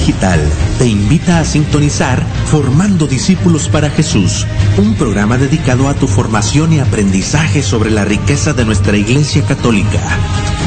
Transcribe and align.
digital, 0.00 0.40
te 0.78 0.86
invita 0.86 1.40
a 1.40 1.44
sintonizar 1.44 2.24
Formando 2.46 2.89
Discípulos 3.06 3.68
para 3.68 3.90
Jesús, 3.90 4.46
un 4.76 4.94
programa 4.94 5.38
dedicado 5.38 5.88
a 5.88 5.94
tu 5.94 6.06
formación 6.06 6.72
y 6.72 6.80
aprendizaje 6.80 7.62
sobre 7.62 7.90
la 7.90 8.04
riqueza 8.04 8.52
de 8.52 8.64
nuestra 8.64 8.96
Iglesia 8.96 9.44
Católica, 9.44 10.00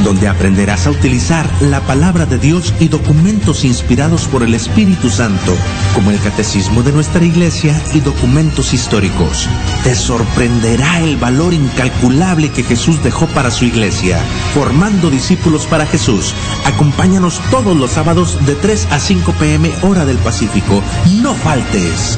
donde 0.04 0.28
aprenderás 0.28 0.88
a 0.88 0.92
utilizar 0.92 1.50
la 1.62 1.82
palabra 1.82 2.26
de 2.26 2.38
Dios 2.38 2.74
y 2.80 2.88
documentos 2.88 3.64
inspirados 3.64 4.26
por 4.26 4.44
el 4.44 4.54
Espíritu 4.54 5.10
Santo, 5.10 5.56
como 5.94 6.12
el 6.12 6.20
Catecismo 6.20 6.84
de 6.84 6.92
nuestra 6.92 7.24
Iglesia 7.24 7.80
y 7.94 8.00
documentos 8.00 8.74
históricos. 8.74 9.48
Te 9.84 9.96
sorprenderá 9.96 11.02
el 11.02 11.18
valor 11.18 11.54
incalculable 11.54 12.50
que 12.50 12.64
Jesús 12.64 13.04
dejó 13.04 13.28
para 13.28 13.52
su 13.52 13.66
Iglesia, 13.66 14.20
formando 14.54 15.10
discípulos 15.10 15.66
para 15.66 15.86
Jesús 15.86 16.34
Acompáñanos 16.66 17.42
todos 17.50 17.76
los 17.76 17.92
sábados 17.92 18.46
de 18.46 18.56
3 18.56 18.88
a 18.92 19.00
5 19.00 19.34
pm 19.34 19.72
hora 19.82 20.06
del 20.06 20.18
Pacífico. 20.18 20.82
No 21.22 21.34
faltes. 21.34 22.18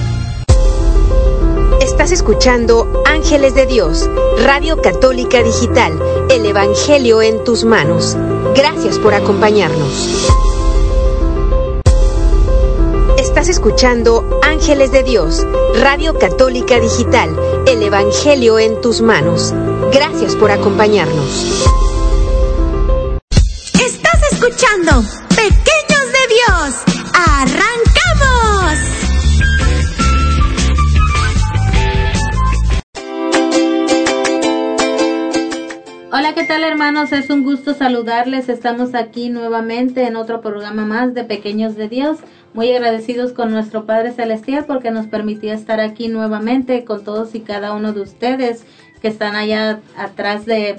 Estás 1.95 2.11
escuchando 2.11 3.01
Ángeles 3.05 3.55
de 3.55 3.65
Dios, 3.65 4.09
Radio 4.43 4.81
Católica 4.81 5.41
Digital, 5.41 5.97
el 6.29 6.45
Evangelio 6.45 7.21
en 7.21 7.41
tus 7.45 7.63
manos. 7.63 8.17
Gracias 8.53 8.99
por 8.99 9.13
acompañarnos. 9.13 10.27
Estás 13.17 13.47
escuchando 13.47 14.41
Ángeles 14.43 14.91
de 14.91 15.03
Dios, 15.03 15.47
Radio 15.81 16.19
Católica 16.19 16.81
Digital, 16.81 17.33
el 17.65 17.81
Evangelio 17.81 18.59
en 18.59 18.81
tus 18.81 18.99
manos. 18.99 19.53
Gracias 19.93 20.35
por 20.35 20.51
acompañarnos 20.51 21.65
escuchando 24.45 25.24
Es 37.11 37.29
un 37.29 37.43
gusto 37.43 37.75
saludarles. 37.75 38.49
Estamos 38.49 38.95
aquí 38.95 39.29
nuevamente 39.29 40.07
en 40.07 40.15
otro 40.15 40.41
programa 40.41 40.85
más 40.85 41.13
de 41.13 41.23
Pequeños 41.23 41.75
de 41.75 41.87
Dios. 41.87 42.17
Muy 42.55 42.71
agradecidos 42.71 43.31
con 43.31 43.51
nuestro 43.51 43.85
Padre 43.85 44.11
Celestial 44.11 44.65
porque 44.65 44.89
nos 44.89 45.05
permitió 45.05 45.53
estar 45.53 45.79
aquí 45.79 46.07
nuevamente 46.07 46.83
con 46.83 47.03
todos 47.03 47.35
y 47.35 47.41
cada 47.41 47.73
uno 47.73 47.93
de 47.93 48.01
ustedes 48.01 48.65
que 49.03 49.07
están 49.07 49.35
allá 49.35 49.81
atrás 49.95 50.45
de, 50.45 50.77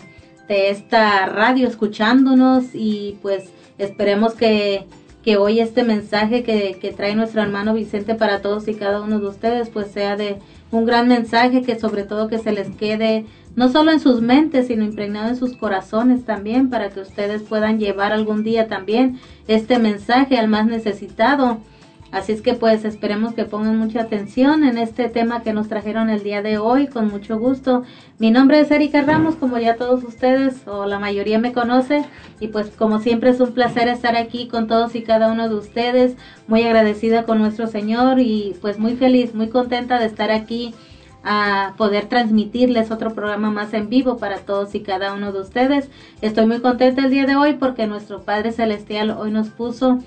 esta 0.49 1.26
radio 1.26 1.68
escuchándonos 1.68 2.75
y 2.75 3.18
pues 3.23 3.50
Esperemos 3.78 4.35
que, 4.35 4.87
que 5.23 5.37
hoy 5.37 5.61
este 5.61 5.85
mensaje 5.85 6.42
que, 6.42 6.78
que 6.80 6.92
trae 6.92 7.14
nuestro 7.14 7.42
hermano 7.42 7.75
Vicente 7.75 8.14
para 8.14 8.40
todos 8.40 8.68
y 8.68 8.75
cada 8.75 9.02
uno 9.02 9.21
de 9.21 9.28
ustedes, 9.28 9.68
pues 9.68 9.90
sea 9.90 10.16
de 10.16 10.38
un 10.70 10.85
gran 10.85 11.08
mensaje 11.08 11.62
que 11.62 11.78
sobre 11.78 12.04
todo 12.04 12.28
que 12.28 12.38
se 12.38 12.52
les 12.52 12.70
quede 12.70 13.26
no 13.56 13.70
solo 13.70 13.90
en 13.90 14.00
sus 14.00 14.20
mentes, 14.20 14.66
sino 14.66 14.85
impregnado 14.85 15.28
en 15.28 15.37
sus 15.37 15.56
corazones 15.56 16.25
también, 16.25 16.68
para 16.68 16.90
que 16.90 17.00
ustedes 17.00 17.42
puedan 17.42 17.78
llevar 17.78 18.12
algún 18.12 18.44
día 18.44 18.68
también 18.68 19.18
este 19.49 19.78
mensaje 19.78 20.37
al 20.37 20.49
más 20.49 20.66
necesitado 20.66 21.58
Así 22.12 22.32
es 22.32 22.40
que 22.40 22.54
pues 22.54 22.84
esperemos 22.84 23.34
que 23.34 23.44
pongan 23.44 23.76
mucha 23.78 24.02
atención 24.02 24.64
en 24.64 24.78
este 24.78 25.08
tema 25.08 25.42
que 25.42 25.52
nos 25.52 25.68
trajeron 25.68 26.08
el 26.08 26.22
día 26.22 26.40
de 26.40 26.58
hoy, 26.58 26.86
con 26.86 27.08
mucho 27.08 27.38
gusto. 27.38 27.82
Mi 28.18 28.30
nombre 28.30 28.60
es 28.60 28.70
Erika 28.70 29.02
Ramos, 29.02 29.34
como 29.36 29.58
ya 29.58 29.76
todos 29.76 30.04
ustedes 30.04 30.66
o 30.66 30.86
la 30.86 30.98
mayoría 30.98 31.38
me 31.38 31.52
conoce, 31.52 32.04
y 32.40 32.48
pues 32.48 32.68
como 32.70 33.00
siempre 33.00 33.30
es 33.30 33.40
un 33.40 33.52
placer 33.52 33.88
estar 33.88 34.16
aquí 34.16 34.48
con 34.48 34.66
todos 34.66 34.94
y 34.94 35.02
cada 35.02 35.32
uno 35.32 35.48
de 35.48 35.56
ustedes, 35.56 36.16
muy 36.46 36.62
agradecida 36.62 37.25
con 37.25 37.38
nuestro 37.38 37.66
Señor 37.66 38.20
y 38.20 38.56
pues 38.60 38.78
muy 38.78 38.96
feliz, 38.96 39.34
muy 39.34 39.48
contenta 39.48 39.98
de 39.98 40.06
estar 40.06 40.30
aquí 40.30 40.75
a 41.28 41.75
poder 41.76 42.06
transmitirles 42.06 42.92
otro 42.92 43.12
programa 43.12 43.50
más 43.50 43.75
en 43.75 43.88
vivo 43.88 44.16
para 44.16 44.38
todos 44.38 44.76
y 44.76 44.80
cada 44.80 45.12
uno 45.12 45.32
de 45.32 45.40
ustedes. 45.40 45.90
Estoy 46.20 46.46
muy 46.46 46.60
contenta 46.60 47.02
el 47.02 47.10
día 47.10 47.26
de 47.26 47.34
hoy 47.34 47.54
porque 47.54 47.88
nuestro 47.88 48.22
Padre 48.22 48.52
Celestial 48.52 49.10
hoy 49.10 49.32
nos 49.32 49.48
puso 49.48 49.98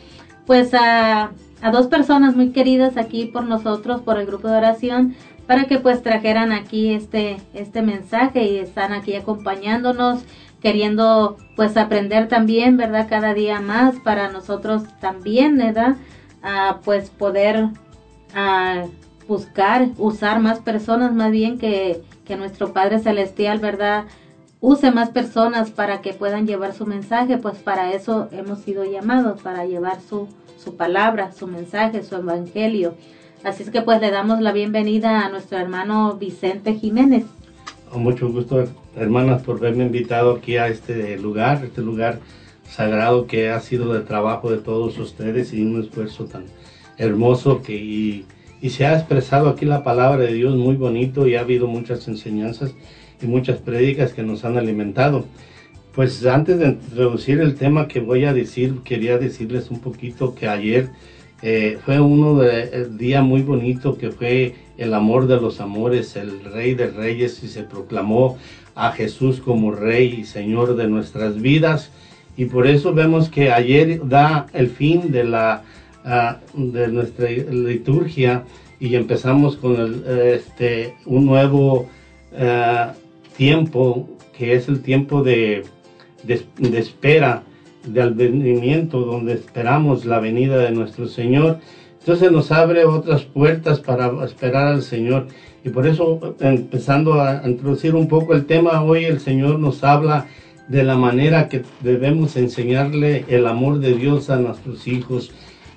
pues 0.45 0.73
a 0.73 1.31
a 1.61 1.71
dos 1.71 1.87
personas 1.87 2.35
muy 2.35 2.51
queridas 2.51 2.97
aquí 2.97 3.25
por 3.25 3.43
nosotros, 3.43 4.01
por 4.01 4.17
el 4.17 4.25
grupo 4.25 4.47
de 4.47 4.57
oración, 4.57 5.15
para 5.47 5.65
que 5.65 5.79
pues 5.79 6.03
trajeran 6.03 6.51
aquí 6.51 6.93
este, 6.93 7.37
este 7.53 7.81
mensaje 7.81 8.43
y 8.43 8.57
están 8.57 8.93
aquí 8.93 9.15
acompañándonos, 9.15 10.21
queriendo 10.61 11.37
pues 11.55 11.75
aprender 11.77 12.27
también, 12.27 12.77
¿verdad? 12.77 13.07
Cada 13.09 13.33
día 13.33 13.59
más 13.61 13.95
para 13.99 14.29
nosotros 14.29 14.83
también, 14.99 15.57
¿verdad? 15.57 15.95
A, 16.41 16.79
pues 16.85 17.09
poder 17.09 17.69
a, 18.35 18.85
buscar, 19.27 19.89
usar 19.97 20.39
más 20.39 20.59
personas, 20.59 21.13
más 21.13 21.31
bien 21.31 21.57
que, 21.57 22.01
que 22.25 22.35
nuestro 22.35 22.73
Padre 22.73 22.99
Celestial, 22.99 23.59
¿verdad? 23.59 24.05
use 24.61 24.91
más 24.91 25.09
personas 25.09 25.71
para 25.71 26.01
que 26.01 26.13
puedan 26.13 26.45
llevar 26.45 26.73
su 26.73 26.85
mensaje, 26.85 27.37
pues 27.37 27.57
para 27.59 27.93
eso 27.93 28.27
hemos 28.31 28.59
sido 28.59 28.83
llamados, 28.83 29.41
para 29.41 29.65
llevar 29.65 30.01
su, 30.01 30.27
su 30.61 30.75
palabra, 30.75 31.31
su 31.31 31.47
mensaje, 31.47 32.03
su 32.03 32.15
evangelio. 32.15 32.95
Así 33.43 33.63
es 33.63 33.69
que 33.69 33.81
pues 33.81 34.01
le 34.01 34.11
damos 34.11 34.41
la 34.41 34.51
bienvenida 34.51 35.25
a 35.25 35.29
nuestro 35.29 35.57
hermano 35.57 36.15
Vicente 36.15 36.75
Jiménez. 36.75 37.25
Mucho 37.95 38.29
gusto, 38.29 38.65
hermanas, 38.95 39.41
por 39.41 39.57
haberme 39.57 39.85
invitado 39.85 40.35
aquí 40.35 40.57
a 40.57 40.67
este 40.67 41.17
lugar, 41.17 41.63
este 41.63 41.81
lugar 41.81 42.19
sagrado 42.69 43.25
que 43.25 43.49
ha 43.49 43.59
sido 43.61 43.93
de 43.93 44.01
trabajo 44.01 44.51
de 44.51 44.57
todos 44.57 44.97
ustedes 44.99 45.53
y 45.53 45.61
un 45.61 45.81
esfuerzo 45.81 46.25
tan 46.25 46.45
hermoso 46.97 47.63
que 47.63 47.75
y, 47.75 48.25
y 48.61 48.69
se 48.69 48.85
ha 48.85 48.95
expresado 48.95 49.49
aquí 49.49 49.65
la 49.65 49.83
palabra 49.83 50.25
de 50.25 50.33
Dios 50.33 50.55
muy 50.55 50.75
bonito 50.75 51.25
y 51.27 51.35
ha 51.35 51.41
habido 51.41 51.67
muchas 51.67 52.07
enseñanzas 52.07 52.75
y 53.21 53.25
muchas 53.25 53.57
prédicas 53.57 54.13
que 54.13 54.23
nos 54.23 54.43
han 54.45 54.57
alimentado. 54.57 55.25
Pues 55.93 56.23
antes 56.25 56.59
de 56.59 56.67
introducir 56.67 57.41
el 57.41 57.55
tema 57.55 57.87
que 57.87 57.99
voy 57.99 58.25
a 58.25 58.33
decir, 58.33 58.75
quería 58.83 59.17
decirles 59.17 59.71
un 59.71 59.79
poquito 59.79 60.35
que 60.35 60.47
ayer 60.47 60.89
eh, 61.41 61.79
fue 61.83 61.99
uno 61.99 62.37
de 62.37 62.87
día 62.91 63.23
muy 63.23 63.41
bonito 63.41 63.97
que 63.97 64.11
fue 64.11 64.53
el 64.77 64.93
amor 64.93 65.27
de 65.27 65.41
los 65.41 65.59
amores, 65.59 66.15
el 66.15 66.43
rey 66.43 66.75
de 66.75 66.87
reyes 66.87 67.43
y 67.43 67.47
se 67.47 67.63
proclamó 67.63 68.37
a 68.75 68.91
Jesús 68.91 69.39
como 69.39 69.71
rey 69.71 70.19
y 70.19 70.25
señor 70.25 70.75
de 70.75 70.87
nuestras 70.87 71.41
vidas. 71.41 71.91
Y 72.37 72.45
por 72.45 72.67
eso 72.67 72.93
vemos 72.93 73.27
que 73.27 73.51
ayer 73.51 74.07
da 74.07 74.45
el 74.53 74.69
fin 74.69 75.11
de 75.11 75.23
la 75.23 75.63
ah, 76.05 76.37
de 76.53 76.87
nuestra 76.87 77.29
liturgia 77.29 78.43
y 78.79 78.95
empezamos 78.95 79.57
con 79.57 79.75
el, 79.75 80.03
este 80.35 80.93
un 81.05 81.25
nuevo 81.25 81.89
tiempo 83.35 84.07
que 84.37 84.53
es 84.53 84.69
el 84.69 84.81
tiempo 84.81 85.23
de 85.23 85.63
de, 86.23 86.77
espera, 86.77 87.43
de 87.85 88.01
advenimiento, 88.01 88.99
donde 89.01 89.33
esperamos 89.33 90.05
la 90.05 90.19
venida 90.19 90.57
de 90.57 90.71
nuestro 90.71 91.07
Señor. 91.07 91.59
Entonces 91.99 92.31
nos 92.31 92.51
abre 92.51 92.85
otras 92.85 93.23
puertas 93.23 93.79
para 93.79 94.23
esperar 94.25 94.67
al 94.67 94.81
Señor. 94.81 95.27
Y 95.63 95.69
por 95.69 95.87
eso, 95.87 96.35
empezando 96.39 97.21
a 97.21 97.41
introducir 97.45 97.95
un 97.95 98.07
poco 98.07 98.33
el 98.33 98.45
tema, 98.45 98.81
hoy 98.83 99.05
el 99.05 99.19
Señor 99.19 99.59
nos 99.59 99.83
habla 99.83 100.27
de 100.69 100.83
la 100.83 100.95
manera 100.95 101.49
que 101.49 101.63
debemos 101.81 102.37
enseñarle 102.37 103.25
el 103.27 103.47
amor 103.47 103.79
de 103.79 103.95
Dios 103.95 104.29
a 104.29 104.37
nuestros 104.37 104.87
hijos. 104.87 105.31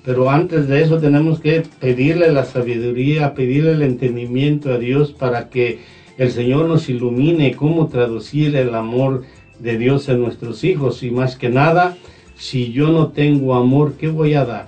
Pero 0.05 0.29
antes 0.29 0.67
de 0.67 0.81
eso 0.81 0.99
tenemos 0.99 1.39
que 1.39 1.63
pedirle 1.79 2.31
la 2.31 2.45
sabiduría, 2.45 3.33
pedirle 3.33 3.71
el 3.71 3.81
entendimiento 3.81 4.71
a 4.71 4.77
Dios 4.77 5.11
para 5.11 5.49
que 5.49 5.79
el 6.17 6.31
Señor 6.31 6.67
nos 6.67 6.89
ilumine 6.89 7.55
cómo 7.55 7.87
traducir 7.87 8.55
el 8.55 8.75
amor 8.75 9.23
de 9.59 9.77
Dios 9.77 10.09
en 10.09 10.21
nuestros 10.21 10.63
hijos 10.63 11.03
y 11.03 11.11
más 11.11 11.35
que 11.35 11.49
nada, 11.49 11.97
si 12.35 12.71
yo 12.71 12.89
no 12.89 13.09
tengo 13.09 13.55
amor, 13.55 13.93
¿qué 13.93 14.09
voy 14.09 14.33
a 14.33 14.45
dar? 14.45 14.67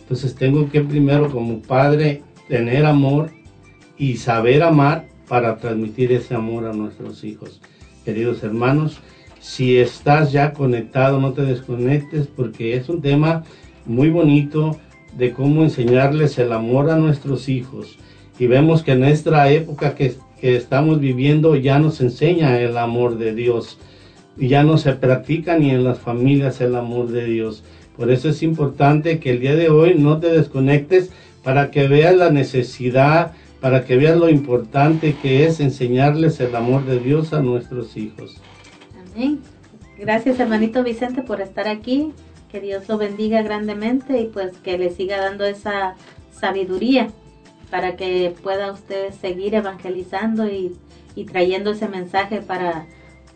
Entonces 0.00 0.34
tengo 0.34 0.70
que 0.70 0.80
primero 0.80 1.30
como 1.30 1.60
padre 1.60 2.22
tener 2.48 2.86
amor 2.86 3.30
y 3.96 4.16
saber 4.16 4.62
amar 4.62 5.08
para 5.28 5.58
transmitir 5.58 6.12
ese 6.12 6.34
amor 6.34 6.66
a 6.66 6.72
nuestros 6.72 7.24
hijos. 7.24 7.60
Queridos 8.04 8.42
hermanos, 8.42 9.00
si 9.40 9.76
estás 9.78 10.32
ya 10.32 10.52
conectado, 10.52 11.20
no 11.20 11.32
te 11.32 11.42
desconectes 11.42 12.26
porque 12.26 12.74
es 12.74 12.88
un 12.88 13.02
tema 13.02 13.44
muy 13.84 14.10
bonito 14.10 14.78
de 15.16 15.32
cómo 15.32 15.62
enseñarles 15.62 16.38
el 16.38 16.52
amor 16.52 16.90
a 16.90 16.96
nuestros 16.96 17.48
hijos. 17.48 17.98
Y 18.38 18.46
vemos 18.46 18.82
que 18.82 18.92
en 18.92 19.00
nuestra 19.00 19.50
época 19.50 19.94
que 19.94 20.14
estamos 20.40 21.00
viviendo 21.00 21.56
ya 21.56 21.78
nos 21.78 22.00
enseña 22.00 22.60
el 22.60 22.78
amor 22.78 23.18
de 23.18 23.34
Dios 23.34 23.78
ya 24.38 24.62
no 24.62 24.78
se 24.78 24.92
practica 24.92 25.58
ni 25.58 25.70
en 25.70 25.84
las 25.84 25.98
familias 25.98 26.60
el 26.60 26.76
amor 26.76 27.08
de 27.08 27.24
Dios. 27.24 27.64
Por 27.96 28.12
eso 28.12 28.28
es 28.28 28.42
importante 28.42 29.18
que 29.18 29.30
el 29.30 29.40
día 29.40 29.56
de 29.56 29.70
hoy 29.70 29.96
no 29.96 30.20
te 30.20 30.28
desconectes 30.28 31.10
para 31.42 31.70
que 31.70 31.88
veas 31.88 32.14
la 32.14 32.30
necesidad, 32.30 33.32
para 33.60 33.84
que 33.84 33.96
veas 33.96 34.16
lo 34.16 34.28
importante 34.28 35.16
que 35.20 35.46
es 35.46 35.58
enseñarles 35.58 36.38
el 36.40 36.54
amor 36.54 36.84
de 36.86 37.00
Dios 37.00 37.32
a 37.32 37.42
nuestros 37.42 37.96
hijos. 37.96 38.36
Amén. 39.14 39.40
Gracias 39.98 40.38
hermanito 40.38 40.84
Vicente 40.84 41.22
por 41.22 41.40
estar 41.40 41.66
aquí. 41.66 42.12
Que 42.52 42.60
Dios 42.60 42.88
lo 42.88 42.96
bendiga 42.96 43.42
grandemente 43.42 44.20
y 44.20 44.26
pues 44.26 44.56
que 44.58 44.78
le 44.78 44.90
siga 44.90 45.18
dando 45.18 45.44
esa 45.44 45.96
sabiduría 46.30 47.08
para 47.70 47.96
que 47.96 48.32
pueda 48.42 48.72
usted 48.72 49.12
seguir 49.20 49.54
evangelizando 49.54 50.48
y, 50.48 50.74
y 51.14 51.24
trayendo 51.24 51.72
ese 51.72 51.88
mensaje 51.88 52.40
para 52.40 52.86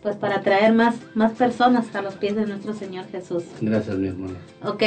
pues 0.03 0.17
para 0.17 0.41
traer 0.41 0.73
más, 0.73 0.95
más 1.15 1.31
personas 1.31 1.95
a 1.95 2.01
los 2.01 2.15
pies 2.15 2.35
de 2.35 2.45
nuestro 2.45 2.73
Señor 2.73 3.05
Jesús. 3.09 3.43
Gracias, 3.61 3.97
mi 3.97 4.09
hermano. 4.09 4.35
Ok, 4.63 4.83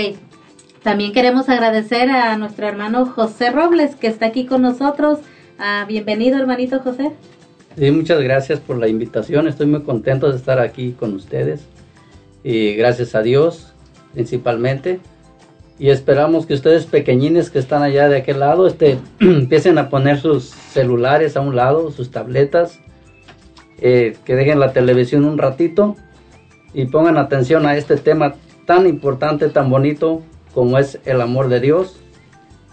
también 0.82 1.12
queremos 1.12 1.49
agradecer 1.49 2.11
a 2.11 2.37
nuestro 2.37 2.68
hermano 2.68 3.06
José 3.06 3.50
Robles 3.50 3.96
que 3.96 4.06
está 4.06 4.26
aquí 4.26 4.44
con 4.44 4.61
nosotros. 4.62 5.18
Ah, 5.58 5.87
bienvenido, 5.88 6.38
hermanito 6.38 6.80
José. 6.80 7.12
Sí, 7.78 7.90
muchas 7.90 8.20
gracias 8.20 8.61
por 8.61 8.76
la 8.78 8.88
invitación. 8.88 9.49
Estoy 9.49 9.66
muy 9.66 9.82
contento 9.82 10.30
de 10.30 10.37
estar 10.37 10.61
aquí 10.61 10.92
con 10.92 11.14
ustedes. 11.14 11.64
Y 12.44 12.75
gracias 12.75 13.14
a 13.14 13.23
Dios, 13.23 13.73
principalmente. 14.12 15.00
Y 15.78 15.88
esperamos 15.88 16.46
que 16.46 16.54
ustedes 16.54 16.87
pequeñines 16.87 17.50
que 17.50 17.58
están 17.58 17.82
allá 17.82 18.08
de 18.08 18.18
aquel 18.18 18.40
lado 18.40 18.66
este, 18.66 18.99
empiecen 19.20 19.78
a 19.78 19.88
poner 19.88 20.20
sus 20.20 20.44
celulares 20.44 21.37
a 21.37 21.40
un 21.40 21.56
lado, 21.56 21.90
sus 21.90 22.11
tabletas, 22.11 22.80
eh, 23.80 24.16
que 24.25 24.35
dejen 24.35 24.61
la 24.61 24.73
televisión 24.73 25.25
un 25.25 25.38
ratito 25.38 25.97
y 26.73 26.87
pongan 26.87 27.18
atención 27.18 27.66
a 27.66 27.76
este 27.76 27.97
tema 27.97 28.35
tan 28.66 28.87
importante, 28.87 29.49
tan 29.49 29.71
bonito 29.71 30.23
como 30.54 30.78
es 30.78 30.99
el 31.04 31.21
amor 31.21 31.49
de 31.49 31.61
Dios, 31.61 32.00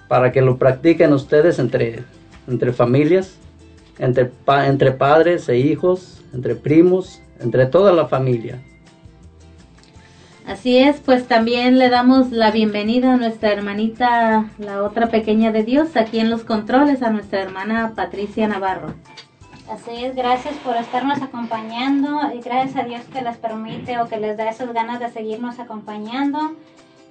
para 0.07 0.31
que 0.31 0.41
lo 0.41 0.57
practiquen 0.57 1.13
ustedes 1.13 1.59
entre, 1.59 2.03
entre 2.47 2.73
familias, 2.73 3.37
entre, 3.99 4.31
entre 4.65 4.91
padres 4.91 5.47
e 5.49 5.57
hijos, 5.57 6.21
entre 6.33 6.55
primos, 6.55 7.21
entre 7.39 7.65
toda 7.65 7.91
la 7.91 8.07
familia. 8.07 8.61
Así 10.45 10.77
es, 10.77 10.99
pues 10.99 11.25
también 11.27 11.79
le 11.79 11.89
damos 11.89 12.31
la 12.31 12.51
bienvenida 12.51 13.13
a 13.13 13.17
nuestra 13.17 13.53
hermanita, 13.53 14.49
la 14.57 14.83
otra 14.83 15.07
pequeña 15.07 15.53
de 15.53 15.63
Dios, 15.63 15.95
aquí 15.95 16.19
en 16.19 16.29
los 16.29 16.43
controles, 16.43 17.01
a 17.01 17.11
nuestra 17.11 17.41
hermana 17.41 17.93
Patricia 17.95 18.47
Navarro. 18.47 18.93
Así 19.73 20.05
es, 20.05 20.15
gracias 20.15 20.53
por 20.57 20.77
estarnos 20.77 21.19
acompañando 21.23 22.31
y 22.31 22.41
gracias 22.41 22.75
a 22.75 22.83
Dios 22.83 23.01
que 23.11 23.23
les 23.23 23.37
permite 23.37 23.99
o 23.99 24.07
que 24.07 24.17
les 24.17 24.37
da 24.37 24.47
esas 24.47 24.71
ganas 24.71 24.99
de 24.99 25.09
seguirnos 25.09 25.57
acompañando. 25.57 26.53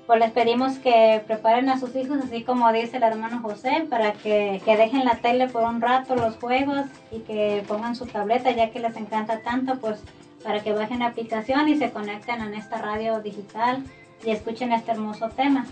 Pues 0.06 0.20
les 0.20 0.30
pedimos 0.30 0.78
que 0.78 1.20
preparen 1.26 1.68
a 1.70 1.80
sus 1.80 1.96
hijos, 1.96 2.18
así 2.22 2.44
como 2.44 2.72
dice 2.72 2.98
el 2.98 3.02
hermano 3.02 3.40
José, 3.42 3.88
para 3.90 4.12
que, 4.12 4.62
que 4.64 4.76
dejen 4.76 5.04
la 5.04 5.16
tele 5.16 5.48
por 5.48 5.64
un 5.64 5.80
rato, 5.80 6.14
los 6.14 6.36
juegos 6.36 6.86
y 7.10 7.18
que 7.22 7.64
pongan 7.66 7.96
su 7.96 8.06
tableta, 8.06 8.52
ya 8.52 8.70
que 8.70 8.78
les 8.78 8.96
encanta 8.96 9.40
tanto, 9.40 9.80
pues 9.80 10.00
para 10.44 10.60
que 10.60 10.72
bajen 10.72 11.00
la 11.00 11.06
aplicación 11.06 11.68
y 11.68 11.76
se 11.76 11.90
conecten 11.90 12.42
en 12.42 12.54
esta 12.54 12.78
radio 12.78 13.20
digital 13.20 13.82
y 14.24 14.30
escuchen 14.30 14.72
este 14.72 14.92
hermoso 14.92 15.30
tema. 15.30 15.66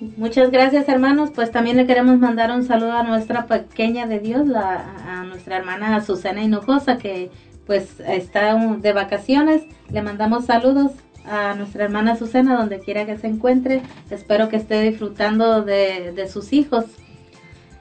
Muchas 0.00 0.52
gracias 0.52 0.88
hermanos, 0.88 1.30
pues 1.34 1.50
también 1.50 1.76
le 1.76 1.84
queremos 1.84 2.18
mandar 2.18 2.52
un 2.52 2.64
saludo 2.64 2.92
a 2.92 3.02
nuestra 3.02 3.46
pequeña 3.46 4.06
de 4.06 4.20
Dios, 4.20 4.46
la, 4.46 4.94
a 5.08 5.24
nuestra 5.24 5.56
hermana 5.56 6.00
Susana 6.04 6.42
Hinojosa, 6.42 6.98
que 6.98 7.32
pues 7.66 7.98
está 8.00 8.54
de 8.54 8.92
vacaciones. 8.92 9.64
Le 9.90 10.00
mandamos 10.02 10.46
saludos 10.46 10.92
a 11.28 11.54
nuestra 11.54 11.84
hermana 11.84 12.14
Susana 12.16 12.56
donde 12.56 12.78
quiera 12.78 13.06
que 13.06 13.18
se 13.18 13.26
encuentre. 13.26 13.82
Espero 14.08 14.48
que 14.48 14.56
esté 14.56 14.82
disfrutando 14.82 15.62
de, 15.62 16.12
de 16.12 16.28
sus 16.28 16.52
hijos. 16.52 16.84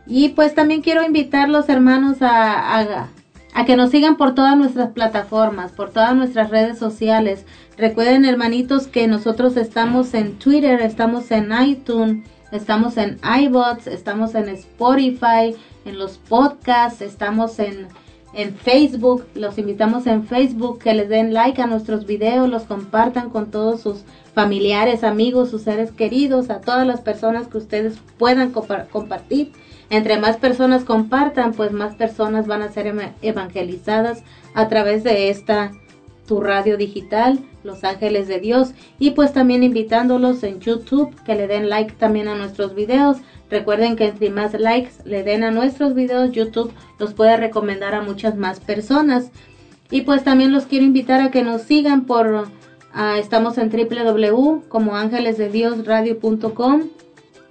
Y 0.08 0.30
pues 0.30 0.56
también 0.56 0.82
quiero 0.82 1.04
invitar 1.04 1.50
los 1.50 1.70
hermanos 1.70 2.22
a, 2.22 2.80
a, 2.80 3.10
a 3.54 3.66
que 3.66 3.78
nos 3.78 3.92
sigan 3.92 4.18
por 4.18 4.34
todas 4.34 4.58
nuestras 4.58 4.90
plataformas, 4.90 5.72
por 5.72 5.92
todas 5.92 6.16
nuestras 6.16 6.50
redes 6.50 6.80
sociales. 6.80 7.46
Recuerden, 7.78 8.26
hermanitos, 8.26 8.88
que 8.88 9.08
nosotros 9.08 9.56
estamos 9.56 10.16
en 10.16 10.40
Twitter, 10.40 10.82
estamos 10.82 11.30
en 11.30 11.52
iTunes, 11.64 12.28
estamos 12.52 12.98
en 12.98 13.20
iBots, 13.42 13.86
estamos 13.86 14.34
en 14.34 14.50
Spotify, 14.50 15.56
en 15.86 16.00
los 16.00 16.18
podcasts, 16.18 17.02
estamos 17.02 17.60
en, 17.60 17.88
en 18.34 18.56
Facebook. 18.56 19.28
Los 19.36 19.60
invitamos 19.60 20.08
en 20.08 20.26
Facebook 20.26 20.80
que 20.80 20.96
les 20.96 21.08
den 21.08 21.36
like 21.36 21.62
a 21.62 21.68
nuestros 21.68 22.08
videos, 22.08 22.50
los 22.50 22.64
compartan 22.64 23.30
con 23.30 23.52
todos 23.52 23.82
sus 23.82 24.06
familiares, 24.34 25.04
amigos, 25.04 25.52
sus 25.52 25.62
seres 25.62 25.92
queridos, 25.92 26.50
a 26.50 26.62
todas 26.62 26.88
las 26.88 27.02
personas 27.02 27.48
que 27.48 27.60
ustedes 27.60 28.00
puedan 28.18 28.52
compartir. 28.92 29.52
Entre 29.92 30.20
más 30.20 30.38
personas 30.38 30.84
compartan, 30.84 31.54
pues 31.54 31.72
más 31.72 31.94
personas 31.94 32.48
van 32.48 32.64
a 32.64 32.72
ser 32.72 32.92
evangelizadas 33.22 34.24
a 34.56 34.68
través 34.68 35.04
de 35.04 35.30
esta 35.30 35.74
tu 36.28 36.42
radio 36.42 36.78
digital, 36.78 37.40
Los 37.64 37.84
Ángeles 37.84 38.28
de 38.28 38.40
Dios, 38.40 38.74
y 39.00 39.12
pues 39.12 39.34
también 39.34 39.64
invitándolos 39.64 40.44
en 40.44 40.60
YouTube 40.60 41.16
que 41.24 41.34
le 41.34 41.48
den 41.48 41.70
like 41.70 41.94
también 41.94 42.28
a 42.28 42.36
nuestros 42.36 42.76
videos. 42.76 43.18
Recuerden 43.50 43.96
que 43.96 44.06
entre 44.06 44.30
más 44.30 44.54
likes 44.54 44.92
le 45.06 45.24
den 45.24 45.44
a 45.44 45.52
nuestros 45.52 45.96
videos, 45.96 46.32
YouTube 46.32 46.72
los 47.00 47.14
puede 47.14 47.38
recomendar 47.38 47.96
a 47.96 48.02
muchas 48.02 48.36
más 48.36 48.60
personas. 48.60 49.32
Y 49.90 50.02
pues 50.02 50.24
también 50.24 50.52
los 50.52 50.66
quiero 50.66 50.86
invitar 50.86 51.22
a 51.22 51.32
que 51.32 51.44
nos 51.44 51.62
sigan 51.62 52.06
por, 52.06 52.28
uh, 52.28 53.16
estamos 53.18 53.58
en 53.58 53.72
www 53.72 54.68
como 54.68 54.96
ángelesdediosradio.com 54.96 56.84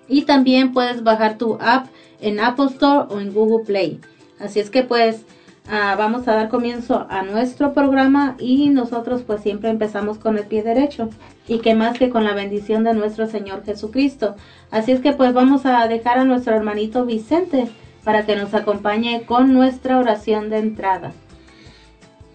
y 0.08 0.22
también 0.22 0.72
puedes 0.72 1.02
bajar 1.02 1.38
tu 1.38 1.56
app 1.60 1.86
en 2.20 2.40
Apple 2.40 2.66
Store 2.66 3.06
o 3.08 3.20
en 3.20 3.32
Google 3.32 3.64
Play. 3.64 4.00
Así 4.38 4.60
es 4.60 4.70
que 4.70 4.82
pues 4.82 5.24
Ah, 5.68 5.96
vamos 5.98 6.28
a 6.28 6.34
dar 6.34 6.48
comienzo 6.48 7.06
a 7.10 7.22
nuestro 7.24 7.74
programa 7.74 8.36
y 8.38 8.68
nosotros 8.70 9.22
pues 9.26 9.42
siempre 9.42 9.68
empezamos 9.68 10.16
con 10.16 10.38
el 10.38 10.44
pie 10.44 10.62
derecho 10.62 11.10
y 11.48 11.58
que 11.58 11.74
más 11.74 11.98
que 11.98 12.08
con 12.08 12.22
la 12.22 12.34
bendición 12.34 12.84
de 12.84 12.94
nuestro 12.94 13.26
Señor 13.26 13.64
Jesucristo. 13.64 14.36
Así 14.70 14.92
es 14.92 15.00
que 15.00 15.12
pues 15.12 15.34
vamos 15.34 15.66
a 15.66 15.88
dejar 15.88 16.18
a 16.18 16.24
nuestro 16.24 16.54
hermanito 16.54 17.04
Vicente 17.04 17.66
para 18.04 18.24
que 18.24 18.36
nos 18.36 18.54
acompañe 18.54 19.24
con 19.26 19.52
nuestra 19.52 19.98
oración 19.98 20.50
de 20.50 20.58
entrada. 20.58 21.12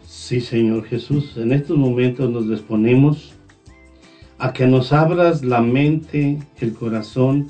Sí, 0.05 0.41
Señor 0.41 0.83
Jesús, 0.83 1.37
en 1.37 1.53
estos 1.53 1.77
momentos 1.77 2.29
nos 2.29 2.49
disponemos 2.49 3.33
a 4.39 4.51
que 4.51 4.67
nos 4.67 4.91
abras 4.91 5.41
la 5.41 5.61
mente, 5.61 6.37
el 6.59 6.73
corazón, 6.73 7.47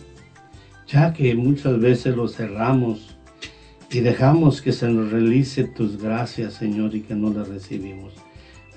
ya 0.85 1.11
que 1.11 1.33
muchas 1.33 1.79
veces 1.79 2.15
lo 2.15 2.27
cerramos 2.27 3.10
y 3.91 3.99
dejamos 3.99 4.61
que 4.61 4.71
se 4.71 4.87
nos 4.87 5.11
realice 5.11 5.65
tus 5.65 6.01
gracias, 6.01 6.53
Señor, 6.53 6.95
y 6.95 7.01
que 7.01 7.13
no 7.13 7.33
las 7.33 7.49
recibimos. 7.49 8.13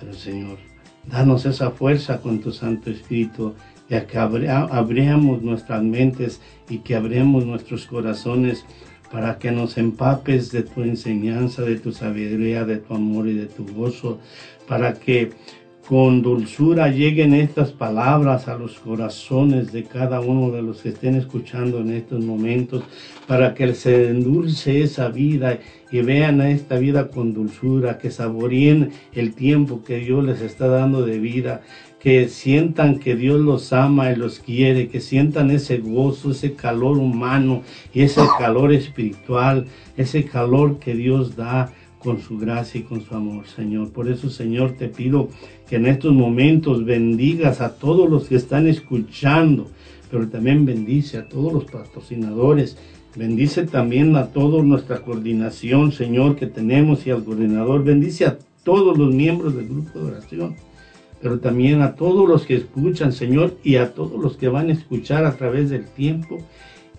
Pero, 0.01 0.13
Señor, 0.13 0.59
danos 1.07 1.47
esa 1.47 1.71
fuerza 1.71 2.21
con 2.21 2.41
tu 2.41 2.51
Santo 2.51 2.91
Espíritu, 2.91 3.55
ya 3.89 4.07
que 4.07 4.19
abriamos 4.19 5.43
nuestras 5.43 5.83
mentes 5.83 6.41
y 6.69 6.79
que 6.79 6.97
abremos 6.97 7.45
nuestros 7.47 7.87
corazones 7.87 8.65
para 9.13 9.39
que 9.39 9.53
nos 9.53 9.79
empapes 9.79 10.51
de 10.51 10.65
tu 10.65 10.83
enseñanza, 10.83 11.63
de 11.63 11.77
tu 11.77 11.93
sabiduría, 11.93 12.65
de 12.65 12.79
tu 12.79 12.95
amor 12.95 13.29
y 13.29 13.35
de 13.35 13.47
tu 13.47 13.65
gozo, 13.73 14.19
para 14.67 14.95
que 14.95 15.31
con 15.89 16.23
dulzura 16.23 16.89
lleguen 16.89 17.35
estas 17.35 17.71
palabras 17.71 18.49
a 18.49 18.57
los 18.57 18.79
corazones 18.79 19.71
de 19.71 19.85
cada 19.85 20.21
uno 20.21 20.51
de 20.51 20.63
los 20.63 20.81
que 20.81 20.89
estén 20.89 21.15
escuchando 21.15 21.81
en 21.81 21.91
estos 21.91 22.25
momentos, 22.25 22.85
para 23.27 23.55
que 23.55 23.75
se 23.75 24.09
endulce 24.09 24.83
esa 24.83 25.09
vida 25.09 25.59
y 25.91 26.01
vean 26.01 26.41
a 26.41 26.51
esta 26.51 26.79
vida 26.79 27.09
con 27.09 27.35
dulzura, 27.35 27.99
que 27.99 28.11
saboreen 28.11 28.93
el 29.13 29.35
tiempo 29.35 29.85
que 29.85 29.99
Dios 29.99 30.25
les 30.25 30.41
está 30.41 30.69
dando 30.69 31.05
de 31.05 31.19
vida, 31.19 31.63
que 32.01 32.29
sientan 32.29 32.99
que 32.99 33.15
Dios 33.15 33.41
los 33.41 33.73
ama 33.73 34.11
y 34.11 34.17
los 34.17 34.39
quiere, 34.39 34.89
que 34.89 35.01
sientan 35.01 35.51
ese 35.51 35.79
gozo, 35.79 36.31
ese 36.31 36.55
calor 36.55 36.99
humano 36.99 37.63
y 37.93 38.03
ese 38.03 38.23
calor 38.39 38.73
espiritual, 38.73 39.67
ese 39.97 40.25
calor 40.25 40.79
que 40.79 40.95
Dios 40.95 41.37
da 41.37 41.73
con 42.05 42.21
su 42.21 42.37
gracia 42.37 42.81
y 42.81 42.85
con 42.85 43.01
su 43.01 43.15
amor, 43.15 43.47
Señor. 43.47 43.91
Por 43.91 44.11
eso, 44.11 44.29
Señor, 44.29 44.73
te 44.73 44.89
pido 44.89 45.31
que 45.69 45.77
en 45.77 45.87
estos 45.87 46.13
momentos 46.13 46.85
bendigas 46.85 47.61
a 47.61 47.77
todos 47.77 48.09
los 48.09 48.29
que 48.29 48.37
están 48.37 48.67
escuchando, 48.67 49.69
pero 50.11 50.29
también 50.29 50.65
bendice 50.65 51.19
a 51.19 51.29
todos 51.29 51.53
los 51.53 51.65
patrocinadores. 51.65 52.77
Bendice 53.17 53.65
también 53.65 54.17
a 54.17 54.27
toda 54.27 54.63
nuestra 54.63 55.01
coordinación, 55.01 55.93
Señor, 55.93 56.37
que 56.37 56.47
tenemos 56.47 57.07
y 57.07 57.11
al 57.11 57.25
coordinador. 57.25 57.85
Bendice 57.85 58.27
a 58.27 58.39
todos 58.65 58.99
los 58.99 59.15
miembros 59.15 59.55
del 59.57 59.69
grupo 59.69 59.99
de 59.99 60.05
oración, 60.07 60.57
pero 61.23 61.39
también 61.39 61.81
a 61.81 61.95
todos 61.95 62.29
los 62.29 62.45
que 62.45 62.57
escuchan, 62.57 63.13
Señor, 63.13 63.57
y 63.63 63.77
a 63.77 63.95
todos 63.95 64.21
los 64.21 64.37
que 64.37 64.49
van 64.49 64.69
a 64.69 64.73
escuchar 64.73 65.25
a 65.25 65.37
través 65.37 65.71
del 65.71 65.87
tiempo 65.87 66.39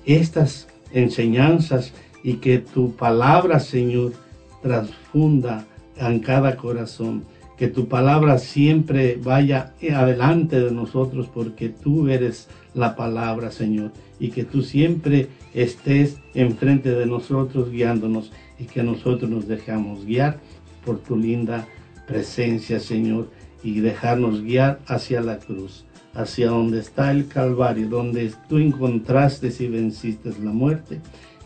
estas 0.05 0.67
enseñanzas 0.93 1.93
y 2.23 2.35
que 2.35 2.59
tu 2.59 2.95
palabra, 2.95 3.59
Señor, 3.59 4.13
transfunda 4.61 5.65
en 5.97 6.19
cada 6.19 6.55
corazón. 6.55 7.23
Que 7.57 7.67
tu 7.67 7.87
palabra 7.87 8.37
siempre 8.37 9.17
vaya 9.21 9.73
adelante 9.93 10.59
de 10.59 10.71
nosotros 10.71 11.27
porque 11.33 11.69
tú 11.69 12.09
eres 12.09 12.49
la 12.73 12.95
palabra, 12.95 13.51
Señor. 13.51 13.91
Y 14.19 14.29
que 14.29 14.43
tú 14.43 14.61
siempre 14.61 15.29
estés 15.53 16.17
enfrente 16.33 16.91
de 16.91 17.05
nosotros 17.05 17.71
guiándonos 17.71 18.31
y 18.59 18.65
que 18.65 18.83
nosotros 18.83 19.29
nos 19.29 19.47
dejamos 19.47 20.05
guiar 20.05 20.39
por 20.85 20.99
tu 20.99 21.15
linda 21.17 21.67
presencia, 22.07 22.79
Señor, 22.79 23.29
y 23.63 23.79
dejarnos 23.79 24.41
guiar 24.41 24.79
hacia 24.87 25.21
la 25.21 25.39
cruz. 25.39 25.85
hacia 26.13 26.47
donde 26.47 26.79
está 26.79 27.11
el 27.11 27.27
Calvario, 27.27 27.89
donde 27.89 28.31
tú 28.47 28.57
encontraste 28.57 29.51
y 29.59 29.67
venciste 29.67 30.31
la 30.41 30.51
muerte, 30.51 31.01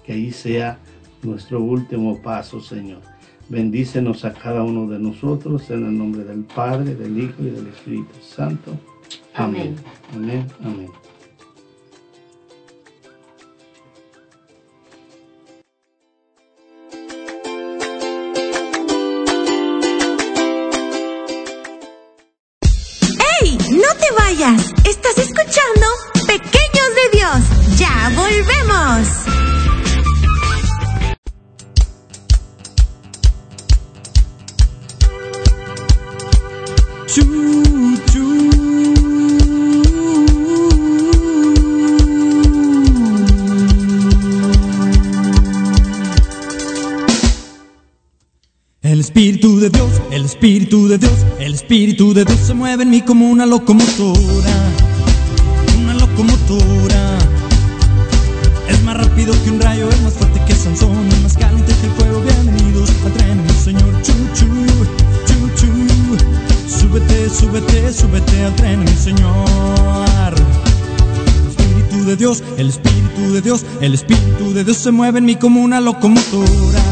que 0.06 0.14
ahí 0.14 0.32
sea 0.32 0.78
nuestro 1.24 1.60
último 1.60 2.22
paso, 2.22 2.62
Señor. 2.62 3.00
Bendícenos 3.50 4.26
a 4.26 4.34
cada 4.34 4.62
uno 4.62 4.88
de 4.88 5.00
nosotros 5.00 5.68
en 5.72 5.84
el 5.84 5.98
nombre 5.98 6.24
del 6.24 6.44
Padre, 6.44 6.94
del 6.94 7.18
Hijo 7.18 7.34
y 7.40 7.50
del 7.50 7.66
Espíritu 7.68 8.14
Santo. 8.22 8.78
Amén. 9.34 9.76
Amén. 10.14 10.48
Amén. 10.64 10.92
¡Ey! 23.42 23.58
¡No 23.72 23.90
te 23.98 24.14
vayas! 24.16 24.74
¿Estás 24.86 25.18
escuchando? 25.18 25.88
Pequeños 26.28 26.90
de 26.94 27.18
Dios. 27.18 27.80
Ya 27.80 28.12
volvemos. 28.16 29.39
El 50.20 50.26
Espíritu 50.26 50.90
de 50.90 50.98
Dios, 50.98 51.14
el 51.40 51.54
Espíritu 51.54 52.14
de 52.14 52.26
Dios 52.26 52.40
se 52.40 52.54
mueve 52.54 52.84
en 52.84 52.90
mí 52.90 53.02
como 53.02 53.30
una 53.30 53.46
locomotora, 53.46 54.54
una 55.78 55.94
locomotora. 55.94 57.18
Es 58.68 58.84
más 58.84 58.98
rápido 58.98 59.34
que 59.44 59.52
un 59.52 59.62
rayo, 59.62 59.88
es 59.90 60.02
más 60.02 60.14
fuerte 60.14 60.42
que 60.46 60.54
Sansón, 60.54 61.08
es 61.08 61.22
más 61.22 61.38
caliente 61.38 61.74
que 61.80 61.88
el 61.88 61.94
fuego. 61.94 62.22
Bienvenidos 62.22 62.90
al 63.06 63.14
tren, 63.14 63.50
Señor. 63.64 64.02
Chu, 64.02 64.14
chu. 64.34 64.46
Súbete, 66.68 67.30
súbete, 67.30 67.94
súbete 67.94 68.44
al 68.44 68.56
tren, 68.56 68.80
mi 68.82 68.88
Señor. 68.88 70.36
El 71.44 71.48
Espíritu 71.48 72.06
de 72.06 72.16
Dios, 72.18 72.44
el 72.58 72.70
Espíritu 72.70 73.34
de 73.34 73.42
Dios, 73.42 73.66
el 73.80 73.94
Espíritu 73.94 74.54
de 74.54 74.66
Dios 74.66 74.78
se 74.78 74.92
mueve 74.92 75.20
en 75.20 75.26
mí 75.26 75.36
como 75.38 75.62
una 75.62 75.80
locomotora 75.80 76.84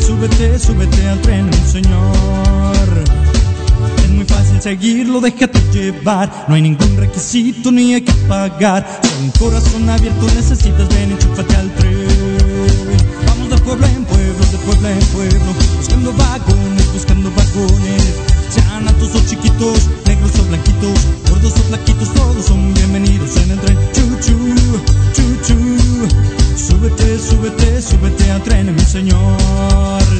Súbete, 0.00 0.58
súbete, 0.58 1.08
al 1.08 1.20
tren, 1.22 1.50
señor. 1.66 3.04
Es 4.04 4.10
muy 4.10 4.24
fácil 4.24 4.60
seguirlo, 4.60 5.20
déjate 5.20 5.60
llevar. 5.72 6.46
No 6.48 6.54
hay 6.56 6.62
ningún 6.62 6.96
requisito 6.96 7.70
ni 7.72 7.94
hay 7.94 8.02
que 8.02 8.12
pagar. 8.28 8.86
Solo 9.02 9.24
un 9.24 9.30
corazón 9.30 9.88
abierto 9.88 10.26
necesitas, 10.34 10.88
ven, 10.88 11.12
enchúfate 11.12 11.56
al 11.56 11.70
tren. 11.74 12.06
Vamos 13.26 13.50
de 13.50 13.58
pueblo 13.58 13.86
en 13.86 14.04
pueblo, 14.04 14.44
de 14.52 14.58
pueblo 14.58 14.88
en 14.88 15.06
pueblo, 15.06 15.52
buscando 15.78 16.12
vagones, 16.12 16.92
buscando 16.92 17.30
vagones. 17.30 18.14
Sean 18.50 18.86
altos 18.86 19.14
o 19.14 19.28
chiquitos, 19.28 19.88
negros 20.24 20.40
o 20.40 20.44
blanquitos, 20.44 21.06
gordos 21.28 21.52
o 21.52 21.62
flaquitos, 21.64 22.14
todos 22.14 22.46
son 22.46 22.74
bienvenidos 22.74 23.36
en 23.36 23.50
el 23.52 23.60
tren. 23.60 23.78
Chu, 23.92 24.02
chu, 24.20 24.36
chu, 25.12 25.42
chu. 25.42 25.56
Súbete, 26.56 27.18
súbete, 27.18 27.82
súbete 27.82 28.30
al 28.30 28.42
tren, 28.42 28.74
mi 28.74 28.84
señor. 28.84 29.38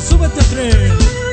Súbete 0.07 0.41
al 0.41 0.47
tren. 0.47 1.24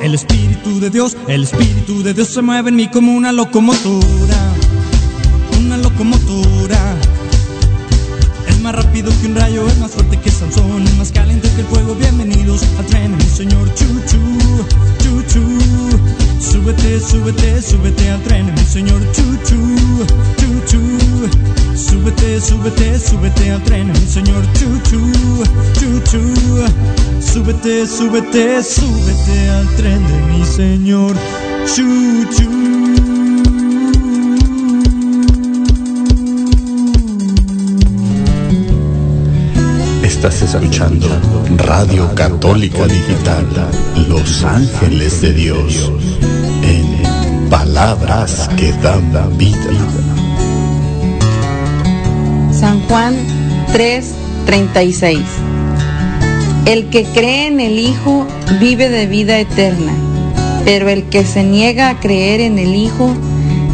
El 0.00 0.14
Espíritu 0.14 0.78
de 0.78 0.90
Dios, 0.90 1.16
el 1.26 1.42
Espíritu 1.42 2.04
de 2.04 2.14
Dios 2.14 2.28
se 2.28 2.40
mueve 2.40 2.68
en 2.68 2.76
mí 2.76 2.86
como 2.86 3.16
una 3.16 3.32
locomotora. 3.32 4.41
Súbete, 28.02 28.64
súbete, 28.64 29.48
al 29.50 29.68
tren 29.76 30.04
de 30.08 30.20
mi 30.32 30.44
señor. 30.44 31.14
Chu, 31.72 32.26
chu. 32.36 32.50
Estás 40.02 40.42
escuchando 40.42 41.06
Radio 41.58 42.12
Católica 42.16 42.88
Digital, 42.88 43.46
Los 44.08 44.42
Ángeles 44.42 45.20
de 45.20 45.32
Dios, 45.34 45.92
en 46.64 47.48
Palabras 47.48 48.50
que 48.56 48.72
dan 48.82 49.12
vida. 49.38 49.70
San 52.50 52.80
Juan 52.88 53.14
3:36 53.72 55.61
El 56.66 56.90
que 56.90 57.04
cree 57.04 57.48
en 57.48 57.58
el 57.58 57.78
Hijo 57.78 58.26
vive 58.60 58.88
de 58.88 59.06
vida 59.06 59.38
eterna, 59.38 59.92
pero 60.64 60.88
el 60.88 61.08
que 61.08 61.24
se 61.24 61.42
niega 61.42 61.88
a 61.88 61.98
creer 61.98 62.40
en 62.40 62.58
el 62.58 62.74
Hijo 62.74 63.12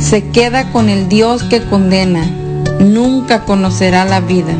se 0.00 0.30
queda 0.30 0.72
con 0.72 0.88
el 0.88 1.08
Dios 1.08 1.42
que 1.42 1.62
condena, 1.62 2.24
nunca 2.80 3.44
conocerá 3.44 4.06
la 4.06 4.20
vida. 4.20 4.54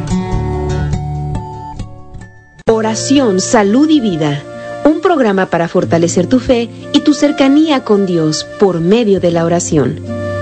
Oración, 2.70 3.40
salud 3.40 3.88
y 3.88 4.00
vida. 4.00 4.42
Un 4.84 5.00
programa 5.00 5.46
para 5.46 5.68
fortalecer 5.68 6.26
tu 6.26 6.38
fe 6.38 6.68
y 6.92 7.00
tu 7.00 7.14
cercanía 7.14 7.82
con 7.82 8.04
Dios 8.04 8.46
por 8.60 8.80
medio 8.80 9.20
de 9.20 9.30
la 9.30 9.46
oración. 9.46 10.00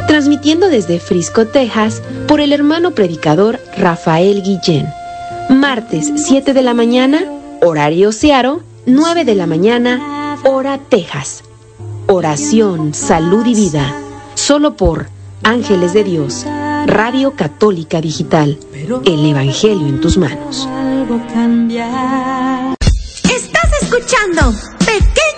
Transmitiendo 0.09 0.69
desde 0.69 0.99
Frisco, 0.99 1.47
Texas, 1.47 2.03
por 2.27 2.41
el 2.41 2.53
hermano 2.53 2.93
predicador 2.93 3.61
Rafael 3.77 4.43
Guillén. 4.43 4.89
Martes 5.49 6.13
7 6.17 6.53
de 6.53 6.63
la 6.63 6.75
mañana, 6.75 7.25
horario 7.63 8.13
Searo, 8.13 8.61
9 8.87 9.25
de 9.25 9.35
la 9.35 9.47
mañana, 9.47 10.39
hora 10.45 10.79
Texas. 10.79 11.43
Oración, 12.07 12.95
salud 12.95 13.45
y 13.47 13.55
vida. 13.55 13.95
Solo 14.35 14.77
por 14.77 15.09
Ángeles 15.43 15.93
de 15.93 16.05
Dios, 16.05 16.47
Radio 16.87 17.33
Católica 17.33 18.01
Digital. 18.01 18.59
El 19.05 19.27
Evangelio 19.27 19.87
en 19.87 20.01
tus 20.01 20.17
manos. 20.19 20.69
Estás 23.25 23.83
escuchando 23.83 24.53
Pequeños 24.79 25.36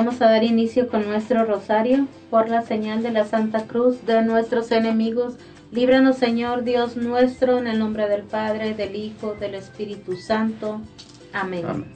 Vamos 0.00 0.22
a 0.22 0.30
dar 0.30 0.44
inicio 0.44 0.88
con 0.88 1.06
nuestro 1.06 1.44
rosario 1.44 2.06
por 2.30 2.48
la 2.48 2.62
señal 2.62 3.02
de 3.02 3.10
la 3.10 3.26
Santa 3.26 3.66
Cruz 3.66 4.06
de 4.06 4.22
nuestros 4.22 4.72
enemigos. 4.72 5.34
Líbranos, 5.72 6.16
Señor 6.16 6.64
Dios 6.64 6.96
nuestro, 6.96 7.58
en 7.58 7.66
el 7.66 7.78
nombre 7.78 8.08
del 8.08 8.22
Padre, 8.22 8.72
del 8.72 8.96
Hijo, 8.96 9.36
del 9.38 9.56
Espíritu 9.56 10.16
Santo. 10.16 10.80
Amén. 11.34 11.66
Amén. 11.68 11.92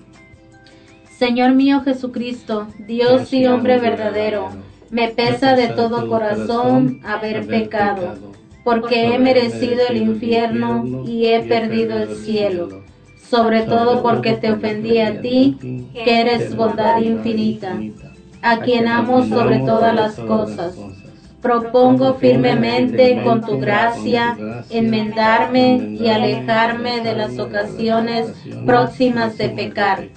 Señor 1.18 1.54
mío 1.54 1.80
Jesucristo, 1.80 2.68
Dios 2.78 3.32
y 3.32 3.46
hombre 3.46 3.78
verdadero, 3.78 4.50
me 4.90 5.08
pesa 5.08 5.56
de 5.56 5.68
todo 5.68 6.06
corazón 6.06 7.00
haber 7.04 7.46
pecado. 7.46 8.18
porque 8.64 9.14
he 9.14 9.18
merecido 9.18 9.80
el 9.88 9.96
infierno 9.96 11.04
y 11.06 11.28
he 11.28 11.40
perdido 11.40 11.96
el 11.96 12.16
cielo, 12.16 12.83
sobre 13.30 13.62
todo 13.66 14.02
porque 14.02 14.34
te 14.34 14.52
ofendí 14.52 14.98
a 15.00 15.20
ti, 15.20 15.62
que 16.02 16.20
eres 16.20 16.54
bondad 16.54 16.98
infinita, 16.98 17.88
a 18.40 18.60
quien 18.62 18.88
amo 18.88 19.22
sobre 19.22 19.60
todas 19.60 19.94
las 19.94 20.20
cosas. 20.20 20.88
Propongo 21.40 22.14
firmemente 22.18 23.20
con 23.20 23.44
tu 23.44 23.58
gracia 23.58 24.44
enmendarme 24.68 25.90
y 25.94 26.08
alejarme 26.08 27.00
de 27.02 27.14
las 27.14 27.38
ocasiones 27.38 28.34
próximas 28.64 29.36
de 29.36 29.50
pecar, 29.50 30.10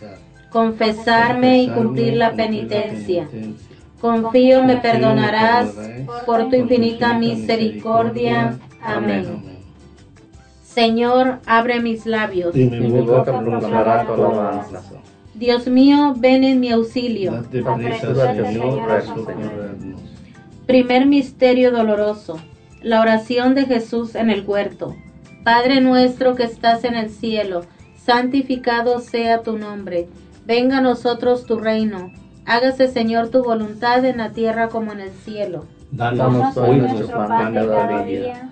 confesarme 0.49 1.63
y 1.63 1.71
cumplir 1.71 2.15
la 2.15 2.35
penitencia. 2.35 3.33
Confío 3.99 4.63
me 4.63 4.77
perdonarás 4.77 5.91
por 6.23 6.49
tu 6.49 6.55
infinita 6.55 7.13
misericordia. 7.17 8.61
Amén. 8.79 9.46
Señor, 10.77 11.39
abre 11.47 11.81
mis 11.81 12.05
labios. 12.05 12.55
Y 12.55 12.67
mi 12.67 13.01
boca 13.01 13.39
proclamará 13.39 14.05
tu 14.05 14.13
alabanza. 14.13 14.83
Dios 15.33 15.65
mío, 15.65 16.13
ven 16.15 16.43
en 16.43 16.59
mi 16.59 16.71
auxilio. 16.71 17.43
Primer 20.67 21.07
misterio 21.07 21.71
doloroso. 21.71 22.37
La 22.83 23.01
oración 23.01 23.55
de 23.55 23.65
Jesús 23.65 24.13
en 24.13 24.29
el 24.29 24.45
huerto. 24.45 24.95
Padre 25.43 25.81
nuestro 25.81 26.35
que 26.35 26.43
estás 26.43 26.83
en 26.83 26.93
el 26.93 27.09
cielo, 27.09 27.63
santificado 27.95 28.99
sea 28.99 29.41
tu 29.41 29.57
nombre. 29.57 30.07
Venga 30.45 30.77
a 30.77 30.81
nosotros 30.81 31.47
tu 31.47 31.57
reino. 31.57 32.11
Hágase, 32.45 32.87
Señor, 32.87 33.29
tu 33.29 33.43
voluntad 33.43 34.05
en 34.05 34.19
la 34.19 34.29
tierra 34.29 34.69
como 34.69 34.91
en 34.91 34.99
el 34.99 35.11
cielo. 35.11 35.65
Danos 35.89 36.55
hoy 36.55 36.77
nuestro 36.77 37.17
pan 37.17 37.51
de 37.55 37.65
cada 37.65 38.03
día. 38.03 38.51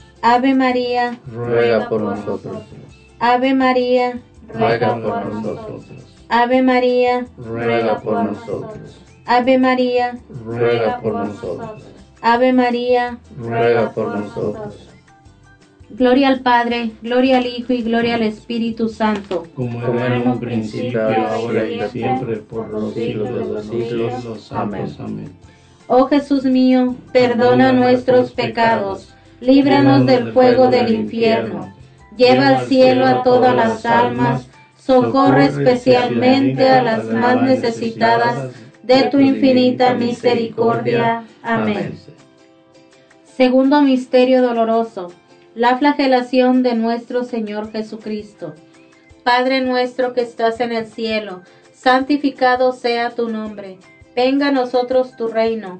Ave 0.21 0.53
María, 0.55 1.19
Ruega 1.31 1.89
por 1.89 2.01
nosotros. 2.01 2.63
Ave 3.19 3.53
María, 3.53 4.19
Ruega 4.53 4.95
por 5.01 5.25
nosotros. 5.25 5.85
Ave 6.29 6.61
María, 6.61 7.25
Ruega 7.37 7.99
por 7.99 8.23
nosotros. 8.23 9.01
Ave 9.25 9.57
María, 9.57 10.17
Ruega 10.45 10.99
por 11.01 11.13
nosotros. 11.13 11.83
Ave 12.21 12.53
María. 12.53 13.17
Ruega 13.37 13.91
por 13.93 14.15
nosotros. 14.15 14.87
Gloria 15.89 16.29
al 16.29 16.41
Padre, 16.41 16.91
gloria 17.01 17.39
al 17.39 17.47
Hijo 17.47 17.73
y 17.73 17.81
gloria 17.81 18.15
al 18.15 18.21
Espíritu 18.21 18.87
Santo. 18.87 19.43
Como 19.55 19.81
era 19.81 20.15
en 20.15 20.27
un 20.27 20.39
principio, 20.39 21.01
ahora 21.01 21.67
y 21.67 21.81
siempre, 21.89 22.37
por 22.37 22.69
los 22.69 22.93
siglos 22.93 23.29
de 23.29 23.45
los 23.45 23.65
siglos. 23.65 24.51
Amén. 24.51 24.95
Amén. 24.99 25.33
Oh 25.87 26.05
Jesús 26.05 26.45
mío, 26.45 26.95
perdona 27.11 27.73
nuestros 27.73 28.31
pecados, 28.31 29.13
líbranos 29.41 30.05
del 30.05 30.31
fuego 30.31 30.67
del 30.67 30.93
infierno, 30.93 31.73
lleva 32.15 32.47
al 32.47 32.67
cielo 32.67 33.05
a 33.05 33.23
todas 33.23 33.53
las 33.55 33.85
almas, 33.85 34.47
socorre 34.77 35.45
especialmente 35.45 36.69
a 36.69 36.81
las 36.81 37.05
más 37.05 37.41
necesitadas 37.41 38.51
de 38.83 39.03
tu 39.09 39.19
infinita 39.19 39.95
misericordia. 39.95 41.25
Amén. 41.43 41.99
Segundo 43.35 43.81
misterio 43.81 44.41
doloroso, 44.41 45.11
la 45.55 45.77
flagelación 45.77 46.63
de 46.63 46.75
nuestro 46.75 47.23
Señor 47.23 47.71
Jesucristo. 47.71 48.53
Padre 49.23 49.61
nuestro 49.61 50.13
que 50.13 50.21
estás 50.21 50.59
en 50.59 50.71
el 50.71 50.87
cielo, 50.87 51.41
santificado 51.73 52.73
sea 52.73 53.11
tu 53.11 53.29
nombre. 53.29 53.79
Venga 54.15 54.49
a 54.49 54.51
nosotros 54.51 55.15
tu 55.15 55.27
reino. 55.27 55.79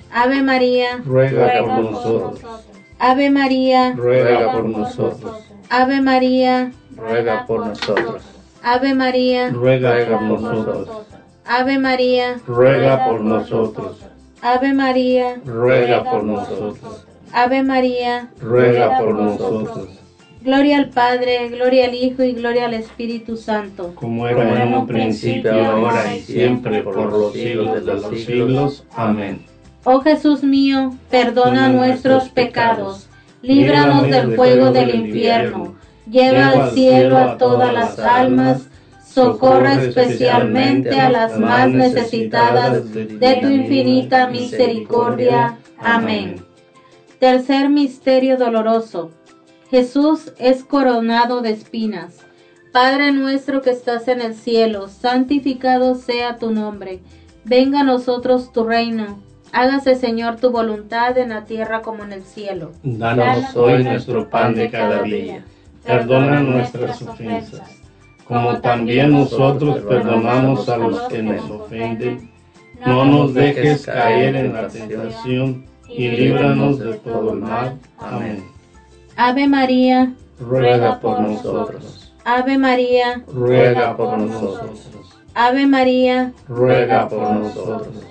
Ave 0.13 0.41
María, 0.41 0.97
Ruega 1.05 1.59
por 1.59 1.83
nosotros. 1.83 2.41
Ave 2.99 3.29
María, 3.29 3.93
Ruega 3.93 4.51
por 4.51 4.65
nosotros. 4.65 5.33
Ave 5.69 6.01
María, 6.01 6.71
Ruega 6.95 7.45
por 7.45 7.67
nosotros. 7.67 8.23
Ave 8.63 8.93
María, 8.93 9.49
Ruega 9.49 10.19
por 10.19 10.21
nosotros. 10.21 11.07
Ave 11.45 11.79
María, 11.79 12.39
Ruega 12.45 13.05
por 13.05 13.21
nosotros. 13.21 13.97
Ave 14.41 14.73
María, 14.73 15.41
Ruega 15.45 16.03
por 16.03 16.23
nosotros. 16.23 17.05
Ave 17.33 17.63
María. 17.63 18.29
Ruega 18.41 18.97
por 18.97 19.15
nosotros. 19.15 19.89
Gloria 20.43 20.77
al 20.79 20.89
Padre, 20.89 21.49
gloria 21.49 21.85
al 21.85 21.93
Hijo 21.93 22.23
y 22.23 22.33
gloria 22.33 22.65
al 22.65 22.73
Espíritu 22.73 23.37
Santo. 23.37 23.93
Como 23.95 24.27
era 24.27 24.63
en 24.63 24.73
un 24.73 24.87
principio, 24.87 25.53
ahora 25.53 26.15
y 26.15 26.19
siempre, 26.21 26.81
por 26.81 26.97
los 26.97 27.31
siglos 27.31 27.85
de 27.85 27.93
los 27.93 28.19
siglos. 28.19 28.85
Amén. 28.95 29.50
Oh 29.83 30.01
Jesús 30.01 30.43
mío, 30.43 30.95
perdona 31.09 31.69
nuestros 31.69 32.29
pecados, 32.29 33.07
líbranos 33.41 34.03
del 34.09 34.35
fuego 34.35 34.71
del 34.71 34.93
infierno, 34.93 35.75
lleva 36.07 36.49
al 36.49 36.71
cielo 36.71 37.17
a 37.17 37.37
todas 37.37 37.73
las 37.73 37.97
almas, 37.97 38.67
socorre 39.03 39.87
especialmente 39.87 40.99
a 40.99 41.09
las 41.09 41.39
más 41.39 41.69
necesitadas 41.69 42.93
de 42.93 43.39
tu 43.41 43.47
infinita 43.47 44.27
misericordia. 44.27 45.57
Amén. 45.79 46.45
Tercer 47.19 47.69
misterio 47.69 48.37
doloroso. 48.37 49.09
Jesús 49.71 50.31
es 50.37 50.63
coronado 50.63 51.41
de 51.41 51.51
espinas. 51.51 52.19
Padre 52.71 53.11
nuestro 53.11 53.61
que 53.61 53.71
estás 53.71 54.07
en 54.07 54.21
el 54.21 54.35
cielo, 54.35 54.87
santificado 54.89 55.95
sea 55.95 56.37
tu 56.37 56.51
nombre. 56.51 57.01
Venga 57.43 57.79
a 57.79 57.83
nosotros 57.83 58.53
tu 58.53 58.63
reino. 58.63 59.30
Hágase, 59.53 59.95
Señor, 59.95 60.37
tu 60.37 60.49
voluntad 60.49 61.17
en 61.17 61.29
la 61.29 61.43
tierra 61.43 61.81
como 61.81 62.03
en 62.03 62.13
el 62.13 62.23
cielo. 62.23 62.71
Danos 62.83 63.55
hoy 63.55 63.83
nuestro 63.83 64.29
pan 64.29 64.55
de 64.55 64.69
cada 64.69 65.01
día. 65.01 65.43
Perdona 65.85 66.41
nuestras 66.41 67.01
ofensas, 67.01 67.69
como 68.25 68.61
también 68.61 69.11
nosotros 69.11 69.79
perdonamos 69.79 70.69
a 70.69 70.77
los 70.77 71.01
que 71.09 71.21
nos 71.21 71.49
ofenden. 71.49 72.31
No 72.85 73.05
nos 73.05 73.33
dejes 73.33 73.85
caer 73.85 74.35
en 74.35 74.53
la 74.53 74.67
tentación 74.67 75.65
y 75.87 76.07
líbranos 76.07 76.79
de 76.79 76.93
todo 76.93 77.33
el 77.33 77.39
mal. 77.39 77.77
Amén. 77.97 78.43
Ave 79.17 79.47
María, 79.47 80.13
Ruega 80.39 80.99
por 80.99 81.19
nosotros. 81.19 82.13
Ave 82.23 82.57
María, 82.57 83.21
Ruega 83.27 83.97
por 83.97 84.17
nosotros. 84.17 84.89
Ave 85.33 85.67
María, 85.67 86.31
Ruega 86.47 87.09
por 87.09 87.31
nosotros. 87.31 88.10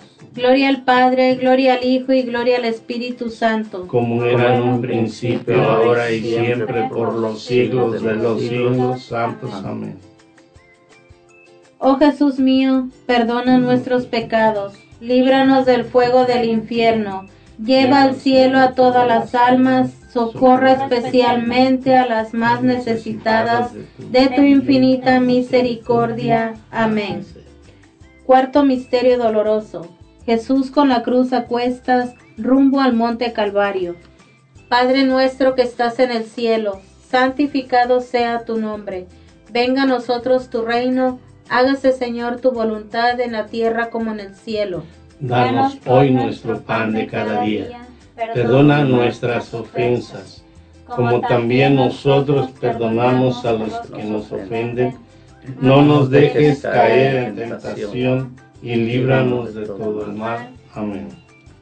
Gloria 0.33 0.69
al 0.69 0.83
Padre, 0.83 1.35
gloria 1.35 1.73
al 1.73 1.83
Hijo 1.83 2.13
y 2.13 2.21
gloria 2.21 2.57
al 2.57 2.63
Espíritu 2.63 3.29
Santo. 3.29 3.85
Como 3.87 4.23
era 4.23 4.55
en 4.55 4.61
un 4.61 4.81
principio, 4.81 5.61
ahora 5.61 6.09
y 6.09 6.21
siempre, 6.21 6.87
por 6.87 7.15
los 7.15 7.43
siglos 7.43 8.01
de 8.01 8.15
los 8.15 8.39
siglos. 8.39 9.03
Santos. 9.03 9.51
Amén. 9.65 9.97
Oh 11.79 11.97
Jesús 11.97 12.39
mío, 12.39 12.87
perdona 13.07 13.57
nuestros 13.57 14.05
pecados, 14.05 14.75
líbranos 15.01 15.65
del 15.65 15.83
fuego 15.83 16.25
del 16.25 16.47
infierno, 16.47 17.25
lleva 17.57 18.03
al 18.03 18.15
cielo 18.15 18.59
a 18.59 18.73
todas 18.73 19.07
las 19.07 19.35
almas, 19.35 19.91
socorre 20.13 20.73
especialmente 20.73 21.97
a 21.97 22.05
las 22.05 22.33
más 22.33 22.61
necesitadas 22.61 23.71
de 23.97 24.27
tu 24.27 24.43
infinita 24.43 25.19
misericordia. 25.19 26.53
Amén. 26.69 27.25
Cuarto 28.25 28.63
misterio 28.63 29.17
doloroso. 29.17 29.89
Jesús 30.25 30.71
con 30.71 30.89
la 30.89 31.01
cruz 31.01 31.33
a 31.33 31.45
cuestas, 31.45 32.13
rumbo 32.37 32.79
al 32.79 32.93
monte 32.93 33.33
Calvario. 33.33 33.95
Padre 34.69 35.03
nuestro 35.03 35.55
que 35.55 35.63
estás 35.63 35.99
en 35.99 36.11
el 36.11 36.25
cielo, 36.25 36.79
santificado 37.09 38.01
sea 38.01 38.45
tu 38.45 38.57
nombre. 38.57 39.07
Venga 39.51 39.83
a 39.83 39.87
nosotros 39.87 40.49
tu 40.49 40.61
reino, 40.61 41.19
hágase 41.49 41.91
Señor 41.91 42.39
tu 42.39 42.51
voluntad 42.51 43.19
en 43.19 43.33
la 43.33 43.47
tierra 43.47 43.89
como 43.89 44.11
en 44.11 44.19
el 44.19 44.35
cielo. 44.35 44.83
Danos 45.19 45.77
hoy 45.85 46.11
nuestro 46.11 46.61
pan 46.61 46.93
de 46.93 47.07
cada 47.07 47.41
día. 47.41 47.81
Perdona 48.33 48.83
nuestras 48.83 49.53
ofensas, 49.53 50.43
como 50.85 51.21
también 51.21 51.75
nosotros 51.75 52.51
perdonamos 52.59 53.43
a 53.45 53.53
los 53.53 53.73
que 53.87 54.03
nos 54.03 54.31
ofenden. 54.31 54.95
No 55.59 55.81
nos 55.81 56.09
dejes 56.09 56.61
caer 56.61 57.15
en 57.15 57.35
tentación 57.35 58.35
y 58.61 58.75
líbranos 58.75 59.53
de 59.53 59.65
todo 59.65 60.05
el 60.05 60.13
mal. 60.13 60.49
Amén. 60.73 61.09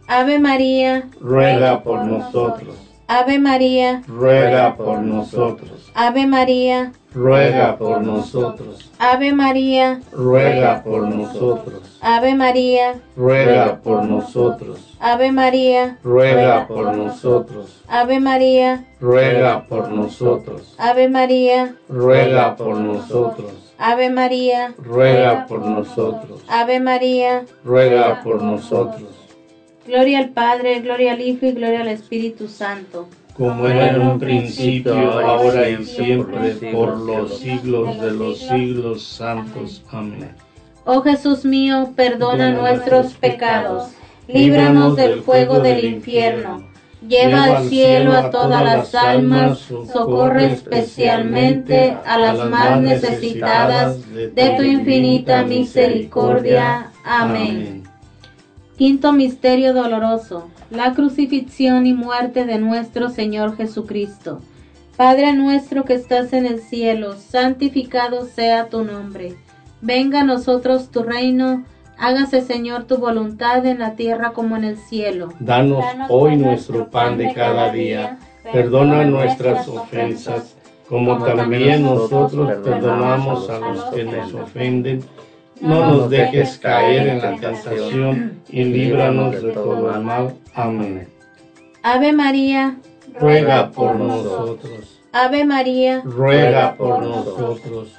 Ave 0.07 0.39
María, 0.39 1.07
Ruega 1.19 1.83
por 1.83 2.03
nosotros. 2.05 2.75
Ave 3.07 3.39
María, 3.39 4.03
Ruega 4.07 4.75
por 4.75 5.01
nosotros. 5.01 5.91
Ave 5.95 6.27
María, 6.27 6.91
Ruega 7.12 7.77
por 7.77 8.01
nosotros. 8.01 8.91
Ave 8.99 9.33
María, 9.33 9.99
Ruega 10.12 10.83
por 10.83 11.07
nosotros. 11.07 11.99
Ave 12.01 12.35
María, 12.35 12.99
Ruega 13.15 13.81
por 13.81 14.05
nosotros. 14.05 14.95
Ave 14.99 15.31
María, 15.31 15.97
Ruega 16.03 16.67
por 16.67 16.93
nosotros. 16.95 17.83
Ave 17.88 18.19
María, 18.19 18.85
Ruega 18.99 19.65
por 19.67 19.89
nosotros. 19.89 20.75
Ave 20.77 21.09
María, 21.09 21.75
Ruega 21.89 22.55
por 22.55 22.77
nosotros. 22.77 23.68
Ave 23.81 24.09
María, 24.09 24.73
Ruega 24.77 25.45
por 25.47 25.61
nosotros. 25.61 26.43
Ave 26.49 26.81
María. 26.81 27.45
Ruega 27.63 28.21
por 28.21 28.41
nosotros. 28.41 29.09
Gloria 29.87 30.19
al 30.19 30.29
Padre, 30.29 30.81
gloria 30.81 31.13
al 31.13 31.21
Hijo 31.21 31.45
y 31.45 31.53
gloria 31.53 31.79
al 31.79 31.87
Espíritu 31.87 32.49
Santo. 32.49 33.07
Como 33.37 33.69
era 33.69 33.91
en 33.91 34.01
un 34.01 34.19
principio, 34.19 34.93
ahora 35.21 35.69
y 35.69 35.85
siempre, 35.85 36.55
por 36.73 36.97
los 36.97 37.39
siglos 37.39 38.01
de 38.01 38.11
los 38.11 38.39
siglos 38.39 39.01
santos. 39.01 39.81
Amén. 39.91 40.35
Oh 40.83 41.01
Jesús 41.01 41.45
mío, 41.45 41.93
perdona 41.95 42.51
nuestros 42.51 43.13
pecados, 43.13 43.91
líbranos 44.27 44.97
del 44.97 45.21
fuego 45.21 45.61
del 45.61 45.85
infierno, 45.85 46.68
lleva 47.07 47.43
al 47.43 47.69
cielo 47.69 48.13
a 48.13 48.29
todas 48.29 48.63
las 48.63 48.95
almas, 48.95 49.59
socorre 49.59 50.53
especialmente 50.53 51.97
a 52.05 52.17
las 52.17 52.49
más 52.49 52.81
necesitadas 52.81 53.97
de 54.13 54.55
tu 54.57 54.63
infinita 54.63 55.43
misericordia. 55.43 56.91
Amén. 57.05 57.83
Quinto 58.77 59.12
misterio 59.12 59.73
doloroso, 59.73 60.49
la 60.69 60.93
crucifixión 60.93 61.85
y 61.85 61.93
muerte 61.93 62.45
de 62.45 62.59
nuestro 62.59 63.09
Señor 63.09 63.57
Jesucristo. 63.57 64.41
Padre 64.95 65.33
nuestro 65.33 65.85
que 65.85 65.93
estás 65.93 66.33
en 66.33 66.45
el 66.45 66.62
cielo, 66.62 67.15
santificado 67.15 68.25
sea 68.25 68.67
tu 68.67 68.83
nombre. 68.83 69.35
Venga 69.81 70.21
a 70.21 70.25
nosotros 70.25 70.91
tu 70.91 71.03
reino, 71.03 71.63
hágase 71.99 72.41
Señor 72.41 72.85
tu 72.85 72.97
voluntad 72.97 73.65
en 73.65 73.79
la 73.79 73.95
tierra 73.95 74.31
como 74.31 74.55
en 74.55 74.63
el 74.63 74.77
cielo. 74.77 75.29
Danos 75.39 75.83
hoy 76.09 76.38
nuestro 76.38 76.89
pan 76.89 77.17
de 77.17 77.33
cada 77.33 77.71
día. 77.71 78.17
Perdona 78.51 79.03
nuestras 79.03 79.67
ofensas, 79.67 80.55
como 80.88 81.23
también 81.23 81.83
nosotros 81.83 82.51
perdonamos 82.63 83.49
a 83.49 83.59
los 83.59 83.83
que 83.85 84.03
nos 84.05 84.33
ofenden. 84.33 85.03
No 85.62 85.85
nos 85.85 86.09
dejes 86.09 86.57
caer 86.57 87.07
en 87.09 87.21
la 87.21 87.35
tentación 87.35 88.41
y 88.49 88.63
líbranos 88.63 89.41
de 89.41 89.51
todo 89.51 89.93
el 89.93 90.01
mal. 90.01 90.33
Amén. 90.53 91.07
Ave 91.83 92.13
María, 92.13 92.77
Ruega 93.19 93.69
por 93.71 93.95
nosotros. 93.95 95.01
Ave 95.12 95.43
María, 95.43 96.01
Ruega 96.05 96.75
por 96.75 97.03
nosotros. 97.03 97.98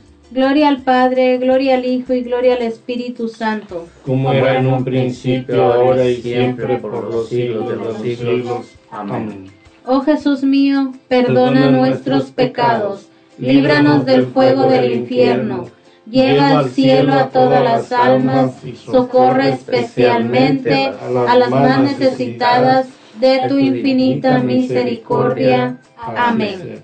Gloria 0.31 0.69
al 0.69 0.81
Padre, 0.81 1.37
gloria 1.39 1.75
al 1.75 1.85
Hijo 1.85 2.13
y 2.13 2.21
gloria 2.21 2.55
al 2.55 2.61
Espíritu 2.61 3.27
Santo. 3.27 3.87
Como 4.05 4.31
era 4.31 4.57
en 4.57 4.67
un 4.67 4.85
principio, 4.85 5.73
ahora 5.73 6.05
y 6.05 6.21
siempre, 6.21 6.77
por 6.77 7.03
los 7.11 7.27
siglos 7.27 7.69
de 7.69 7.75
los 7.75 7.97
siglos. 7.97 8.71
Amén. 8.89 9.51
Oh 9.85 9.99
Jesús 10.01 10.43
mío, 10.43 10.93
perdona 11.09 11.69
nuestros 11.69 12.31
pecados, 12.31 13.09
líbranos 13.37 14.05
del 14.05 14.27
fuego 14.27 14.67
del 14.67 14.93
infierno, 14.93 15.67
lleva 16.09 16.59
al 16.59 16.69
cielo 16.69 17.13
a 17.13 17.29
todas 17.29 17.61
las 17.61 17.91
almas, 17.91 18.53
socorre 18.85 19.49
especialmente 19.49 20.91
a 21.27 21.35
las 21.35 21.49
más 21.49 21.81
necesitadas 21.81 22.87
de 23.19 23.41
tu 23.49 23.57
infinita 23.57 24.39
misericordia. 24.39 25.77
Amén. 25.97 26.83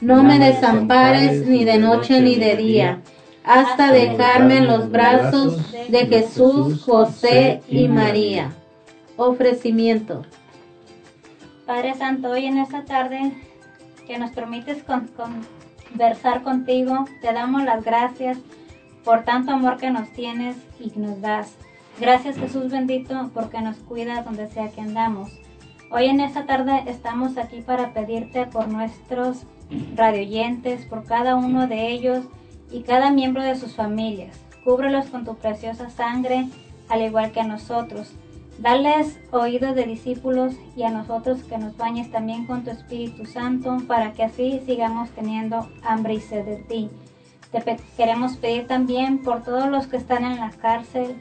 no 0.00 0.22
me 0.22 0.38
desampares 0.38 1.46
ni 1.46 1.64
de 1.64 1.78
noche 1.78 2.20
ni 2.20 2.36
de 2.36 2.56
día, 2.56 3.00
hasta 3.44 3.92
dejarme 3.92 4.58
en 4.58 4.66
los 4.66 4.90
brazos 4.90 5.72
de 5.88 6.06
Jesús, 6.06 6.82
José 6.82 7.62
y 7.68 7.88
María. 7.88 8.52
Ofrecimiento. 9.16 10.22
Padre 11.66 11.94
Santo, 11.94 12.30
hoy 12.30 12.46
en 12.46 12.58
esta 12.58 12.84
tarde 12.84 13.32
que 14.06 14.18
nos 14.18 14.30
permites 14.32 14.82
con- 14.82 15.10
conversar 15.88 16.42
contigo, 16.42 17.04
te 17.20 17.32
damos 17.32 17.62
las 17.64 17.84
gracias 17.84 18.38
por 19.04 19.24
tanto 19.24 19.52
amor 19.52 19.76
que 19.76 19.90
nos 19.90 20.10
tienes 20.12 20.56
y 20.78 20.90
que 20.90 21.00
nos 21.00 21.20
das. 21.20 21.52
Gracias 22.00 22.36
Jesús 22.36 22.70
bendito 22.70 23.30
porque 23.34 23.60
nos 23.60 23.76
cuidas 23.76 24.24
donde 24.24 24.48
sea 24.48 24.70
que 24.70 24.80
andamos. 24.80 25.30
Hoy 25.90 26.06
en 26.06 26.20
esta 26.20 26.46
tarde 26.46 26.84
estamos 26.86 27.36
aquí 27.36 27.60
para 27.60 27.92
pedirte 27.92 28.46
por 28.46 28.68
nuestros 28.68 29.44
radioyentes, 29.94 30.84
por 30.86 31.04
cada 31.04 31.36
uno 31.36 31.66
de 31.66 31.88
ellos 31.88 32.24
y 32.70 32.82
cada 32.82 33.10
miembro 33.10 33.42
de 33.42 33.56
sus 33.56 33.74
familias. 33.74 34.36
Cúbrelos 34.64 35.06
con 35.06 35.24
tu 35.24 35.36
preciosa 35.36 35.90
sangre, 35.90 36.46
al 36.88 37.02
igual 37.02 37.32
que 37.32 37.40
a 37.40 37.46
nosotros. 37.46 38.12
Dales 38.58 39.18
oídos 39.30 39.74
de 39.74 39.84
discípulos 39.84 40.54
y 40.76 40.82
a 40.82 40.90
nosotros 40.90 41.42
que 41.44 41.56
nos 41.56 41.76
bañes 41.76 42.10
también 42.10 42.46
con 42.46 42.62
tu 42.62 42.70
Espíritu 42.70 43.24
Santo 43.24 43.78
para 43.86 44.12
que 44.12 44.22
así 44.22 44.60
sigamos 44.66 45.08
teniendo 45.10 45.68
hambre 45.82 46.14
y 46.14 46.20
sed 46.20 46.44
de 46.44 46.56
ti. 46.56 46.90
Te 47.50 47.78
queremos 47.96 48.36
pedir 48.36 48.66
también 48.66 49.22
por 49.22 49.42
todos 49.42 49.68
los 49.68 49.86
que 49.86 49.96
están 49.96 50.24
en 50.24 50.36
la 50.36 50.50
cárcel, 50.50 51.16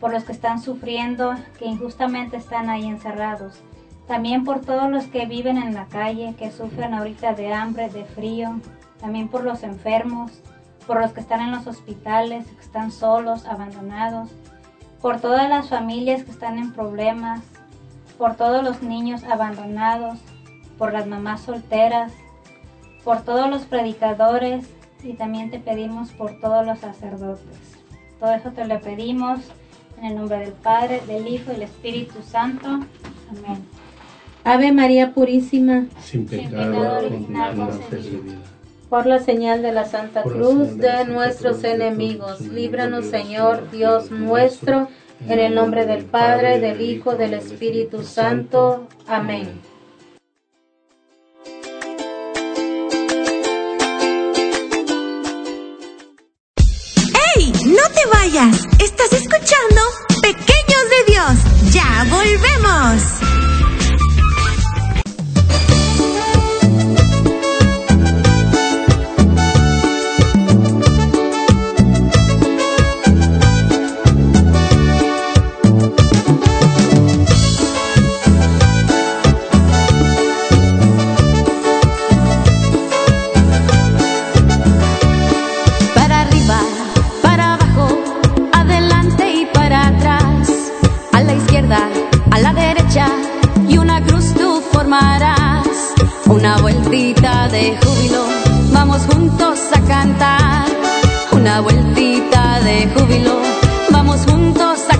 por 0.00 0.12
los 0.12 0.24
que 0.24 0.32
están 0.32 0.60
sufriendo, 0.60 1.34
que 1.58 1.66
injustamente 1.66 2.36
están 2.38 2.70
ahí 2.70 2.86
encerrados. 2.86 3.62
También 4.06 4.44
por 4.44 4.60
todos 4.60 4.90
los 4.90 5.04
que 5.04 5.26
viven 5.26 5.58
en 5.58 5.74
la 5.74 5.86
calle, 5.86 6.34
que 6.38 6.50
sufren 6.50 6.94
ahorita 6.94 7.34
de 7.34 7.52
hambre, 7.52 7.88
de 7.88 8.04
frío. 8.04 8.60
También 9.00 9.28
por 9.28 9.44
los 9.44 9.62
enfermos, 9.62 10.32
por 10.86 11.00
los 11.00 11.12
que 11.12 11.20
están 11.20 11.40
en 11.40 11.50
los 11.50 11.66
hospitales, 11.66 12.46
que 12.46 12.60
están 12.60 12.90
solos, 12.92 13.46
abandonados 13.46 14.30
por 15.02 15.20
todas 15.20 15.48
las 15.48 15.68
familias 15.68 16.22
que 16.22 16.30
están 16.30 16.58
en 16.58 16.72
problemas, 16.72 17.40
por 18.16 18.36
todos 18.36 18.62
los 18.62 18.82
niños 18.82 19.24
abandonados, 19.24 20.20
por 20.78 20.92
las 20.92 21.08
mamás 21.08 21.40
solteras, 21.40 22.12
por 23.02 23.22
todos 23.22 23.50
los 23.50 23.62
predicadores 23.62 24.64
y 25.02 25.14
también 25.14 25.50
te 25.50 25.58
pedimos 25.58 26.12
por 26.12 26.38
todos 26.40 26.64
los 26.64 26.78
sacerdotes. 26.78 27.76
Todo 28.20 28.32
eso 28.32 28.52
te 28.52 28.64
lo 28.64 28.80
pedimos 28.80 29.40
en 29.98 30.04
el 30.04 30.14
nombre 30.14 30.38
del 30.38 30.52
Padre, 30.52 31.00
del 31.08 31.26
Hijo 31.26 31.50
y 31.50 31.54
del 31.54 31.62
Espíritu 31.62 32.22
Santo. 32.22 32.68
Amén. 32.68 33.81
Ave 34.44 34.72
María 34.72 35.12
Purísima, 35.12 35.86
sin 36.02 36.26
pecado, 36.26 37.08
por 38.88 39.06
la 39.06 39.20
señal 39.20 39.62
de 39.62 39.72
la 39.72 39.84
Santa 39.84 40.22
Cruz 40.22 40.76
de 40.78 41.04
nuestros 41.04 41.62
enemigos. 41.62 42.40
Líbranos, 42.40 43.06
Señor 43.06 43.70
Dios 43.70 44.10
nuestro, 44.10 44.88
en 45.28 45.38
el 45.38 45.54
nombre 45.54 45.86
del 45.86 46.04
Padre, 46.04 46.58
del 46.58 46.80
Hijo, 46.80 47.14
del 47.14 47.34
Espíritu 47.34 48.02
Santo. 48.02 48.88
Amén. 49.06 49.48
¡Ey! 57.36 57.52
¡No 57.66 57.82
te 57.94 58.06
vayas! 58.12 58.66
Estás 58.80 59.12
escuchando 59.12 59.80
Pequeños 60.20 60.90
de 60.90 61.12
Dios. 61.12 61.72
¡Ya 61.72 62.04
volvemos! 62.10 63.21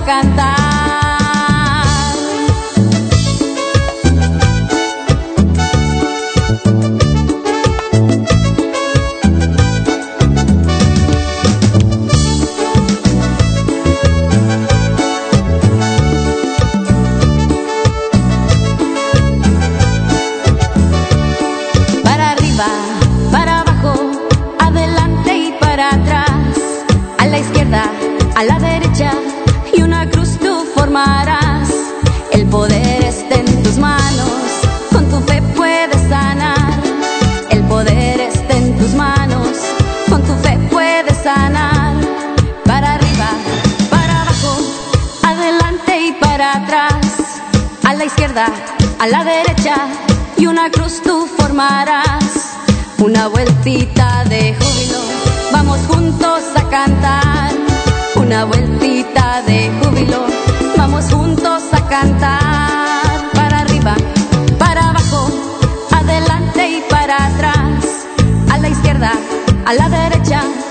Juntos 0.05 0.42
a 69.73 69.75
la 69.75 69.89
derecha 69.89 70.62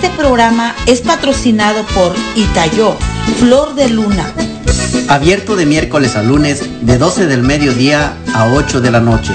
Este 0.00 0.10
programa 0.10 0.76
es 0.86 1.00
patrocinado 1.00 1.84
por 1.86 2.14
Itayo, 2.36 2.96
Flor 3.40 3.74
de 3.74 3.88
Luna. 3.88 4.32
Abierto 5.08 5.56
de 5.56 5.66
miércoles 5.66 6.14
a 6.14 6.22
lunes 6.22 6.62
de 6.82 6.98
12 6.98 7.26
del 7.26 7.42
mediodía 7.42 8.16
a 8.32 8.46
8 8.46 8.80
de 8.80 8.92
la 8.92 9.00
noche. 9.00 9.34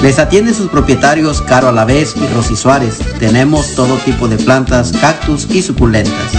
Les 0.00 0.20
atienden 0.20 0.54
sus 0.54 0.68
propietarios 0.68 1.42
Caro 1.42 1.66
Alavés 1.66 2.14
y 2.14 2.24
Rosy 2.32 2.54
Suárez. 2.54 2.98
Tenemos 3.18 3.74
todo 3.74 3.96
tipo 3.96 4.28
de 4.28 4.36
plantas, 4.36 4.92
cactus 4.92 5.48
y 5.50 5.62
suculentas. 5.62 6.32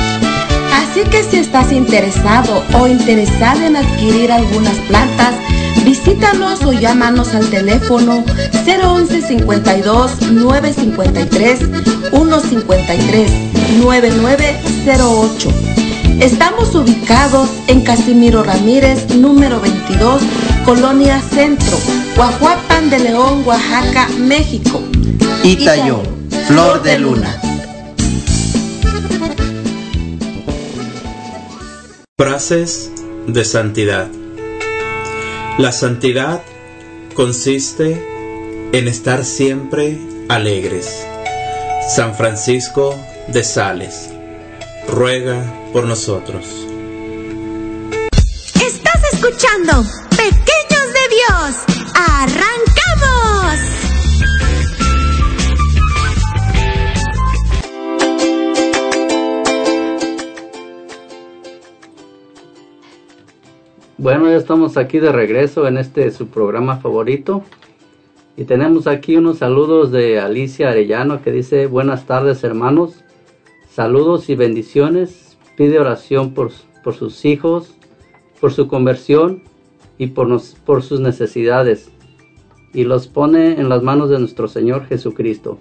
Así 0.74 1.02
que 1.10 1.22
si 1.30 1.40
estás 1.40 1.74
interesado 1.74 2.64
o 2.80 2.88
interesada 2.88 3.68
en 3.68 3.76
adquirir 3.76 4.32
algunas 4.32 4.78
plantas, 4.88 5.36
Visítanos 5.84 6.62
o 6.64 6.72
llámanos 6.72 7.34
al 7.34 7.50
teléfono 7.50 8.24
011 8.66 9.22
52 9.22 10.22
953 10.32 11.60
153 12.12 13.32
9908. 13.80 15.50
Estamos 16.20 16.76
ubicados 16.76 17.50
en 17.68 17.82
Casimiro 17.82 18.44
Ramírez, 18.44 19.16
número 19.16 19.62
22, 19.62 20.22
Colonia 20.66 21.22
Centro, 21.22 21.78
Guajuapan 22.16 22.90
de 22.90 23.00
León, 23.00 23.44
Oaxaca, 23.46 24.10
México. 24.20 24.82
Itayo, 25.44 26.02
Flor 26.48 26.84
de 26.84 27.00
Luna. 27.00 27.42
Frases 32.18 32.92
de 33.28 33.46
santidad. 33.46 34.19
La 35.60 35.74
santidad 35.74 36.42
consiste 37.16 38.02
en 38.72 38.88
estar 38.88 39.26
siempre 39.26 40.00
alegres. 40.30 41.06
San 41.86 42.16
Francisco 42.16 42.96
de 43.28 43.44
Sales, 43.44 44.10
ruega 44.88 45.44
por 45.74 45.84
nosotros. 45.84 46.69
Aquí 64.78 65.00
de 65.00 65.12
regreso 65.12 65.68
en 65.68 65.78
este 65.78 66.12
su 66.12 66.28
programa 66.28 66.78
favorito. 66.78 67.44
Y 68.38 68.46
tenemos 68.46 68.88
aquí 68.88 69.18
unos 69.18 69.40
saludos 69.40 69.92
de 69.92 70.20
Alicia 70.20 70.70
Arellano 70.70 71.22
que 71.22 71.32
dice, 71.32 71.68
buenas 71.68 72.06
tardes 72.06 72.44
hermanos, 72.44 73.04
saludos 73.70 74.30
y 74.30 74.36
bendiciones, 74.36 75.38
pide 75.58 75.80
oración 75.80 76.34
por, 76.34 76.52
por 76.84 76.94
sus 76.94 77.26
hijos, 77.26 77.76
por 78.40 78.54
su 78.54 78.68
conversión 78.68 79.44
y 79.98 80.08
por, 80.08 80.28
nos, 80.28 80.56
por 80.66 80.84
sus 80.84 81.02
necesidades, 81.02 81.92
y 82.74 82.86
los 82.86 83.08
pone 83.08 83.60
en 83.60 83.68
las 83.68 83.84
manos 83.84 84.10
de 84.10 84.20
nuestro 84.20 84.48
Señor 84.48 84.86
Jesucristo. 84.86 85.60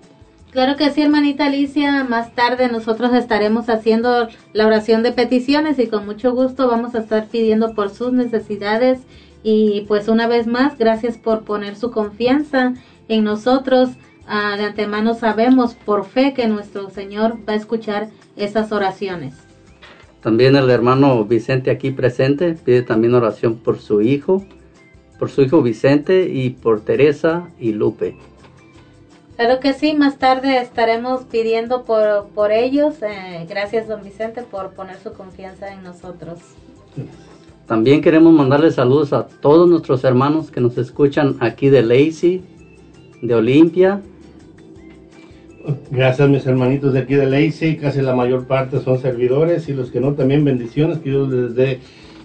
Claro 0.50 0.76
que 0.76 0.90
sí, 0.90 1.02
hermanita 1.02 1.46
Alicia. 1.46 2.04
Más 2.04 2.34
tarde 2.34 2.68
nosotros 2.68 3.12
estaremos 3.12 3.68
haciendo 3.68 4.28
la 4.54 4.66
oración 4.66 5.02
de 5.02 5.12
peticiones 5.12 5.78
y 5.78 5.88
con 5.88 6.06
mucho 6.06 6.32
gusto 6.32 6.68
vamos 6.68 6.94
a 6.94 7.00
estar 7.00 7.26
pidiendo 7.26 7.74
por 7.74 7.90
sus 7.90 8.12
necesidades. 8.12 9.00
Y 9.42 9.84
pues 9.88 10.08
una 10.08 10.26
vez 10.26 10.46
más, 10.46 10.78
gracias 10.78 11.18
por 11.18 11.44
poner 11.44 11.76
su 11.76 11.90
confianza 11.90 12.72
en 13.08 13.24
nosotros. 13.24 13.90
Ah, 14.26 14.56
de 14.56 14.64
antemano 14.64 15.14
sabemos 15.14 15.74
por 15.74 16.06
fe 16.06 16.34
que 16.34 16.46
nuestro 16.48 16.90
Señor 16.90 17.38
va 17.48 17.52
a 17.52 17.56
escuchar 17.56 18.08
esas 18.36 18.72
oraciones. 18.72 19.34
También 20.22 20.56
el 20.56 20.70
hermano 20.70 21.24
Vicente 21.24 21.70
aquí 21.70 21.90
presente 21.90 22.54
pide 22.54 22.82
también 22.82 23.14
oración 23.14 23.56
por 23.56 23.78
su 23.78 24.02
hijo, 24.02 24.44
por 25.18 25.30
su 25.30 25.42
hijo 25.42 25.62
Vicente 25.62 26.28
y 26.28 26.50
por 26.50 26.80
Teresa 26.80 27.48
y 27.58 27.72
Lupe. 27.72 28.16
Claro 29.38 29.60
que 29.60 29.72
sí, 29.72 29.94
más 29.94 30.18
tarde 30.18 30.60
estaremos 30.60 31.20
pidiendo 31.22 31.84
por, 31.84 32.26
por 32.34 32.50
ellos. 32.50 32.96
Eh, 33.02 33.46
gracias, 33.48 33.86
don 33.86 34.02
Vicente, 34.02 34.42
por 34.42 34.70
poner 34.70 34.96
su 34.96 35.12
confianza 35.12 35.72
en 35.72 35.84
nosotros. 35.84 36.40
También 37.68 38.02
queremos 38.02 38.32
mandarle 38.32 38.72
saludos 38.72 39.12
a 39.12 39.28
todos 39.28 39.70
nuestros 39.70 40.02
hermanos 40.02 40.50
que 40.50 40.60
nos 40.60 40.76
escuchan 40.76 41.36
aquí 41.38 41.68
de 41.68 41.82
Lacey, 41.82 42.42
de 43.22 43.32
Olimpia. 43.32 44.00
Gracias 45.92 46.28
mis 46.28 46.44
hermanitos 46.44 46.92
de 46.92 46.98
aquí 46.98 47.14
de 47.14 47.26
Lacey, 47.26 47.76
casi 47.76 48.02
la 48.02 48.16
mayor 48.16 48.48
parte 48.48 48.80
son 48.80 48.98
servidores 48.98 49.68
y 49.68 49.72
los 49.72 49.92
que 49.92 50.00
no 50.00 50.14
también 50.14 50.44
bendiciones, 50.44 50.98
que 50.98 51.10
Dios 51.10 51.28
les 51.28 51.54
dé 51.54 51.78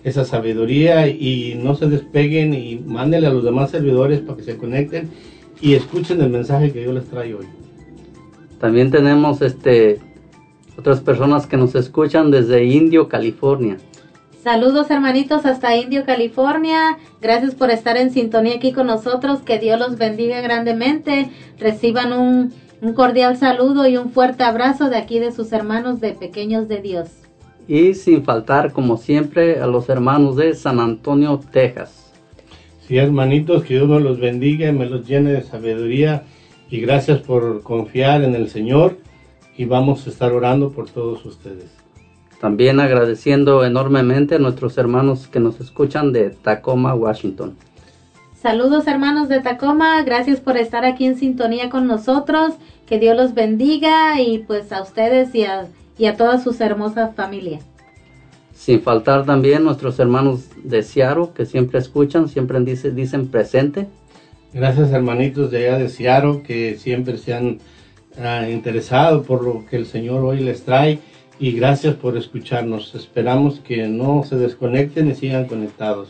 esa 0.04 0.26
sabiduría 0.26 1.08
y 1.08 1.62
no 1.64 1.76
se 1.76 1.86
despeguen 1.86 2.56
y 2.56 2.80
mándenle 2.80 3.28
a 3.28 3.34
los 3.34 3.44
demás 3.44 3.70
servidores 3.70 4.22
para 4.22 4.38
que 4.38 4.44
se 4.44 4.58
conecten 4.58 5.12
y 5.62 5.74
escuchen 5.74 6.22
el 6.22 6.30
mensaje 6.30 6.72
que 6.72 6.84
yo 6.84 6.94
les 6.94 7.06
traigo 7.06 7.40
hoy. 7.40 7.48
También 8.60 8.92
tenemos 8.92 9.42
este 9.42 10.00
otras 10.78 11.02
personas 11.02 11.46
que 11.46 11.58
nos 11.58 11.76
escuchan 11.76 12.32
desde 12.32 12.64
Indio, 12.66 13.08
California. 13.08 13.78
Saludos 14.44 14.90
hermanitos 14.90 15.46
hasta 15.46 15.78
Indio, 15.78 16.04
California. 16.06 16.98
Gracias 17.22 17.56
por 17.56 17.70
estar 17.70 17.96
en 17.96 18.12
sintonía 18.12 18.56
aquí 18.56 18.74
con 18.74 18.88
nosotros. 18.88 19.40
Que 19.40 19.60
Dios 19.60 19.80
los 19.80 19.98
bendiga 19.98 20.42
grandemente. 20.42 21.30
Reciban 21.60 22.12
un, 22.12 22.52
un 22.82 22.94
cordial 22.94 23.38
saludo 23.38 23.88
y 23.88 23.96
un 23.96 24.10
fuerte 24.10 24.44
abrazo 24.44 24.90
de 24.90 24.98
aquí 24.98 25.20
de 25.20 25.32
sus 25.32 25.54
hermanos 25.54 26.02
de 26.02 26.12
Pequeños 26.14 26.68
de 26.68 26.82
Dios. 26.82 27.10
Y 27.68 27.94
sin 27.94 28.24
faltar, 28.26 28.74
como 28.74 28.98
siempre, 28.98 29.62
a 29.62 29.68
los 29.68 29.88
hermanos 29.88 30.36
de 30.36 30.54
San 30.54 30.82
Antonio, 30.82 31.40
Texas. 31.52 32.03
Sí, 32.88 32.98
hermanitos, 32.98 33.64
que 33.64 33.76
Dios 33.76 33.88
me 33.88 34.00
los 34.00 34.20
bendiga 34.20 34.68
y 34.68 34.74
me 34.74 34.86
los 34.86 35.08
llene 35.08 35.32
de 35.32 35.44
sabiduría. 35.44 36.24
Y 36.70 36.82
gracias 36.82 37.22
por 37.22 37.62
confiar 37.64 38.24
en 38.24 38.36
el 38.36 38.50
Señor. 38.50 38.98
Y 39.58 39.66
vamos 39.66 40.06
a 40.06 40.10
estar 40.10 40.32
orando 40.32 40.72
por 40.72 40.90
todos 40.90 41.26
ustedes. 41.26 41.72
También 42.42 42.82
agradeciendo 42.82 43.64
enormemente 43.64 44.36
a 44.36 44.40
nuestros 44.40 44.78
hermanos 44.78 45.28
que 45.28 45.40
nos 45.40 45.62
escuchan 45.62 46.12
de 46.12 46.32
Tacoma, 46.32 46.94
Washington. 46.94 47.56
Saludos 48.36 48.88
hermanos 48.88 49.30
de 49.30 49.40
Tacoma, 49.40 50.04
gracias 50.04 50.42
por 50.42 50.58
estar 50.58 50.84
aquí 50.84 51.06
en 51.06 51.18
sintonía 51.18 51.70
con 51.70 51.88
nosotros, 51.88 52.56
que 52.86 53.00
Dios 53.00 53.16
los 53.16 53.34
bendiga 53.34 54.20
y 54.20 54.40
pues 54.40 54.74
a 54.74 54.82
ustedes 54.82 55.34
y 55.34 55.46
a, 55.46 55.68
y 55.98 56.08
a 56.08 56.18
toda 56.18 56.38
sus 56.40 56.60
hermosas 56.60 57.16
familias. 57.16 57.64
Sin 58.64 58.82
faltar 58.82 59.26
también 59.26 59.66
nuestros 59.66 60.00
hermanos 60.00 60.46
de 60.64 60.84
Seattle 60.84 61.32
que 61.36 61.46
siempre 61.46 61.80
escuchan, 61.80 62.30
siempre 62.30 62.58
dice, 62.62 62.92
dicen 62.92 63.28
presente. 63.28 63.90
Gracias 64.54 64.94
hermanitos 64.94 65.52
de 65.52 65.68
allá 65.68 65.80
de 65.80 65.90
Seattle 65.90 66.44
que 66.44 66.78
siempre 66.78 67.18
se 67.18 67.34
han 67.34 67.60
ah, 68.18 68.48
interesado 68.50 69.24
por 69.24 69.44
lo 69.44 69.66
que 69.66 69.76
el 69.76 69.86
Señor 69.86 70.24
hoy 70.24 70.40
les 70.40 70.64
trae 70.64 71.00
y 71.40 71.52
gracias 71.52 71.96
por 71.96 72.16
escucharnos. 72.16 72.96
Esperamos 72.96 73.60
que 73.60 73.86
no 73.90 74.24
se 74.24 74.38
desconecten 74.38 75.12
y 75.12 75.16
sigan 75.16 75.46
conectados. 75.46 76.08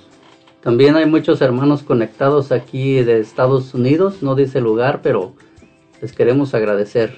También 0.62 0.96
hay 0.96 1.08
muchos 1.08 1.42
hermanos 1.42 1.82
conectados 1.82 2.52
aquí 2.52 3.02
de 3.02 3.20
Estados 3.20 3.74
Unidos, 3.74 4.22
no 4.22 4.36
dice 4.36 4.62
lugar, 4.62 5.00
pero 5.02 5.34
les 6.04 6.14
queremos 6.14 6.54
agradecer. 6.54 7.16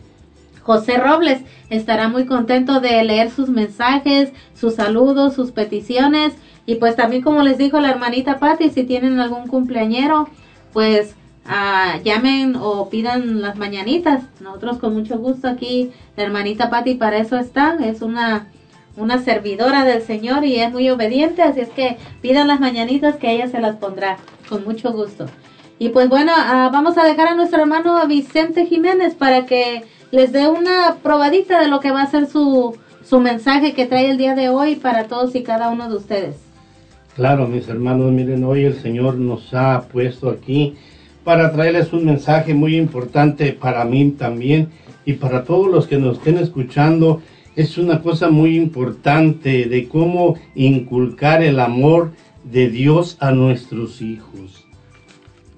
José 0.68 0.98
Robles 0.98 1.40
estará 1.70 2.08
muy 2.08 2.26
contento 2.26 2.80
de 2.80 3.02
leer 3.02 3.30
sus 3.30 3.48
mensajes, 3.48 4.34
sus 4.52 4.74
saludos, 4.74 5.32
sus 5.32 5.50
peticiones. 5.50 6.34
Y 6.66 6.74
pues 6.74 6.94
también 6.94 7.22
como 7.22 7.42
les 7.42 7.56
dijo 7.56 7.80
la 7.80 7.88
hermanita 7.88 8.38
Patti, 8.38 8.68
si 8.68 8.84
tienen 8.84 9.18
algún 9.18 9.46
cumpleañero, 9.46 10.28
pues 10.74 11.14
ah, 11.46 11.94
llamen 12.04 12.54
o 12.54 12.90
pidan 12.90 13.40
las 13.40 13.56
mañanitas. 13.56 14.24
Nosotros 14.40 14.76
con 14.76 14.92
mucho 14.92 15.16
gusto 15.16 15.48
aquí, 15.48 15.90
la 16.18 16.24
hermanita 16.24 16.68
Patti 16.68 16.96
para 16.96 17.16
eso 17.16 17.38
está. 17.38 17.78
Es 17.82 18.02
una 18.02 18.48
una 18.98 19.18
servidora 19.22 19.84
del 19.84 20.02
Señor 20.02 20.44
y 20.44 20.56
es 20.56 20.70
muy 20.70 20.90
obediente, 20.90 21.40
así 21.40 21.60
es 21.60 21.70
que 21.70 21.96
pidan 22.20 22.48
las 22.48 22.60
mañanitas 22.60 23.16
que 23.16 23.30
ella 23.30 23.48
se 23.48 23.60
las 23.60 23.76
pondrá 23.76 24.18
con 24.50 24.64
mucho 24.64 24.92
gusto. 24.92 25.26
Y 25.78 25.90
pues 25.90 26.08
bueno, 26.08 26.32
uh, 26.32 26.70
vamos 26.72 26.98
a 26.98 27.04
dejar 27.04 27.28
a 27.28 27.34
nuestro 27.36 27.60
hermano 27.60 28.06
Vicente 28.06 28.66
Jiménez 28.66 29.14
para 29.14 29.46
que 29.46 29.84
les 30.10 30.32
dé 30.32 30.48
una 30.48 30.96
probadita 31.02 31.60
de 31.60 31.68
lo 31.68 31.80
que 31.80 31.90
va 31.90 32.02
a 32.02 32.10
ser 32.10 32.26
su, 32.26 32.76
su 33.04 33.20
mensaje 33.20 33.74
que 33.74 33.86
trae 33.86 34.10
el 34.10 34.18
día 34.18 34.34
de 34.34 34.48
hoy 34.48 34.76
para 34.76 35.04
todos 35.04 35.34
y 35.34 35.42
cada 35.42 35.70
uno 35.70 35.88
de 35.88 35.96
ustedes. 35.96 36.36
Claro, 37.14 37.48
mis 37.48 37.68
hermanos, 37.68 38.12
miren, 38.12 38.44
hoy 38.44 38.64
el 38.64 38.80
Señor 38.80 39.16
nos 39.16 39.52
ha 39.52 39.88
puesto 39.88 40.30
aquí 40.30 40.76
para 41.24 41.52
traerles 41.52 41.92
un 41.92 42.06
mensaje 42.06 42.54
muy 42.54 42.76
importante 42.76 43.52
para 43.52 43.84
mí 43.84 44.12
también 44.12 44.68
y 45.04 45.14
para 45.14 45.44
todos 45.44 45.66
los 45.66 45.86
que 45.86 45.98
nos 45.98 46.18
estén 46.18 46.38
escuchando 46.38 47.20
es 47.56 47.76
una 47.76 48.02
cosa 48.02 48.30
muy 48.30 48.56
importante 48.56 49.64
de 49.64 49.88
cómo 49.88 50.36
inculcar 50.54 51.42
el 51.42 51.58
amor 51.58 52.12
de 52.44 52.70
Dios 52.70 53.16
a 53.20 53.32
nuestros 53.32 54.00
hijos. 54.00 54.64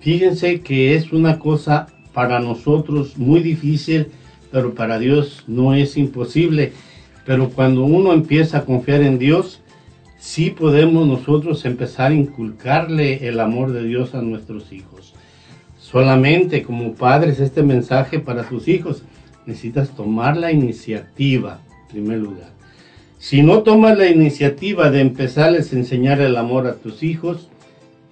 Fíjense 0.01 0.61
que 0.61 0.95
es 0.95 1.13
una 1.13 1.39
cosa 1.39 1.89
para 2.15 2.41
nosotros 2.41 3.19
muy 3.19 3.41
difícil, 3.41 4.09
pero 4.51 4.75
para 4.75 4.99
Dios 4.99 5.45
no 5.47 5.75
es 5.75 5.97
imposible. 5.97 6.73
Pero 7.27 7.51
cuando 7.51 7.85
uno 7.85 8.13
empieza 8.13 8.59
a 8.59 8.65
confiar 8.65 9.03
en 9.03 9.19
Dios, 9.19 9.61
sí 10.19 10.51
podemos 10.51 11.07
nosotros 11.07 11.65
empezar 11.65 12.13
a 12.13 12.15
inculcarle 12.15 13.29
el 13.29 13.41
amor 13.41 13.73
de 13.73 13.85
Dios 13.85 14.15
a 14.15 14.23
nuestros 14.23 14.73
hijos. 14.73 15.15
Solamente 15.79 16.63
como 16.63 16.95
padres 16.95 17.41
este 17.41 17.63
mensaje 17.63 18.19
para 18.19 18.49
tus 18.49 18.69
hijos, 18.69 19.03
necesitas 19.47 19.91
tomar 19.97 20.37
la 20.37 20.53
iniciativa 20.53 21.61
primer 21.91 22.19
lugar. 22.19 22.51
Si 23.19 23.43
no 23.43 23.63
tomas 23.63 23.99
la 23.99 24.09
iniciativa 24.09 24.91
de 24.91 25.01
empezarles 25.01 25.73
a 25.73 25.77
enseñar 25.77 26.21
el 26.21 26.37
amor 26.37 26.67
a 26.67 26.77
tus 26.77 27.03
hijos, 27.03 27.49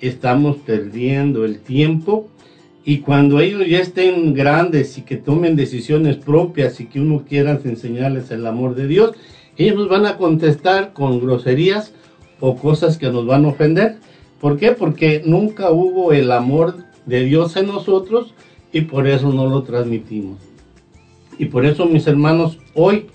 estamos 0.01 0.57
perdiendo 0.59 1.45
el 1.45 1.61
tiempo 1.61 2.29
Y 2.89 3.01
cuando 3.01 3.39
ellos 3.39 3.69
ya 3.69 3.81
estén 3.81 4.33
grandes 4.33 4.97
y 4.97 5.03
que 5.03 5.17
tomen 5.17 5.57
decisiones 5.57 6.17
propias 6.17 6.81
y 6.81 6.87
que 6.87 6.99
uno 6.99 7.23
quiera 7.29 7.61
enseñarles 7.63 8.31
el 8.31 8.47
amor 8.47 8.75
de 8.75 8.87
Dios, 8.87 9.15
ellos 9.59 9.77
nos 9.77 9.91
van 9.91 10.07
a 10.07 10.17
contestar 10.17 10.95
con 10.95 11.21
groserías 11.21 11.93
o 12.41 12.57
cosas 12.57 12.97
que 12.97 13.11
nos 13.11 13.27
van 13.27 13.45
a 13.45 13.49
ofender. 13.49 13.97
¿Por 14.41 14.57
qué? 14.57 14.73
Porque 14.73 15.21
nunca 15.23 15.71
hubo 15.71 16.15
el 16.15 16.33
amor 16.33 16.77
de 17.05 17.27
Dios 17.27 17.59
en 17.59 17.67
nosotros 17.67 18.33
y 18.73 18.81
por 18.81 19.07
eso 19.07 19.35
no 19.35 19.47
lo 19.49 19.65
transmitimos. 19.65 20.39
Y 21.39 21.45
por 21.45 21.67
eso, 21.67 21.85
mis 21.85 22.07
hermanos, 22.07 22.59
hoy 22.73 23.09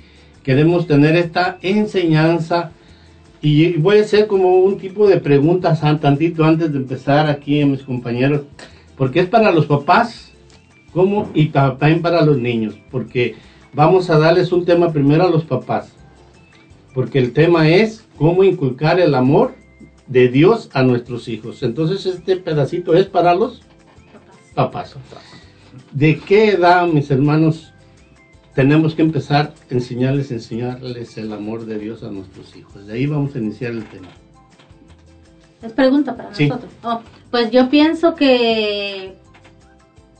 queremos 0.44 0.86
tener 0.86 1.16
esta 1.16 1.58
enseñanza 1.64 2.74
y 3.42 3.74
voy 3.78 3.98
a 3.98 4.02
hacer 4.02 4.28
como 4.28 4.58
un 4.58 4.78
tipo 4.78 5.08
de 5.08 5.18
preguntas 5.18 5.82
tantito 6.00 6.44
antes 6.44 6.72
de 6.72 6.78
empezar 6.78 7.28
aquí 7.28 7.60
a 7.60 7.66
mis 7.66 7.82
compañeros, 7.82 8.42
porque 8.98 9.22
es 9.22 9.28
para 9.28 9.52
los 9.52 9.66
papás 9.66 10.32
como 10.94 11.30
y 11.34 11.48
también 11.48 12.02
para 12.02 12.24
los 12.24 12.38
niños, 12.38 12.76
porque 12.92 13.36
vamos 13.74 14.10
a 14.10 14.20
darles 14.20 14.52
un 14.52 14.66
tema 14.66 14.92
primero 14.92 15.24
a 15.24 15.30
los 15.30 15.44
papás, 15.44 15.92
porque 16.94 17.20
el 17.20 17.34
tema 17.34 17.68
es 17.70 18.06
cómo 18.18 18.44
inculcar 18.44 19.00
el 19.00 19.16
amor 19.16 19.56
de 20.08 20.28
Dios 20.28 20.70
a 20.74 20.84
nuestros 20.84 21.28
hijos. 21.28 21.64
Entonces 21.64 22.06
este 22.06 22.38
pedacito 22.38 22.94
es 22.94 23.08
para 23.08 23.34
los 23.34 23.64
papás. 24.54 24.96
¿De 25.92 26.20
qué 26.20 26.52
edad, 26.52 26.88
mis 26.88 27.10
hermanos, 27.10 27.74
tenemos 28.54 28.94
que 28.94 29.02
empezar 29.02 29.54
a 29.70 29.74
enseñarles, 29.74 30.32
enseñarles 30.32 31.18
el 31.18 31.34
amor 31.34 31.66
de 31.66 31.80
Dios 31.80 32.04
a 32.04 32.12
nuestros 32.12 32.56
hijos? 32.56 32.86
De 32.86 32.94
ahí 32.94 33.08
vamos 33.08 33.36
a 33.36 33.40
iniciar 33.40 33.72
el 33.72 33.86
tema. 33.86 34.10
Es 35.62 35.72
pregunta 35.72 36.16
para 36.16 36.30
nosotros. 36.30 36.72
Oh, 36.84 37.02
pues 37.34 37.50
yo 37.50 37.68
pienso 37.68 38.14
que 38.14 39.16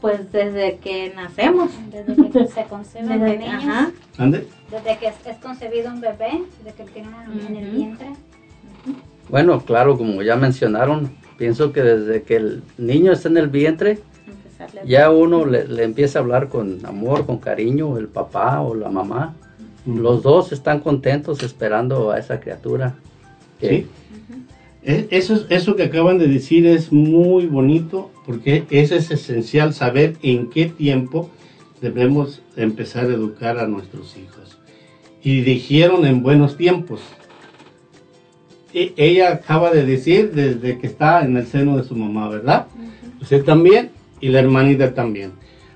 pues 0.02 0.32
desde 0.32 0.78
que 0.78 1.14
nacemos. 1.16 1.70
Desde 1.92 2.30
que 2.32 2.48
se 2.48 2.64
conciben 2.64 3.20
Desde- 3.22 3.38
niños. 3.38 3.64
ajá. 3.64 3.92
¿Ande? 4.18 4.48
Desde 4.72 4.98
que 4.98 5.08
es, 5.10 5.16
es 5.28 5.38
concebido 5.38 5.92
un 5.94 6.02
bebé, 6.02 6.42
desde 6.64 6.76
que 6.76 6.90
tiene 6.92 7.10
una 7.10 7.28
niña 7.28 7.48
en 7.50 7.56
el 7.58 7.70
vientre. 7.70 8.08
Bueno, 9.30 9.62
claro, 9.62 9.96
como 9.96 10.24
ya 10.24 10.36
mencionaron, 10.36 11.16
pienso 11.38 11.72
que 11.72 11.84
desde 11.84 12.24
que 12.24 12.36
el 12.38 12.64
niño 12.80 13.12
está 13.12 13.30
en 13.30 13.38
el 13.38 13.48
vientre, 13.48 14.00
ya 14.86 15.12
uno 15.12 15.46
le, 15.46 15.68
le 15.68 15.84
empieza 15.84 16.18
a 16.18 16.22
hablar 16.24 16.50
con 16.50 16.84
amor, 16.84 17.28
con 17.28 17.38
cariño, 17.38 17.98
el 18.00 18.08
papá 18.08 18.60
o 18.62 18.74
la 18.74 18.90
mamá. 18.90 19.36
Los 19.86 20.24
dos 20.24 20.52
están 20.52 20.80
contentos 20.80 21.44
esperando 21.44 22.10
a 22.12 22.18
esa 22.18 22.40
criatura. 22.40 22.96
que- 23.60 23.70
Sí. 23.70 23.88
E- 24.86 25.08
Eso, 25.12 25.34
es- 25.36 25.46
eso 25.50 25.76
que 25.76 25.84
acaban 25.84 26.18
de 26.18 26.28
decir 26.28 26.66
es 26.66 26.92
muy 26.92 27.46
bonito 27.46 28.12
porque 28.26 28.66
eso 28.70 28.96
es 28.96 29.12
esencial 29.12 29.74
saber 29.74 30.16
en 30.22 30.50
qué 30.50 30.66
tiempo 30.66 31.30
debemos 31.82 32.42
empezar 32.56 33.06
a 33.06 33.14
educar 33.14 33.58
a 33.60 33.68
nuestros 33.68 34.16
hijos. 34.18 34.58
Y 35.24 35.42
dijeron 35.42 36.06
en 36.06 36.22
buenos 36.22 36.58
tiempos. 36.58 37.02
E- 38.74 38.94
ella 38.98 39.32
acaba 39.34 39.72
de 39.72 39.86
decir 39.86 40.32
desde 40.34 40.78
que 40.80 40.88
está 40.88 41.24
en 41.24 41.38
el 41.38 41.46
seno 41.46 41.78
de 41.78 41.84
su 41.84 41.96
mamá, 41.96 42.28
¿verdad? 42.30 42.68
Usted 43.22 43.44
también 43.44 43.92
y 44.20 44.30
la 44.30 44.40
hermanita 44.40 44.94
también. 44.94 45.32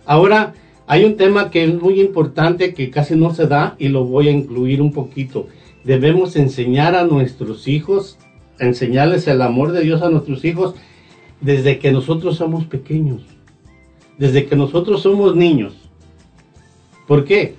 Ahora, 0.05 0.53
hay 0.87 1.03
un 1.05 1.15
tema 1.17 1.49
que 1.51 1.63
es 1.63 1.73
muy 1.81 1.99
importante 2.01 2.73
que 2.73 2.89
casi 2.89 3.15
no 3.15 3.33
se 3.33 3.45
da 3.47 3.75
y 3.77 3.89
lo 3.89 4.05
voy 4.05 4.29
a 4.29 4.31
incluir 4.31 4.81
un 4.81 4.91
poquito. 4.91 5.47
Debemos 5.83 6.35
enseñar 6.35 6.95
a 6.95 7.03
nuestros 7.05 7.67
hijos, 7.67 8.17
enseñarles 8.59 9.27
el 9.27 9.41
amor 9.41 9.71
de 9.71 9.81
Dios 9.81 10.01
a 10.01 10.09
nuestros 10.09 10.43
hijos 10.45 10.75
desde 11.41 11.79
que 11.79 11.91
nosotros 11.91 12.37
somos 12.37 12.65
pequeños, 12.65 13.23
desde 14.17 14.45
que 14.45 14.55
nosotros 14.55 15.01
somos 15.01 15.35
niños. 15.35 15.75
¿Por 17.07 17.25
qué? 17.25 17.55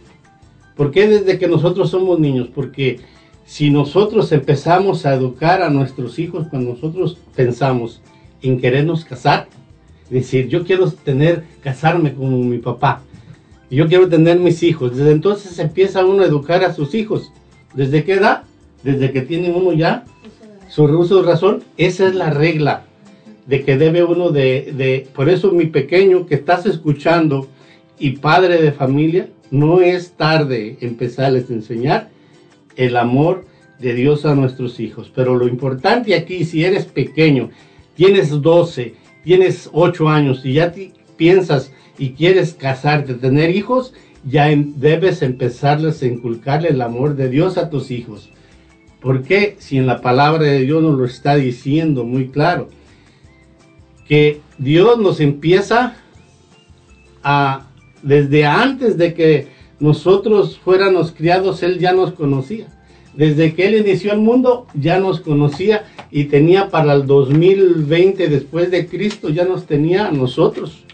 ¿Por 0.76 0.90
qué 0.90 1.08
desde 1.08 1.38
que 1.38 1.48
nosotros 1.48 1.90
somos 1.90 2.18
niños? 2.18 2.48
Porque 2.54 3.00
si 3.44 3.70
nosotros 3.70 4.30
empezamos 4.32 5.06
a 5.06 5.14
educar 5.14 5.62
a 5.62 5.70
nuestros 5.70 6.18
hijos 6.18 6.46
cuando 6.48 6.74
nosotros 6.74 7.18
pensamos 7.34 8.02
en 8.42 8.60
querernos 8.60 9.04
casar, 9.04 9.48
decir, 10.10 10.48
yo 10.48 10.64
quiero 10.64 10.90
tener, 10.90 11.44
casarme 11.62 12.14
como 12.14 12.38
mi 12.38 12.58
papá, 12.58 13.02
yo 13.70 13.86
quiero 13.86 14.08
tener 14.08 14.38
mis 14.38 14.62
hijos, 14.62 14.96
desde 14.96 15.12
entonces 15.12 15.58
empieza 15.58 16.04
uno 16.04 16.22
a 16.22 16.26
educar 16.26 16.64
a 16.64 16.72
sus 16.72 16.94
hijos. 16.94 17.32
¿Desde 17.74 18.04
qué 18.04 18.14
edad? 18.14 18.42
Desde 18.82 19.12
que 19.12 19.22
tiene 19.22 19.50
uno 19.50 19.72
ya 19.72 20.04
su 20.68 20.84
uso 20.84 21.22
de 21.22 21.28
razón, 21.28 21.64
esa 21.76 22.06
es 22.06 22.14
la 22.14 22.30
regla 22.30 22.84
de 23.46 23.64
que 23.64 23.78
debe 23.78 24.04
uno 24.04 24.30
de, 24.30 24.72
de, 24.76 25.08
por 25.14 25.28
eso 25.28 25.52
mi 25.52 25.66
pequeño 25.66 26.26
que 26.26 26.34
estás 26.34 26.66
escuchando 26.66 27.48
y 27.98 28.12
padre 28.18 28.60
de 28.60 28.72
familia, 28.72 29.28
no 29.50 29.80
es 29.80 30.12
tarde 30.12 30.76
empezarles 30.80 31.50
a 31.50 31.54
enseñar 31.54 32.10
el 32.76 32.96
amor 32.96 33.46
de 33.78 33.94
Dios 33.94 34.26
a 34.26 34.34
nuestros 34.34 34.80
hijos. 34.80 35.10
Pero 35.14 35.36
lo 35.36 35.48
importante 35.48 36.14
aquí, 36.14 36.44
si 36.44 36.64
eres 36.64 36.84
pequeño, 36.84 37.50
tienes 37.94 38.30
12, 38.42 38.94
tienes 39.24 39.70
8 39.72 40.08
años 40.08 40.44
y 40.44 40.54
ya 40.54 40.72
piensas 41.16 41.72
y 41.98 42.10
quieres 42.10 42.54
casarte, 42.54 43.14
tener 43.14 43.54
hijos, 43.54 43.92
ya 44.24 44.48
debes 44.54 45.22
empezarles 45.22 46.02
a 46.02 46.06
inculcarle 46.06 46.68
el 46.68 46.82
amor 46.82 47.16
de 47.16 47.28
Dios 47.28 47.56
a 47.58 47.70
tus 47.70 47.90
hijos. 47.90 48.30
¿Por 49.08 49.22
qué? 49.22 49.56
Si 49.58 49.78
en 49.78 49.86
la 49.86 50.02
palabra 50.02 50.44
de 50.44 50.60
Dios 50.60 50.82
nos 50.82 50.98
lo 50.98 51.06
está 51.06 51.36
diciendo 51.36 52.04
muy 52.04 52.28
claro. 52.28 52.68
Que 54.06 54.42
Dios 54.58 54.98
nos 54.98 55.20
empieza 55.20 55.96
a, 57.22 57.68
desde 58.02 58.44
antes 58.44 58.98
de 58.98 59.14
que 59.14 59.46
nosotros 59.80 60.60
fuéramos 60.62 61.12
criados, 61.12 61.62
Él 61.62 61.78
ya 61.78 61.94
nos 61.94 62.12
conocía. 62.12 62.66
Desde 63.14 63.54
que 63.54 63.68
Él 63.68 63.76
inició 63.76 64.12
el 64.12 64.18
mundo, 64.18 64.66
ya 64.74 64.98
nos 64.98 65.20
conocía 65.20 65.86
y 66.10 66.24
tenía 66.24 66.68
para 66.68 66.92
el 66.92 67.06
2020 67.06 68.28
después 68.28 68.70
de 68.70 68.88
Cristo, 68.88 69.30
ya 69.30 69.46
nos 69.46 69.64
tenía 69.64 70.08
a 70.08 70.12
nosotros. 70.12 70.84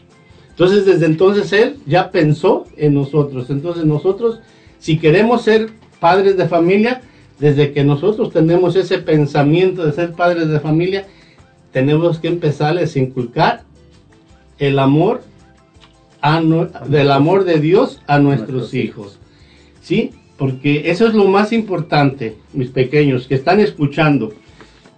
Entonces, 0.51 0.87
desde 0.87 1.07
entonces 1.07 1.53
Él 1.53 1.79
ya 1.85 2.13
pensó 2.13 2.65
en 2.77 2.95
nosotros. 2.95 3.51
Entonces, 3.51 3.85
nosotros, 3.85 4.39
si 4.79 4.99
queremos 4.99 5.43
ser 5.43 5.71
padres 5.99 6.37
de 6.37 6.47
familia, 6.47 7.03
desde 7.39 7.73
que 7.73 7.85
nosotros 7.85 8.33
tenemos 8.33 8.77
ese 8.77 8.99
pensamiento 8.99 9.85
de 9.85 9.93
ser 9.93 10.13
padres 10.13 10.49
de 10.49 10.61
familia, 10.61 11.07
tenemos 11.73 12.19
que 12.19 12.29
empezarles 12.29 12.95
a 12.95 12.99
inculcar 13.01 13.63
el 14.59 14.79
amor 14.79 15.23
a 16.21 16.41
del 16.89 17.11
amor 17.11 17.45
de 17.45 17.59
Dios 17.59 18.01
a 18.07 18.19
nuestros 18.19 18.73
hijos. 18.73 19.19
¿Sí? 19.83 20.13
Porque 20.39 20.91
eso 20.91 21.07
es 21.07 21.15
lo 21.15 21.27
más 21.27 21.53
importante, 21.53 22.37
mis 22.53 22.71
pequeños, 22.71 23.27
que 23.27 23.35
están 23.35 23.61
escuchando. 23.61 24.33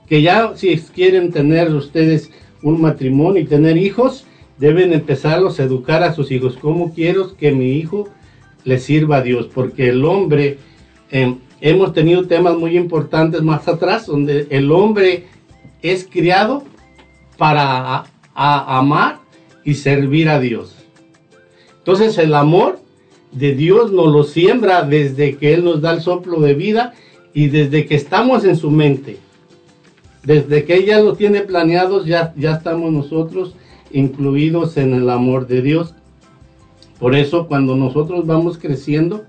Que 0.07 0.23
ya 0.23 0.53
si 0.55 0.77
quieren 0.79 1.33
tener 1.33 1.75
ustedes 1.75 2.31
un 2.63 2.81
matrimonio 2.81 3.43
y 3.43 3.47
tener 3.47 3.77
hijos, 3.77 4.25
deben 4.59 4.93
empezarlos 4.93 5.59
a 5.59 5.65
educar 5.65 6.03
a 6.03 6.15
sus 6.15 6.31
hijos. 6.31 6.57
¿Cómo 6.61 6.95
quiero 6.95 7.37
que 7.37 7.53
mi 7.53 7.73
hijo 7.73 8.09
le 8.65 8.79
sirva 8.79 9.17
a 9.17 9.23
Dios? 9.23 9.49
Porque 9.53 9.89
el 9.89 10.05
hombre, 10.05 10.59
eh, 11.11 11.35
hemos 11.61 11.93
tenido 11.93 12.27
temas 12.27 12.57
muy 12.57 12.77
importantes 12.77 13.43
más 13.43 13.67
atrás, 13.69 14.07
donde 14.07 14.47
el 14.51 14.71
hombre 14.71 15.27
es 15.83 16.07
criado 16.11 16.65
para 17.37 18.05
amar 18.35 19.21
y 19.65 19.75
servir 19.75 20.29
a 20.29 20.41
Dios. 20.41 20.75
Entonces 21.79 22.19
el 22.19 22.35
amor 22.35 22.81
de 23.33 23.55
Dios 23.55 23.93
nos 23.93 24.13
lo 24.13 24.25
siembra 24.25 24.83
desde 24.83 25.37
que 25.37 25.55
Él 25.55 25.65
nos 25.65 25.81
da 25.81 25.93
el 25.93 26.01
soplo 26.01 26.41
de 26.41 26.55
vida 26.55 26.95
y 27.35 27.49
desde 27.49 27.87
que 27.87 27.95
estamos 27.95 28.45
en 28.45 28.57
su 28.57 28.71
mente. 28.71 29.19
Desde 30.23 30.65
que 30.65 30.75
ella 30.75 31.01
lo 31.01 31.15
tiene 31.15 31.43
planeados, 31.43 32.07
ya, 32.07 32.35
ya 32.37 32.53
estamos 32.53 32.93
nosotros 32.93 33.55
incluidos 33.93 34.77
en 34.77 34.95
el 34.95 35.09
amor 35.09 35.47
de 35.47 35.63
Dios. 35.63 35.95
Por 36.99 37.15
eso 37.15 37.47
cuando 37.47 37.77
nosotros 37.77 38.27
vamos 38.27 38.59
creciendo 38.59 39.25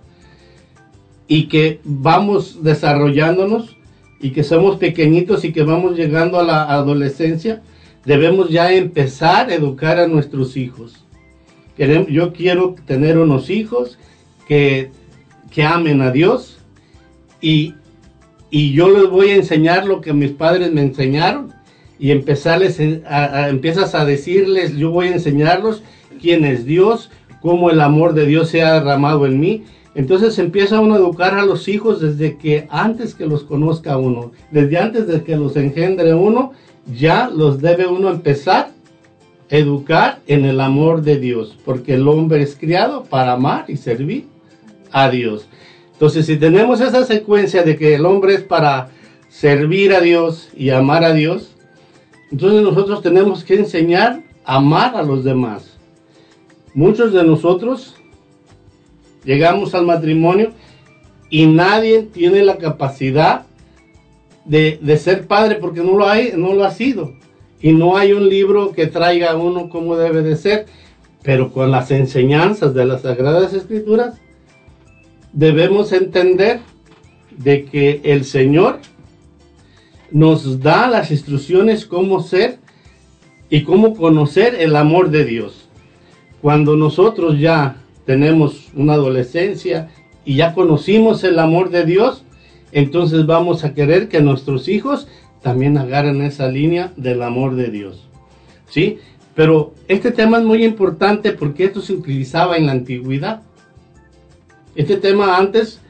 y 1.27 1.47
que 1.47 1.79
vamos 1.83 2.63
desarrollándonos 2.63 3.75
y 4.19 4.31
que 4.31 4.43
somos 4.43 4.77
pequeñitos 4.77 5.43
y 5.43 5.51
que 5.51 5.63
vamos 5.63 5.95
llegando 5.95 6.39
a 6.39 6.43
la 6.43 6.63
adolescencia, 6.71 7.61
debemos 8.05 8.49
ya 8.49 8.73
empezar 8.73 9.49
a 9.49 9.55
educar 9.55 9.99
a 9.99 10.07
nuestros 10.07 10.57
hijos. 10.57 11.03
Yo 12.09 12.33
quiero 12.33 12.75
tener 12.85 13.17
unos 13.19 13.49
hijos 13.49 13.99
que, 14.47 14.89
que 15.51 15.63
amen 15.63 16.01
a 16.01 16.11
Dios 16.11 16.57
y, 17.41 17.75
y 18.49 18.71
yo 18.71 18.89
les 18.89 19.09
voy 19.09 19.29
a 19.29 19.35
enseñar 19.35 19.85
lo 19.85 20.01
que 20.01 20.13
mis 20.13 20.31
padres 20.31 20.71
me 20.71 20.81
enseñaron 20.81 21.53
y 21.99 22.11
empezarles 22.11 22.79
empiezas 22.79 23.95
a 23.95 24.05
decirles, 24.05 24.75
yo 24.75 24.91
voy 24.91 25.07
a 25.07 25.13
enseñarlos 25.13 25.83
quién 26.21 26.45
es 26.45 26.65
Dios, 26.65 27.11
cómo 27.41 27.69
el 27.69 27.81
amor 27.81 28.13
de 28.13 28.25
Dios 28.25 28.49
se 28.49 28.61
ha 28.61 28.73
derramado 28.73 29.25
en 29.25 29.39
mí. 29.39 29.63
Entonces 29.97 30.37
empieza 30.37 30.79
uno 30.79 30.93
a 30.93 30.99
educar 30.99 31.33
a 31.33 31.43
los 31.43 31.67
hijos 31.67 31.99
desde 31.99 32.37
que 32.37 32.67
antes 32.69 33.15
que 33.15 33.25
los 33.25 33.43
conozca 33.43 33.97
uno, 33.97 34.31
desde 34.51 34.77
antes 34.77 35.07
de 35.07 35.23
que 35.23 35.35
los 35.35 35.55
engendre 35.57 36.13
uno, 36.13 36.53
ya 36.95 37.29
los 37.29 37.59
debe 37.59 37.87
uno 37.87 38.09
empezar 38.09 38.71
educar 39.49 40.19
en 40.27 40.45
el 40.45 40.61
amor 40.61 41.01
de 41.01 41.17
Dios, 41.19 41.57
porque 41.65 41.95
el 41.95 42.07
hombre 42.07 42.43
es 42.43 42.55
criado 42.55 43.05
para 43.05 43.33
amar 43.33 43.65
y 43.69 43.77
servir 43.77 44.27
a 44.91 45.09
Dios. 45.09 45.47
Entonces, 45.93 46.27
si 46.27 46.37
tenemos 46.37 46.79
esa 46.79 47.03
secuencia 47.03 47.63
de 47.63 47.75
que 47.75 47.95
el 47.95 48.05
hombre 48.05 48.35
es 48.35 48.43
para 48.43 48.89
servir 49.29 49.93
a 49.95 50.01
Dios 50.01 50.49
y 50.55 50.69
amar 50.69 51.03
a 51.03 51.13
Dios, 51.13 51.55
entonces 52.31 52.61
nosotros 52.61 53.01
tenemos 53.01 53.43
que 53.43 53.55
enseñar 53.55 54.21
a 54.45 54.57
amar 54.57 54.95
a 54.95 55.01
los 55.01 55.23
demás. 55.23 55.77
Muchos 56.75 57.13
de 57.13 57.23
nosotros 57.23 57.96
llegamos 59.27 59.75
al 59.75 59.85
matrimonio 59.85 60.53
y 61.29 61.45
nadie 61.45 62.01
tiene 62.01 62.43
la 62.43 62.57
capacidad 62.57 63.45
de, 64.45 64.79
de 64.81 64.97
ser 64.97 65.27
padre 65.27 65.55
porque 65.55 65.81
no 65.81 65.97
lo, 65.97 66.07
hay, 66.07 66.31
no 66.35 66.53
lo 66.53 66.63
ha 66.63 66.71
sido 66.71 67.13
y 67.61 67.73
no 67.73 67.97
hay 67.97 68.13
un 68.13 68.29
libro 68.29 68.71
que 68.71 68.87
traiga 68.87 69.31
a 69.31 69.35
uno 69.35 69.69
como 69.69 69.97
debe 69.97 70.21
de 70.21 70.37
ser, 70.37 70.65
pero 71.23 71.51
con 71.51 71.69
las 71.71 71.91
enseñanzas 71.91 72.73
de 72.73 72.85
las 72.85 73.01
Sagradas 73.01 73.53
Escrituras 73.53 74.15
debemos 75.33 75.91
entender 75.91 76.61
de 77.37 77.65
que 77.65 77.99
el 78.05 78.23
Señor 78.23 78.79
nos 80.09 80.61
da 80.61 80.87
las 80.87 81.11
instrucciones 81.11 81.85
cómo 81.85 82.23
ser 82.23 82.59
y 83.49 83.63
cómo 83.63 83.93
conocer 83.95 84.55
el 84.55 84.75
amor 84.77 85.09
de 85.09 85.25
Dios. 85.25 85.67
Cuando 86.41 86.77
nosotros 86.77 87.39
ya 87.39 87.83
tenemos 88.07 88.69
una 88.73 88.93
adolescencia 88.93 89.89
y 90.23 90.37
ya 90.37 90.53
conocimos 90.53 91.25
el 91.25 91.37
amor 91.39 91.69
de 91.69 91.83
Dios, 91.83 92.23
entonces 92.71 93.25
vamos 93.25 93.65
a 93.65 93.73
querer 93.73 94.07
que 94.07 94.21
nuestros 94.21 94.69
hijos 94.69 95.09
también 95.41 95.77
agarren 95.77 96.21
esa 96.21 96.47
línea 96.47 96.93
del 96.95 97.21
amor 97.21 97.55
de 97.55 97.67
Dios. 97.67 98.07
¿Sí? 98.69 98.99
Pero 99.35 99.73
este 99.89 100.11
tema 100.11 100.37
es 100.37 100.45
muy 100.45 100.63
importante 100.63 101.33
porque 101.33 101.65
esto 101.65 101.81
se 101.81 101.93
utilizaba 101.93 102.55
en 102.55 102.67
la 102.67 102.71
antigüedad. 102.71 103.41
Este 104.75 104.95
tema 104.95 105.37
antes, 105.37 105.81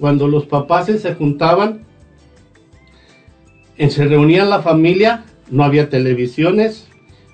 cuando 0.00 0.28
los 0.28 0.46
papás 0.46 0.86
se 0.86 1.14
juntaban, 1.14 1.84
se 3.76 4.04
reunían 4.06 4.48
la 4.48 4.62
familia, 4.62 5.24
no 5.50 5.62
había 5.62 5.90
televisiones, 5.90 6.88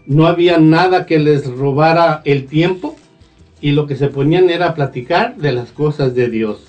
no 0.04 0.26
había 0.26 0.58
nada 0.58 1.06
que 1.06 1.20
les 1.20 1.46
robara 1.46 2.22
el 2.24 2.46
tiempo 2.46 2.96
y 3.62 3.70
lo 3.70 3.86
que 3.86 3.96
se 3.96 4.08
ponían 4.08 4.50
era 4.50 4.74
platicar 4.74 5.36
de 5.36 5.52
las 5.52 5.70
cosas 5.70 6.14
de 6.14 6.28
Dios. 6.28 6.66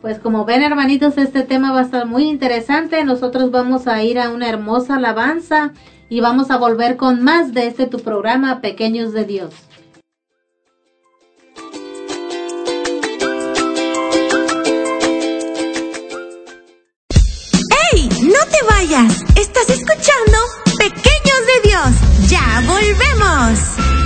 Pues 0.00 0.20
como 0.20 0.44
ven 0.44 0.62
hermanitos, 0.62 1.18
este 1.18 1.42
tema 1.42 1.72
va 1.72 1.80
a 1.80 1.82
estar 1.82 2.06
muy 2.06 2.24
interesante. 2.24 3.04
Nosotros 3.04 3.50
vamos 3.50 3.88
a 3.88 4.02
ir 4.04 4.20
a 4.20 4.30
una 4.30 4.48
hermosa 4.48 4.96
alabanza 4.96 5.72
y 6.08 6.20
vamos 6.20 6.50
a 6.52 6.58
volver 6.58 6.96
con 6.96 7.24
más 7.24 7.52
de 7.52 7.66
este 7.66 7.86
tu 7.86 7.98
programa 7.98 8.60
Pequeños 8.60 9.12
de 9.12 9.24
Dios. 9.24 9.54
¡Ey! 17.92 18.08
¡No 18.22 18.38
te 18.52 18.64
vayas! 18.68 19.24
Estás 19.36 19.68
escuchando 19.70 20.38
Pequeños 20.78 21.40
de 21.50 21.68
Dios. 21.68 22.30
Ya 22.30 22.62
volvemos. 22.64 24.05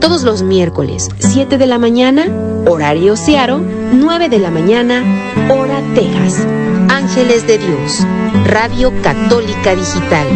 Todos 0.00 0.22
los 0.22 0.42
miércoles, 0.42 1.08
7 1.18 1.58
de 1.58 1.66
la 1.66 1.78
mañana, 1.78 2.26
horario 2.66 3.16
Searo, 3.16 3.60
9 3.92 4.30
de 4.30 4.38
la 4.38 4.50
mañana, 4.50 5.02
hora 5.50 5.82
Texas. 5.94 6.46
Ángeles 6.88 7.46
de 7.46 7.58
Dios, 7.58 8.06
Radio 8.46 8.92
Católica 9.02 9.74
Digital. 9.74 10.26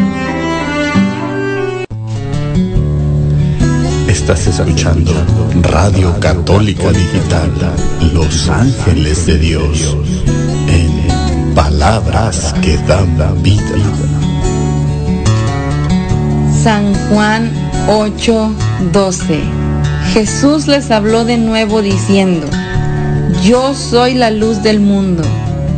Estás 4.07 4.47
escuchando 4.47 5.12
Radio 5.62 6.19
Católica 6.21 6.91
Digital, 6.93 7.51
Los 8.12 8.49
Ángeles 8.49 9.27
de 9.27 9.39
Dios, 9.39 9.97
en 10.69 11.55
palabras 11.55 12.55
que 12.62 12.77
dan 12.87 13.17
vida. 13.43 13.62
San 16.62 16.95
Juan 17.09 17.51
8:12. 18.81 19.41
Jesús 20.12 20.66
les 20.66 20.91
habló 20.91 21.25
de 21.25 21.39
nuevo 21.39 21.83
diciendo, 21.83 22.47
Yo 23.43 23.75
soy 23.75 24.14
la 24.14 24.31
luz 24.31 24.62
del 24.62 24.81
mundo. 24.81 25.22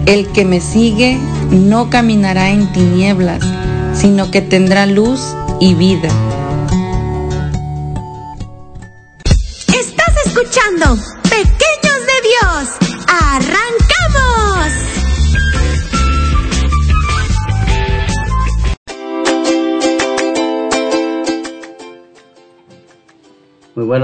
El 0.06 0.28
que 0.28 0.44
me 0.44 0.60
sigue 0.60 1.18
no 1.50 1.90
caminará 1.90 2.50
en 2.50 2.70
tinieblas, 2.72 3.42
sino 3.94 4.30
que 4.30 4.40
tendrá 4.40 4.86
luz 4.86 5.20
y 5.60 5.74
vida. 5.74 6.08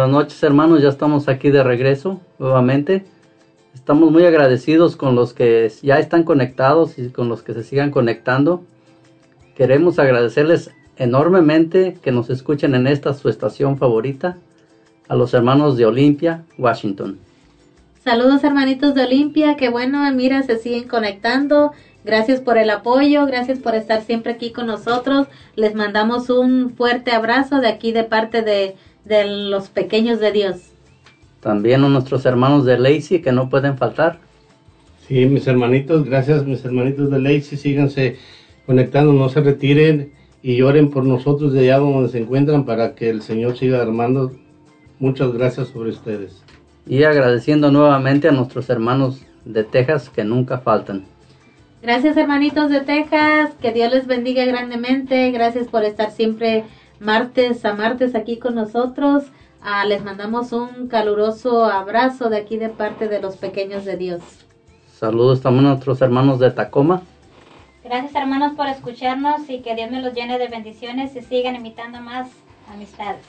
Buenas 0.03 0.25
noches 0.25 0.43
hermanos, 0.43 0.83
ya 0.83 0.89
estamos 0.89 1.29
aquí 1.29 1.51
de 1.51 1.63
regreso 1.63 2.21
nuevamente. 2.41 3.05
Estamos 3.73 4.11
muy 4.11 4.25
agradecidos 4.25 4.97
con 4.97 5.15
los 5.15 5.33
que 5.33 5.71
ya 5.81 6.01
están 6.01 6.25
conectados 6.25 6.99
y 6.99 7.11
con 7.11 7.29
los 7.29 7.43
que 7.43 7.55
se 7.55 7.63
sigan 7.63 7.93
conectando. 7.93 8.65
Queremos 9.55 10.01
agradecerles 10.01 10.73
enormemente 10.97 11.97
que 12.03 12.11
nos 12.11 12.31
escuchen 12.31 12.75
en 12.75 12.89
esta 12.89 13.15
su 13.15 13.29
estación 13.29 13.79
favorita, 13.79 14.39
a 15.07 15.15
los 15.15 15.35
hermanos 15.35 15.77
de 15.77 15.87
Olimpia, 15.87 16.43
Washington. 16.59 17.21
Saludos 18.03 18.43
hermanitos 18.43 18.97
de 18.97 19.05
Olimpia, 19.05 19.57
que 19.57 19.69
bueno, 19.69 20.11
mira, 20.13 20.43
se 20.43 20.59
siguen 20.59 20.89
conectando. 20.89 21.71
Gracias 22.05 22.41
por 22.41 22.59
el 22.59 22.71
apoyo, 22.71 23.25
gracias 23.27 23.61
por 23.61 23.77
estar 23.77 24.03
siempre 24.03 24.33
aquí 24.33 24.51
con 24.51 24.67
nosotros. 24.67 25.29
Les 25.55 25.77
mandamos 25.77 26.29
un 26.29 26.75
fuerte 26.75 27.13
abrazo 27.13 27.61
de 27.61 27.69
aquí 27.69 27.93
de 27.93 28.03
parte 28.03 28.43
de, 28.43 28.75
de 29.05 29.25
los 29.25 29.69
pequeños 29.69 30.21
de 30.21 30.33
Dios. 30.33 30.57
También 31.41 31.83
a 31.85 31.89
nuestros 31.89 32.25
hermanos 32.25 32.65
de 32.65 32.79
Lacey 32.79 33.21
que 33.21 33.33
no 33.33 33.49
pueden 33.49 33.77
faltar. 33.77 34.21
Sí, 35.07 35.27
mis 35.27 35.47
hermanitos, 35.47 36.05
gracias 36.05 36.45
mis 36.47 36.65
hermanitos 36.65 37.11
de 37.11 37.21
Lacey, 37.21 37.59
síganse 37.59 38.17
conectando, 38.67 39.13
no 39.13 39.29
se 39.29 39.41
retiren 39.41 40.13
y 40.43 40.63
oren 40.63 40.91
por 40.91 41.05
nosotros 41.05 41.53
de 41.53 41.61
allá 41.61 41.79
donde 41.79 42.09
se 42.09 42.19
encuentran 42.19 42.65
para 42.65 42.95
que 42.95 43.11
el 43.11 43.23
Señor 43.23 43.57
siga 43.57 43.83
armando. 43.83 44.33
Muchas 44.99 45.33
gracias 45.33 45.69
sobre 45.69 45.91
ustedes. 45.91 46.43
Y 46.87 47.03
agradeciendo 47.03 47.71
nuevamente 47.71 48.29
a 48.29 48.33
nuestros 48.33 48.71
hermanos 48.71 49.25
de 49.45 49.65
Texas 49.65 50.09
que 50.11 50.25
nunca 50.25 50.59
faltan. 50.59 51.05
Gracias 51.83 52.17
hermanitos 52.17 52.71
de 52.71 52.81
Texas, 52.81 53.51
que 53.61 53.73
Dios 53.73 53.93
les 53.93 54.07
bendiga 54.07 54.45
grandemente. 54.45 55.33
Gracias 55.33 55.67
por 55.67 55.85
estar 55.85 56.13
siempre 56.13 56.65
martes 57.03 57.65
a 57.65 57.75
martes 57.75 58.15
aquí 58.15 58.39
con 58.39 58.55
nosotros. 58.55 59.25
Ah, 59.61 59.85
les 59.85 60.03
mandamos 60.03 60.53
un 60.53 60.89
caluroso 60.89 61.65
abrazo 61.65 62.31
de 62.31 62.39
aquí 62.39 62.57
de 62.57 62.69
parte 62.69 63.09
de 63.09 63.21
los 63.21 63.37
pequeños 63.37 63.85
de 63.85 63.97
Dios. 63.97 64.23
Saludos 64.93 65.41
también 65.41 65.67
a 65.67 65.71
nuestros 65.71 66.01
hermanos 66.01 66.39
de 66.39 66.51
Tacoma. 66.53 67.03
Gracias 67.85 68.15
hermanos 68.15 68.55
por 68.57 68.69
escucharnos 68.69 69.49
y 69.49 69.59
que 69.59 69.75
Dios 69.75 69.91
me 69.91 70.01
los 70.01 70.15
llene 70.15 70.39
de 70.39 70.47
bendiciones 70.47 71.15
y 71.17 71.23
sigan 71.23 71.57
invitando 71.57 72.01
más 72.01 72.31
amistades. 72.73 73.23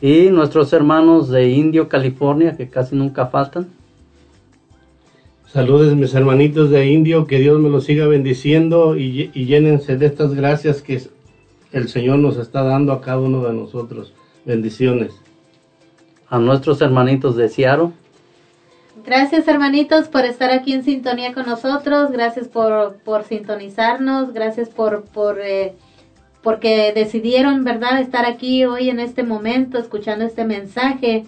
Y 0.00 0.30
nuestros 0.30 0.72
hermanos 0.72 1.28
de 1.28 1.50
Indio, 1.50 1.88
California, 1.88 2.56
que 2.56 2.68
casi 2.68 2.96
nunca 2.96 3.26
faltan. 3.26 3.68
Saludos 5.46 5.94
mis 5.94 6.14
hermanitos 6.14 6.70
de 6.70 6.86
Indio, 6.86 7.26
que 7.26 7.38
Dios 7.38 7.60
me 7.60 7.68
los 7.68 7.84
siga 7.84 8.06
bendiciendo 8.06 8.96
y, 8.96 9.30
y 9.34 9.44
llénense 9.44 9.96
de 9.96 10.06
estas 10.06 10.34
gracias 10.34 10.82
que 10.82 11.00
el 11.72 11.88
Señor 11.88 12.18
nos 12.18 12.36
está 12.36 12.62
dando 12.62 12.92
a 12.92 13.00
cada 13.00 13.18
uno 13.18 13.42
de 13.44 13.52
nosotros. 13.52 14.12
Bendiciones. 14.44 15.12
A 16.28 16.38
nuestros 16.38 16.80
hermanitos 16.80 17.36
de 17.36 17.48
Seattle. 17.48 17.90
Gracias 19.04 19.48
hermanitos 19.48 20.08
por 20.08 20.24
estar 20.24 20.50
aquí 20.50 20.72
en 20.72 20.84
sintonía 20.84 21.32
con 21.32 21.46
nosotros, 21.46 22.10
gracias 22.10 22.48
por, 22.48 22.96
por 22.98 23.24
sintonizarnos, 23.24 24.34
gracias 24.34 24.68
por, 24.68 25.04
por 25.04 25.40
eh, 25.40 25.74
porque 26.42 26.92
decidieron, 26.94 27.64
¿verdad?, 27.64 28.00
estar 28.00 28.26
aquí 28.26 28.64
hoy 28.64 28.90
en 28.90 29.00
este 29.00 29.22
momento 29.22 29.78
escuchando 29.78 30.24
este 30.24 30.44
mensaje. 30.44 31.24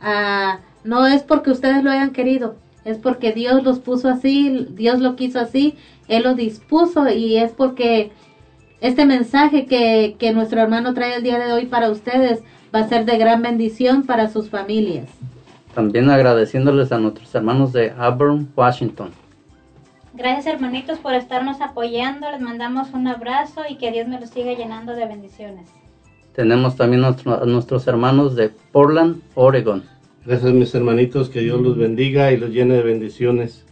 Ah, 0.00 0.60
no 0.84 1.06
es 1.06 1.22
porque 1.22 1.50
ustedes 1.50 1.82
lo 1.82 1.90
hayan 1.90 2.10
querido, 2.10 2.56
es 2.84 2.98
porque 2.98 3.32
Dios 3.32 3.62
los 3.64 3.78
puso 3.78 4.08
así, 4.08 4.66
Dios 4.70 5.00
lo 5.00 5.16
quiso 5.16 5.40
así, 5.40 5.76
Él 6.08 6.24
lo 6.24 6.34
dispuso 6.34 7.08
y 7.08 7.36
es 7.36 7.52
porque 7.52 8.12
este 8.84 9.06
mensaje 9.06 9.64
que, 9.64 10.16
que 10.18 10.32
nuestro 10.34 10.60
hermano 10.60 10.92
trae 10.92 11.16
el 11.16 11.22
día 11.22 11.38
de 11.38 11.52
hoy 11.52 11.64
para 11.64 11.90
ustedes 11.90 12.42
va 12.74 12.80
a 12.80 12.88
ser 12.88 13.06
de 13.06 13.16
gran 13.16 13.40
bendición 13.40 14.02
para 14.04 14.28
sus 14.28 14.50
familias. 14.50 15.08
También 15.74 16.10
agradeciéndoles 16.10 16.92
a 16.92 16.98
nuestros 16.98 17.34
hermanos 17.34 17.72
de 17.72 17.92
Auburn, 17.98 18.46
Washington. 18.54 19.10
Gracias 20.12 20.46
hermanitos 20.54 20.98
por 20.98 21.14
estarnos 21.14 21.60
apoyando, 21.62 22.30
les 22.30 22.40
mandamos 22.42 22.92
un 22.92 23.08
abrazo 23.08 23.62
y 23.68 23.76
que 23.76 23.90
Dios 23.90 24.06
me 24.06 24.20
los 24.20 24.28
siga 24.30 24.52
llenando 24.52 24.92
de 24.94 25.06
bendiciones. 25.06 25.66
Tenemos 26.34 26.76
también 26.76 27.00
nuestro- 27.00 27.42
a 27.42 27.46
nuestros 27.46 27.86
hermanos 27.86 28.36
de 28.36 28.50
Portland, 28.70 29.22
Oregon. 29.34 29.82
Gracias 30.26 30.52
mis 30.52 30.74
hermanitos, 30.74 31.30
que 31.30 31.40
Dios 31.40 31.60
los 31.60 31.78
bendiga 31.78 32.32
y 32.32 32.36
los 32.36 32.50
llene 32.50 32.74
de 32.74 32.82
bendiciones. 32.82 33.64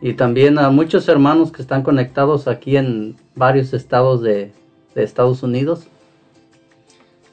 Y 0.00 0.14
también 0.14 0.58
a 0.58 0.70
muchos 0.70 1.08
hermanos 1.08 1.50
que 1.50 1.62
están 1.62 1.82
conectados 1.82 2.46
aquí 2.46 2.76
en 2.76 3.16
varios 3.34 3.72
estados 3.74 4.22
de, 4.22 4.52
de 4.94 5.02
Estados 5.02 5.42
Unidos. 5.42 5.86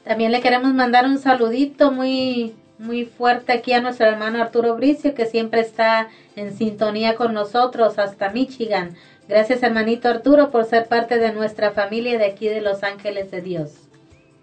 También 0.04 0.32
le 0.32 0.40
queremos 0.40 0.74
mandar 0.74 1.04
un 1.04 1.18
saludito 1.18 1.92
muy 1.92 2.54
muy 2.78 3.04
fuerte 3.04 3.52
aquí 3.52 3.72
a 3.72 3.80
nuestro 3.80 4.06
hermano 4.06 4.40
Arturo 4.40 4.76
Bricio 4.76 5.14
que 5.14 5.26
siempre 5.26 5.60
está 5.60 6.08
en 6.34 6.52
sintonía 6.52 7.16
con 7.16 7.32
nosotros 7.32 7.98
hasta 7.98 8.30
Michigan. 8.30 8.90
Gracias 9.28 9.62
hermanito 9.62 10.08
Arturo 10.08 10.50
por 10.50 10.64
ser 10.64 10.86
parte 10.86 11.18
de 11.18 11.32
nuestra 11.32 11.72
familia 11.72 12.18
de 12.18 12.26
aquí 12.26 12.48
de 12.48 12.60
Los 12.60 12.82
Ángeles 12.82 13.30
de 13.30 13.40
Dios. 13.40 13.72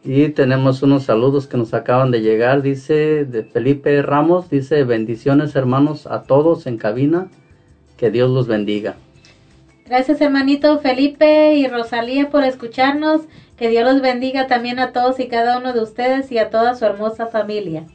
Y 0.03 0.29
tenemos 0.29 0.83
unos 0.83 1.03
saludos 1.03 1.47
que 1.47 1.55
nos 1.55 1.73
acaban 1.73 2.11
de 2.11 2.21
llegar, 2.21 2.61
dice 2.61 3.23
de 3.23 3.43
Felipe 3.43 4.01
Ramos, 4.01 4.49
dice 4.49 4.83
bendiciones 4.83 5.55
hermanos 5.55 6.07
a 6.07 6.23
todos 6.23 6.67
en 6.67 6.77
cabina, 6.77 7.29
que 7.97 8.11
Dios 8.11 8.29
los 8.29 8.47
bendiga. 8.47 8.95
Gracias 9.85 10.21
hermanito 10.21 10.79
Felipe 10.79 11.55
y 11.55 11.67
Rosalía 11.67 12.29
por 12.29 12.43
escucharnos, 12.43 13.21
que 13.57 13.69
Dios 13.69 13.83
los 13.83 14.01
bendiga 14.01 14.47
también 14.47 14.79
a 14.79 14.91
todos 14.91 15.19
y 15.19 15.27
cada 15.27 15.57
uno 15.57 15.73
de 15.73 15.81
ustedes 15.81 16.31
y 16.31 16.37
a 16.37 16.49
toda 16.49 16.75
su 16.75 16.85
hermosa 16.85 17.27
familia. 17.27 17.85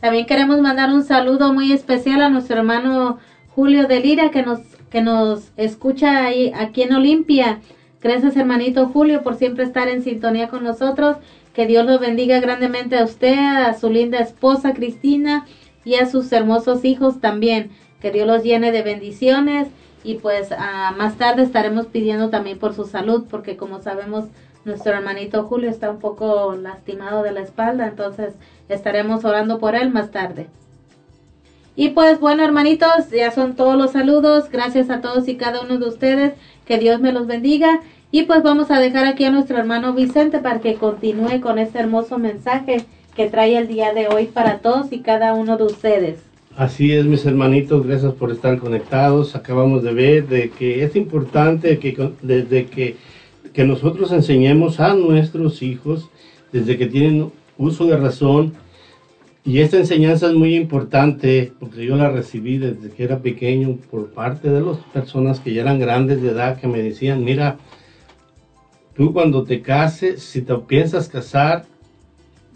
También 0.00 0.26
queremos 0.26 0.60
mandar 0.60 0.90
un 0.90 1.04
saludo 1.04 1.52
muy 1.52 1.72
especial 1.72 2.22
a 2.22 2.28
nuestro 2.28 2.58
hermano 2.58 3.18
Julio 3.48 3.86
de 3.86 4.00
Lira 4.00 4.30
que 4.30 4.42
nos, 4.42 4.60
que 4.90 5.00
nos 5.00 5.50
escucha 5.56 6.24
ahí, 6.24 6.52
aquí 6.54 6.82
en 6.82 6.94
Olimpia. 6.94 7.60
Gracias 8.00 8.36
hermanito 8.36 8.86
Julio 8.88 9.22
por 9.22 9.36
siempre 9.36 9.64
estar 9.64 9.88
en 9.88 10.02
sintonía 10.02 10.48
con 10.48 10.62
nosotros. 10.62 11.16
Que 11.52 11.66
Dios 11.66 11.84
lo 11.86 11.98
bendiga 11.98 12.38
grandemente 12.38 12.96
a 12.98 13.04
usted, 13.04 13.36
a 13.36 13.74
su 13.74 13.90
linda 13.90 14.18
esposa 14.18 14.74
Cristina 14.74 15.46
y 15.88 15.94
a 15.94 16.06
sus 16.06 16.30
hermosos 16.32 16.84
hijos 16.84 17.18
también. 17.20 17.70
Que 18.00 18.10
Dios 18.10 18.26
los 18.26 18.42
llene 18.42 18.72
de 18.72 18.82
bendiciones 18.82 19.68
y 20.04 20.16
pues 20.16 20.50
ah, 20.52 20.94
más 20.96 21.16
tarde 21.16 21.42
estaremos 21.42 21.86
pidiendo 21.86 22.28
también 22.28 22.58
por 22.58 22.74
su 22.74 22.84
salud 22.84 23.24
porque 23.28 23.56
como 23.56 23.80
sabemos 23.80 24.26
nuestro 24.66 24.92
hermanito 24.92 25.44
Julio 25.44 25.70
está 25.70 25.90
un 25.90 25.98
poco 25.98 26.54
lastimado 26.54 27.22
de 27.22 27.32
la 27.32 27.40
espalda, 27.40 27.88
entonces 27.88 28.34
estaremos 28.68 29.24
orando 29.24 29.58
por 29.58 29.74
él 29.74 29.90
más 29.90 30.10
tarde. 30.10 30.48
Y 31.74 31.90
pues 31.90 32.20
bueno, 32.20 32.44
hermanitos, 32.44 33.10
ya 33.10 33.30
son 33.30 33.54
todos 33.54 33.76
los 33.76 33.92
saludos. 33.92 34.50
Gracias 34.50 34.90
a 34.90 35.00
todos 35.00 35.28
y 35.28 35.36
cada 35.36 35.60
uno 35.60 35.78
de 35.78 35.86
ustedes. 35.86 36.34
Que 36.66 36.76
Dios 36.76 37.00
me 37.00 37.12
los 37.12 37.28
bendiga. 37.28 37.80
Y 38.10 38.24
pues 38.24 38.42
vamos 38.42 38.72
a 38.72 38.80
dejar 38.80 39.06
aquí 39.06 39.24
a 39.24 39.30
nuestro 39.30 39.58
hermano 39.58 39.92
Vicente 39.92 40.40
para 40.40 40.58
que 40.58 40.74
continúe 40.74 41.40
con 41.40 41.56
este 41.60 41.78
hermoso 41.78 42.18
mensaje 42.18 42.84
que 43.18 43.28
trae 43.28 43.58
el 43.58 43.66
día 43.66 43.92
de 43.92 44.06
hoy 44.06 44.26
para 44.26 44.60
todos 44.60 44.92
y 44.92 45.00
cada 45.00 45.34
uno 45.34 45.56
de 45.56 45.64
ustedes. 45.64 46.20
Así 46.56 46.92
es, 46.92 47.04
mis 47.04 47.26
hermanitos, 47.26 47.84
gracias 47.84 48.12
por 48.12 48.30
estar 48.30 48.56
conectados. 48.58 49.34
Acabamos 49.34 49.82
de 49.82 49.92
ver 49.92 50.28
de 50.28 50.50
que 50.50 50.84
es 50.84 50.94
importante 50.94 51.80
que 51.80 52.12
desde 52.22 52.66
que, 52.66 52.94
que 53.52 53.64
nosotros 53.64 54.12
enseñemos 54.12 54.78
a 54.78 54.94
nuestros 54.94 55.62
hijos, 55.62 56.08
desde 56.52 56.78
que 56.78 56.86
tienen 56.86 57.32
uso 57.56 57.86
de 57.86 57.96
razón, 57.96 58.52
y 59.44 59.58
esta 59.62 59.78
enseñanza 59.78 60.28
es 60.28 60.34
muy 60.34 60.54
importante 60.54 61.52
porque 61.58 61.84
yo 61.84 61.96
la 61.96 62.10
recibí 62.10 62.58
desde 62.58 62.90
que 62.90 63.02
era 63.02 63.18
pequeño 63.18 63.78
por 63.90 64.10
parte 64.12 64.48
de 64.48 64.60
las 64.60 64.76
personas 64.92 65.40
que 65.40 65.52
ya 65.52 65.62
eran 65.62 65.80
grandes 65.80 66.22
de 66.22 66.28
edad 66.30 66.60
que 66.60 66.68
me 66.68 66.80
decían, 66.80 67.24
mira, 67.24 67.58
tú 68.94 69.12
cuando 69.12 69.42
te 69.42 69.60
cases, 69.60 70.22
si 70.22 70.40
te 70.40 70.54
piensas 70.54 71.08
casar, 71.08 71.64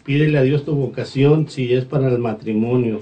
pídele 0.05 0.39
a 0.39 0.43
Dios 0.43 0.65
tu 0.65 0.75
vocación 0.75 1.49
si 1.49 1.73
es 1.73 1.85
para 1.85 2.09
el 2.09 2.19
matrimonio 2.19 3.01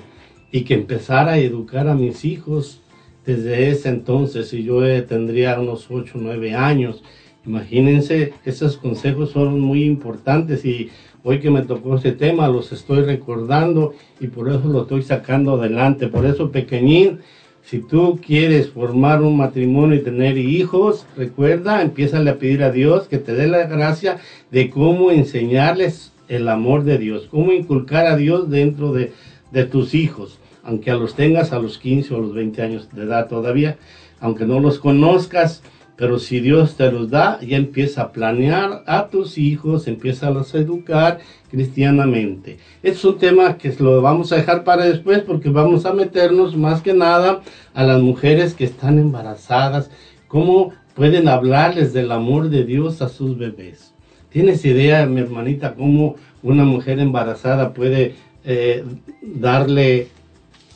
y 0.52 0.62
que 0.62 0.74
empezara 0.74 1.32
a 1.32 1.38
educar 1.38 1.88
a 1.88 1.94
mis 1.94 2.24
hijos 2.24 2.80
desde 3.24 3.70
ese 3.70 3.88
entonces, 3.90 4.48
si 4.48 4.64
yo 4.64 4.84
eh, 4.84 5.02
tendría 5.02 5.60
unos 5.60 5.90
8 5.90 6.18
o 6.18 6.20
9 6.20 6.54
años. 6.54 7.02
Imagínense, 7.46 8.32
esos 8.44 8.76
consejos 8.76 9.30
son 9.30 9.60
muy 9.60 9.84
importantes 9.84 10.64
y 10.64 10.90
Hoy 11.22 11.38
que 11.38 11.50
me 11.50 11.60
tocó 11.62 11.96
ese 11.96 12.12
tema, 12.12 12.48
los 12.48 12.72
estoy 12.72 13.02
recordando 13.02 13.92
y 14.20 14.28
por 14.28 14.48
eso 14.48 14.62
lo 14.64 14.82
estoy 14.82 15.02
sacando 15.02 15.56
adelante. 15.56 16.08
Por 16.08 16.24
eso, 16.24 16.50
pequeñín, 16.50 17.18
si 17.62 17.80
tú 17.80 18.18
quieres 18.24 18.70
formar 18.70 19.20
un 19.20 19.36
matrimonio 19.36 19.96
y 19.96 20.02
tener 20.02 20.38
hijos, 20.38 21.06
recuerda, 21.18 21.82
empieza 21.82 22.20
a 22.20 22.34
pedir 22.36 22.62
a 22.62 22.72
Dios 22.72 23.06
que 23.06 23.18
te 23.18 23.34
dé 23.34 23.48
la 23.48 23.66
gracia 23.66 24.16
de 24.50 24.70
cómo 24.70 25.10
enseñarles 25.10 26.10
el 26.30 26.48
amor 26.48 26.84
de 26.84 26.96
Dios, 26.96 27.26
cómo 27.30 27.52
inculcar 27.52 28.06
a 28.06 28.16
Dios 28.16 28.48
dentro 28.48 28.92
de, 28.92 29.12
de 29.50 29.64
tus 29.64 29.94
hijos, 29.94 30.38
aunque 30.62 30.92
los 30.92 31.14
tengas 31.14 31.52
a 31.52 31.58
los 31.58 31.76
15 31.78 32.14
o 32.14 32.20
los 32.20 32.32
20 32.32 32.62
años 32.62 32.88
de 32.92 33.02
edad 33.02 33.28
todavía, 33.28 33.76
aunque 34.20 34.46
no 34.46 34.60
los 34.60 34.78
conozcas, 34.78 35.62
pero 35.96 36.18
si 36.18 36.40
Dios 36.40 36.76
te 36.76 36.90
los 36.90 37.10
da, 37.10 37.40
ya 37.42 37.56
empieza 37.56 38.02
a 38.02 38.12
planear 38.12 38.84
a 38.86 39.08
tus 39.08 39.36
hijos, 39.38 39.88
empieza 39.88 40.28
a 40.28 40.30
los 40.30 40.54
educar 40.54 41.18
cristianamente. 41.50 42.58
Es 42.82 43.04
un 43.04 43.18
tema 43.18 43.58
que 43.58 43.74
lo 43.80 44.00
vamos 44.00 44.32
a 44.32 44.36
dejar 44.36 44.64
para 44.64 44.84
después 44.84 45.20
porque 45.20 45.50
vamos 45.50 45.84
a 45.84 45.92
meternos 45.92 46.56
más 46.56 46.80
que 46.80 46.94
nada 46.94 47.42
a 47.74 47.84
las 47.84 48.00
mujeres 48.00 48.54
que 48.54 48.64
están 48.64 48.98
embarazadas, 48.98 49.90
cómo 50.28 50.72
pueden 50.94 51.28
hablarles 51.28 51.92
del 51.92 52.12
amor 52.12 52.50
de 52.50 52.64
Dios 52.64 53.02
a 53.02 53.08
sus 53.08 53.36
bebés. 53.36 53.89
¿Tienes 54.30 54.64
idea, 54.64 55.06
mi 55.06 55.20
hermanita, 55.20 55.74
cómo 55.74 56.14
una 56.42 56.64
mujer 56.64 57.00
embarazada 57.00 57.74
puede 57.74 58.14
eh, 58.44 58.84
darle 59.22 60.08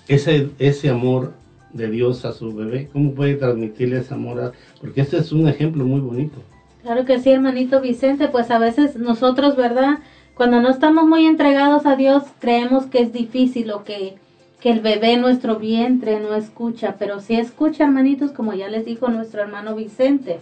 ese, 0.08 0.50
ese 0.58 0.90
amor 0.90 1.32
de 1.72 1.88
Dios 1.88 2.24
a 2.24 2.32
su 2.32 2.52
bebé? 2.52 2.88
¿Cómo 2.92 3.12
puede 3.12 3.34
transmitirle 3.36 3.98
ese 3.98 4.12
amor? 4.12 4.52
Porque 4.80 5.02
este 5.02 5.18
es 5.18 5.30
un 5.30 5.48
ejemplo 5.48 5.84
muy 5.84 6.00
bonito. 6.00 6.38
Claro 6.82 7.04
que 7.04 7.20
sí, 7.20 7.30
hermanito 7.30 7.80
Vicente, 7.80 8.28
pues 8.28 8.50
a 8.50 8.58
veces 8.58 8.96
nosotros, 8.96 9.56
¿verdad? 9.56 10.00
Cuando 10.34 10.60
no 10.60 10.68
estamos 10.68 11.06
muy 11.06 11.24
entregados 11.24 11.86
a 11.86 11.94
Dios, 11.94 12.24
creemos 12.40 12.86
que 12.86 13.02
es 13.02 13.12
difícil 13.12 13.70
o 13.70 13.84
que, 13.84 14.16
que 14.60 14.72
el 14.72 14.80
bebé 14.80 15.16
nuestro 15.16 15.56
vientre 15.60 16.18
no 16.18 16.34
escucha, 16.34 16.96
pero 16.98 17.20
sí 17.20 17.36
escucha, 17.36 17.84
hermanitos, 17.84 18.32
como 18.32 18.52
ya 18.52 18.68
les 18.68 18.84
dijo 18.84 19.08
nuestro 19.08 19.42
hermano 19.42 19.76
Vicente. 19.76 20.40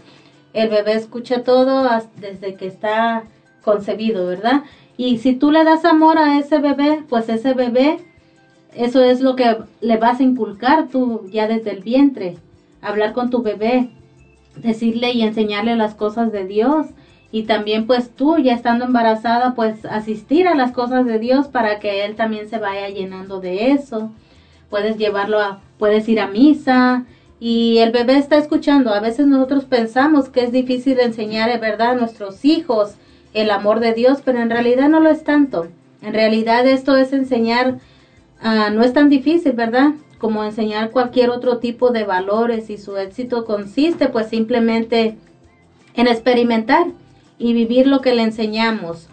El 0.52 0.68
bebé 0.68 0.94
escucha 0.94 1.42
todo 1.44 1.88
desde 2.16 2.54
que 2.54 2.66
está 2.66 3.24
concebido, 3.62 4.26
¿verdad? 4.26 4.62
Y 4.96 5.18
si 5.18 5.34
tú 5.34 5.50
le 5.50 5.64
das 5.64 5.84
amor 5.84 6.18
a 6.18 6.38
ese 6.38 6.58
bebé, 6.58 7.02
pues 7.08 7.28
ese 7.28 7.54
bebé 7.54 7.98
eso 8.74 9.02
es 9.02 9.20
lo 9.20 9.36
que 9.36 9.58
le 9.80 9.96
vas 9.98 10.20
a 10.20 10.22
inculcar 10.22 10.88
tú 10.88 11.28
ya 11.30 11.46
desde 11.46 11.70
el 11.70 11.82
vientre. 11.82 12.38
Hablar 12.80 13.12
con 13.12 13.30
tu 13.30 13.42
bebé, 13.42 13.90
decirle 14.56 15.12
y 15.12 15.22
enseñarle 15.22 15.76
las 15.76 15.94
cosas 15.94 16.32
de 16.32 16.46
Dios. 16.46 16.86
Y 17.30 17.44
también 17.44 17.86
pues 17.86 18.10
tú 18.14 18.38
ya 18.38 18.54
estando 18.54 18.84
embarazada 18.84 19.54
pues 19.54 19.84
asistir 19.84 20.48
a 20.48 20.54
las 20.54 20.72
cosas 20.72 21.06
de 21.06 21.18
Dios 21.18 21.48
para 21.48 21.78
que 21.80 22.04
él 22.04 22.14
también 22.14 22.48
se 22.48 22.58
vaya 22.58 22.88
llenando 22.88 23.40
de 23.40 23.72
eso. 23.72 24.10
Puedes 24.70 24.96
llevarlo 24.96 25.38
a, 25.40 25.60
puedes 25.78 26.08
ir 26.08 26.20
a 26.20 26.28
misa 26.28 27.04
y 27.42 27.78
el 27.78 27.90
bebé 27.90 28.18
está 28.18 28.38
escuchando. 28.38 28.94
A 28.94 29.00
veces 29.00 29.26
nosotros 29.26 29.64
pensamos 29.64 30.28
que 30.28 30.44
es 30.44 30.52
difícil 30.52 31.00
enseñar, 31.00 31.58
¿verdad?, 31.60 31.90
a 31.90 31.94
nuestros 31.94 32.44
hijos 32.44 32.94
el 33.34 33.50
amor 33.50 33.80
de 33.80 33.94
Dios, 33.94 34.18
pero 34.24 34.40
en 34.40 34.50
realidad 34.50 34.88
no 34.88 35.00
lo 35.00 35.10
es 35.10 35.24
tanto. 35.24 35.68
En 36.02 36.12
realidad 36.12 36.66
esto 36.66 36.96
es 36.96 37.12
enseñar 37.12 37.78
Ah, 38.42 38.70
no 38.70 38.82
es 38.82 38.92
tan 38.92 39.08
difícil, 39.08 39.52
¿verdad? 39.52 39.92
Como 40.18 40.42
enseñar 40.42 40.90
cualquier 40.90 41.30
otro 41.30 41.58
tipo 41.58 41.90
de 41.90 42.02
valores 42.02 42.70
y 42.70 42.76
su 42.76 42.96
éxito 42.96 43.44
consiste 43.44 44.08
pues 44.08 44.28
simplemente 44.28 45.16
en 45.94 46.08
experimentar 46.08 46.86
y 47.38 47.52
vivir 47.52 47.86
lo 47.86 48.00
que 48.00 48.14
le 48.14 48.22
enseñamos. 48.22 49.06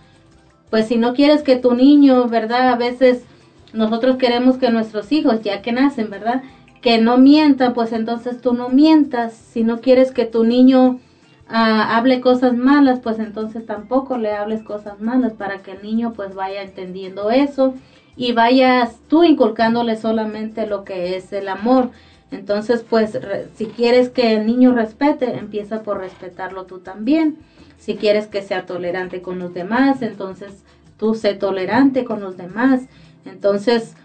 Pues 0.72 0.88
si 0.88 0.98
no 0.98 1.14
quieres 1.14 1.44
que 1.44 1.58
tu 1.58 1.76
niño, 1.76 2.28
¿verdad? 2.28 2.70
A 2.70 2.76
veces 2.76 3.24
nosotros 3.72 4.18
queremos 4.18 4.58
que 4.58 4.72
nuestros 4.72 5.12
hijos, 5.12 5.44
ya 5.44 5.62
que 5.62 5.72
nacen, 5.72 6.10
¿verdad? 6.10 6.42
Que 6.82 7.00
no 7.00 7.18
mientan, 7.18 7.74
pues 7.74 7.92
entonces 7.92 8.42
tú 8.42 8.54
no 8.54 8.70
mientas. 8.70 9.34
Si 9.34 9.64
no 9.64 9.82
quieres 9.82 10.12
que 10.12 10.26
tu 10.26 10.44
niño 10.44 11.00
ah, 11.48 11.98
hable 11.98 12.22
cosas 12.22 12.56
malas, 12.56 13.00
pues 13.00 13.20
entonces 13.20 13.66
tampoco 13.66 14.18
le 14.18 14.34
hables 14.34 14.64
cosas 14.64 15.02
malas 15.02 15.34
para 15.34 15.62
que 15.62 15.72
el 15.72 15.84
niño 15.84 16.14
pues 16.14 16.36
vaya 16.36 16.62
entendiendo 16.62 17.32
eso 17.32 17.74
y 18.16 18.34
vayas 18.34 19.00
tú 19.08 19.24
inculcándole 19.24 19.96
solamente 19.96 20.68
lo 20.68 20.84
que 20.84 21.16
es 21.16 21.32
el 21.32 21.48
amor. 21.48 21.92
Entonces, 22.32 22.86
pues, 22.88 23.18
si 23.56 23.66
quieres 23.68 24.10
que 24.10 24.36
el 24.36 24.46
niño 24.46 24.74
respete, 24.74 25.38
empieza 25.38 25.84
por 25.84 26.00
respetarlo 26.00 26.66
tú 26.66 26.80
también. 26.80 27.38
Si 27.78 27.96
quieres 27.96 28.28
que 28.28 28.42
sea 28.42 28.66
tolerante 28.66 29.22
con 29.22 29.40
los 29.40 29.54
demás, 29.54 30.02
entonces 30.02 30.64
tú 30.98 31.16
sé 31.16 31.34
tolerante 31.34 32.04
con 32.04 32.20
los 32.20 32.38
demás. 32.38 32.82
Entonces, 33.26 33.96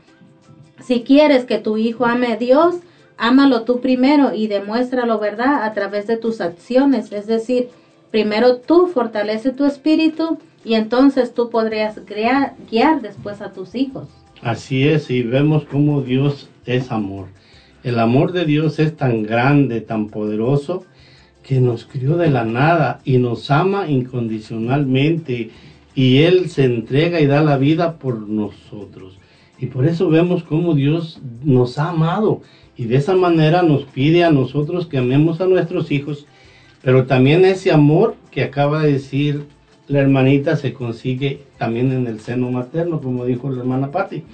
si 0.83 1.03
quieres 1.03 1.45
que 1.45 1.59
tu 1.59 1.77
hijo 1.77 2.07
ame 2.07 2.33
a 2.33 2.37
Dios, 2.37 2.77
ámalo 3.17 3.63
tú 3.63 3.81
primero 3.81 4.35
y 4.35 4.49
demuéstralo, 4.49 5.19
¿verdad? 5.19 5.65
A 5.65 5.73
través 5.73 6.07
de 6.07 6.17
tus 6.17 6.41
acciones. 6.41 7.13
Es 7.13 7.27
decir, 7.27 7.69
primero 8.11 8.57
tú 8.57 8.87
fortalece 8.89 9.51
tu 9.51 9.65
espíritu 9.65 10.39
y 10.65 10.75
entonces 10.75 11.35
tú 11.35 11.51
podrías 11.51 12.05
guiar, 12.07 12.55
guiar 12.71 13.03
después 13.03 13.41
a 13.41 13.53
tus 13.53 13.75
hijos. 13.75 14.09
Así 14.43 14.89
es, 14.89 15.11
y 15.11 15.23
vemos 15.23 15.65
cómo 15.65 16.03
Dios 16.03 16.49
es 16.67 16.91
amor. 16.91 17.29
El 17.83 17.99
amor 17.99 18.33
de 18.33 18.45
Dios 18.45 18.79
es 18.79 18.97
tan 18.97 19.23
grande, 19.23 19.81
tan 19.81 20.09
poderoso, 20.09 20.85
que 21.43 21.61
nos 21.61 21.85
crió 21.85 22.17
de 22.17 22.31
la 22.31 22.45
nada 22.45 23.01
y 23.05 23.19
nos 23.19 23.51
ama 23.51 23.89
incondicionalmente 23.89 25.51
y 25.95 26.23
Él 26.23 26.49
se 26.49 26.65
entrega 26.65 27.21
y 27.21 27.27
da 27.27 27.43
la 27.43 27.59
vida 27.59 27.99
por 27.99 28.27
nosotros. 28.29 29.19
Y 29.59 29.67
por 29.67 29.87
eso 29.87 30.09
vemos 30.09 30.43
cómo 30.43 30.75
Dios 30.75 31.21
nos 31.43 31.79
ha 31.79 31.91
amado 31.91 32.43
y 32.77 32.87
de 32.87 32.97
esa 32.97 33.15
manera 33.15 33.63
nos 33.63 33.85
pide 33.85 34.25
a 34.25 34.31
nosotros 34.31 34.87
que 34.87 34.99
amemos 34.99 35.41
a 35.41 35.47
nuestros 35.47 35.91
hijos, 35.93 36.27
pero 36.83 37.07
también 37.07 37.45
ese 37.45 37.71
amor 37.71 38.17
que 38.31 38.43
acaba 38.43 38.83
de 38.83 38.93
decir 38.93 39.45
la 39.87 40.01
hermanita 40.01 40.57
se 40.57 40.73
consigue 40.73 41.43
también 41.59 41.93
en 41.93 42.07
el 42.07 42.21
seno 42.21 42.51
materno, 42.51 43.01
como 43.01 43.25
dijo 43.25 43.51
la 43.51 43.61
hermana 43.61 43.91
Patti. 43.91 44.25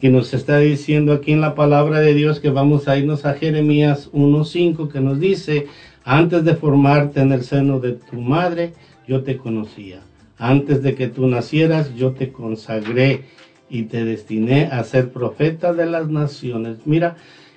Y 0.00 0.08
nos 0.08 0.34
está 0.34 0.58
diciendo 0.58 1.12
aquí 1.12 1.32
en 1.32 1.40
la 1.40 1.54
palabra 1.54 2.00
de 2.00 2.14
Dios 2.14 2.40
que 2.40 2.50
vamos 2.50 2.88
a 2.88 2.96
irnos 2.96 3.24
a 3.24 3.34
Jeremías 3.34 4.10
1.5 4.12 4.90
que 4.90 5.00
nos 5.00 5.20
dice, 5.20 5.66
antes 6.04 6.44
de 6.44 6.54
formarte 6.56 7.20
en 7.20 7.32
el 7.32 7.42
seno 7.42 7.80
de 7.80 7.92
tu 7.92 8.20
madre, 8.20 8.74
yo 9.06 9.22
te 9.22 9.36
conocía. 9.36 10.00
Antes 10.36 10.82
de 10.82 10.94
que 10.94 11.08
tú 11.08 11.26
nacieras, 11.26 11.94
yo 11.94 12.12
te 12.12 12.32
consagré 12.32 13.24
y 13.68 13.84
te 13.84 14.04
destiné 14.04 14.66
a 14.66 14.84
ser 14.84 15.10
profeta 15.12 15.72
de 15.72 15.86
las 15.86 16.08
naciones. 16.08 16.78
Mira, 16.84 17.16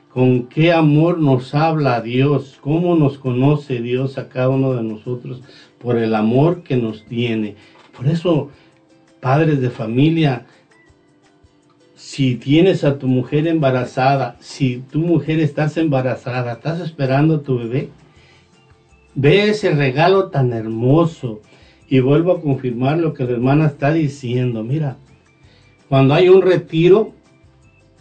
con 0.10 0.48
qué 0.48 0.74
amor 0.74 1.20
nos 1.20 1.54
habla 1.54 2.02
Dios, 2.02 2.58
cómo 2.62 2.96
nos 2.96 3.18
conoce 3.18 3.82
Dios 3.82 4.18
a 4.18 4.30
cada 4.30 4.50
uno 4.50 4.74
de 4.74 4.84
nosotros 4.84 5.42
por 5.80 5.98
el 5.98 6.16
amor 6.16 6.64
que 6.64 6.78
nos 6.78 7.06
tiene. 7.06 7.56
Por 7.96 8.08
eso, 8.08 8.50
padres 9.20 9.62
de 9.62 9.70
familia, 9.70 10.46
si 11.96 12.36
tienes 12.36 12.84
a 12.84 12.98
tu 13.00 13.08
mujer 13.08 13.48
embarazada, 13.48 14.38
si 14.40 14.78
tu 14.92 15.00
mujer 15.00 15.40
estás 15.40 15.78
embarazada, 15.78 16.54
estás 16.54 16.80
esperando 16.80 17.36
a 17.36 17.44
tu 17.44 17.58
bebé, 17.58 17.90
ve 19.14 19.50
ese 19.50 19.72
regalo 19.72 20.30
tan 20.30 20.54
hermoso. 20.54 21.42
Y 21.90 22.02
vuelvo 22.02 22.34
a 22.34 22.42
confirmar 22.42 22.98
lo 22.98 23.14
que 23.14 23.24
la 23.24 23.32
hermana 23.32 23.68
está 23.68 23.94
diciendo. 23.94 24.64
Mira, 24.64 24.98
cuando 25.90 26.14
hay 26.14 26.28
un 26.28 26.42
retiro, 26.42 27.14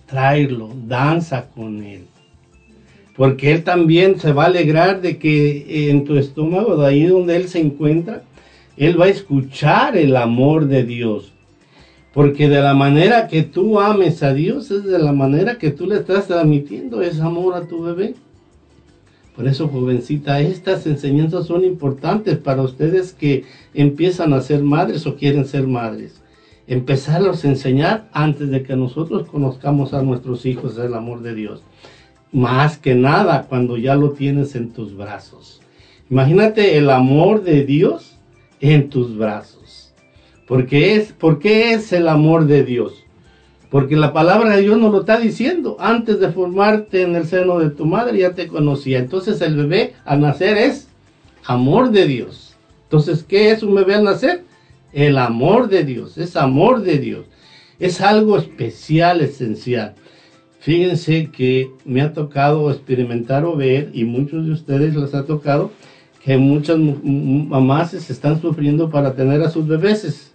tráelo, 0.07 0.71
danza 0.87 1.49
con 1.55 1.83
él. 1.83 2.07
Porque 3.17 3.53
él 3.53 3.65
también 3.65 4.19
se 4.19 4.33
va 4.33 4.45
a 4.45 4.47
alegrar 4.47 5.01
de 5.01 5.19
que 5.19 5.89
en 5.91 6.05
tu 6.05 6.17
estómago, 6.17 6.77
de 6.77 6.87
ahí 6.87 7.07
donde 7.07 7.37
él 7.37 7.49
se 7.49 7.61
encuentra, 7.61 8.23
él 8.77 9.01
va 9.01 9.07
a 9.07 9.11
escuchar 9.11 9.97
el 9.97 10.17
amor 10.17 10.67
de 10.67 10.85
Dios. 10.85 11.33
Porque 12.13 12.49
de 12.49 12.61
la 12.61 12.75
manera 12.75 13.29
que 13.29 13.43
tú 13.43 13.79
ames 13.79 14.23
a 14.23 14.35
Dios 14.35 14.71
es 14.71 14.85
de 14.85 14.99
la 14.99 15.13
manera 15.13 15.59
que 15.59 15.71
tú 15.71 15.87
le 15.87 15.97
estás 15.97 16.27
transmitiendo 16.27 17.03
ese 17.03 17.23
amor 17.23 17.55
a 17.55 17.69
tu 17.69 17.83
bebé. 17.83 18.15
Por 19.35 19.47
eso, 19.47 19.69
jovencita, 19.69 20.41
estas 20.41 20.87
enseñanzas 20.87 21.47
son 21.47 21.65
importantes 21.65 22.39
para 22.39 22.63
ustedes 22.63 23.13
que 23.13 23.45
empiezan 23.75 24.33
a 24.33 24.41
ser 24.41 24.63
madres 24.63 25.07
o 25.07 25.15
quieren 25.15 25.45
ser 25.45 25.67
madres 25.67 26.21
empezarlos 26.67 27.45
a 27.45 27.49
enseñar 27.49 28.09
antes 28.13 28.51
de 28.51 28.63
que 28.63 28.77
nosotros 28.77 29.29
conozcamos 29.29 29.95
a 29.95 30.03
nuestros 30.03 30.47
hijos 30.47 30.79
el 30.79 30.95
amor 30.95 31.23
de 31.23 31.35
Dios. 31.35 31.63
Más 32.33 32.79
que 32.79 32.95
nada 32.95 33.47
cuando 33.49 33.77
ya 33.77 33.95
lo 33.95 34.11
tienes 34.11 34.55
en 34.57 34.73
tus 34.73 34.97
brazos. 34.97 35.61
Imagínate 36.11 36.77
el 36.77 36.91
amor 36.91 37.43
de 37.43 37.65
Dios 37.65 38.17
en 38.61 38.91
tus 38.91 39.17
brazos. 39.17 39.93
Porque 40.47 40.97
es, 40.97 41.13
¿Por 41.13 41.39
qué 41.39 41.73
es 41.73 41.93
el 41.93 42.09
amor 42.09 42.47
de 42.47 42.65
Dios? 42.65 43.05
Porque 43.71 43.97
la 43.97 44.13
palabra 44.13 44.57
de 44.57 44.63
Dios 44.63 44.79
nos 44.79 44.93
lo 44.93 45.01
está 45.01 45.19
diciendo. 45.19 45.77
Antes 45.81 46.21
de 46.21 46.31
formarte 46.31 47.03
en 47.03 47.17
el 47.17 47.27
seno 47.27 47.59
de 47.59 47.71
tu 47.71 47.85
madre 47.85 48.19
ya 48.19 48.35
te 48.35 48.47
conocía. 48.47 48.99
Entonces 48.99 49.41
el 49.41 49.57
bebé 49.57 49.95
al 50.05 50.21
nacer 50.21 50.57
es 50.57 50.89
amor 51.45 51.91
de 51.91 52.07
Dios. 52.07 52.57
Entonces, 52.85 53.25
¿qué 53.25 53.51
es 53.51 53.65
un 53.65 53.75
bebé 53.75 53.97
al 53.97 54.05
nacer? 54.05 54.45
El 54.97 55.19
amor 55.19 55.69
de 55.69 55.85
Dios, 55.85 56.17
es 56.17 56.37
amor 56.37 56.81
de 56.81 56.97
Dios. 56.97 57.27
Es 57.79 58.01
algo 58.01 58.39
especial, 58.39 59.21
esencial. 59.21 59.95
Fíjense 60.59 61.31
que 61.31 61.71
me 61.85 62.01
ha 62.01 62.15
tocado 62.15 62.71
experimentar 62.71 63.45
o 63.45 63.55
ver, 63.55 63.91
y 63.93 64.05
muchos 64.05 64.47
de 64.47 64.53
ustedes 64.53 64.97
les 64.97 65.13
ha 65.13 65.27
tocado, 65.27 65.71
que 66.25 66.39
muchas 66.39 66.79
mamás 66.79 67.91
se 67.91 68.11
están 68.11 68.41
sufriendo 68.41 68.89
para 68.89 69.15
tener 69.15 69.43
a 69.43 69.51
sus 69.51 69.69
bebés. 69.69 70.33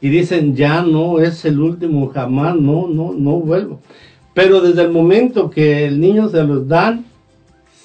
Y 0.00 0.08
dicen, 0.08 0.56
ya 0.56 0.80
no 0.80 1.20
es 1.20 1.44
el 1.44 1.60
último, 1.60 2.08
jamás, 2.08 2.56
no, 2.56 2.88
no, 2.88 3.12
no 3.12 3.32
vuelvo. 3.40 3.82
Pero 4.32 4.62
desde 4.62 4.84
el 4.84 4.90
momento 4.90 5.50
que 5.50 5.84
el 5.84 6.00
niño 6.00 6.30
se 6.30 6.42
los 6.44 6.66
dan, 6.66 7.04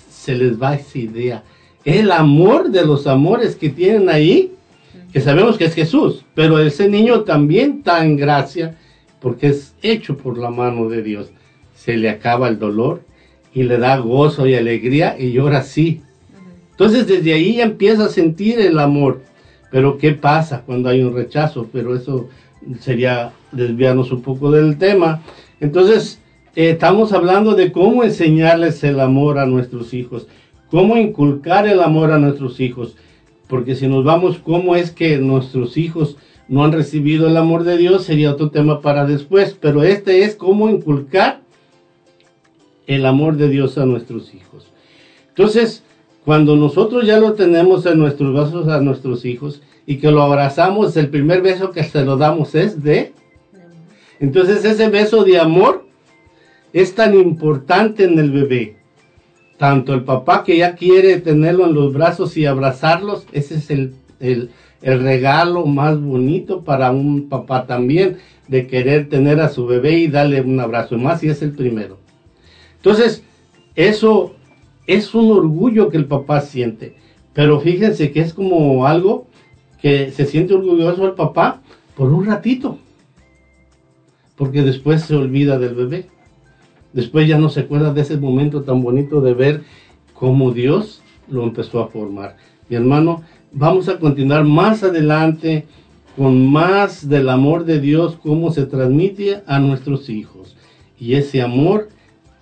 se 0.09 0.35
les 0.35 0.57
va 0.57 0.75
esa 0.75 0.99
idea. 0.99 1.43
El 1.83 2.11
amor 2.11 2.71
de 2.71 2.85
los 2.85 3.07
amores 3.07 3.57
que 3.57 3.67
tienen 3.67 4.07
ahí, 4.07 4.53
que 5.11 5.21
sabemos 5.21 5.57
que 5.57 5.65
es 5.65 5.73
Jesús, 5.73 6.25
pero 6.35 6.59
ese 6.59 6.89
niño 6.89 7.21
también 7.21 7.77
está 7.79 8.03
en 8.03 8.17
gracia 8.17 8.75
porque 9.19 9.47
es 9.47 9.73
hecho 9.81 10.17
por 10.17 10.37
la 10.37 10.49
mano 10.49 10.89
de 10.89 11.01
Dios. 11.01 11.31
Se 11.75 11.97
le 11.97 12.09
acaba 12.09 12.49
el 12.49 12.59
dolor 12.59 13.01
y 13.53 13.63
le 13.63 13.77
da 13.77 13.97
gozo 13.97 14.45
y 14.47 14.55
alegría 14.55 15.15
y 15.17 15.31
llora 15.31 15.59
así. 15.59 16.01
Entonces 16.71 17.07
desde 17.07 17.33
ahí 17.33 17.61
empieza 17.61 18.05
a 18.05 18.09
sentir 18.09 18.59
el 18.59 18.79
amor. 18.79 19.21
Pero 19.71 19.97
¿qué 19.97 20.11
pasa 20.11 20.63
cuando 20.65 20.89
hay 20.89 21.01
un 21.01 21.13
rechazo? 21.13 21.67
Pero 21.71 21.95
eso 21.95 22.29
sería 22.79 23.31
desviarnos 23.51 24.11
un 24.11 24.21
poco 24.21 24.51
del 24.51 24.77
tema. 24.77 25.21
Entonces, 25.59 26.19
eh, 26.55 26.71
estamos 26.71 27.13
hablando 27.13 27.55
de 27.55 27.71
cómo 27.71 28.03
enseñarles 28.03 28.83
el 28.83 28.99
amor 28.99 29.39
a 29.39 29.45
nuestros 29.45 29.93
hijos, 29.93 30.27
cómo 30.69 30.97
inculcar 30.97 31.67
el 31.67 31.81
amor 31.81 32.11
a 32.11 32.19
nuestros 32.19 32.59
hijos 32.59 32.95
porque 33.47 33.75
si 33.75 33.87
nos 33.87 34.03
vamos 34.03 34.37
cómo 34.37 34.75
es 34.75 34.91
que 34.91 35.17
nuestros 35.17 35.77
hijos 35.77 36.17
no 36.47 36.63
han 36.63 36.71
recibido 36.71 37.27
el 37.27 37.37
amor 37.37 37.63
de 37.63 37.77
Dios, 37.77 38.03
sería 38.03 38.31
otro 38.31 38.49
tema 38.49 38.81
para 38.81 39.05
después, 39.05 39.57
pero 39.59 39.83
este 39.83 40.23
es 40.23 40.35
cómo 40.35 40.69
inculcar 40.69 41.41
el 42.87 43.05
amor 43.05 43.35
de 43.35 43.49
Dios 43.49 43.77
a 43.77 43.85
nuestros 43.85 44.33
hijos. 44.33 44.67
Entonces, 45.29 45.83
cuando 46.23 46.55
nosotros 46.55 47.05
ya 47.05 47.19
lo 47.19 47.33
tenemos 47.33 47.85
en 47.85 47.99
nuestros 47.99 48.33
brazos 48.33 48.67
a 48.67 48.81
nuestros 48.81 49.25
hijos 49.25 49.61
y 49.85 49.97
que 49.97 50.11
lo 50.11 50.21
abrazamos, 50.21 50.95
el 50.97 51.09
primer 51.09 51.41
beso 51.41 51.71
que 51.71 51.83
se 51.83 52.03
lo 52.03 52.17
damos 52.17 52.55
es 52.55 52.83
de... 52.83 53.13
Entonces 54.19 54.65
ese 54.65 54.89
beso 54.89 55.23
de 55.23 55.39
amor 55.39 55.85
es 56.73 56.95
tan 56.95 57.13
importante 57.13 58.03
en 58.03 58.17
el 58.19 58.31
bebé 58.31 58.76
tanto 59.57 59.93
el 59.93 60.03
papá 60.03 60.43
que 60.43 60.57
ya 60.57 60.75
quiere 60.75 61.19
tenerlo 61.19 61.65
en 61.65 61.73
los 61.73 61.93
brazos 61.93 62.37
y 62.37 62.45
abrazarlos, 62.45 63.25
ese 63.31 63.55
es 63.55 63.69
el, 63.71 63.95
el, 64.19 64.51
regalo 64.81 65.65
más 65.65 65.99
bonito 65.99 66.63
para 66.63 66.91
un 66.91 67.27
papá 67.27 67.65
también, 67.65 68.17
de 68.47 68.67
querer 68.67 69.09
tener 69.09 69.41
a 69.41 69.49
su 69.49 69.65
bebé 69.65 69.97
y 69.97 70.07
darle 70.07 70.41
un 70.41 70.59
abrazo 70.59 70.97
más 70.97 71.23
y 71.23 71.29
es 71.29 71.41
el 71.41 71.51
primero. 71.51 71.97
Entonces, 72.77 73.23
eso 73.75 74.35
es 74.85 75.13
un 75.13 75.31
orgullo 75.31 75.89
que 75.89 75.97
el 75.97 76.05
papá 76.05 76.41
siente, 76.41 76.95
pero 77.33 77.59
fíjense 77.59 78.11
que 78.11 78.21
es 78.21 78.33
como 78.33 78.85
algo 78.85 79.27
que 79.81 80.11
se 80.11 80.25
siente 80.25 80.53
orgulloso 80.53 81.05
el 81.05 81.13
papá 81.13 81.61
por 81.95 82.13
un 82.13 82.25
ratito, 82.25 82.77
porque 84.35 84.61
después 84.61 85.01
se 85.01 85.15
olvida 85.15 85.57
del 85.57 85.73
bebé. 85.73 86.05
Después 86.97 87.27
ya 87.27 87.37
no 87.37 87.49
se 87.49 87.59
acuerda 87.59 87.93
de 87.93 88.01
ese 88.01 88.17
momento 88.17 88.63
tan 88.63 88.81
bonito 88.81 89.21
de 89.21 89.35
ver 89.35 89.61
cómo 90.15 90.51
Dios 90.51 91.03
lo 91.29 91.43
empezó 91.43 91.79
a 91.79 91.89
formar. 91.89 92.37
Mi 92.69 92.75
hermano, 92.75 93.21
vamos 93.51 93.87
a 93.87 93.99
continuar 93.99 94.45
más 94.45 94.81
adelante 94.81 95.65
con 96.15 96.51
más 96.51 97.07
del 97.07 97.29
amor 97.29 97.65
de 97.65 97.79
Dios, 97.79 98.17
cómo 98.19 98.49
se 98.51 98.65
transmite 98.65 99.43
a 99.45 99.59
nuestros 99.59 100.09
hijos. 100.09 100.55
Y 100.99 101.13
ese 101.13 101.43
amor 101.43 101.89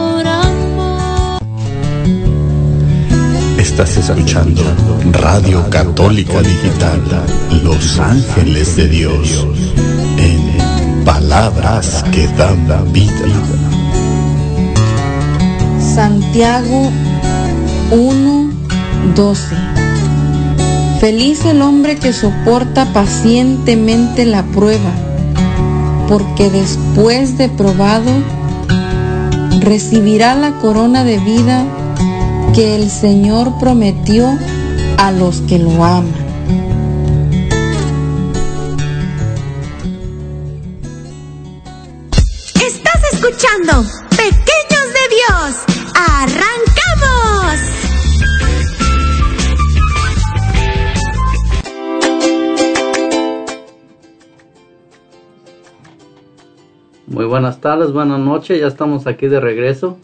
Estás 3.71 3.95
escuchando 3.95 4.61
Radio 5.13 5.67
Católica 5.69 6.41
Digital, 6.41 7.01
Los 7.63 7.99
Ángeles 7.99 8.75
de 8.75 8.89
Dios, 8.89 9.47
en 10.17 11.05
palabras 11.05 12.03
que 12.11 12.27
dan 12.37 12.67
vida. 12.91 13.13
Santiago 15.79 16.91
1:12 17.91 19.37
Feliz 20.99 21.45
el 21.45 21.61
hombre 21.61 21.95
que 21.95 22.11
soporta 22.11 22.91
pacientemente 22.91 24.25
la 24.25 24.43
prueba, 24.43 24.91
porque 26.09 26.49
después 26.49 27.37
de 27.37 27.47
probado 27.47 28.11
recibirá 29.61 30.35
la 30.35 30.59
corona 30.59 31.05
de 31.05 31.19
vida 31.19 31.63
que 32.53 32.75
el 32.75 32.89
Señor 32.89 33.57
prometió 33.59 34.27
a 34.97 35.11
los 35.11 35.41
que 35.41 35.57
lo 35.59 35.83
aman. 35.83 36.13
Estás 42.55 43.01
escuchando 43.13 43.83
Pequeños 44.09 44.87
de 44.93 45.05
Dios. 45.15 45.55
¡Arrancamos! 45.95 46.61
Muy 57.07 57.25
buenas 57.25 57.59
tardes, 57.59 57.91
buenas 57.91 58.19
noches, 58.19 58.59
ya 58.59 58.67
estamos 58.67 59.07
aquí 59.07 59.27
de 59.27 59.39
regreso 59.39 59.97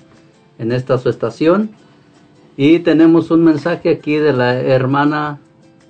en 0.59 0.72
esta 0.72 0.97
su 0.97 1.09
estación 1.09 1.72
y 2.58 2.80
tenemos 2.80 3.30
un 3.30 3.44
mensaje 3.44 3.92
aquí 3.92 4.16
de 4.16 4.34
la 4.34 4.60
hermana 4.60 5.40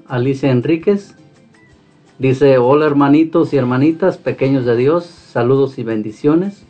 Alicia 0.06 0.52
Enríquez. 0.52 1.16
Dice, 2.20 2.58
hola 2.58 2.86
hermanitos 2.86 3.54
y 3.54 3.58
hermanitas, 3.58 4.18
pequeños 4.18 4.66
de 4.66 4.76
Dios, 4.76 5.06
saludos 5.06 5.80
y 5.80 5.84
bendiciones. 5.84 6.66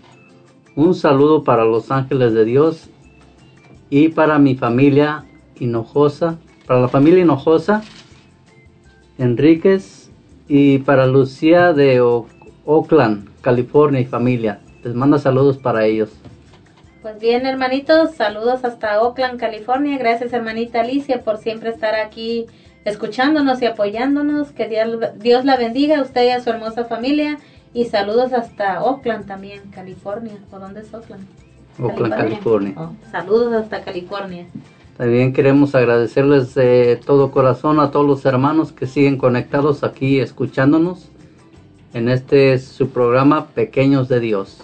Un 0.76 0.94
saludo 0.94 1.44
para 1.44 1.66
los 1.66 1.90
ángeles 1.90 2.34
de 2.34 2.46
Dios 2.46 2.90
y 3.90 4.10
para 4.10 4.38
mi 4.38 4.56
familia 4.56 5.26
Hinojosa, 5.60 6.38
para 6.68 6.80
la 6.80 6.90
familia 6.90 7.24
Hinojosa 7.24 7.82
Enríquez 9.18 10.12
y 10.48 10.78
para 10.80 11.08
Lucía 11.08 11.74
de 11.74 12.00
Oakland, 12.66 13.30
California 13.42 14.00
y 14.00 14.06
familia. 14.06 14.62
Les 14.84 14.94
manda 14.94 15.18
saludos 15.18 15.58
para 15.58 15.88
ellos. 15.88 16.12
Pues 17.08 17.22
bien, 17.22 17.46
hermanitos, 17.46 18.16
saludos 18.16 18.66
hasta 18.66 19.02
Oakland, 19.02 19.40
California. 19.40 19.98
Gracias, 19.98 20.34
hermanita 20.34 20.82
Alicia, 20.82 21.24
por 21.24 21.38
siempre 21.38 21.70
estar 21.70 21.96
aquí 21.96 22.48
escuchándonos 22.84 23.62
y 23.62 23.66
apoyándonos. 23.66 24.52
Que 24.52 24.68
Dios, 24.68 25.00
Dios 25.18 25.46
la 25.46 25.56
bendiga 25.56 26.00
a 26.00 26.02
usted 26.02 26.26
y 26.26 26.32
a 26.32 26.42
su 26.42 26.50
hermosa 26.50 26.84
familia. 26.84 27.40
Y 27.74 27.86
saludos 27.86 28.34
hasta 28.34 28.84
Oakland 28.84 29.26
también, 29.26 29.62
California. 29.72 30.34
¿O 30.52 30.60
dónde 30.60 30.82
es 30.82 30.94
Oakland? 30.94 31.26
Oakland, 31.82 32.14
California. 32.14 32.74
Oh, 32.76 32.92
saludos 33.10 33.54
hasta 33.54 33.84
California. 33.84 34.46
También 34.98 35.32
queremos 35.32 35.76
agradecerles 35.76 36.56
de 36.56 37.00
todo 37.06 37.32
corazón 37.32 37.80
a 37.80 37.90
todos 37.90 38.06
los 38.06 38.26
hermanos 38.26 38.74
que 38.74 38.86
siguen 38.86 39.18
conectados 39.18 39.86
aquí 39.86 40.20
escuchándonos 40.20 41.08
en 41.94 42.10
este 42.10 42.60
su 42.60 42.90
programa 42.90 43.48
Pequeños 43.48 44.10
de 44.10 44.20
Dios. 44.20 44.62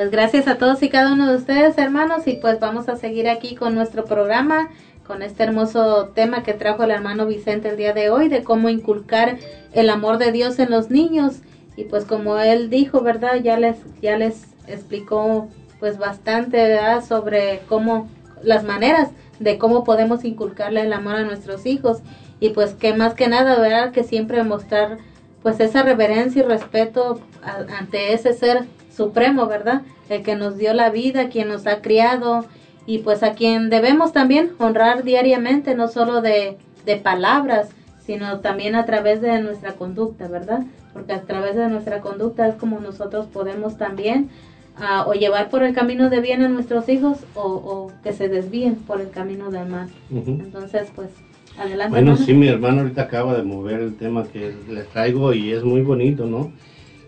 Pues 0.00 0.10
gracias 0.10 0.48
a 0.48 0.56
todos 0.56 0.82
y 0.82 0.88
cada 0.88 1.12
uno 1.12 1.30
de 1.30 1.36
ustedes, 1.36 1.76
hermanos, 1.76 2.26
y 2.26 2.32
pues 2.36 2.58
vamos 2.58 2.88
a 2.88 2.96
seguir 2.96 3.28
aquí 3.28 3.54
con 3.54 3.74
nuestro 3.74 4.06
programa, 4.06 4.70
con 5.06 5.20
este 5.20 5.42
hermoso 5.42 6.08
tema 6.14 6.42
que 6.42 6.54
trajo 6.54 6.84
el 6.84 6.90
hermano 6.90 7.26
Vicente 7.26 7.68
el 7.68 7.76
día 7.76 7.92
de 7.92 8.08
hoy, 8.08 8.30
de 8.30 8.42
cómo 8.42 8.70
inculcar 8.70 9.36
el 9.74 9.90
amor 9.90 10.16
de 10.16 10.32
Dios 10.32 10.58
en 10.58 10.70
los 10.70 10.90
niños. 10.90 11.40
Y 11.76 11.84
pues 11.84 12.06
como 12.06 12.38
él 12.38 12.70
dijo, 12.70 13.02
¿verdad? 13.02 13.42
Ya 13.42 13.58
les, 13.58 13.76
ya 14.00 14.16
les 14.16 14.44
explicó 14.66 15.48
pues 15.80 15.98
bastante. 15.98 16.78
Sobre 17.06 17.60
cómo, 17.68 18.08
las 18.42 18.64
maneras 18.64 19.10
de 19.38 19.58
cómo 19.58 19.84
podemos 19.84 20.24
inculcarle 20.24 20.80
el 20.80 20.94
amor 20.94 21.16
a 21.16 21.24
nuestros 21.24 21.66
hijos. 21.66 21.98
Y 22.40 22.48
pues 22.50 22.72
que 22.72 22.94
más 22.94 23.12
que 23.12 23.28
nada, 23.28 23.58
¿verdad? 23.58 23.92
Que 23.92 24.02
siempre 24.02 24.44
mostrar 24.44 24.96
pues 25.42 25.60
esa 25.60 25.82
reverencia 25.82 26.40
y 26.42 26.46
respeto 26.46 27.20
a- 27.42 27.78
ante 27.78 28.14
ese 28.14 28.32
ser 28.32 28.64
supremo, 29.00 29.46
¿verdad? 29.46 29.80
El 30.10 30.22
que 30.22 30.36
nos 30.36 30.58
dio 30.58 30.74
la 30.74 30.90
vida, 30.90 31.30
quien 31.30 31.48
nos 31.48 31.66
ha 31.66 31.80
criado 31.80 32.44
y 32.84 32.98
pues 32.98 33.22
a 33.22 33.32
quien 33.32 33.70
debemos 33.70 34.12
también 34.12 34.50
honrar 34.58 35.04
diariamente, 35.04 35.74
no 35.74 35.88
solo 35.88 36.20
de, 36.20 36.58
de 36.84 36.96
palabras, 36.96 37.70
sino 38.04 38.40
también 38.40 38.74
a 38.74 38.84
través 38.84 39.22
de 39.22 39.40
nuestra 39.40 39.72
conducta, 39.72 40.28
¿verdad? 40.28 40.64
Porque 40.92 41.14
a 41.14 41.22
través 41.22 41.56
de 41.56 41.68
nuestra 41.68 42.00
conducta 42.00 42.46
es 42.46 42.56
como 42.56 42.78
nosotros 42.80 43.26
podemos 43.26 43.78
también 43.78 44.28
ah, 44.76 45.06
o 45.06 45.14
llevar 45.14 45.48
por 45.48 45.62
el 45.62 45.72
camino 45.72 46.10
de 46.10 46.20
bien 46.20 46.42
a 46.42 46.48
nuestros 46.48 46.88
hijos 46.90 47.18
o, 47.34 47.42
o 47.42 47.92
que 48.02 48.12
se 48.12 48.28
desvíen 48.28 48.74
por 48.74 49.00
el 49.00 49.08
camino 49.10 49.50
del 49.50 49.66
mal. 49.66 49.88
Ujú. 50.10 50.32
Entonces, 50.32 50.88
pues, 50.94 51.08
adelante. 51.56 51.90
Bueno, 51.90 52.12
hermano. 52.12 52.26
sí, 52.26 52.34
mi 52.34 52.48
hermano 52.48 52.82
ahorita 52.82 53.02
acaba 53.02 53.34
de 53.34 53.44
mover 53.44 53.80
el 53.80 53.96
tema 53.96 54.24
que 54.24 54.52
les 54.68 54.86
traigo 54.88 55.32
y 55.32 55.52
es 55.52 55.64
muy 55.64 55.80
bonito, 55.80 56.26
¿no? 56.26 56.52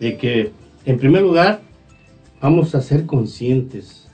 De 0.01 0.17
que, 0.17 0.53
en 0.87 0.99
primer 0.99 1.23
lugar, 1.23 1.61
vamos 2.43 2.75
a 2.75 2.81
ser 2.81 3.07
conscientes 3.07 4.09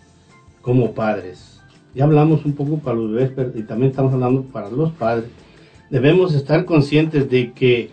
como 0.61 0.93
padres. 0.93 1.61
Ya 1.95 2.05
hablamos 2.05 2.45
un 2.45 2.53
poco 2.53 2.79
para 2.79 2.97
los 2.97 3.11
bebés, 3.11 3.33
y 3.57 3.63
también 3.63 3.91
estamos 3.91 4.13
hablando 4.13 4.43
para 4.43 4.71
los 4.71 4.93
padres. 4.93 5.31
Debemos 5.91 6.35
estar 6.35 6.67
conscientes 6.67 7.31
de 7.31 7.53
que 7.53 7.91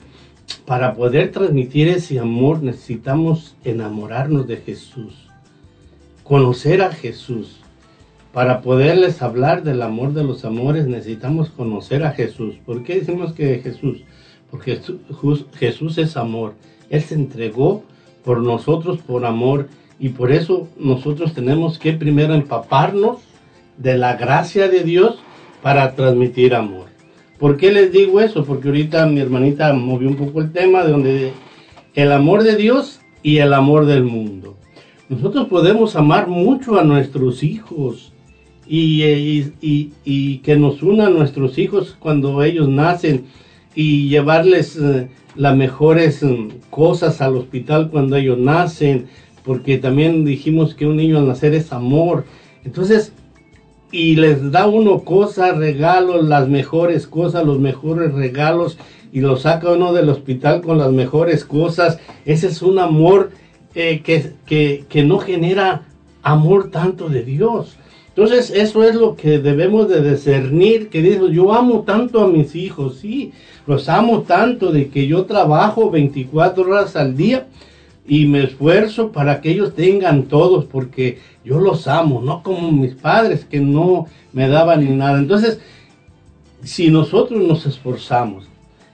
para 0.65 0.93
poder 0.93 1.31
transmitir 1.31 1.87
ese 1.87 2.19
amor 2.19 2.61
necesitamos 2.61 3.55
enamorarnos 3.63 4.45
de 4.45 4.57
Jesús, 4.57 5.29
conocer 6.23 6.81
a 6.81 6.91
Jesús. 6.91 7.61
Para 8.33 8.61
poderles 8.61 9.21
hablar 9.21 9.63
del 9.63 9.81
amor 9.81 10.13
de 10.13 10.25
los 10.25 10.43
amores 10.43 10.85
necesitamos 10.85 11.49
conocer 11.49 12.03
a 12.03 12.11
Jesús. 12.11 12.55
¿Por 12.65 12.83
qué 12.83 12.99
decimos 12.99 13.31
que 13.31 13.59
Jesús? 13.59 14.01
Porque 14.51 14.81
Jesús 15.53 15.97
es 15.97 16.17
amor. 16.17 16.53
Él 16.89 17.01
se 17.01 17.15
entregó 17.15 17.83
por 18.25 18.41
nosotros 18.41 18.97
por 18.97 19.25
amor 19.25 19.69
y 19.99 20.09
por 20.09 20.31
eso 20.31 20.67
nosotros 20.77 21.33
tenemos 21.33 21.79
que 21.79 21.93
primero 21.93 22.33
empaparnos 22.33 23.19
de 23.77 23.97
la 23.97 24.15
gracia 24.15 24.67
de 24.67 24.83
Dios 24.83 25.17
para 25.61 25.95
transmitir 25.95 26.53
amor. 26.55 26.85
¿Por 27.39 27.57
qué 27.57 27.71
les 27.71 27.91
digo 27.91 28.21
eso? 28.21 28.45
Porque 28.45 28.69
ahorita 28.69 29.05
mi 29.07 29.19
hermanita 29.19 29.73
movió 29.73 30.07
un 30.09 30.15
poco 30.15 30.41
el 30.41 30.51
tema 30.51 30.83
de 30.83 30.91
donde 30.91 31.31
el 31.93 32.11
amor 32.11 32.43
de 32.43 32.55
Dios 32.55 33.01
y 33.23 33.37
el 33.37 33.53
amor 33.53 33.85
del 33.85 34.03
mundo. 34.03 34.57
Nosotros 35.09 35.47
podemos 35.47 35.95
amar 35.95 36.27
mucho 36.27 36.79
a 36.79 36.83
nuestros 36.83 37.43
hijos 37.43 38.13
y, 38.67 39.03
y- 39.03 39.91
y- 40.03 40.37
que 40.39 40.55
nos 40.55 40.81
unan 40.81 41.13
nuestros 41.13 41.57
hijos 41.57 41.95
cuando 41.99 42.41
ellos 42.43 42.67
nacen 42.67 43.25
y 43.75 44.07
llevarles 44.09 44.77
eh, 44.81 45.09
las 45.35 45.55
mejores 45.55 46.23
mm, 46.23 46.47
cosas 46.69 47.21
al 47.21 47.35
hospital 47.35 47.89
cuando 47.91 48.15
ellos 48.15 48.37
nacen, 48.39 49.07
porque 49.45 49.77
también 49.77 50.25
dijimos 50.25 50.73
que 50.73 50.87
un 50.87 50.97
niño 50.97 51.19
al 51.19 51.27
nacer 51.27 51.53
es 51.53 51.71
amor. 51.71 52.25
Entonces, 52.63 53.13
y 53.91 54.15
les 54.15 54.51
da 54.51 54.67
uno 54.67 55.03
cosas, 55.03 55.57
regalos, 55.57 56.25
las 56.25 56.49
mejores 56.49 57.07
cosas, 57.07 57.45
los 57.45 57.59
mejores 57.59 58.11
regalos, 58.13 58.77
y 59.13 59.21
lo 59.21 59.37
saca 59.37 59.71
uno 59.71 59.93
del 59.93 60.09
hospital 60.09 60.61
con 60.61 60.79
las 60.79 60.91
mejores 60.91 61.45
cosas. 61.45 61.99
Ese 62.25 62.47
es 62.47 62.61
un 62.61 62.79
amor 62.79 63.31
eh, 63.75 64.01
que, 64.03 64.33
que, 64.45 64.85
que 64.89 65.03
no 65.03 65.19
genera 65.19 65.83
amor 66.23 66.71
tanto 66.71 67.07
de 67.07 67.23
Dios. 67.23 67.77
Entonces, 68.09 68.49
eso 68.49 68.83
es 68.83 68.95
lo 68.95 69.15
que 69.15 69.39
debemos 69.39 69.89
de 69.89 70.09
discernir, 70.09 70.89
que 70.89 71.01
digo, 71.01 71.27
yo 71.27 71.53
amo 71.53 71.81
tanto 71.81 72.21
a 72.21 72.27
mis 72.27 72.55
hijos, 72.55 72.97
sí, 72.99 73.33
los 73.67 73.89
amo 73.89 74.21
tanto 74.21 74.71
de 74.71 74.87
que 74.87 75.05
yo 75.05 75.25
trabajo 75.25 75.91
24 75.91 76.63
horas 76.63 76.95
al 76.95 77.15
día 77.15 77.47
y 78.07 78.25
me 78.27 78.43
esfuerzo 78.43 79.11
para 79.11 79.41
que 79.41 79.51
ellos 79.51 79.73
tengan 79.73 80.23
todos, 80.23 80.65
porque 80.65 81.19
yo 81.43 81.59
los 81.59 81.87
amo, 81.87 82.21
no 82.21 82.43
como 82.43 82.71
mis 82.71 82.93
padres 82.93 83.45
que 83.45 83.59
no 83.59 84.05
me 84.33 84.47
daban 84.47 84.85
ni 84.85 84.95
nada. 84.95 85.17
Entonces, 85.17 85.59
si 86.63 86.89
nosotros 86.89 87.41
nos 87.41 87.65
esforzamos, 87.65 88.47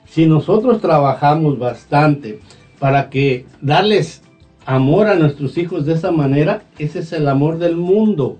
si 0.05 0.25
nosotros 0.25 0.81
trabajamos 0.81 1.57
bastante 1.57 2.39
para 2.79 3.09
que 3.09 3.45
darles 3.61 4.21
amor 4.65 5.07
a 5.07 5.15
nuestros 5.15 5.57
hijos 5.57 5.85
de 5.85 5.93
esa 5.93 6.11
manera, 6.11 6.63
ese 6.77 6.99
es 6.99 7.13
el 7.13 7.27
amor 7.27 7.57
del 7.57 7.75
mundo. 7.75 8.38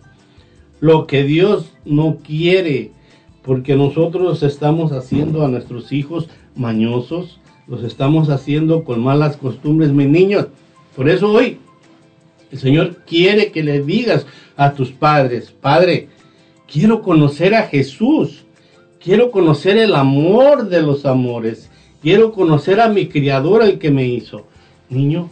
Lo 0.80 1.08
que 1.08 1.24
Dios 1.24 1.72
no 1.86 2.18
quiere, 2.18 2.92
porque 3.44 3.76
nosotros 3.76 4.44
estamos 4.44 4.92
haciendo 4.92 5.46
a 5.46 5.48
nuestros 5.48 5.92
hijos 5.92 6.30
mañosos, 6.56 7.40
los 7.68 7.84
estamos 7.84 8.30
haciendo 8.30 8.84
con 8.84 9.02
malas 9.02 9.38
costumbres, 9.38 9.92
mis 9.92 10.10
niños. 10.10 10.48
Por 10.96 11.10
eso 11.10 11.32
hoy 11.32 11.60
el 12.52 12.60
Señor 12.60 12.98
quiere 13.06 13.52
que 13.52 13.64
le 13.64 13.82
digas 13.82 14.26
a 14.58 14.74
tus 14.74 14.92
padres, 14.92 15.52
Padre, 15.52 16.10
quiero 16.72 17.02
conocer 17.02 17.56
a 17.56 17.64
Jesús, 17.64 18.44
quiero 19.00 19.32
conocer 19.32 19.78
el 19.78 19.96
amor 19.96 20.68
de 20.68 20.82
los 20.82 21.06
amores, 21.06 21.70
quiero 22.02 22.32
conocer 22.32 22.80
a 22.82 22.90
mi 22.90 23.08
Criador, 23.08 23.64
el 23.64 23.80
que 23.80 23.92
me 23.92 24.06
hizo. 24.06 24.46
Niño, 24.90 25.30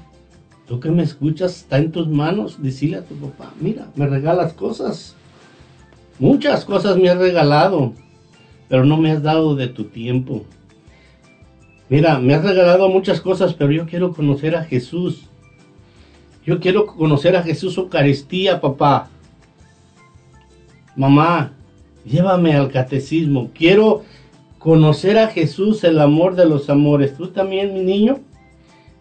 tú 0.67 0.79
que 0.79 0.89
me 0.89 1.03
escuchas, 1.03 1.57
está 1.57 1.77
en 1.77 1.91
tus 1.91 2.07
manos, 2.07 2.61
decirle 2.61 2.97
a 2.97 3.05
tu 3.05 3.15
papá, 3.15 3.53
mira, 3.59 3.87
me 3.95 4.07
regalas 4.07 4.53
cosas. 4.53 5.15
Muchas 6.19 6.65
cosas 6.65 6.97
me 6.97 7.09
has 7.09 7.17
regalado, 7.17 7.93
pero 8.67 8.85
no 8.85 8.97
me 8.97 9.11
has 9.11 9.23
dado 9.23 9.55
de 9.55 9.67
tu 9.67 9.85
tiempo. 9.85 10.45
Mira, 11.89 12.19
me 12.19 12.33
has 12.33 12.43
regalado 12.43 12.89
muchas 12.89 13.19
cosas, 13.21 13.53
pero 13.53 13.71
yo 13.71 13.85
quiero 13.85 14.13
conocer 14.13 14.55
a 14.55 14.63
Jesús. 14.63 15.28
Yo 16.45 16.59
quiero 16.59 16.85
conocer 16.85 17.35
a 17.35 17.43
Jesús 17.43 17.77
Eucaristía, 17.77 18.61
papá. 18.61 19.09
Mamá, 20.95 21.53
llévame 22.05 22.53
al 22.53 22.71
catecismo. 22.71 23.51
Quiero 23.53 24.03
conocer 24.57 25.17
a 25.17 25.27
Jesús, 25.27 25.83
el 25.83 25.99
amor 25.99 26.35
de 26.35 26.45
los 26.45 26.69
amores. 26.69 27.15
Tú 27.15 27.27
también, 27.27 27.73
mi 27.73 27.81
niño, 27.81 28.19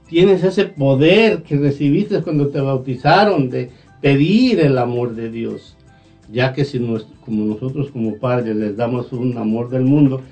tienes 0.09 0.43
ese 0.43 0.65
poder 0.67 1.43
que 1.43 1.57
recibiste 1.57 2.23
cuando 2.23 2.49
te 2.49 2.61
bautizaron 2.61 3.51
de 3.51 3.71
pedir 4.01 4.61
el 4.61 4.79
amor 4.79 5.15
de 5.15 5.31
Dios. 5.31 5.77
Ya 6.31 6.53
que 6.53 6.65
si 6.65 6.79
como 7.25 7.45
nosotros 7.45 7.91
como 7.91 8.17
padres 8.17 8.55
les 8.55 8.77
damos 8.77 9.13
un 9.13 9.37
amor 9.39 9.71
del 9.71 9.85
mundo, 9.85 10.23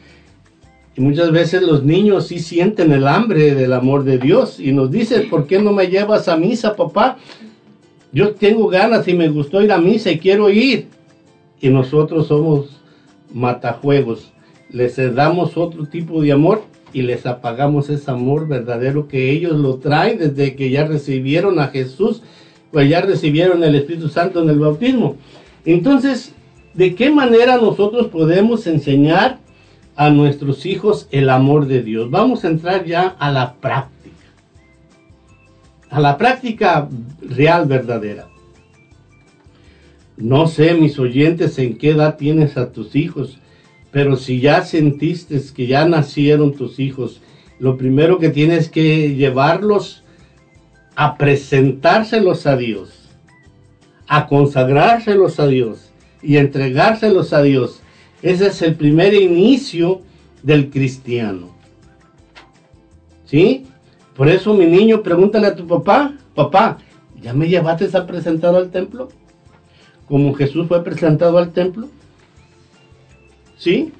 y 0.96 1.00
muchas 1.02 1.30
veces 1.30 1.60
los 1.62 1.84
niños 1.84 2.28
sí 2.28 2.38
sienten 2.38 2.90
el 2.90 3.06
hambre 3.06 3.54
del 3.54 3.74
amor 3.74 4.04
de 4.04 4.18
Dios 4.18 4.58
y 4.58 4.72
nos 4.72 4.90
dicen, 4.90 5.28
¿por 5.28 5.46
qué 5.46 5.58
no 5.58 5.72
me 5.72 5.88
llevas 5.88 6.26
a 6.26 6.38
misa, 6.38 6.74
papá? 6.74 7.18
Yo 8.12 8.32
tengo 8.34 8.68
ganas 8.68 9.06
y 9.06 9.12
me 9.12 9.28
gustó 9.28 9.60
ir 9.60 9.72
a 9.72 9.78
misa 9.78 10.10
y 10.10 10.18
quiero 10.18 10.48
ir. 10.48 10.88
Y 11.60 11.68
nosotros 11.68 12.28
somos 12.28 12.80
matajuegos. 13.30 14.32
Les 14.70 14.96
damos 15.14 15.58
otro 15.58 15.84
tipo 15.84 16.22
de 16.22 16.32
amor 16.32 16.62
y 16.94 17.02
les 17.02 17.26
apagamos 17.26 17.90
ese 17.90 18.10
amor 18.10 18.48
verdadero 18.48 19.06
que 19.06 19.30
ellos 19.30 19.52
lo 19.52 19.76
traen 19.76 20.18
desde 20.18 20.56
que 20.56 20.70
ya 20.70 20.86
recibieron 20.86 21.60
a 21.60 21.68
Jesús, 21.68 22.22
pues 22.72 22.88
ya 22.88 23.02
recibieron 23.02 23.62
el 23.62 23.74
Espíritu 23.74 24.08
Santo 24.08 24.42
en 24.42 24.48
el 24.48 24.58
bautismo. 24.58 25.16
Entonces, 25.66 26.32
¿de 26.72 26.94
qué 26.94 27.10
manera 27.10 27.58
nosotros 27.58 28.06
podemos 28.06 28.66
enseñar 28.66 29.40
a 29.96 30.10
nuestros 30.10 30.66
hijos 30.66 31.08
el 31.10 31.30
amor 31.30 31.66
de 31.66 31.82
Dios? 31.82 32.10
Vamos 32.10 32.44
a 32.44 32.48
entrar 32.48 32.84
ya 32.84 33.16
a 33.18 33.30
la 33.30 33.54
práctica. 33.54 34.16
A 35.90 36.00
la 36.00 36.18
práctica 36.18 36.88
real, 37.20 37.66
verdadera. 37.66 38.28
No 40.16 40.46
sé, 40.46 40.74
mis 40.74 40.98
oyentes, 40.98 41.58
en 41.58 41.76
qué 41.76 41.90
edad 41.90 42.16
tienes 42.16 42.56
a 42.56 42.72
tus 42.72 42.96
hijos, 42.96 43.38
pero 43.90 44.16
si 44.16 44.40
ya 44.40 44.62
sentiste 44.62 45.40
que 45.54 45.66
ya 45.66 45.86
nacieron 45.86 46.54
tus 46.54 46.80
hijos, 46.80 47.20
lo 47.58 47.76
primero 47.76 48.18
que 48.18 48.30
tienes 48.30 48.68
que 48.68 49.14
llevarlos 49.14 50.02
a 50.94 51.16
presentárselos 51.16 52.46
a 52.46 52.56
Dios, 52.56 52.90
a 54.08 54.26
consagrárselos 54.26 55.38
a 55.40 55.46
Dios 55.46 55.90
y 56.22 56.38
entregárselos 56.38 57.32
a 57.32 57.42
Dios. 57.42 57.80
Ese 58.22 58.48
es 58.48 58.62
el 58.62 58.74
primer 58.74 59.14
inicio 59.14 60.02
del 60.42 60.70
cristiano. 60.70 61.50
¿Sí? 63.24 63.66
Por 64.14 64.28
eso, 64.28 64.54
mi 64.54 64.66
niño, 64.66 65.02
pregúntale 65.02 65.48
a 65.48 65.56
tu 65.56 65.66
papá, 65.66 66.14
papá, 66.34 66.78
¿Ya 67.22 67.32
me 67.32 67.48
llevaste 67.48 67.88
a 67.96 68.06
presentar 68.06 68.54
al 68.54 68.70
templo? 68.70 69.08
Como 70.06 70.34
Jesús 70.34 70.68
fue 70.68 70.84
presentado 70.84 71.38
al 71.38 71.52
templo. 71.52 71.88
¿Sí? 73.56 73.92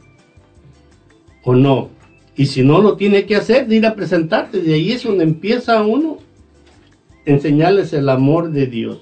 ¿O 1.43 1.55
no? 1.55 1.89
Y 2.37 2.47
si 2.47 2.63
no 2.63 2.81
lo 2.81 2.97
tiene 2.97 3.25
que 3.25 3.37
hacer, 3.37 3.67
de 3.67 3.77
ir 3.77 3.87
a 3.87 3.95
presentarte. 3.95 4.61
De 4.61 4.75
ahí 4.75 4.93
es 4.93 5.03
donde 5.03 5.25
empieza 5.25 5.83
uno 5.83 6.19
enseñarles 7.25 7.93
el 7.93 8.09
amor 8.09 8.51
de 8.51 8.67
Dios. 8.67 9.01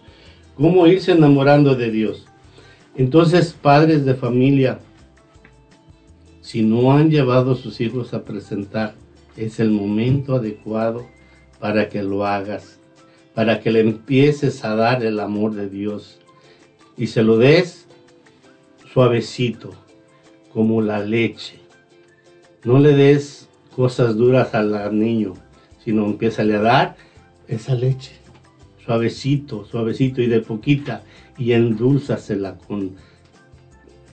Cómo 0.54 0.86
irse 0.86 1.12
enamorando 1.12 1.74
de 1.74 1.90
Dios. 1.90 2.26
Entonces, 2.96 3.52
padres 3.60 4.04
de 4.04 4.14
familia, 4.14 4.78
si 6.44 6.62
no 6.62 6.92
han 6.92 7.10
llevado 7.10 7.52
a 7.52 7.56
sus 7.56 7.80
hijos 7.80 8.12
a 8.12 8.22
presentar, 8.22 8.96
es 9.34 9.60
el 9.60 9.70
momento 9.70 10.34
adecuado 10.34 11.06
para 11.58 11.88
que 11.88 12.02
lo 12.02 12.26
hagas, 12.26 12.78
para 13.34 13.60
que 13.60 13.70
le 13.70 13.80
empieces 13.80 14.62
a 14.62 14.76
dar 14.76 15.02
el 15.02 15.20
amor 15.20 15.54
de 15.54 15.70
Dios 15.70 16.20
y 16.98 17.06
se 17.06 17.22
lo 17.22 17.38
des 17.38 17.86
suavecito, 18.92 19.72
como 20.52 20.82
la 20.82 21.00
leche. 21.00 21.60
No 22.62 22.78
le 22.78 22.94
des 22.94 23.48
cosas 23.74 24.14
duras 24.14 24.54
al 24.54 24.98
niño, 24.98 25.32
sino 25.82 26.04
empieza 26.04 26.42
a 26.42 26.46
dar 26.46 26.96
esa 27.48 27.74
leche, 27.74 28.12
suavecito, 28.84 29.64
suavecito 29.64 30.20
y 30.20 30.26
de 30.26 30.40
poquita, 30.40 31.04
y 31.38 31.52
endulzasela 31.52 32.58
con, 32.58 32.96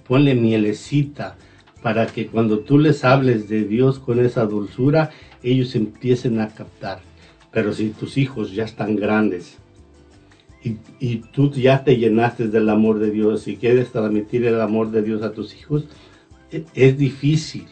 ponle 0.08 0.34
mielecita, 0.34 1.36
para 1.82 2.08
que 2.08 2.28
cuando 2.28 2.60
tú 2.60 2.78
les 2.78 3.03
hables 3.03 3.49
de 3.49 3.64
Dios 3.64 3.99
con 3.99 4.24
esa 4.24 4.45
dulzura, 4.45 5.12
ellos 5.44 5.76
empiecen 5.76 6.40
a 6.40 6.49
captar. 6.49 6.99
Pero 7.52 7.74
si 7.74 7.90
tus 7.90 8.18
hijos 8.18 8.53
ya 8.53 8.64
están 8.64 8.95
grandes 8.95 9.58
y, 10.99 11.18
tú 11.34 11.52
ya 11.52 11.84
te 11.84 11.98
llenaste 11.98 12.48
del 12.48 12.70
amor 12.70 12.99
de 12.99 13.10
Dios 13.10 13.48
y 13.48 13.58
quieres 13.58 13.91
transmitir 13.91 14.45
el 14.45 14.62
amor 14.62 14.91
de 14.91 15.02
Dios 15.02 15.24
a 15.24 15.34
tus 15.34 15.56
hijos, 15.56 15.86
e, 16.52 16.64
es 16.76 16.98
difícil. 16.98 17.66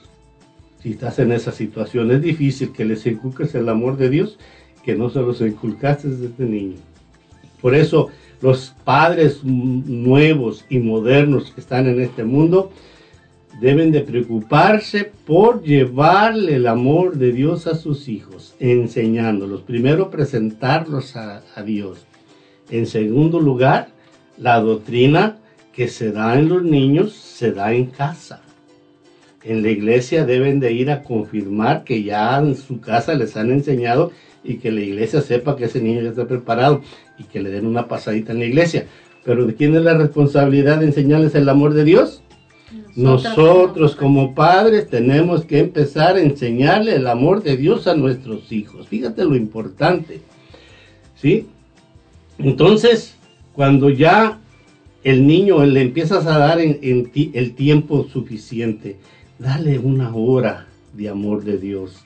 Si 0.81 0.91
estás 0.91 1.19
en 1.19 1.31
esa 1.31 1.51
situación, 1.51 2.09
es 2.11 2.21
difícil 2.21 2.71
que 2.71 2.85
les 2.85 3.05
inculques 3.05 3.53
el 3.53 3.69
amor 3.69 3.97
de 3.97 4.09
Dios 4.09 4.39
que 4.83 4.95
no 4.95 5.09
se 5.09 5.19
los 5.19 5.41
inculcaste 5.41 6.07
desde 6.07 6.45
niño. 6.45 6.77
Por 7.61 7.75
eso 7.75 8.09
los 8.41 8.73
padres 8.83 9.43
nuevos 9.43 10.65
y 10.69 10.79
modernos 10.79 11.51
que 11.51 11.61
están 11.61 11.87
en 11.87 12.01
este 12.01 12.23
mundo 12.23 12.71
deben 13.59 13.91
de 13.91 14.01
preocuparse 14.01 15.11
por 15.25 15.63
llevarle 15.63 16.55
el 16.55 16.67
amor 16.67 17.17
de 17.17 17.31
Dios 17.31 17.67
a 17.67 17.75
sus 17.75 18.07
hijos, 18.07 18.55
enseñándolos. 18.59 19.61
Primero, 19.61 20.09
presentarlos 20.09 21.15
a, 21.15 21.41
Dios. 21.65 22.05
En 22.69 22.85
segundo 22.85 23.39
lugar, 23.39 23.89
la 24.37 24.59
doctrina 24.61 25.37
que 25.73 25.87
se 25.87 26.11
da 26.11 26.39
en 26.39 26.49
los 26.49 26.63
niños 26.63 27.13
se 27.13 27.51
da 27.51 27.73
en 27.73 27.87
casa. 27.87 28.41
En 29.43 29.61
la 29.61 29.69
iglesia 29.69 30.25
deben 30.25 30.59
de 30.59 30.71
ir 30.73 30.91
a 30.91 31.03
confirmar 31.03 31.83
que 31.83 32.03
ya 32.03 32.37
en 32.37 32.55
su 32.55 32.79
casa 32.79 33.13
les 33.13 33.35
han 33.35 33.51
enseñado 33.51 34.11
y 34.43 34.55
que 34.55 34.71
la 34.71 34.81
iglesia 34.81 35.21
sepa 35.21 35.55
que 35.55 35.65
ese 35.65 35.81
niño 35.81 36.01
ya 36.01 36.09
está 36.09 36.27
preparado 36.27 36.81
y 37.17 37.23
que 37.23 37.41
le 37.41 37.49
den 37.49 37.65
una 37.65 37.87
pasadita 37.87 38.31
en 38.31 38.39
la 38.39 38.45
iglesia. 38.45 38.87
Pero 39.25 39.45
¿de 39.45 39.55
quién 39.55 39.75
es 39.75 39.81
la 39.81 39.97
responsabilidad 39.97 40.79
de 40.79 40.87
enseñarles 40.87 41.35
el 41.35 41.49
amor 41.49 41.73
de 41.73 41.83
Dios? 41.83 42.23
Nosotros, 42.99 43.95
como 43.95 44.35
padres 44.35 44.89
tenemos 44.89 45.45
que 45.45 45.59
empezar 45.59 46.17
a 46.17 46.21
enseñarle 46.21 46.95
el 46.95 47.07
amor 47.07 47.41
de 47.43 47.55
Dios 47.55 47.87
a 47.87 47.95
nuestros 47.95 48.51
hijos. 48.51 48.87
Fíjate 48.87 49.23
lo 49.23 49.35
importante. 49.35 50.21
¿Sí? 51.15 51.47
Entonces, 52.37 53.15
cuando 53.53 53.89
ya 53.89 54.39
el 55.03 55.25
niño 55.25 55.65
le 55.65 55.81
empiezas 55.81 56.25
a 56.25 56.37
dar 56.37 56.59
en, 56.59 56.79
en 56.81 57.09
ti 57.11 57.31
el 57.33 57.53
tiempo 57.53 58.05
suficiente, 58.11 58.97
dale 59.37 59.79
una 59.79 60.13
hora 60.13 60.67
de 60.93 61.09
amor 61.09 61.43
de 61.43 61.57
Dios. 61.57 62.05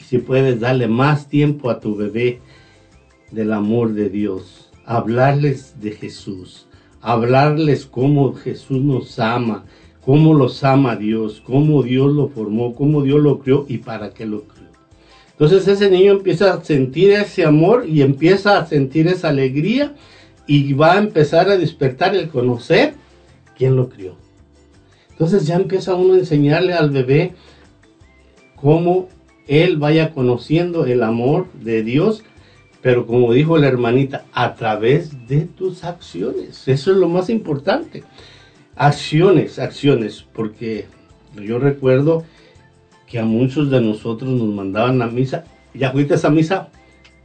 Y 0.00 0.02
si 0.02 0.18
puedes, 0.18 0.60
darle 0.60 0.88
más 0.88 1.28
tiempo 1.28 1.68
a 1.70 1.78
tu 1.78 1.94
bebé 1.94 2.40
del 3.30 3.52
amor 3.52 3.92
de 3.92 4.08
Dios. 4.08 4.70
Hablarles 4.86 5.80
de 5.80 5.92
Jesús. 5.92 6.66
Hablarles 7.00 7.84
cómo 7.84 8.32
Jesús 8.32 8.80
nos 8.80 9.18
ama, 9.18 9.64
cómo 10.04 10.34
los 10.34 10.62
ama 10.64 10.96
Dios, 10.96 11.42
cómo 11.44 11.82
Dios 11.82 12.12
lo 12.12 12.28
formó, 12.28 12.74
cómo 12.74 13.02
Dios 13.02 13.20
lo 13.20 13.38
creó 13.38 13.64
y 13.68 13.78
para 13.78 14.10
qué 14.10 14.26
lo 14.26 14.42
creó. 14.42 14.62
Entonces 15.30 15.66
ese 15.66 15.90
niño 15.90 16.12
empieza 16.12 16.52
a 16.52 16.64
sentir 16.64 17.10
ese 17.10 17.44
amor 17.44 17.86
y 17.88 18.02
empieza 18.02 18.58
a 18.58 18.66
sentir 18.66 19.08
esa 19.08 19.30
alegría 19.30 19.94
y 20.46 20.72
va 20.72 20.94
a 20.94 20.98
empezar 20.98 21.48
a 21.48 21.56
despertar 21.56 22.14
el 22.14 22.28
conocer 22.28 22.94
quién 23.56 23.76
lo 23.76 23.88
crió. 23.88 24.14
Entonces 25.10 25.46
ya 25.46 25.56
empieza 25.56 25.94
uno 25.94 26.14
a 26.14 26.18
enseñarle 26.18 26.74
al 26.74 26.90
bebé 26.90 27.34
cómo 28.56 29.08
él 29.46 29.76
vaya 29.76 30.12
conociendo 30.12 30.86
el 30.86 31.02
amor 31.02 31.46
de 31.52 31.82
Dios, 31.82 32.22
pero 32.80 33.06
como 33.06 33.32
dijo 33.32 33.58
la 33.58 33.68
hermanita, 33.68 34.24
a 34.32 34.54
través 34.54 35.26
de 35.28 35.42
tus 35.42 35.84
acciones. 35.84 36.66
Eso 36.68 36.92
es 36.92 36.96
lo 36.96 37.08
más 37.08 37.30
importante. 37.30 38.04
Acciones, 38.76 39.58
acciones, 39.58 40.24
porque 40.32 40.86
yo 41.34 41.58
recuerdo 41.58 42.24
que 43.06 43.18
a 43.18 43.24
muchos 43.24 43.70
de 43.70 43.80
nosotros 43.80 44.30
nos 44.30 44.48
mandaban 44.48 45.02
a 45.02 45.06
misa. 45.06 45.44
¿Ya 45.74 45.92
fuiste 45.92 46.14
a 46.14 46.16
esa 46.16 46.30
misa? 46.30 46.68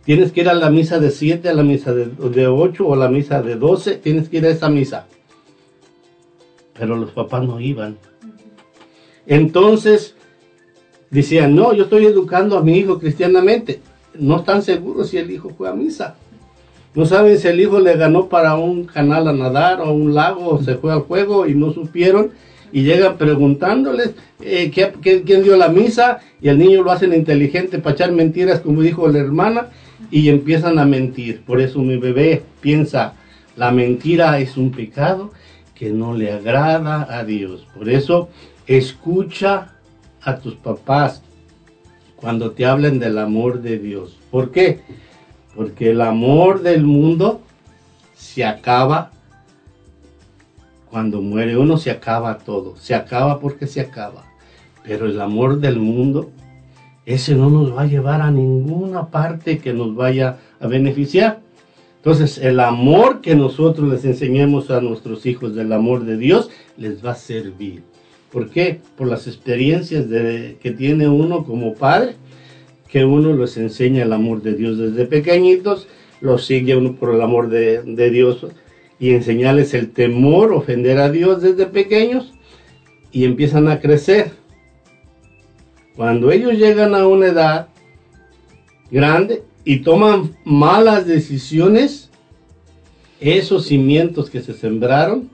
Tienes 0.03 0.31
que 0.31 0.41
ir 0.41 0.49
a 0.49 0.53
la 0.53 0.69
misa 0.69 0.99
de 0.99 1.11
7, 1.11 1.49
a 1.49 1.53
la 1.53 1.63
misa 1.63 1.93
de, 1.93 2.05
de 2.05 2.47
8 2.47 2.85
o 2.85 2.93
a 2.93 2.97
la 2.97 3.09
misa 3.09 3.41
de 3.41 3.55
12. 3.55 3.95
Tienes 3.95 4.29
que 4.29 4.37
ir 4.37 4.45
a 4.45 4.49
esa 4.49 4.69
misa 4.69 5.07
pero 6.77 6.95
los 6.95 7.11
papás 7.11 7.43
no 7.43 7.59
iban. 7.59 7.97
Entonces 9.25 10.15
decían, 11.09 11.55
no, 11.55 11.73
yo 11.73 11.83
estoy 11.83 12.05
educando 12.05 12.57
a 12.57 12.63
mi 12.63 12.77
hijo 12.77 12.99
cristianamente. 12.99 13.81
No 14.13 14.37
están 14.37 14.61
seguros 14.61 15.09
si 15.09 15.17
el 15.17 15.31
hijo 15.31 15.49
fue 15.49 15.69
a 15.69 15.73
misa. 15.73 16.15
No 16.97 17.05
saben 17.05 17.37
si 17.37 17.47
el 17.47 17.59
hijo 17.59 17.79
le 17.79 17.95
ganó 17.95 18.27
para 18.27 18.55
un 18.55 18.85
canal 18.85 19.27
a 19.27 19.31
nadar 19.31 19.81
o 19.81 19.91
un 19.93 20.15
lago 20.15 20.63
se 20.63 20.77
fue 20.77 20.91
al 20.91 21.01
juego 21.01 21.45
y 21.45 21.53
no 21.53 21.71
supieron. 21.71 22.31
Y 22.71 22.85
llegan 22.85 23.19
preguntándoles 23.19 24.15
eh, 24.41 24.71
quién 24.71 25.43
dio 25.43 25.55
la 25.57 25.67
misa 25.67 26.21
y 26.41 26.49
el 26.49 26.57
niño 26.57 26.81
lo 26.81 26.91
hacen 26.91 27.13
inteligente 27.13 27.77
para 27.77 27.93
echar 27.93 28.11
mentiras 28.13 28.61
como 28.61 28.81
dijo 28.81 29.07
la 29.09 29.19
hermana 29.19 29.67
y 30.09 30.29
empiezan 30.29 30.79
a 30.79 30.85
mentir. 30.85 31.43
Por 31.45 31.61
eso 31.61 31.77
mi 31.81 31.97
bebé 31.97 32.41
piensa, 32.61 33.13
la 33.55 33.69
mentira 33.69 34.39
es 34.39 34.57
un 34.57 34.71
pecado 34.71 35.31
que 35.75 35.91
no 35.91 36.15
le 36.15 36.31
agrada 36.31 37.07
a 37.15 37.23
Dios. 37.23 37.67
Por 37.77 37.89
eso, 37.89 38.29
escucha 38.65 39.75
a 40.23 40.37
tus 40.39 40.55
papás 40.55 41.21
cuando 42.15 42.53
te 42.53 42.65
hablen 42.65 42.97
del 42.97 43.19
amor 43.19 43.61
de 43.61 43.77
Dios. 43.77 44.17
¿Por 44.31 44.49
qué? 44.49 44.79
Porque 45.57 45.89
el 45.89 46.01
amor 46.01 46.61
del 46.61 46.83
mundo 46.83 47.41
se 48.15 48.45
acaba 48.45 49.11
cuando 50.91 51.19
muere 51.19 51.57
uno, 51.57 51.77
se 51.77 51.89
acaba 51.89 52.37
todo. 52.37 52.75
Se 52.77 52.93
acaba 52.93 53.39
porque 53.39 53.65
se 53.65 53.81
acaba. 53.81 54.23
Pero 54.83 55.07
el 55.07 55.19
amor 55.19 55.59
del 55.59 55.79
mundo, 55.79 56.29
ese 57.07 57.33
no 57.33 57.49
nos 57.49 57.75
va 57.75 57.81
a 57.81 57.87
llevar 57.87 58.21
a 58.21 58.29
ninguna 58.29 59.07
parte 59.07 59.57
que 59.57 59.73
nos 59.73 59.95
vaya 59.95 60.37
a 60.59 60.67
beneficiar. 60.67 61.39
Entonces, 61.97 62.37
el 62.37 62.59
amor 62.59 63.21
que 63.21 63.35
nosotros 63.35 63.89
les 63.89 64.05
enseñemos 64.05 64.69
a 64.69 64.79
nuestros 64.79 65.25
hijos 65.25 65.55
del 65.55 65.73
amor 65.73 66.05
de 66.05 66.17
Dios 66.17 66.51
les 66.77 67.03
va 67.03 67.11
a 67.11 67.15
servir. 67.15 67.83
¿Por 68.31 68.51
qué? 68.51 68.79
Por 68.95 69.07
las 69.07 69.25
experiencias 69.25 70.05
que 70.05 70.75
tiene 70.77 71.07
uno 71.07 71.43
como 71.43 71.73
padre, 71.73 72.15
que 72.87 73.05
uno 73.05 73.35
les 73.35 73.57
enseña 73.57 74.03
el 74.03 74.13
amor 74.13 74.41
de 74.41 74.55
Dios 74.55 74.77
desde 74.77 75.05
pequeñitos, 75.05 75.87
los 76.21 76.45
sigue 76.45 76.75
uno 76.75 76.95
por 76.95 77.13
el 77.13 77.21
amor 77.21 77.49
de, 77.49 77.81
de 77.83 78.09
Dios 78.09 78.45
y 78.99 79.11
enseñarles 79.11 79.73
el 79.73 79.91
temor, 79.91 80.51
ofender 80.53 80.97
a 80.97 81.11
Dios 81.11 81.41
desde 81.41 81.65
pequeños 81.65 82.33
y 83.11 83.25
empiezan 83.25 83.67
a 83.67 83.79
crecer. 83.79 84.31
Cuando 85.95 86.31
ellos 86.31 86.53
llegan 86.53 86.95
a 86.95 87.07
una 87.07 87.27
edad 87.27 87.67
grande, 88.91 89.43
y 89.67 89.79
toman 89.79 90.37
malas 90.45 91.05
decisiones, 91.05 92.09
esos 93.19 93.65
cimientos 93.65 94.29
que 94.29 94.39
se 94.39 94.53
sembraron 94.53 95.29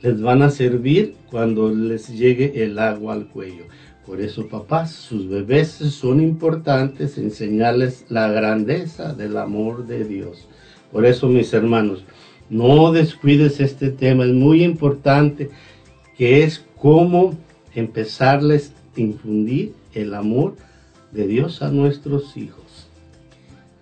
les 0.00 0.18
van 0.22 0.40
a 0.40 0.48
servir 0.48 1.14
cuando 1.30 1.68
les 1.68 2.08
llegue 2.08 2.64
el 2.64 2.78
agua 2.78 3.12
al 3.12 3.26
cuello. 3.26 3.64
Por 4.06 4.20
eso, 4.20 4.46
papás, 4.46 4.92
sus 4.92 5.28
bebés 5.28 5.68
son 5.68 6.20
importantes, 6.20 7.18
enseñarles 7.18 8.04
la 8.08 8.28
grandeza 8.28 9.12
del 9.12 9.36
amor 9.36 9.86
de 9.86 10.04
Dios. 10.04 10.46
Por 10.92 11.04
eso, 11.04 11.26
mis 11.26 11.52
hermanos, 11.52 12.04
no 12.48 12.92
descuides 12.92 13.58
este 13.58 13.90
tema, 13.90 14.24
es 14.24 14.32
muy 14.32 14.62
importante, 14.62 15.50
que 16.16 16.44
es 16.44 16.64
cómo 16.80 17.34
empezarles 17.74 18.72
a 18.96 19.00
infundir 19.00 19.74
el 19.92 20.14
amor 20.14 20.54
de 21.10 21.26
Dios 21.26 21.60
a 21.60 21.70
nuestros 21.70 22.36
hijos. 22.36 22.88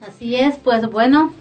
Así 0.01 0.37
es, 0.37 0.57
pues 0.57 0.91
bueno, 0.91 1.35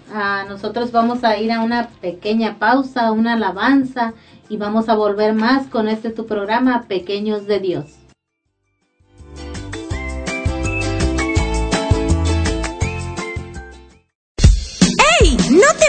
nosotros 0.48 0.92
vamos 0.92 1.24
a 1.24 1.38
ir 1.38 1.52
a 1.52 1.62
una 1.62 1.88
pequeña 2.02 2.58
pausa, 2.58 3.12
una 3.12 3.32
alabanza 3.32 4.12
y 4.50 4.58
vamos 4.58 4.90
a 4.90 4.94
volver 4.94 5.32
más 5.32 5.68
con 5.68 5.88
este 5.88 6.10
tu 6.10 6.26
programa 6.26 6.84
Pequeños 6.86 7.46
de 7.46 7.60
Dios. 7.60 7.86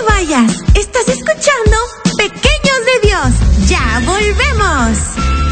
Vayas! 0.06 0.64
Estás 0.74 1.08
escuchando 1.08 1.78
Pequeños 2.18 2.86
de 2.86 3.08
Dios. 3.08 3.70
Ya 3.70 4.02
volvemos. 4.06 5.45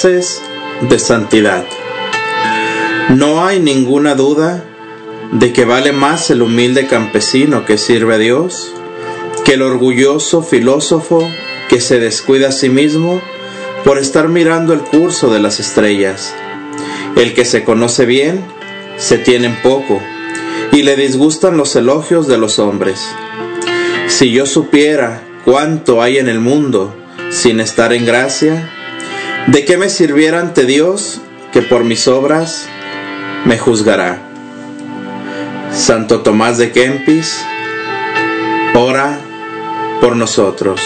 De 0.00 1.00
santidad. 1.00 1.64
No 3.16 3.44
hay 3.44 3.58
ninguna 3.58 4.14
duda 4.14 4.64
de 5.32 5.52
que 5.52 5.64
vale 5.64 5.90
más 5.90 6.30
el 6.30 6.40
humilde 6.42 6.86
campesino 6.86 7.64
que 7.64 7.78
sirve 7.78 8.14
a 8.14 8.18
Dios 8.18 8.72
que 9.44 9.54
el 9.54 9.62
orgulloso 9.62 10.42
filósofo 10.42 11.28
que 11.68 11.80
se 11.80 11.98
descuida 11.98 12.50
a 12.50 12.52
sí 12.52 12.68
mismo 12.68 13.20
por 13.84 13.98
estar 13.98 14.28
mirando 14.28 14.72
el 14.72 14.82
curso 14.82 15.32
de 15.32 15.40
las 15.40 15.58
estrellas. 15.58 16.32
El 17.16 17.34
que 17.34 17.44
se 17.44 17.64
conoce 17.64 18.06
bien 18.06 18.44
se 18.98 19.18
tiene 19.18 19.48
en 19.48 19.56
poco 19.62 20.00
y 20.70 20.84
le 20.84 20.94
disgustan 20.94 21.56
los 21.56 21.74
elogios 21.74 22.28
de 22.28 22.38
los 22.38 22.60
hombres. 22.60 23.04
Si 24.06 24.30
yo 24.30 24.46
supiera 24.46 25.24
cuánto 25.44 26.02
hay 26.02 26.18
en 26.18 26.28
el 26.28 26.38
mundo 26.38 26.94
sin 27.30 27.58
estar 27.58 27.92
en 27.92 28.06
gracia, 28.06 28.77
¿de 29.48 29.64
qué 29.64 29.78
me 29.78 29.88
sirviera 29.88 30.40
ante 30.40 30.64
Dios 30.64 31.20
que 31.52 31.62
por 31.62 31.84
mis 31.84 32.06
obras 32.06 32.68
me 33.44 33.58
juzgará? 33.58 34.22
Santo 35.72 36.20
Tomás 36.20 36.58
de 36.58 36.70
Kempis, 36.70 37.44
ora 38.74 39.18
por 40.00 40.16
nosotros. 40.16 40.80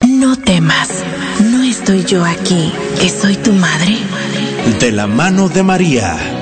No 0.00 0.36
temas, 0.36 0.88
no 1.40 1.62
estoy 1.62 2.04
yo 2.04 2.24
aquí, 2.24 2.72
que 3.00 3.08
soy 3.08 3.36
tu 3.36 3.52
madre. 3.52 3.98
De 4.80 4.90
la 4.90 5.06
mano 5.06 5.48
de 5.48 5.62
María, 5.62 6.41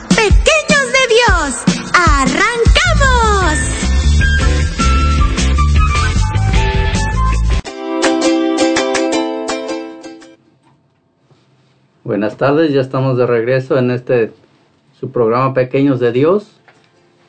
tardes, 12.41 12.73
ya 12.73 12.81
estamos 12.81 13.17
de 13.17 13.27
regreso 13.27 13.77
en 13.77 13.91
este 13.91 14.33
su 14.99 15.11
programa 15.11 15.53
Pequeños 15.53 15.99
de 15.99 16.11
Dios. 16.11 16.59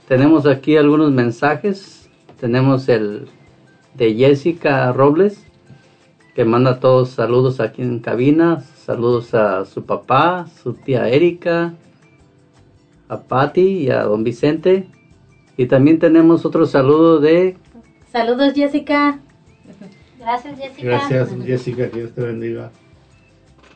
Tenemos 0.09 0.47
aquí 0.47 0.79
algunos 0.79 1.13
mensajes. 1.13 2.09
Tenemos 2.41 2.89
el 2.89 3.29
de 3.93 4.15
Jessica 4.15 4.91
Robles, 4.91 5.45
que 6.35 6.47
manda 6.47 6.81
todos 6.81 7.11
saludos 7.11 7.61
aquí 7.61 7.83
en 7.83 7.99
cabina. 7.99 8.63
Saludos 8.87 9.35
a 9.35 9.67
su 9.67 9.85
papá, 9.85 10.47
su 10.63 10.73
tía 10.73 11.07
Erika, 11.11 11.75
a 13.11 13.21
Patty 13.21 13.81
y 13.81 13.91
a 13.91 14.05
don 14.05 14.25
Vicente. 14.25 14.87
Y 15.59 15.67
también 15.67 15.99
tenemos 15.99 16.47
otro 16.47 16.65
saludo 16.65 17.21
de 17.21 17.59
Saludos, 18.11 18.55
Jessica. 18.55 19.19
Gracias, 20.19 20.59
Jessica. 20.59 20.83
Gracias, 20.83 21.29
Jessica, 21.45 21.91
que 21.91 21.99
Dios 21.99 22.15
te 22.15 22.23
bendiga. 22.23 22.71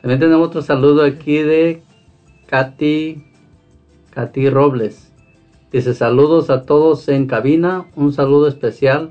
También 0.06 0.20
tenemos 0.20 0.46
otro 0.46 0.62
saludo 0.62 1.02
aquí 1.02 1.38
de 1.38 1.82
Katy, 2.46 3.24
Katy 4.10 4.50
Robles. 4.50 5.10
Dice 5.72 5.94
saludos 5.94 6.48
a 6.48 6.62
todos 6.62 7.08
en 7.08 7.26
cabina. 7.26 7.86
Un 7.96 8.12
saludo 8.12 8.46
especial 8.46 9.10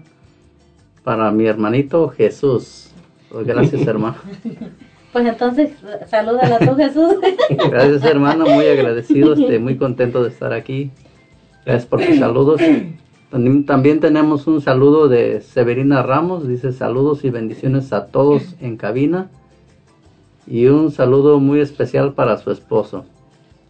para 1.03 1.31
mi 1.31 1.47
hermanito 1.47 2.07
Jesús. 2.07 2.93
Pues 3.29 3.45
gracias, 3.45 3.85
hermano. 3.87 4.15
Pues 5.11 5.25
entonces, 5.25 5.71
salúdala 6.07 6.59
tú, 6.59 6.75
Jesús. 6.77 7.15
Gracias, 7.69 8.05
hermano. 8.05 8.45
Muy 8.45 8.65
agradecido. 8.65 9.33
Este, 9.33 9.59
muy 9.59 9.75
contento 9.75 10.23
de 10.23 10.29
estar 10.29 10.53
aquí. 10.53 10.91
Gracias 11.65 11.87
por 11.87 12.05
tus 12.05 12.19
saludos. 12.19 12.61
También, 13.29 13.65
también 13.65 13.99
tenemos 13.99 14.47
un 14.47 14.61
saludo 14.61 15.09
de 15.09 15.41
Severina 15.41 16.03
Ramos. 16.03 16.47
Dice 16.47 16.71
saludos 16.71 17.25
y 17.25 17.31
bendiciones 17.31 17.91
a 17.91 18.05
todos 18.05 18.55
en 18.61 18.77
cabina. 18.77 19.29
Y 20.47 20.67
un 20.67 20.91
saludo 20.91 21.39
muy 21.39 21.59
especial 21.59 22.13
para 22.13 22.37
su 22.37 22.51
esposo. 22.51 23.05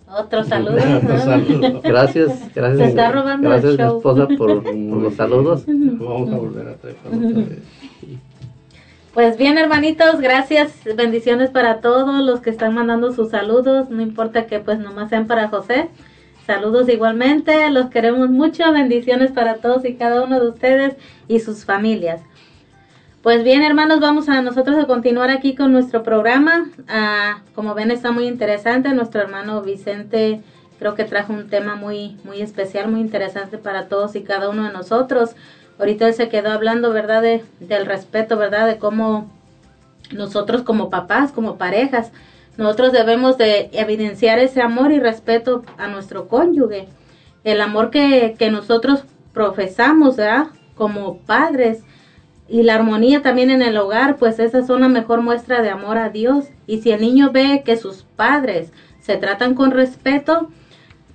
Otro 0.08 0.44
saludo. 0.44 0.76
Otro 0.98 1.18
saludo. 1.18 1.82
Gracias, 1.84 2.54
gracias. 2.54 2.78
Se 2.78 2.86
está 2.86 3.12
robando 3.12 3.50
gracias 3.50 3.72
el 3.74 3.78
show. 3.78 3.98
esposa 3.98 4.28
por, 4.38 4.64
por 4.64 4.74
los 5.02 5.16
saludos. 5.16 5.64
Vamos 5.68 6.32
a 6.32 6.38
volver 6.38 6.68
a 6.70 6.76
traer. 6.76 6.96
Pues 9.14 9.38
bien, 9.38 9.58
hermanitos, 9.58 10.20
gracias. 10.20 10.74
Bendiciones 10.98 11.50
para 11.50 11.80
todos 11.80 12.22
los 12.24 12.42
que 12.42 12.50
están 12.50 12.74
mandando 12.74 13.14
sus 13.14 13.30
saludos. 13.30 13.90
No 13.90 14.02
importa 14.02 14.46
que 14.46 14.60
pues 14.60 14.80
nomás 14.80 15.10
sean 15.10 15.28
para 15.28 15.48
José. 15.48 15.88
Saludos 16.46 16.90
igualmente. 16.90 17.70
Los 17.72 17.90
queremos 17.90 18.30
mucho. 18.30 18.72
Bendiciones 18.72 19.32
para 19.32 19.56
todos 19.56 19.86
y 19.86 19.96
cada 19.96 20.22
uno 20.24 20.40
de 20.40 20.50
ustedes 20.50 20.96
y 21.28 21.40
sus 21.40 21.66
familias. 21.66 22.22
Pues 23.26 23.44
bien, 23.44 23.64
hermanos, 23.64 24.02
vamos 24.02 24.30
a 24.30 24.44
nosotros 24.44 24.78
a 24.78 24.86
continuar 24.86 25.32
aquí 25.32 25.56
con 25.56 25.72
nuestro 25.72 26.04
programa. 26.04 26.70
Ah, 26.88 27.42
como 27.56 27.74
ven, 27.74 27.90
está 27.90 28.12
muy 28.12 28.28
interesante. 28.28 28.90
Nuestro 28.90 29.20
hermano 29.20 29.64
Vicente 29.64 30.44
creo 30.78 30.94
que 30.94 31.06
trajo 31.06 31.34
un 31.34 31.50
tema 31.50 31.74
muy, 31.74 32.18
muy 32.24 32.44
especial, 32.44 32.88
muy 32.88 33.02
interesante 33.02 33.58
para 33.58 33.88
todos 33.88 34.16
y 34.16 34.22
cada 34.22 34.48
uno 34.48 34.66
de 34.66 34.72
nosotros. 34.72 35.32
Ahorita 35.80 36.08
él 36.08 36.14
se 36.14 36.30
quedó 36.30 36.52
hablando, 36.52 36.94
¿verdad?, 36.94 37.24
de, 37.24 37.44
del 37.60 37.88
respeto, 37.88 38.38
¿verdad?, 38.38 38.68
de 38.68 38.78
cómo 38.78 39.28
nosotros 40.12 40.62
como 40.62 40.92
papás, 40.92 41.32
como 41.32 41.58
parejas, 41.58 42.12
nosotros 42.58 42.92
debemos 42.92 43.40
de 43.40 43.72
evidenciar 43.74 44.38
ese 44.38 44.62
amor 44.62 44.92
y 44.92 45.00
respeto 45.00 45.64
a 45.80 45.88
nuestro 45.88 46.28
cónyuge. 46.28 46.88
El 47.44 47.62
amor 47.62 47.90
que, 47.90 48.38
nosotros 48.52 49.04
profesamos, 49.34 50.16
¿verdad?, 50.16 50.50
como 50.76 51.18
padres 51.22 51.82
y 52.48 52.64
la 52.64 52.76
armonía 52.76 53.22
también 53.22 53.50
en 53.50 53.62
el 53.62 53.78
hogar, 53.78 54.18
pues 54.18 54.40
esa 54.40 54.60
es 54.60 54.70
una 54.70 54.88
mejor 54.88 55.22
muestra 55.22 55.62
de 55.62 55.70
amor 55.70 55.98
a 55.98 56.10
Dios. 56.10 56.46
Y 56.68 56.82
si 56.82 56.92
el 56.92 57.02
niño 57.02 57.32
ve 57.32 57.64
que 57.66 57.78
sus 57.78 58.04
padres 58.04 58.72
se 59.00 59.18
tratan 59.18 59.56
con 59.56 59.72
respeto 59.72 60.50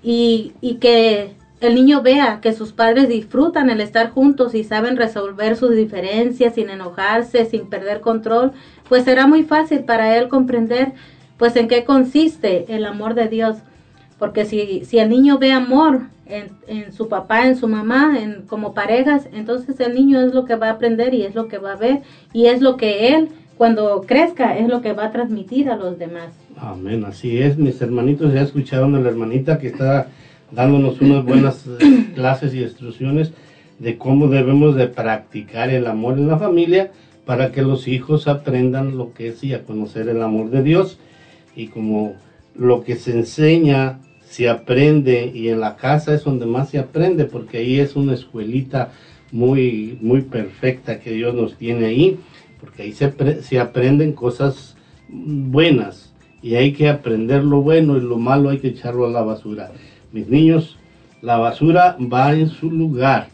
y, 0.02 0.52
y 0.60 0.76
que 0.76 1.34
el 1.60 1.74
niño 1.74 2.02
vea 2.02 2.40
que 2.40 2.52
sus 2.52 2.72
padres 2.72 3.08
disfrutan 3.08 3.70
el 3.70 3.80
estar 3.80 4.10
juntos 4.10 4.54
y 4.54 4.64
saben 4.64 4.96
resolver 4.96 5.56
sus 5.56 5.76
diferencias 5.76 6.54
sin 6.54 6.70
enojarse, 6.70 7.44
sin 7.44 7.68
perder 7.68 8.00
control, 8.00 8.52
pues 8.88 9.04
será 9.04 9.26
muy 9.26 9.44
fácil 9.44 9.84
para 9.84 10.16
él 10.16 10.28
comprender 10.28 10.94
pues 11.36 11.56
en 11.56 11.68
qué 11.68 11.84
consiste 11.84 12.74
el 12.74 12.84
amor 12.84 13.14
de 13.14 13.28
Dios. 13.28 13.58
Porque 14.20 14.44
si, 14.44 14.84
si 14.84 14.98
el 14.98 15.08
niño 15.08 15.38
ve 15.38 15.50
amor 15.50 16.02
en, 16.26 16.50
en 16.68 16.92
su 16.92 17.08
papá, 17.08 17.48
en 17.48 17.56
su 17.56 17.66
mamá, 17.66 18.16
en, 18.20 18.42
como 18.42 18.74
parejas, 18.74 19.26
entonces 19.32 19.80
el 19.80 19.94
niño 19.94 20.20
es 20.20 20.34
lo 20.34 20.44
que 20.44 20.54
va 20.54 20.68
a 20.68 20.72
aprender 20.72 21.14
y 21.14 21.22
es 21.22 21.34
lo 21.34 21.48
que 21.48 21.58
va 21.58 21.72
a 21.72 21.76
ver 21.76 22.02
y 22.32 22.46
es 22.46 22.60
lo 22.60 22.76
que 22.76 23.16
él 23.16 23.30
cuando 23.56 24.02
crezca 24.06 24.56
es 24.56 24.68
lo 24.68 24.82
que 24.82 24.92
va 24.92 25.06
a 25.06 25.10
transmitir 25.10 25.68
a 25.70 25.76
los 25.76 25.98
demás. 25.98 26.28
Amén, 26.56 27.04
así 27.04 27.38
es, 27.38 27.58
mis 27.58 27.80
hermanitos, 27.80 28.32
ya 28.32 28.42
escucharon 28.42 28.94
a 28.94 29.00
la 29.00 29.08
hermanita 29.08 29.58
que 29.58 29.68
está 29.68 30.08
dándonos 30.52 31.00
unas 31.00 31.24
buenas 31.24 31.66
eh, 31.66 32.12
clases 32.14 32.54
y 32.54 32.62
instrucciones 32.62 33.32
de 33.78 33.96
cómo 33.96 34.28
debemos 34.28 34.76
de 34.76 34.86
practicar 34.86 35.70
el 35.70 35.86
amor 35.86 36.18
en 36.18 36.28
la 36.28 36.38
familia 36.38 36.92
para 37.24 37.52
que 37.52 37.62
los 37.62 37.88
hijos 37.88 38.28
aprendan 38.28 38.98
lo 38.98 39.14
que 39.14 39.28
es 39.28 39.42
y 39.42 39.54
a 39.54 39.62
conocer 39.62 40.08
el 40.08 40.22
amor 40.22 40.50
de 40.50 40.62
Dios. 40.62 40.98
Y 41.56 41.68
como 41.68 42.14
lo 42.54 42.84
que 42.84 42.96
se 42.96 43.12
enseña 43.12 44.00
se 44.30 44.48
aprende 44.48 45.32
y 45.34 45.48
en 45.48 45.58
la 45.58 45.74
casa 45.74 46.14
es 46.14 46.22
donde 46.22 46.46
más 46.46 46.70
se 46.70 46.78
aprende 46.78 47.24
porque 47.24 47.58
ahí 47.58 47.80
es 47.80 47.96
una 47.96 48.14
escuelita 48.14 48.92
muy, 49.32 49.98
muy 50.00 50.20
perfecta 50.20 51.00
que 51.00 51.10
Dios 51.10 51.34
nos 51.34 51.56
tiene 51.56 51.86
ahí, 51.86 52.16
porque 52.60 52.84
ahí 52.84 52.92
se, 52.92 53.42
se 53.42 53.58
aprenden 53.58 54.12
cosas 54.12 54.76
buenas 55.08 56.12
y 56.42 56.54
hay 56.54 56.72
que 56.72 56.88
aprender 56.88 57.42
lo 57.42 57.60
bueno 57.60 57.96
y 57.96 58.02
lo 58.02 58.18
malo 58.18 58.50
hay 58.50 58.58
que 58.58 58.68
echarlo 58.68 59.04
a 59.04 59.10
la 59.10 59.22
basura. 59.22 59.72
Mis 60.12 60.28
niños, 60.28 60.78
la 61.22 61.38
basura 61.38 61.96
va 62.00 62.32
en 62.32 62.50
su 62.50 62.70
lugar. 62.70 63.30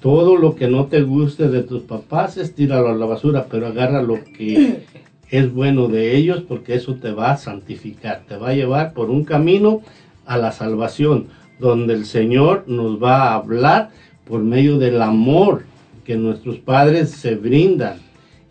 Todo 0.00 0.36
lo 0.36 0.54
que 0.54 0.68
no 0.68 0.86
te 0.86 1.02
guste 1.02 1.48
de 1.48 1.64
tus 1.64 1.82
papás, 1.82 2.36
estíralo 2.36 2.90
a 2.90 2.94
la 2.94 3.06
basura, 3.06 3.46
pero 3.50 3.66
agarra 3.66 4.02
lo 4.02 4.22
que 4.22 4.84
es 5.30 5.52
bueno 5.52 5.88
de 5.88 6.16
ellos 6.16 6.42
porque 6.46 6.74
eso 6.74 6.94
te 6.94 7.12
va 7.12 7.32
a 7.32 7.36
santificar, 7.36 8.22
te 8.28 8.36
va 8.36 8.50
a 8.50 8.54
llevar 8.54 8.92
por 8.92 9.10
un 9.10 9.24
camino 9.24 9.82
a 10.24 10.38
la 10.38 10.52
salvación, 10.52 11.26
donde 11.58 11.94
el 11.94 12.06
Señor 12.06 12.64
nos 12.66 13.02
va 13.02 13.24
a 13.24 13.34
hablar 13.34 13.90
por 14.24 14.42
medio 14.42 14.78
del 14.78 15.00
amor 15.02 15.64
que 16.04 16.16
nuestros 16.16 16.58
padres 16.58 17.10
se 17.10 17.34
brindan 17.34 17.98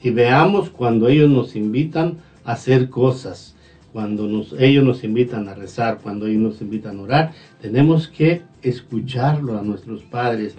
y 0.02 0.10
veamos 0.10 0.70
cuando 0.70 1.08
ellos 1.08 1.30
nos 1.30 1.56
invitan 1.56 2.18
a 2.44 2.54
hacer 2.54 2.90
cosas, 2.90 3.56
cuando 3.92 4.28
ellos 4.60 4.84
nos 4.84 5.04
invitan 5.04 5.48
a 5.48 5.56
rezar, 5.56 6.00
cuando 6.04 6.28
ellos 6.28 6.42
nos 6.42 6.62
invitan 6.62 7.00
a 7.00 7.02
orar, 7.04 7.32
tenemos 7.62 8.08
que 8.08 8.42
escucharlo 8.62 9.58
a 9.58 9.62
nuestros 9.62 10.04
padres 10.04 10.56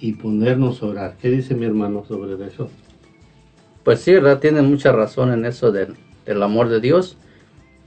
y 0.00 0.14
ponernos 0.14 0.82
a 0.82 0.86
orar. 0.86 1.16
¿Qué 1.20 1.30
dice 1.30 1.54
mi 1.54 1.66
hermano 1.66 2.04
sobre 2.08 2.32
eso? 2.46 2.70
Pues 3.84 4.00
sí, 4.00 4.12
¿verdad? 4.12 4.38
Tienen 4.38 4.66
mucha 4.66 4.92
razón 4.92 5.32
en 5.32 5.44
eso 5.44 5.72
del, 5.72 5.94
del 6.26 6.42
amor 6.42 6.68
de 6.68 6.80
Dios. 6.80 7.16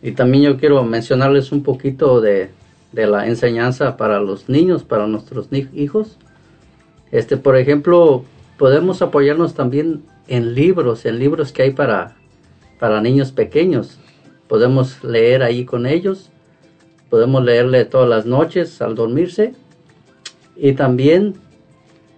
Y 0.02 0.14
también 0.14 0.44
yo 0.44 0.57
quiero 0.57 0.84
mencionarles 0.84 1.52
un 1.52 1.64
poquito 1.64 2.20
de, 2.20 2.49
de 2.91 3.07
la 3.07 3.28
enseñanza 3.28 3.98
para 3.98 4.20
los 4.20 4.49
niños, 4.49 4.84
para 4.84 5.07
nuestros 5.07 5.48
hijos. 5.74 6.18
Este, 7.11 7.38
por 7.38 7.57
ejemplo, 7.57 8.24
podemos 8.57 9.02
apoyarnos 9.02 9.53
también 9.53 10.03
en 10.28 10.56
libros, 10.56 11.06
en 11.06 11.20
libros 11.20 11.52
que 11.52 11.64
hay 11.64 11.72
para, 11.72 12.15
para 12.80 13.02
niños 13.02 13.32
pequeños. 13.32 13.99
Podemos 14.48 15.03
leer 15.03 15.44
ahí 15.44 15.65
con 15.65 15.86
ellos, 15.86 16.30
podemos 17.10 17.44
leerle 17.44 17.86
todas 17.86 18.10
las 18.10 18.26
noches 18.26 18.82
al 18.82 18.95
dormirse. 18.95 19.53
Y 20.56 20.74
también 20.74 21.36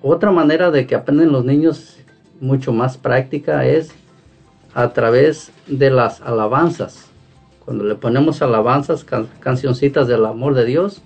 otra 0.01 0.31
manera 0.31 0.71
de 0.71 0.85
que 0.87 0.95
aprenden 0.95 1.31
los 1.31 1.45
niños 1.45 1.94
mucho 2.39 2.73
más 2.73 2.97
práctica 2.97 3.65
es 3.65 3.91
a 4.73 4.89
través 4.93 5.51
de 5.67 5.89
las 5.89 6.21
alabanzas. 6.21 7.09
Cuando 7.63 7.83
le 7.85 7.95
ponemos 7.95 8.41
alabanzas, 8.41 9.03
can- 9.03 9.27
cancioncitas 9.39 10.07
del 10.07 10.25
amor 10.25 10.53
de 10.53 10.65
Dios, 10.65 11.01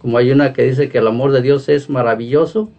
como 0.00 0.16
hay 0.16 0.30
una 0.30 0.52
que 0.52 0.62
dice 0.62 0.88
que 0.88 0.98
el 0.98 1.06
amor 1.08 1.32
de 1.32 1.42
Dios 1.42 1.68
es 1.68 1.90
maravilloso, 1.90 2.70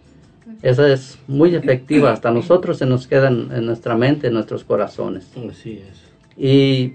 esa 0.62 0.90
es 0.92 1.18
muy 1.28 1.54
efectiva, 1.54 2.12
hasta 2.12 2.30
nosotros 2.30 2.78
se 2.78 2.86
nos 2.86 3.06
queda 3.06 3.28
en, 3.28 3.50
en 3.52 3.66
nuestra 3.66 3.94
mente, 3.96 4.26
en 4.28 4.34
nuestros 4.34 4.64
corazones. 4.64 5.30
Así 5.50 5.82
es. 5.88 6.02
Y 6.36 6.94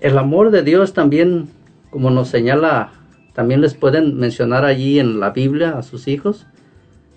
el 0.00 0.18
amor 0.18 0.50
de 0.50 0.62
Dios 0.62 0.92
también, 0.92 1.48
como 1.90 2.10
nos 2.10 2.28
señala, 2.28 2.90
también 3.34 3.60
les 3.62 3.74
pueden 3.74 4.18
mencionar 4.18 4.64
allí 4.64 4.98
en 4.98 5.20
la 5.20 5.30
Biblia 5.30 5.78
a 5.78 5.82
sus 5.82 6.06
hijos. 6.06 6.46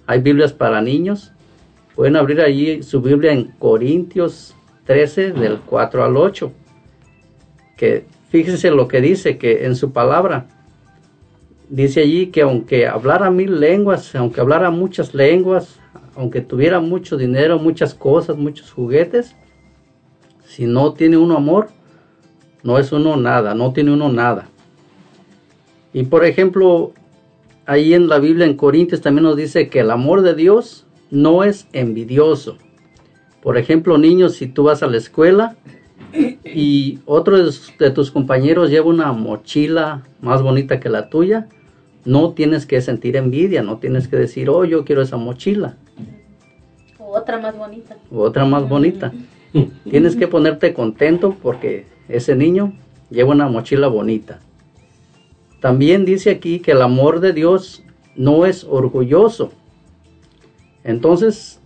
Hay 0.08 0.22
Biblias 0.22 0.54
para 0.54 0.82
niños. 0.82 1.34
Pueden 1.96 2.18
abrir 2.18 2.42
allí 2.42 2.84
su 2.84 3.02
Biblia 3.02 3.32
en 3.32 3.46
Corintios 3.58 4.54
13, 4.86 5.32
del 5.32 5.60
4 5.60 6.04
al 6.04 6.18
8. 6.18 6.52
Que 7.78 8.06
fíjense 8.30 8.70
lo 8.72 8.88
que 8.88 9.02
dice, 9.02 9.38
que 9.38 9.66
en 9.66 9.76
su 9.76 9.92
palabra 9.92 10.48
dice 11.70 12.02
allí 12.02 12.28
que 12.28 12.42
aunque 12.42 12.88
hablara 12.88 13.32
mil 13.32 13.60
lenguas, 13.60 14.14
aunque 14.16 14.42
hablara 14.42 14.70
muchas 14.70 15.14
lenguas, 15.14 15.80
aunque 16.16 16.42
tuviera 16.42 16.80
mucho 16.80 17.18
dinero, 17.18 17.60
muchas 17.60 17.94
cosas, 17.94 18.38
muchos 18.38 18.72
juguetes, 18.72 19.36
si 20.46 20.66
no 20.66 20.94
tiene 20.94 21.18
uno 21.18 21.38
amor, 21.38 21.70
no 22.64 22.78
es 22.78 22.92
uno 22.92 23.18
nada, 23.18 23.54
no 23.54 23.74
tiene 23.74 23.94
uno 23.94 24.10
nada. 24.10 24.48
Y 25.94 26.04
por 26.04 26.26
ejemplo, 26.26 26.94
ahí 27.66 27.94
en 27.94 28.08
la 28.08 28.20
Biblia 28.20 28.46
en 28.46 28.56
Corintios 28.56 29.02
también 29.02 29.24
nos 29.24 29.38
dice 29.38 29.70
que 29.70 29.80
el 29.80 29.92
amor 29.92 30.22
de 30.22 30.36
Dios 30.36 30.85
no 31.12 31.44
es 31.44 31.68
envidioso. 31.74 32.58
Por 33.42 33.58
ejemplo, 33.58 33.98
niños, 33.98 34.34
si 34.36 34.48
tú 34.48 34.64
vas 34.64 34.82
a 34.84 34.88
la 34.88 34.98
escuela 34.98 35.56
y 36.44 37.00
otro 37.06 37.38
de, 37.38 37.52
de 37.80 37.92
tus 37.92 38.12
compañeros 38.12 38.70
lleva 38.70 38.88
una 38.88 39.12
mochila 39.12 40.04
más 40.22 40.42
bonita 40.42 40.80
que 40.80 40.90
la 40.90 41.10
tuya, 41.10 41.48
no 42.06 42.32
tienes 42.34 42.66
que 42.66 42.82
sentir 42.82 43.16
envidia, 43.18 43.64
no 43.64 43.78
tienes 43.78 44.08
que 44.08 44.16
decir, 44.16 44.50
oh, 44.50 44.66
yo 44.66 44.86
quiero 44.86 45.02
esa 45.02 45.18
mochila, 45.18 45.76
Otra 47.00 47.40
más 47.40 47.58
bonita. 47.58 47.98
u 48.12 48.20
otra 48.20 48.46
más 48.46 48.68
bonita. 48.68 49.14
Tienes 49.90 50.18
que 50.18 50.28
ponerte 50.28 50.74
contento 50.74 51.36
porque 51.42 51.86
ese 52.10 52.36
niño 52.36 52.74
lleva 53.10 53.32
una 53.32 53.48
mochila 53.48 53.88
bonita. 53.88 54.40
También 55.62 56.04
dice 56.04 56.30
aquí 56.30 56.60
que 56.60 56.72
el 56.72 56.82
amor 56.82 57.22
de 57.22 57.32
Dios 57.32 57.82
no 58.16 58.46
es 58.46 58.66
orgulloso. 58.66 59.52
Entonces, 60.86 61.60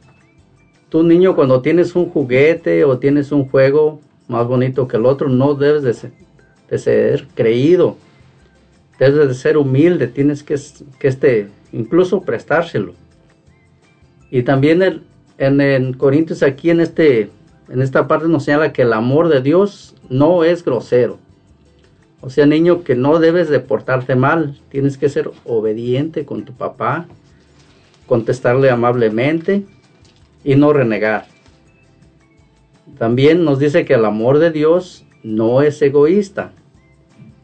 tú 0.90 1.04
niño 1.04 1.36
cuando 1.36 1.62
tienes 1.62 1.96
un 1.96 2.10
juguete 2.10 2.84
o 2.86 2.98
tienes 2.98 3.32
un 3.32 3.48
juego 3.48 4.02
más 4.28 4.48
bonito 4.48 4.88
que 4.88 4.98
el 4.98 5.06
otro, 5.06 5.30
no 5.30 5.54
debes 5.54 5.84
de 5.84 6.78
ser, 6.80 7.28
creído. 7.36 7.98
Debes 8.98 9.28
de 9.28 9.34
ser 9.36 9.58
humilde, 9.58 10.08
tienes 10.08 10.42
que, 10.42 10.56
que 10.98 11.08
este, 11.08 11.50
incluso 11.72 12.22
prestárselo. 12.22 12.94
Y 14.32 14.42
también 14.42 14.82
el, 14.82 15.04
en, 15.38 15.62
en 15.62 15.94
Corintios 15.94 16.42
aquí 16.42 16.72
en 16.72 16.80
este 16.80 17.30
en 17.70 17.82
esta 17.84 18.08
parte 18.08 18.28
nos 18.28 18.46
señala 18.46 18.74
que 18.74 18.82
el 18.82 18.94
amor 18.94 19.30
de 19.30 19.42
Dios 19.42 19.96
no 20.10 20.44
es 20.44 20.66
grosero. 20.66 21.20
O 22.22 22.30
sea, 22.30 22.46
niño, 22.46 22.84
que 22.84 22.96
no 22.96 23.20
debes 23.20 23.48
de 23.48 23.60
portarte 23.60 24.16
mal, 24.16 24.60
tienes 24.70 24.98
que 24.98 25.08
ser 25.08 25.32
obediente 25.46 26.26
con 26.26 26.44
tu 26.44 26.54
papá, 26.54 27.08
contestarle 28.10 28.72
amablemente 28.72 29.66
y 30.44 30.56
no 30.56 30.74
renegar. 30.74 31.28
También 32.98 33.46
nos 33.46 33.60
dice 33.60 33.86
que 33.86 33.94
el 33.94 34.04
amor 34.04 34.40
de 34.40 34.50
Dios 34.50 35.06
no 35.22 35.62
es 35.62 35.80
egoísta. 35.84 36.52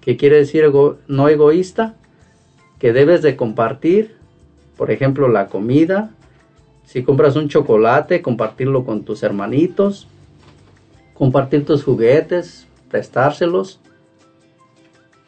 ¿Qué 0.02 0.18
quiere 0.18 0.38
decir 0.38 0.66
no 1.08 1.30
egoísta? 1.30 1.96
Que 2.80 2.94
debes 2.94 3.22
de 3.22 3.36
compartir, 3.36 4.16
por 4.76 4.90
ejemplo, 4.90 5.30
la 5.30 5.48
comida. 5.48 6.10
Si 6.84 7.04
compras 7.04 7.36
un 7.36 7.48
chocolate, 7.48 8.24
compartirlo 8.24 8.86
con 8.86 9.04
tus 9.04 9.22
hermanitos, 9.22 10.08
compartir 11.14 11.64
tus 11.64 11.84
juguetes, 11.84 12.68
prestárselos. 12.90 13.80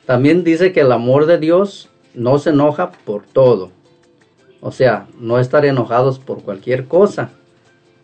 También 0.07 0.43
dice 0.43 0.73
que 0.73 0.81
el 0.81 0.91
amor 0.91 1.27
de 1.27 1.37
Dios 1.37 1.89
no 2.15 2.39
se 2.39 2.49
enoja 2.49 2.91
por 2.91 3.23
todo. 3.23 3.76
O 4.61 4.71
sea, 4.71 5.07
no 5.19 5.39
estar 5.39 5.65
enojados 5.65 6.19
por 6.19 6.43
cualquier 6.43 6.85
cosa. 6.85 7.29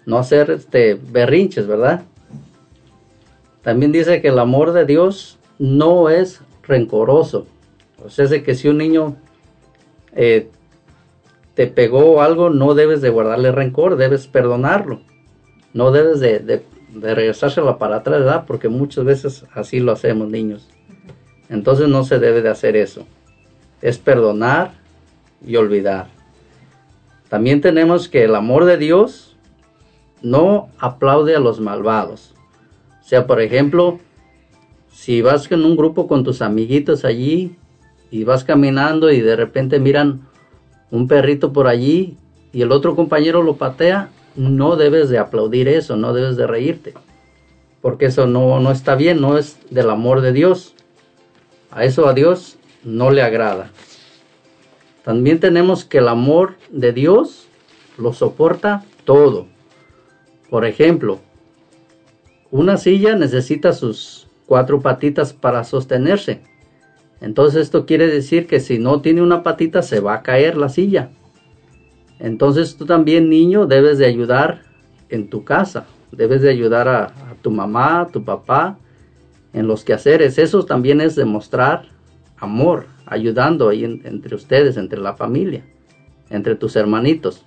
No 0.06 0.18
hacer 0.18 0.52
este 0.52 0.96
berrinches, 0.96 1.68
¿verdad? 1.68 2.04
También 3.62 3.92
dice 3.92 4.22
que 4.22 4.28
el 4.28 4.40
amor 4.40 4.74
de 4.74 4.86
Dios 4.86 5.40
no 5.58 6.10
es 6.10 6.42
rencoroso. 6.64 7.48
O 8.04 8.10
sea, 8.10 8.28
de 8.28 8.44
que 8.44 8.56
si 8.56 8.68
un 8.68 8.78
niño 8.78 9.16
eh, 10.14 10.50
te 11.56 11.68
pegó 11.68 12.22
algo, 12.22 12.50
no 12.50 12.74
debes 12.74 13.02
de 13.02 13.10
guardarle 13.10 13.52
rencor, 13.52 13.96
debes 13.96 14.28
perdonarlo. 14.28 15.02
No 15.74 15.92
debes 15.92 16.20
de, 16.20 16.40
de, 16.40 16.64
de 16.90 17.16
regresárselo 17.16 17.78
para 17.78 17.98
atrás, 17.98 18.20
¿verdad? 18.20 18.44
Porque 18.46 18.68
muchas 18.68 19.06
veces 19.06 19.46
así 19.54 19.80
lo 19.80 19.94
hacemos 19.94 20.30
niños. 20.30 20.68
Entonces 21.50 21.88
no 21.88 22.04
se 22.04 22.20
debe 22.20 22.42
de 22.42 22.50
hacer 22.50 22.76
eso. 22.76 23.06
Es 23.82 23.98
perdonar 23.98 24.74
y 25.46 25.56
olvidar. 25.56 26.08
También 27.34 27.62
tenemos 27.62 28.10
que 28.10 28.26
el 28.26 28.36
amor 28.36 28.66
de 28.66 28.78
Dios 28.78 29.36
no 30.22 30.70
aplaude 30.78 31.36
a 31.36 31.40
los 31.40 31.60
malvados. 31.60 32.36
O 33.02 33.04
sea, 33.04 33.26
por 33.26 33.42
ejemplo, 33.42 33.98
si 34.92 35.24
vas 35.24 35.52
en 35.52 35.66
un 35.66 35.76
grupo 35.76 36.08
con 36.08 36.24
tus 36.24 36.44
amiguitos 36.44 37.04
allí 37.06 37.56
y 38.12 38.24
vas 38.24 38.44
caminando 38.44 39.12
y 39.12 39.22
de 39.22 39.36
repente 39.36 39.80
miran 39.80 40.28
un 40.92 41.08
perrito 41.08 41.54
por 41.54 41.66
allí 41.66 42.18
y 42.52 42.62
el 42.62 42.72
otro 42.72 42.96
compañero 42.96 43.42
lo 43.42 43.56
patea, 43.56 44.12
no 44.36 44.76
debes 44.76 45.10
de 45.10 45.18
aplaudir 45.18 45.68
eso, 45.68 45.96
no 45.96 46.14
debes 46.14 46.38
de 46.38 46.46
reírte. 46.46 46.94
Porque 47.82 48.06
eso 48.06 48.28
no, 48.28 48.60
no 48.60 48.70
está 48.70 48.94
bien, 48.94 49.20
no 49.20 49.40
es 49.40 49.58
del 49.72 49.90
amor 49.90 50.22
de 50.22 50.34
Dios. 50.34 50.76
A 51.72 51.84
eso 51.84 52.08
a 52.08 52.14
Dios 52.14 52.58
no 52.84 53.10
le 53.10 53.24
agrada. 53.24 53.72
También 55.04 55.40
tenemos 55.40 55.86
que 55.86 55.98
el 56.00 56.08
amor 56.08 56.56
de 56.72 56.94
Dios 56.94 57.48
lo 57.98 58.14
soporta 58.14 58.86
todo. 59.06 59.48
Por 60.50 60.66
ejemplo, 60.66 61.20
una 62.52 62.78
silla 62.78 63.16
necesita 63.16 63.74
sus 63.74 64.28
cuatro 64.46 64.82
patitas 64.82 65.34
para 65.34 65.64
sostenerse. 65.64 66.42
Entonces 67.22 67.64
esto 67.64 67.86
quiere 67.86 68.08
decir 68.08 68.48
que 68.48 68.60
si 68.60 68.80
no 68.80 69.02
tiene 69.02 69.22
una 69.22 69.44
patita 69.44 69.82
se 69.82 70.00
va 70.00 70.16
a 70.16 70.24
caer 70.24 70.58
la 70.58 70.70
silla. 70.70 71.10
Entonces 72.20 72.78
tú 72.78 72.86
también 72.86 73.30
niño 73.30 73.66
debes 73.66 73.98
de 73.98 74.06
ayudar 74.06 74.62
en 75.10 75.30
tu 75.30 75.44
casa. 75.44 75.86
Debes 76.12 76.42
de 76.42 76.50
ayudar 76.50 76.88
a, 76.88 77.14
tu 77.42 77.50
mamá, 77.50 78.02
a 78.02 78.08
tu 78.08 78.24
papá 78.24 78.78
en 79.54 79.68
los 79.68 79.84
quehaceres. 79.84 80.38
Eso 80.38 80.64
también 80.64 81.02
es 81.02 81.16
demostrar 81.16 81.88
amor, 82.38 82.86
ayudando 83.06 83.70
ahí 83.70 83.84
en- 83.86 84.02
entre 84.06 84.36
ustedes, 84.36 84.78
entre 84.78 85.00
la 85.00 85.16
familia, 85.16 85.64
entre 86.30 86.56
tus 86.56 86.76
hermanitos. 86.76 87.46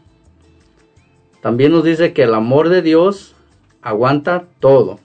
También 1.41 1.73
nos 1.73 1.85
dice 1.85 2.13
que 2.13 2.25
el 2.25 2.35
amor 2.35 2.69
de 2.69 2.83
Dios 2.83 3.35
aguanta 3.83 4.47
todo. 4.61 4.99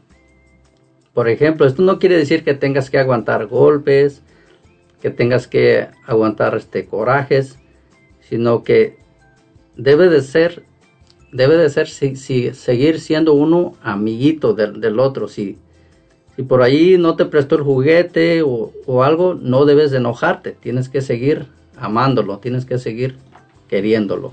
Por 1.13 1.27
ejemplo, 1.27 1.65
esto 1.65 1.81
no 1.83 1.99
quiere 1.99 2.17
decir 2.17 2.43
que 2.43 2.53
tengas 2.53 2.89
que 2.89 2.97
aguantar 2.97 3.47
golpes, 3.47 4.23
que 5.01 5.09
tengas 5.09 5.47
que 5.47 5.87
aguantar 6.05 6.55
este 6.55 6.85
corajes, 6.85 7.57
sino 8.21 8.63
que 8.63 8.97
debe 9.75 10.09
de 10.09 10.21
ser 10.21 10.63
debe 11.31 11.55
de 11.55 11.69
ser 11.69 11.87
seguir 11.87 12.99
siendo 12.99 13.33
uno 13.33 13.75
amiguito 13.81 14.53
del, 14.53 14.81
del 14.81 14.99
otro. 14.99 15.27
Si, 15.29 15.57
por 16.43 16.61
ahí 16.61 16.97
no 16.97 17.15
te 17.15 17.25
prestó 17.25 17.55
el 17.55 17.63
juguete 17.63 18.41
o, 18.41 18.71
o 18.85 19.03
algo, 19.03 19.33
no 19.33 19.65
debes 19.65 19.91
de 19.91 19.97
enojarte. 19.97 20.51
Tienes 20.51 20.89
que 20.89 21.01
seguir 21.01 21.45
amándolo, 21.77 22.37
tienes 22.37 22.65
que 22.65 22.77
seguir 22.77 23.15
queriéndolo. 23.67 24.31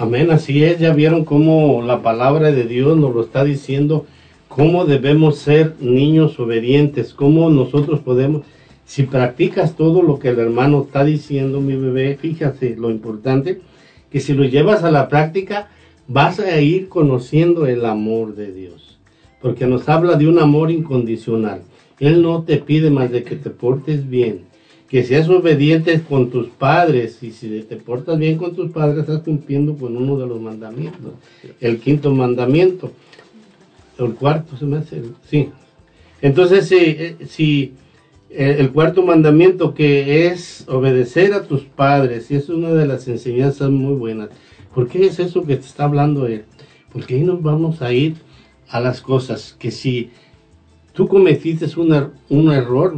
Amén, 0.00 0.30
así 0.30 0.62
es, 0.62 0.78
ya 0.78 0.92
vieron 0.92 1.24
cómo 1.24 1.82
la 1.82 2.02
palabra 2.02 2.52
de 2.52 2.62
Dios 2.62 2.96
nos 2.96 3.12
lo 3.12 3.22
está 3.22 3.42
diciendo, 3.42 4.06
cómo 4.46 4.84
debemos 4.84 5.38
ser 5.38 5.74
niños 5.80 6.38
obedientes, 6.38 7.12
cómo 7.12 7.50
nosotros 7.50 7.98
podemos, 7.98 8.42
si 8.86 9.02
practicas 9.02 9.74
todo 9.74 10.02
lo 10.02 10.20
que 10.20 10.28
el 10.28 10.38
hermano 10.38 10.82
está 10.82 11.04
diciendo, 11.04 11.60
mi 11.60 11.74
bebé, 11.74 12.16
fíjate 12.16 12.76
lo 12.76 12.90
importante, 12.90 13.60
que 14.08 14.20
si 14.20 14.34
lo 14.34 14.44
llevas 14.44 14.84
a 14.84 14.92
la 14.92 15.08
práctica, 15.08 15.68
vas 16.06 16.38
a 16.38 16.60
ir 16.60 16.88
conociendo 16.88 17.66
el 17.66 17.84
amor 17.84 18.36
de 18.36 18.52
Dios, 18.52 18.87
porque 19.40 19.66
nos 19.66 19.88
habla 19.88 20.16
de 20.16 20.28
un 20.28 20.38
amor 20.38 20.70
incondicional. 20.70 21.62
Él 22.00 22.22
no 22.22 22.42
te 22.42 22.58
pide 22.58 22.90
más 22.90 23.10
de 23.10 23.22
que 23.22 23.36
te 23.36 23.50
portes 23.50 24.08
bien, 24.08 24.42
que 24.88 25.04
seas 25.04 25.28
obediente 25.28 26.00
con 26.00 26.30
tus 26.30 26.48
padres 26.48 27.22
y 27.22 27.32
si 27.32 27.60
te 27.62 27.76
portas 27.76 28.18
bien 28.18 28.38
con 28.38 28.54
tus 28.54 28.70
padres 28.70 29.00
estás 29.00 29.22
cumpliendo 29.22 29.76
con 29.76 29.96
uno 29.96 30.16
de 30.16 30.26
los 30.26 30.40
mandamientos. 30.40 31.12
El 31.60 31.78
quinto 31.78 32.14
mandamiento, 32.14 32.92
el 33.98 34.14
cuarto 34.14 34.56
se 34.56 34.64
me 34.64 34.78
hace, 34.78 35.02
sí. 35.28 35.50
Entonces, 36.20 36.66
si, 36.66 37.26
si 37.26 37.74
eh, 38.30 38.56
el 38.58 38.72
cuarto 38.72 39.02
mandamiento 39.02 39.72
que 39.72 40.26
es 40.26 40.64
obedecer 40.68 41.32
a 41.32 41.44
tus 41.44 41.62
padres, 41.62 42.30
y 42.30 42.36
es 42.36 42.48
una 42.48 42.70
de 42.70 42.86
las 42.86 43.08
enseñanzas 43.08 43.70
muy 43.70 43.94
buenas. 43.94 44.28
¿Por 44.74 44.86
qué 44.86 45.06
es 45.06 45.18
eso 45.18 45.44
que 45.44 45.56
te 45.56 45.66
está 45.66 45.84
hablando 45.84 46.26
él? 46.26 46.44
Porque 46.92 47.14
ahí 47.14 47.22
nos 47.22 47.42
vamos 47.42 47.80
a 47.80 47.92
ir 47.92 48.16
a 48.70 48.80
las 48.80 49.00
cosas 49.00 49.56
que 49.58 49.70
si 49.70 50.10
tú 50.92 51.08
cometiste 51.08 51.66
un, 51.80 51.88
er- 51.90 52.10
un 52.28 52.52
error 52.52 52.96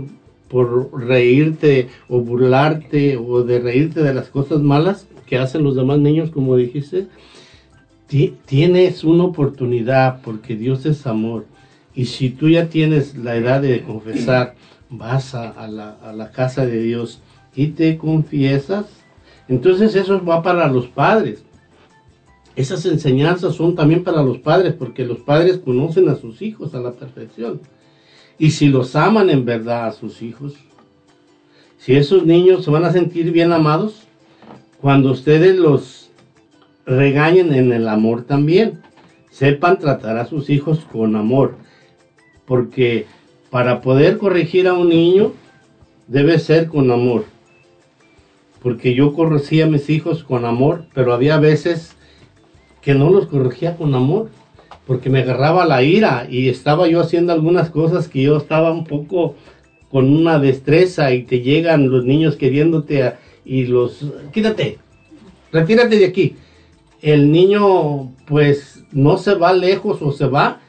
por 0.48 0.90
reírte 1.06 1.88
o 2.08 2.20
burlarte 2.20 3.16
o 3.16 3.42
de 3.44 3.60
reírte 3.60 4.02
de 4.02 4.14
las 4.14 4.28
cosas 4.28 4.60
malas 4.60 5.06
que 5.26 5.38
hacen 5.38 5.62
los 5.62 5.76
demás 5.76 5.98
niños, 6.00 6.30
como 6.30 6.56
dijiste, 6.56 7.06
ti- 8.08 8.34
tienes 8.46 9.04
una 9.04 9.24
oportunidad 9.24 10.20
porque 10.22 10.56
Dios 10.56 10.86
es 10.86 11.06
amor. 11.06 11.46
Y 11.94 12.06
si 12.06 12.30
tú 12.30 12.48
ya 12.48 12.68
tienes 12.68 13.16
la 13.16 13.36
edad 13.36 13.60
de 13.62 13.82
confesar, 13.82 14.54
vas 14.88 15.34
a 15.34 15.68
la, 15.68 15.90
a 16.02 16.12
la 16.12 16.30
casa 16.32 16.66
de 16.66 16.82
Dios 16.82 17.20
y 17.54 17.68
te 17.68 17.96
confiesas, 17.96 18.86
entonces 19.48 19.94
eso 19.94 20.24
va 20.24 20.42
para 20.42 20.68
los 20.68 20.86
padres. 20.88 21.44
Esas 22.56 22.84
enseñanzas 22.86 23.54
son 23.54 23.74
también 23.74 24.02
para 24.02 24.22
los 24.22 24.38
padres 24.38 24.74
porque 24.74 25.04
los 25.04 25.18
padres 25.18 25.58
conocen 25.58 26.08
a 26.08 26.16
sus 26.16 26.42
hijos 26.42 26.74
a 26.74 26.80
la 26.80 26.92
perfección. 26.92 27.60
Y 28.38 28.50
si 28.50 28.68
los 28.68 28.96
aman 28.96 29.30
en 29.30 29.44
verdad 29.44 29.86
a 29.86 29.92
sus 29.92 30.22
hijos, 30.22 30.54
si 31.78 31.96
esos 31.96 32.26
niños 32.26 32.64
se 32.64 32.70
van 32.70 32.84
a 32.84 32.92
sentir 32.92 33.30
bien 33.32 33.52
amados, 33.52 34.06
cuando 34.80 35.12
ustedes 35.12 35.56
los 35.56 36.10
regañen 36.86 37.52
en 37.54 37.72
el 37.72 37.88
amor 37.88 38.24
también, 38.24 38.80
sepan 39.30 39.78
tratar 39.78 40.18
a 40.18 40.26
sus 40.26 40.50
hijos 40.50 40.80
con 40.90 41.16
amor. 41.16 41.56
Porque 42.46 43.06
para 43.50 43.80
poder 43.80 44.18
corregir 44.18 44.68
a 44.68 44.74
un 44.74 44.88
niño, 44.88 45.32
debe 46.06 46.38
ser 46.38 46.68
con 46.68 46.90
amor. 46.90 47.24
Porque 48.62 48.94
yo 48.94 49.14
corregía 49.14 49.64
a 49.64 49.68
mis 49.68 49.88
hijos 49.88 50.24
con 50.24 50.44
amor, 50.44 50.84
pero 50.92 51.14
había 51.14 51.38
veces 51.38 51.96
que 52.82 52.94
no 52.94 53.10
los 53.10 53.26
corregía 53.26 53.76
con 53.76 53.94
amor, 53.94 54.30
porque 54.86 55.10
me 55.10 55.20
agarraba 55.20 55.66
la 55.66 55.82
ira 55.82 56.26
y 56.28 56.48
estaba 56.48 56.88
yo 56.88 57.00
haciendo 57.00 57.32
algunas 57.32 57.70
cosas 57.70 58.08
que 58.08 58.22
yo 58.22 58.36
estaba 58.36 58.72
un 58.72 58.84
poco 58.84 59.36
con 59.90 60.12
una 60.12 60.38
destreza 60.38 61.12
y 61.12 61.24
te 61.24 61.40
llegan 61.40 61.90
los 61.90 62.04
niños 62.04 62.36
queriéndote 62.36 63.14
y 63.44 63.66
los 63.66 64.06
quítate, 64.32 64.78
retírate 65.52 65.98
de 65.98 66.06
aquí. 66.06 66.36
El 67.02 67.32
niño 67.32 68.12
pues 68.26 68.84
no 68.92 69.16
se 69.16 69.34
va 69.34 69.52
lejos 69.52 70.02
o 70.02 70.12
se 70.12 70.26
va, 70.26 70.60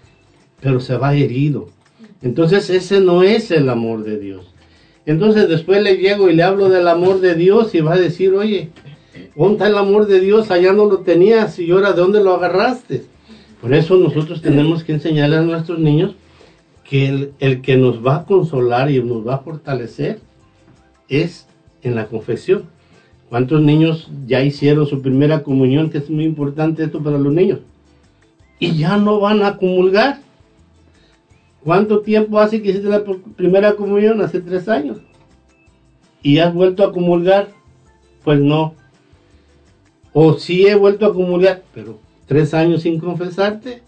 pero 0.59 0.79
se 0.79 0.95
va 0.97 1.13
herido. 1.13 1.69
Entonces 2.21 2.69
ese 2.69 3.01
no 3.01 3.23
es 3.23 3.51
el 3.51 3.69
amor 3.69 4.03
de 4.03 4.19
Dios. 4.19 4.53
Entonces 5.05 5.49
después 5.49 5.81
le 5.81 5.97
llego 5.97 6.29
y 6.29 6.35
le 6.35 6.43
hablo 6.43 6.69
del 6.69 6.87
amor 6.87 7.19
de 7.21 7.35
Dios 7.35 7.73
y 7.73 7.81
va 7.81 7.95
a 7.95 7.99
decir, 7.99 8.33
oye, 8.33 8.69
¿dónde 9.35 9.53
está 9.53 9.67
el 9.67 9.77
amor 9.77 10.07
de 10.07 10.19
Dios? 10.19 10.51
Allá 10.51 10.73
no 10.73 10.85
lo 10.85 10.99
tenías 10.99 11.57
y 11.59 11.71
ahora 11.71 11.93
¿de 11.93 12.01
dónde 12.01 12.23
lo 12.23 12.33
agarraste? 12.33 13.05
Por 13.61 13.73
eso 13.73 13.95
nosotros 13.97 14.41
tenemos 14.41 14.83
que 14.83 14.93
enseñarle 14.93 15.37
a 15.37 15.41
nuestros 15.41 15.79
niños 15.79 16.15
que 16.83 17.07
el, 17.07 17.31
el 17.39 17.61
que 17.61 17.77
nos 17.77 18.05
va 18.05 18.17
a 18.17 18.25
consolar 18.25 18.89
y 18.91 19.01
nos 19.03 19.25
va 19.25 19.35
a 19.35 19.39
fortalecer 19.39 20.19
es 21.07 21.47
en 21.83 21.95
la 21.95 22.07
confesión. 22.07 22.63
¿Cuántos 23.29 23.61
niños 23.61 24.09
ya 24.27 24.41
hicieron 24.43 24.85
su 24.87 25.01
primera 25.01 25.41
comunión? 25.43 25.89
Que 25.89 25.99
es 25.99 26.09
muy 26.09 26.25
importante 26.25 26.83
esto 26.83 27.01
para 27.01 27.17
los 27.17 27.31
niños. 27.31 27.59
Y 28.59 28.75
ya 28.77 28.97
no 28.97 29.19
van 29.21 29.41
a 29.43 29.55
comulgar. 29.57 30.19
¿Cuánto 31.63 32.01
tiempo 32.01 32.39
hace 32.39 32.61
que 32.61 32.71
hiciste 32.71 32.89
la 32.89 33.05
pr- 33.05 33.21
primera 33.35 33.75
comunión? 33.75 34.19
Hace 34.21 34.41
tres 34.41 34.67
años. 34.67 34.97
¿Y 36.21 36.39
has 36.39 36.53
vuelto 36.53 36.83
a 36.83 36.91
comulgar? 36.91 37.49
Pues 38.23 38.39
no. 38.39 38.73
O 40.13 40.33
sí 40.33 40.67
he 40.67 40.75
vuelto 40.75 41.05
a 41.05 41.13
comulgar, 41.13 41.63
pero 41.73 41.99
tres 42.25 42.53
años 42.53 42.81
sin 42.83 42.99
confesarte. 42.99 43.81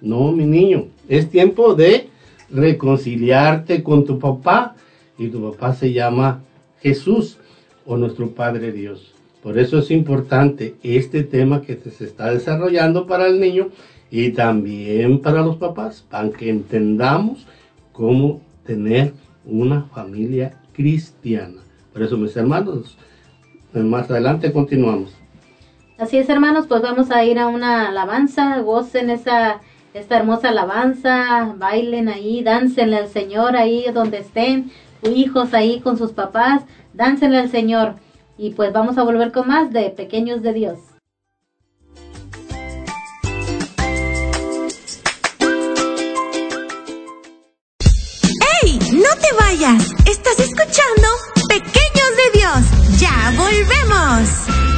No, 0.00 0.32
mi 0.32 0.44
niño. 0.44 0.86
Es 1.08 1.30
tiempo 1.30 1.74
de 1.74 2.08
reconciliarte 2.50 3.82
con 3.82 4.04
tu 4.04 4.18
papá. 4.18 4.74
Y 5.18 5.28
tu 5.28 5.50
papá 5.50 5.74
se 5.74 5.92
llama 5.92 6.42
Jesús 6.80 7.38
o 7.86 7.96
nuestro 7.96 8.30
Padre 8.30 8.72
Dios. 8.72 9.12
Por 9.42 9.58
eso 9.58 9.78
es 9.78 9.90
importante 9.90 10.74
este 10.82 11.22
tema 11.22 11.62
que 11.62 11.76
se 11.76 12.04
está 12.04 12.30
desarrollando 12.32 13.06
para 13.06 13.26
el 13.26 13.40
niño 13.40 13.68
y 14.10 14.30
también 14.30 15.20
para 15.20 15.42
los 15.42 15.56
papás, 15.56 16.04
para 16.08 16.30
que 16.30 16.50
entendamos 16.50 17.46
cómo 17.92 18.40
tener 18.64 19.12
una 19.44 19.82
familia 19.82 20.60
cristiana. 20.72 21.62
Por 21.92 22.02
eso, 22.02 22.16
mis 22.16 22.36
hermanos, 22.36 22.96
más 23.72 24.10
adelante 24.10 24.52
continuamos. 24.52 25.14
Así 25.98 26.16
es, 26.16 26.28
hermanos, 26.28 26.66
pues 26.68 26.80
vamos 26.80 27.10
a 27.10 27.24
ir 27.24 27.40
a 27.40 27.48
una 27.48 27.88
alabanza, 27.88 28.58
gocen 28.60 29.10
esa 29.10 29.60
esta 29.94 30.16
hermosa 30.16 30.50
alabanza, 30.50 31.54
bailen 31.56 32.08
ahí, 32.08 32.42
dáncenle 32.42 32.98
al 32.98 33.08
Señor 33.08 33.56
ahí 33.56 33.84
donde 33.92 34.18
estén, 34.18 34.70
hijos 35.02 35.54
ahí 35.54 35.80
con 35.80 35.98
sus 35.98 36.12
papás, 36.12 36.62
dáncenle 36.94 37.38
al 37.38 37.50
Señor. 37.50 37.96
Y 38.36 38.50
pues 38.50 38.72
vamos 38.72 38.96
a 38.98 39.02
volver 39.02 39.32
con 39.32 39.48
más 39.48 39.72
de 39.72 39.90
Pequeños 39.90 40.42
de 40.42 40.52
Dios. 40.52 40.78
¡Ey! 48.62 48.78
¡No 48.92 49.10
te 49.20 49.34
vayas! 49.40 49.90
Estás 50.06 50.38
escuchando 50.38 51.08
Pequeños 51.48 52.10
de 52.16 52.38
Dios. 52.38 53.00
¡Ya 53.00 53.32
volvemos! 53.36 54.77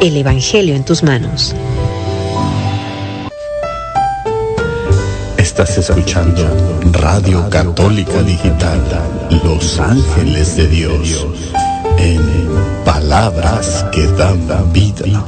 El 0.00 0.16
Evangelio 0.16 0.76
en 0.76 0.84
tus 0.84 1.02
manos. 1.02 1.56
Estás 5.36 5.76
escuchando 5.76 6.46
Radio 6.92 7.50
Católica 7.50 8.22
Digital, 8.22 8.80
Los 9.42 9.80
Ángeles 9.80 10.56
de 10.56 10.68
Dios, 10.68 11.26
en 11.98 12.22
palabras 12.84 13.84
que 13.90 14.06
dan 14.06 14.46
vida. 14.72 15.24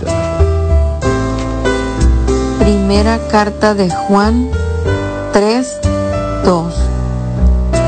Primera 2.60 3.18
carta 3.28 3.74
de 3.74 3.90
Juan 3.90 4.50
3, 5.32 5.80
2. 6.44 6.74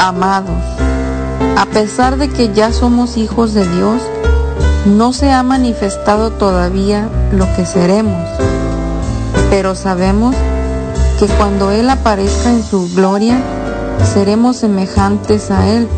Amados, 0.01 0.63
a 1.57 1.65
pesar 1.67 2.17
de 2.17 2.29
que 2.29 2.53
ya 2.53 2.73
somos 2.73 3.17
hijos 3.17 3.55
de 3.55 3.69
Dios, 3.69 4.03
no 4.87 5.13
se 5.13 5.31
ha 5.31 5.43
manifestado 5.43 6.31
todavía 6.31 7.09
lo 7.33 7.47
que 7.55 7.65
seremos, 7.65 8.29
pero 9.51 9.75
sabemos 9.75 10.35
que 11.19 11.27
cuando 11.27 11.71
Él 11.71 11.89
aparezca 11.89 12.51
en 12.51 12.65
su 12.65 12.93
gloria, 12.95 13.39
seremos 14.13 14.57
semejantes 14.57 15.51
a 15.51 15.69
Él, 15.69 15.89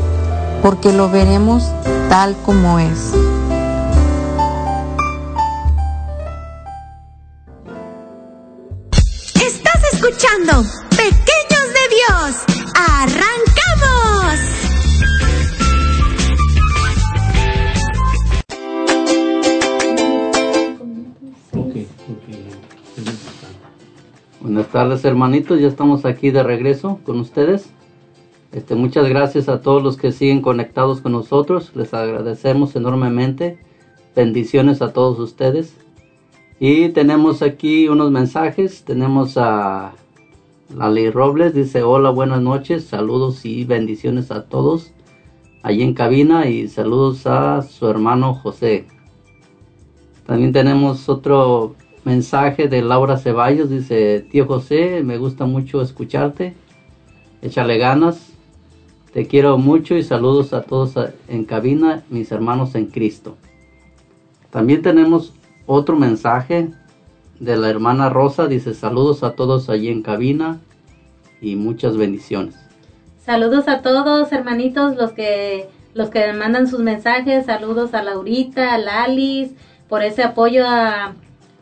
porque 0.62 0.92
lo 0.92 1.10
veremos 1.10 1.64
tal 2.10 2.36
como 2.44 2.78
es. 2.78 3.12
Estás 9.34 9.82
escuchando 9.92 10.62
tardes, 24.84 25.04
hermanitos. 25.06 25.60
Ya 25.60 25.68
estamos 25.68 26.04
aquí 26.04 26.30
de 26.30 26.42
regreso 26.42 27.00
con 27.06 27.18
ustedes. 27.18 27.70
Este, 28.52 28.74
muchas 28.74 29.08
gracias 29.08 29.48
a 29.48 29.62
todos 29.62 29.82
los 29.82 29.96
que 29.96 30.12
siguen 30.12 30.42
conectados 30.42 31.00
con 31.00 31.12
nosotros. 31.12 31.72
Les 31.74 31.94
agradecemos 31.94 32.76
enormemente. 32.76 33.58
Bendiciones 34.14 34.82
a 34.82 34.92
todos 34.92 35.18
ustedes. 35.18 35.74
Y 36.60 36.90
tenemos 36.90 37.40
aquí 37.40 37.88
unos 37.88 38.10
mensajes. 38.10 38.84
Tenemos 38.84 39.38
a 39.38 39.94
Lali 40.76 41.08
Robles. 41.08 41.54
Dice, 41.54 41.82
hola, 41.82 42.10
buenas 42.10 42.42
noches. 42.42 42.84
Saludos 42.84 43.46
y 43.46 43.64
bendiciones 43.64 44.30
a 44.30 44.44
todos 44.44 44.92
allí 45.62 45.82
en 45.82 45.94
cabina. 45.94 46.46
Y 46.46 46.68
saludos 46.68 47.26
a 47.26 47.62
su 47.62 47.88
hermano 47.88 48.34
José. 48.34 48.86
También 50.26 50.52
tenemos 50.52 51.08
otro 51.08 51.74
mensaje 52.04 52.68
de 52.68 52.82
Laura 52.82 53.16
Ceballos. 53.16 53.70
Dice, 53.70 54.26
tío 54.30 54.46
José, 54.46 55.02
me 55.02 55.18
gusta 55.18 55.46
mucho 55.46 55.82
escucharte. 55.82 56.54
Échale 57.42 57.78
ganas. 57.78 58.30
Te 59.12 59.26
quiero 59.26 59.58
mucho 59.58 59.96
y 59.96 60.02
saludos 60.02 60.52
a 60.52 60.62
todos 60.62 60.94
en 61.28 61.44
cabina, 61.44 62.02
mis 62.10 62.32
hermanos 62.32 62.74
en 62.74 62.86
Cristo. 62.86 63.36
También 64.50 64.82
tenemos 64.82 65.32
otro 65.66 65.96
mensaje 65.96 66.70
de 67.38 67.56
la 67.56 67.70
hermana 67.70 68.08
Rosa. 68.08 68.46
Dice 68.48 68.74
saludos 68.74 69.22
a 69.22 69.34
todos 69.34 69.68
allí 69.70 69.88
en 69.88 70.02
cabina 70.02 70.60
y 71.40 71.56
muchas 71.56 71.96
bendiciones. 71.96 72.56
Saludos 73.24 73.68
a 73.68 73.82
todos, 73.82 74.32
hermanitos, 74.32 74.96
los 74.96 75.12
que 75.12 75.68
los 75.94 76.10
que 76.10 76.32
mandan 76.32 76.66
sus 76.66 76.80
mensajes. 76.80 77.46
Saludos 77.46 77.94
a 77.94 78.02
Laurita, 78.02 78.74
a 78.74 78.78
Lalis, 78.78 79.52
por 79.88 80.02
ese 80.02 80.22
apoyo 80.22 80.64
a, 80.66 81.14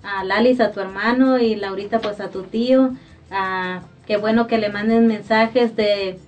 a 0.02 0.24
Lalis, 0.24 0.60
a 0.60 0.72
tu 0.72 0.80
hermano, 0.80 1.38
y 1.38 1.54
Laurita, 1.54 2.00
pues 2.00 2.20
a 2.20 2.30
tu 2.30 2.42
tío. 2.42 2.90
Ah, 3.30 3.82
qué 4.06 4.16
bueno 4.16 4.46
que 4.46 4.58
le 4.58 4.68
manden 4.68 5.06
mensajes 5.06 5.76
de, 5.76 6.18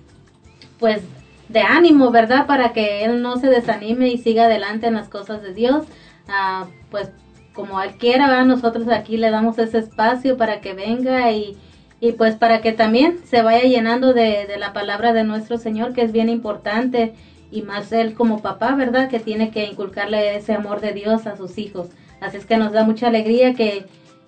pues, 0.79 1.01
de 1.49 1.61
ánimo, 1.61 2.11
¿verdad? 2.11 2.47
Para 2.47 2.73
que 2.73 3.05
él 3.05 3.21
no 3.21 3.37
se 3.37 3.47
desanime 3.47 4.09
y 4.09 4.17
siga 4.17 4.45
adelante 4.45 4.87
en 4.87 4.95
las 4.95 5.09
cosas 5.09 5.41
de 5.41 5.53
Dios. 5.53 5.85
Ah, 6.27 6.65
pues 6.89 7.09
como 7.53 7.81
él 7.81 7.95
quiera, 7.97 8.43
nosotros 8.43 8.87
aquí 8.89 9.17
le 9.17 9.31
damos 9.31 9.57
ese 9.57 9.79
espacio 9.79 10.37
para 10.37 10.59
que 10.59 10.73
venga 10.73 11.31
y, 11.31 11.57
y 12.01 12.11
pues 12.11 12.35
para 12.35 12.61
que 12.61 12.73
también 12.73 13.19
se 13.25 13.41
vaya 13.41 13.63
llenando 13.63 14.13
de, 14.13 14.47
la 14.59 14.73
palabra 14.73 15.13
de 15.13 15.23
nuestro 15.23 15.57
Señor, 15.57 15.93
que 15.93 16.01
es 16.01 16.11
bien 16.11 16.29
importante, 16.29 17.13
y 17.51 17.61
más 17.61 17.91
él 17.93 18.13
como 18.13 18.41
papá, 18.41 18.75
¿verdad? 18.75 19.09
Que 19.09 19.19
tiene 19.19 19.51
que 19.51 19.65
inculcarle 19.65 20.35
ese 20.35 20.53
amor 20.53 20.81
de 20.81 20.91
Dios 20.91 21.25
a 21.25 21.37
sus 21.37 21.57
hijos. 21.57 21.87
Así 22.25 22.37
es 22.37 22.45
que 22.45 22.57
nos 22.57 22.71
da 22.71 22.83
mucha 22.83 23.07
alegría 23.07 23.53
que, 23.53 23.85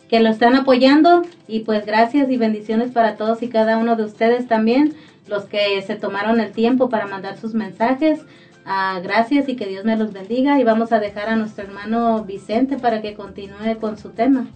que 0.07 0.19
lo 0.19 0.29
están 0.29 0.55
apoyando 0.55 1.23
y 1.47 1.61
pues 1.61 1.85
gracias 1.85 2.29
y 2.29 2.37
bendiciones 2.37 2.91
para 2.91 3.17
todos 3.17 3.41
y 3.41 3.49
cada 3.49 3.77
uno 3.77 3.95
de 3.95 4.03
ustedes 4.03 4.47
también 4.47 4.93
los 5.27 5.45
que 5.45 5.81
se 5.81 5.95
tomaron 5.95 6.39
el 6.39 6.51
tiempo 6.51 6.89
para 6.89 7.07
mandar 7.07 7.37
sus 7.37 7.53
mensajes. 7.53 8.19
Ah, 8.65 8.99
gracias 9.01 9.47
y 9.47 9.55
que 9.55 9.65
Dios 9.65 9.85
me 9.85 9.95
los 9.95 10.13
bendiga. 10.13 10.59
Y 10.59 10.63
vamos 10.63 10.91
a 10.91 10.99
dejar 10.99 11.29
a 11.29 11.35
nuestro 11.35 11.63
hermano 11.63 12.23
Vicente 12.23 12.77
para 12.77 13.01
que 13.01 13.13
continúe 13.13 13.77
con 13.79 13.97
su 13.97 14.09
tema. 14.09 14.47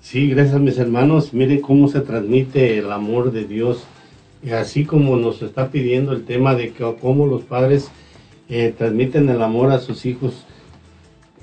Sí, 0.00 0.28
gracias 0.28 0.60
mis 0.60 0.78
hermanos. 0.78 1.32
Miren 1.32 1.60
cómo 1.60 1.88
se 1.88 2.00
transmite 2.00 2.78
el 2.78 2.92
amor 2.92 3.32
de 3.32 3.44
Dios. 3.44 3.84
Así 4.52 4.84
como 4.84 5.16
nos 5.16 5.42
está 5.42 5.70
pidiendo 5.70 6.12
el 6.12 6.24
tema 6.24 6.54
de 6.54 6.72
que, 6.72 6.94
cómo 7.00 7.26
los 7.26 7.42
padres 7.42 7.88
eh, 8.48 8.74
transmiten 8.76 9.28
el 9.28 9.40
amor 9.40 9.70
a 9.70 9.78
sus 9.78 10.04
hijos. 10.04 10.44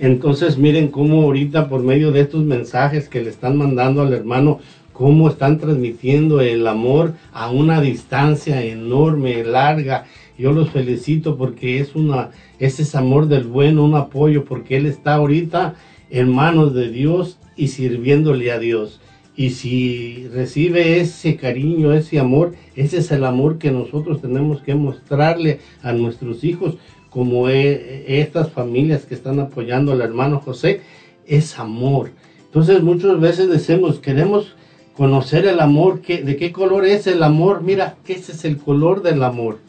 Entonces 0.02 0.58
miren 0.58 0.88
cómo 0.88 1.22
ahorita 1.22 1.70
por 1.70 1.84
medio 1.84 2.12
de 2.12 2.22
estos 2.22 2.44
mensajes 2.44 3.08
que 3.08 3.22
le 3.22 3.30
están 3.30 3.56
mandando 3.56 4.02
al 4.02 4.12
hermano, 4.14 4.60
cómo 4.94 5.30
están 5.30 5.60
transmitiendo 5.60 6.42
el 6.42 6.66
amor 6.66 7.14
a 7.32 7.52
una 7.52 7.82
distancia 7.82 8.66
enorme, 8.66 9.44
larga. 9.44 10.06
Yo 10.40 10.54
los 10.54 10.72
felicito 10.72 11.38
porque 11.38 11.80
es 11.80 11.94
una, 11.94 12.32
ese 12.58 12.82
es 12.82 12.96
amor 12.96 13.28
del 13.28 13.44
bueno, 13.44 13.86
un 13.86 13.94
apoyo, 13.94 14.44
porque 14.44 14.78
él 14.78 14.88
está 14.88 15.14
ahorita 15.14 15.76
en 16.10 16.34
manos 16.34 16.74
de 16.74 16.90
Dios 16.90 17.38
y 17.56 17.68
sirviéndole 17.68 18.52
a 18.52 18.58
Dios. 18.58 19.02
Y 19.36 19.52
si 19.52 20.28
recibe 20.34 21.00
ese 21.00 21.36
cariño, 21.36 21.94
ese 21.94 22.18
amor, 22.18 22.56
ese 22.76 22.98
es 22.98 23.12
el 23.12 23.24
amor 23.24 23.60
que 23.60 23.70
nosotros 23.70 24.20
tenemos 24.20 24.64
que 24.64 24.74
mostrarle 24.74 25.60
a 25.84 25.94
nuestros 25.94 26.44
hijos, 26.44 26.78
como 27.12 27.50
estas 27.50 28.50
familias 28.52 29.06
que 29.06 29.14
están 29.14 29.40
apoyando 29.42 29.92
al 29.92 30.02
hermano 30.02 30.40
José, 30.40 30.80
es 31.28 31.60
amor. 31.60 32.12
Entonces 32.46 32.82
muchas 32.82 33.20
veces 33.20 33.50
decimos, 33.50 34.00
queremos 34.00 34.56
conocer 34.96 35.46
el 35.46 35.60
amor, 35.60 36.02
¿qué, 36.02 36.24
¿de 36.24 36.38
qué 36.38 36.54
color 36.54 36.86
es 36.86 37.08
el 37.08 37.22
amor? 37.22 37.64
Mira, 37.64 37.98
ese 38.08 38.32
es 38.32 38.46
el 38.46 38.58
color 38.58 39.04
del 39.04 39.24
amor, 39.24 39.60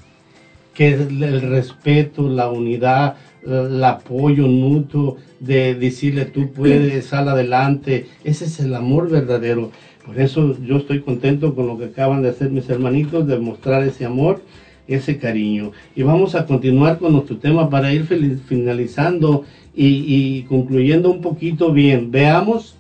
que 0.73 0.91
es 0.91 1.01
el 1.01 1.41
respeto, 1.43 2.29
la 2.29 2.49
unidad, 2.49 3.17
el 3.45 3.83
apoyo 3.83 4.47
mutuo, 4.47 5.17
de 5.41 5.75
decirle 5.75 6.27
tú 6.27 6.53
puedes, 6.53 7.07
sal 7.07 7.29
adelante, 7.29 8.07
ese 8.23 8.45
es 8.45 8.61
el 8.61 8.73
amor 8.75 9.11
verdadero. 9.11 9.73
Por 10.07 10.21
eso 10.21 10.57
yo 10.61 10.77
estoy 10.77 11.01
contento 11.01 11.55
con 11.57 11.67
lo 11.67 11.77
que 11.77 11.87
acaban 11.87 12.23
de 12.23 12.29
hacer 12.29 12.51
mis 12.51 12.69
hermanitos, 12.69 13.27
de 13.27 13.39
mostrar 13.39 13.83
ese 13.83 14.05
amor, 14.05 14.43
ese 14.89 15.19
cariño. 15.19 15.73
Y 15.95 16.03
vamos 16.03 16.35
a 16.35 16.47
continuar 16.47 16.99
con 16.99 17.13
nuestro 17.13 17.37
tema 17.39 17.71
para 17.71 17.93
ir 17.93 18.07
finalizando 18.47 19.45
y, 19.75 20.43
concluyendo 20.43 21.11
un 21.11 21.21
poquito 21.21 21.73
bien. 21.73 22.11
Veamos 22.11 22.77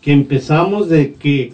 que 0.00 0.12
empezamos 0.12 0.88
de 0.88 1.14
que 1.14 1.52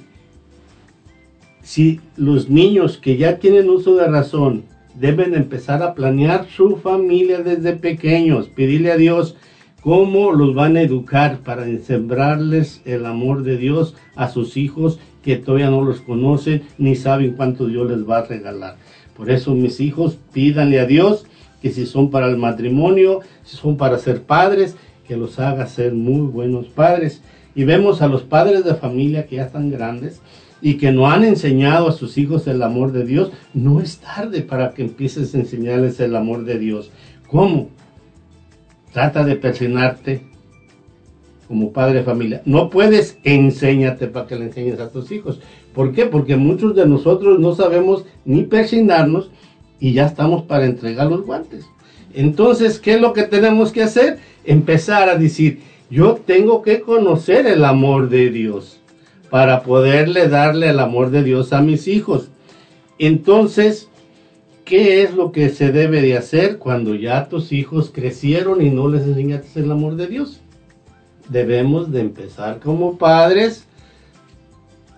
si 1.63 2.01
los 2.17 2.49
niños 2.49 2.99
que 2.99 3.17
ya 3.17 3.39
tienen 3.39 3.71
uso 3.71 3.97
de 3.97 4.09
razón 4.09 4.65
deben 4.95 5.35
empezar 5.35 5.83
a 5.83 5.95
planear 5.95 6.47
su 6.55 6.77
familia 6.77 7.43
desde 7.43 7.75
pequeños, 7.75 8.49
pedirle 8.49 8.91
a 8.91 8.97
Dios 8.97 9.37
cómo 9.81 10.33
los 10.33 10.55
van 10.55 10.77
a 10.77 10.83
educar 10.83 11.39
para 11.39 11.65
sembrarles 11.79 12.83
el 12.85 13.07
amor 13.07 13.45
de 13.45 13.57
Dios 13.57 13.95
a 14.15 14.29
sus 14.29 14.57
hijos 14.57 14.99
que 15.23 15.37
todavía 15.37 15.71
no 15.71 15.83
los 15.83 16.01
conocen 16.01 16.63
ni 16.79 16.97
saben 16.97 17.33
cuánto 17.33 17.67
Dios 17.67 17.91
les 17.91 18.09
va 18.09 18.19
a 18.19 18.27
regalar. 18.27 18.77
Por 19.21 19.31
eso 19.31 19.55
mis 19.55 19.81
hijos 19.81 20.17
pídanle 20.33 20.81
a 20.81 20.87
Dios 20.87 21.27
que 21.61 21.69
si 21.69 21.85
son 21.85 22.11
para 22.11 22.27
el 22.27 22.39
matrimonio, 22.39 23.21
si 23.45 23.55
son 23.55 23.77
para 23.77 23.99
ser 23.99 24.23
padres, 24.23 24.77
que 25.07 25.15
los 25.15 25.39
haga 25.39 25.67
ser 25.67 25.93
muy 25.93 26.23
buenos 26.23 26.69
padres 26.69 27.21
y 27.55 27.65
vemos 27.65 28.01
a 28.01 28.09
los 28.09 28.23
padres 28.23 28.65
de 28.65 28.75
familia 28.75 29.27
que 29.27 29.37
ya 29.37 29.45
están 29.45 29.71
grandes 29.71 30.23
y 30.63 30.79
que 30.79 30.91
no 30.91 31.11
han 31.11 31.25
enseñado 31.25 31.89
a 31.89 31.93
sus 31.93 32.17
hijos 32.17 32.47
el 32.47 32.63
amor 32.63 32.93
de 32.93 33.05
Dios, 33.05 33.31
no 33.53 33.83
es 33.83 33.99
tarde 33.99 34.41
para 34.41 34.71
que 34.71 34.85
empieces 34.85 35.35
a 35.35 35.39
enseñarles 35.39 36.01
el 36.01 36.17
amor 36.17 36.45
de 36.47 36.59
Dios. 36.59 36.91
¿Cómo? 37.29 37.69
Trata 38.91 39.23
de 39.23 39.37
persinarte 39.37 40.23
como 41.47 41.75
padre 41.75 41.99
de 41.99 42.05
familia. 42.05 42.41
No 42.47 42.71
puedes, 42.71 43.19
enséñate 43.23 44.07
para 44.07 44.27
que 44.27 44.37
le 44.37 44.47
enseñes 44.47 44.81
a 44.81 44.89
tus 44.89 45.13
hijos. 45.13 45.41
¿Por 45.75 45.93
qué? 45.93 46.07
Porque 46.07 46.37
muchos 46.37 46.75
de 46.75 46.87
nosotros 46.87 47.39
no 47.39 47.55
sabemos 47.55 48.05
ni 48.25 48.43
persinarnos 48.43 49.31
y 49.79 49.93
ya 49.93 50.07
estamos 50.07 50.43
para 50.43 50.67
entregar 50.67 51.09
los 51.09 51.25
guantes. 51.25 51.67
Entonces, 52.13 52.79
¿qué 52.79 52.95
es 52.95 53.01
lo 53.01 53.13
que 53.13 53.23
tenemos 53.23 53.73
que 53.73 53.83
hacer? 53.83 54.19
Empezar 54.45 55.09
a 55.09 55.17
decir, 55.17 55.61
yo 55.91 56.15
tengo 56.15 56.63
que 56.63 56.81
conocer 56.81 57.47
el 57.47 57.65
amor 57.65 58.09
de 58.09 58.31
Dios 58.31 58.81
para 59.31 59.63
poderle 59.63 60.29
darle 60.29 60.71
el 60.71 60.81
amor 60.81 61.11
de 61.11 61.23
Dios 61.23 61.53
a 61.53 61.61
mis 61.61 61.87
hijos. 61.87 62.31
Entonces, 62.99 63.89
¿qué 64.65 65.03
es 65.03 65.15
lo 65.15 65.31
que 65.31 65.49
se 65.51 65.71
debe 65.71 66.03
de 66.03 66.17
hacer 66.17 66.59
cuando 66.59 66.95
ya 66.95 67.29
tus 67.29 67.53
hijos 67.53 67.91
crecieron 67.95 68.61
y 68.61 68.71
no 68.71 68.89
les 68.89 69.03
enseñaste 69.03 69.61
el 69.61 69.71
amor 69.71 69.95
de 69.95 70.09
Dios? 70.09 70.41
Debemos 71.29 71.93
de 71.93 72.01
empezar 72.01 72.59
como 72.59 72.99
padres 72.99 73.67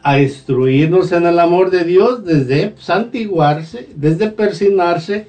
a 0.03 0.21
instruirnos 0.21 1.13
en 1.13 1.27
el 1.27 1.39
amor 1.39 1.71
de 1.71 1.85
Dios 1.85 2.25
desde 2.25 2.75
santiguarse, 2.79 3.89
desde 3.95 4.31
persinarse 4.31 5.27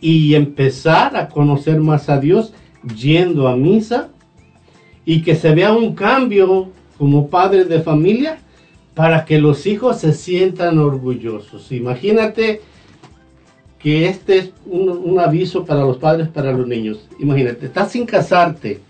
y 0.00 0.34
empezar 0.34 1.16
a 1.16 1.28
conocer 1.28 1.80
más 1.80 2.08
a 2.08 2.20
Dios 2.20 2.52
yendo 2.94 3.48
a 3.48 3.56
misa 3.56 4.10
y 5.04 5.22
que 5.22 5.34
se 5.34 5.54
vea 5.54 5.72
un 5.72 5.94
cambio 5.94 6.68
como 6.98 7.28
padres 7.28 7.68
de 7.68 7.80
familia 7.80 8.38
para 8.94 9.24
que 9.24 9.38
los 9.38 9.66
hijos 9.66 9.98
se 9.98 10.12
sientan 10.12 10.78
orgullosos. 10.78 11.72
Imagínate 11.72 12.60
que 13.78 14.08
este 14.08 14.38
es 14.38 14.52
un, 14.66 14.88
un, 14.88 15.18
aviso 15.20 15.64
para 15.64 15.80
los 15.80 15.98
padres, 15.98 16.28
para 16.28 16.52
los 16.52 16.66
niños. 16.66 17.08
Imagínate, 17.18 17.66
estás 17.66 17.92
sin 17.92 18.04
casarte, 18.04 18.80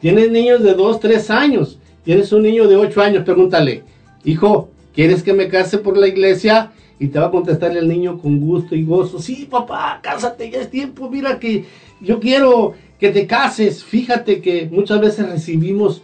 tienes 0.00 0.30
niños 0.30 0.62
de 0.62 0.74
2, 0.74 1.00
3 1.00 1.30
años, 1.30 1.78
tienes 2.04 2.32
un 2.32 2.42
niño 2.42 2.68
de 2.68 2.76
8 2.76 3.00
años, 3.00 3.24
pregúntale, 3.24 3.84
hijo, 4.24 4.70
¿quieres 4.94 5.22
que 5.22 5.32
me 5.32 5.48
case 5.48 5.78
por 5.78 5.96
la 5.96 6.08
iglesia? 6.08 6.72
Y 6.98 7.08
te 7.08 7.18
va 7.18 7.26
a 7.26 7.30
contestar 7.30 7.76
el 7.76 7.88
niño 7.88 8.18
con 8.18 8.40
gusto 8.40 8.74
y 8.74 8.84
gozo, 8.84 9.18
sí, 9.18 9.46
papá, 9.50 9.98
cásate, 10.02 10.50
ya 10.50 10.60
es 10.60 10.70
tiempo, 10.70 11.10
mira 11.10 11.38
que 11.38 11.64
yo 12.00 12.20
quiero 12.20 12.74
que 12.98 13.10
te 13.10 13.26
cases. 13.26 13.84
Fíjate 13.84 14.40
que 14.40 14.68
muchas 14.70 15.00
veces 15.00 15.28
recibimos 15.28 16.02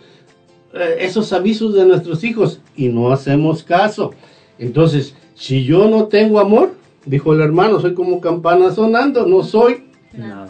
eh, 0.75 0.97
esos 1.01 1.33
avisos 1.33 1.75
de 1.75 1.87
nuestros 1.87 2.25
hijos 2.25 2.61
y 2.77 2.89
no 2.89 3.13
hacemos 3.13 3.63
caso. 3.63 4.13
Entonces, 4.59 5.15
si 5.35 5.65
yo 5.65 5.89
no 5.89 6.07
tengo 6.07 6.41
amor, 6.41 6.75
dijo 7.07 7.33
el 7.33 7.41
hermano, 7.41 7.81
soy 7.81 7.95
como 7.95 8.21
campana 8.21 8.71
sonando, 8.73 9.27
no 9.27 9.43
soy 9.43 9.85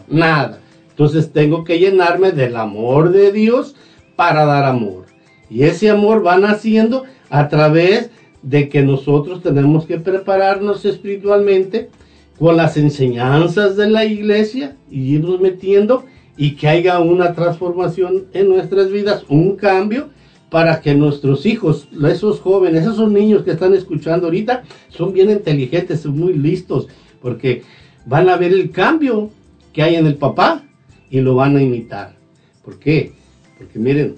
nada. 0.07 0.59
Entonces 0.89 1.31
tengo 1.31 1.63
que 1.63 1.79
llenarme 1.79 2.31
del 2.31 2.55
amor 2.55 3.11
de 3.11 3.31
Dios 3.31 3.75
para 4.15 4.45
dar 4.45 4.65
amor. 4.65 5.05
Y 5.49 5.63
ese 5.63 5.89
amor 5.89 6.25
va 6.25 6.37
naciendo 6.37 7.05
a 7.31 7.47
través 7.47 8.11
de 8.43 8.69
que 8.69 8.83
nosotros 8.83 9.41
tenemos 9.41 9.85
que 9.85 9.97
prepararnos 9.97 10.85
espiritualmente 10.85 11.89
con 12.37 12.57
las 12.57 12.75
enseñanzas 12.75 13.77
de 13.77 13.89
la 13.89 14.03
iglesia 14.05 14.75
y 14.91 15.15
irnos 15.15 15.39
metiendo 15.39 16.05
y 16.37 16.55
que 16.55 16.67
haya 16.67 16.99
una 16.99 17.33
transformación 17.33 18.25
en 18.33 18.49
nuestras 18.49 18.91
vidas, 18.91 19.23
un 19.29 19.55
cambio 19.55 20.09
para 20.49 20.81
que 20.81 20.93
nuestros 20.93 21.45
hijos, 21.45 21.87
esos 22.05 22.41
jóvenes, 22.41 22.85
esos 22.85 23.09
niños 23.09 23.43
que 23.43 23.51
están 23.51 23.73
escuchando 23.73 24.27
ahorita, 24.27 24.63
son 24.89 25.13
bien 25.13 25.29
inteligentes, 25.29 26.01
son 26.01 26.19
muy 26.19 26.33
listos, 26.33 26.87
porque 27.21 27.63
van 28.05 28.27
a 28.27 28.35
ver 28.35 28.51
el 28.51 28.71
cambio 28.71 29.29
que 29.71 29.83
hay 29.83 29.95
en 29.95 30.05
el 30.05 30.15
papá 30.15 30.63
y 31.09 31.21
lo 31.21 31.35
van 31.35 31.55
a 31.55 31.61
imitar. 31.61 32.17
¿Por 32.65 32.77
qué? 32.77 33.13
Porque 33.57 33.79
miren, 33.79 34.15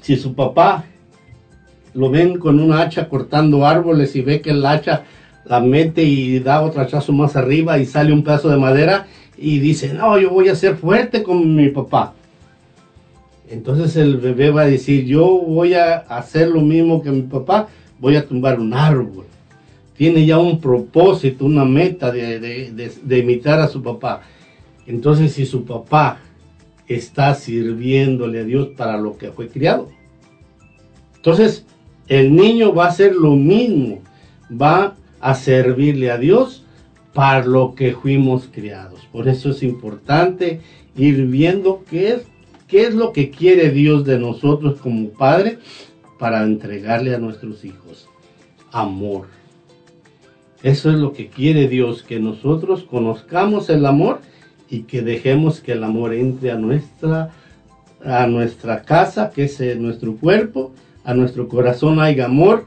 si 0.00 0.16
su 0.16 0.34
papá 0.34 0.86
lo 1.94 2.10
ven 2.10 2.38
con 2.38 2.60
una 2.60 2.82
hacha 2.82 3.08
cortando 3.08 3.66
árboles 3.66 4.14
y 4.16 4.22
ve 4.22 4.40
que 4.40 4.50
el 4.50 4.64
hacha 4.64 5.04
la 5.44 5.60
mete 5.60 6.02
y 6.02 6.38
da 6.38 6.62
otro 6.62 6.82
hachazo 6.82 7.12
más 7.12 7.36
arriba 7.36 7.78
y 7.78 7.86
sale 7.86 8.12
un 8.12 8.22
pedazo 8.22 8.48
de 8.48 8.56
madera 8.56 9.06
y 9.36 9.58
dice, 9.58 9.94
no, 9.94 10.18
yo 10.18 10.30
voy 10.30 10.48
a 10.48 10.54
ser 10.54 10.76
fuerte 10.76 11.22
con 11.22 11.56
mi 11.56 11.70
papá. 11.70 12.14
Entonces 13.48 13.96
el 13.96 14.18
bebé 14.18 14.50
va 14.50 14.62
a 14.62 14.66
decir, 14.66 15.06
yo 15.06 15.26
voy 15.26 15.74
a 15.74 15.96
hacer 15.96 16.48
lo 16.48 16.60
mismo 16.60 17.02
que 17.02 17.10
mi 17.10 17.22
papá, 17.22 17.68
voy 17.98 18.16
a 18.16 18.26
tumbar 18.26 18.60
un 18.60 18.74
árbol. 18.74 19.24
Tiene 19.96 20.24
ya 20.24 20.38
un 20.38 20.60
propósito, 20.60 21.44
una 21.44 21.64
meta 21.64 22.12
de, 22.12 22.92
imitar 23.10 23.58
a 23.60 23.66
su 23.66 23.82
papá. 23.82 24.22
Entonces 24.86 25.32
si 25.32 25.46
su 25.46 25.64
papá 25.64 26.20
está 26.86 27.34
sirviéndole 27.34 28.40
a 28.40 28.44
Dios 28.44 28.68
para 28.76 28.96
lo 28.98 29.16
que 29.18 29.32
fue 29.32 29.48
criado. 29.48 29.88
Entonces 31.16 31.66
el 32.10 32.36
niño 32.36 32.74
va 32.74 32.84
a 32.84 32.88
hacer 32.88 33.14
lo 33.14 33.34
mismo, 33.36 34.02
va 34.50 34.96
a 35.20 35.34
servirle 35.34 36.10
a 36.10 36.18
Dios 36.18 36.64
para 37.14 37.46
lo 37.46 37.74
que 37.74 37.94
fuimos 37.94 38.50
criados. 38.52 39.08
Por 39.10 39.28
eso 39.28 39.52
es 39.52 39.62
importante 39.62 40.60
ir 40.94 41.24
viendo 41.26 41.82
qué 41.88 42.12
es 42.12 42.22
¿Qué 42.70 42.86
es 42.86 42.94
lo 42.94 43.12
que 43.12 43.30
quiere 43.30 43.70
Dios 43.70 44.04
de 44.04 44.16
nosotros 44.16 44.80
como 44.80 45.08
Padre 45.08 45.58
para 46.20 46.44
entregarle 46.44 47.12
a 47.12 47.18
nuestros 47.18 47.64
hijos? 47.64 48.08
Amor. 48.70 49.26
Eso 50.62 50.90
es 50.90 50.96
lo 50.96 51.12
que 51.12 51.26
quiere 51.26 51.66
Dios, 51.66 52.04
que 52.04 52.20
nosotros 52.20 52.84
conozcamos 52.84 53.70
el 53.70 53.84
amor 53.86 54.20
y 54.68 54.82
que 54.82 55.02
dejemos 55.02 55.58
que 55.58 55.72
el 55.72 55.82
amor 55.82 56.14
entre 56.14 56.52
a 56.52 56.54
nuestra, 56.54 57.32
a 58.04 58.28
nuestra 58.28 58.82
casa, 58.82 59.32
que 59.34 59.44
es 59.44 59.60
nuestro 59.76 60.14
cuerpo, 60.14 60.70
a 61.04 61.14
nuestro 61.14 61.48
corazón 61.48 62.00
haya 62.00 62.26
amor 62.26 62.66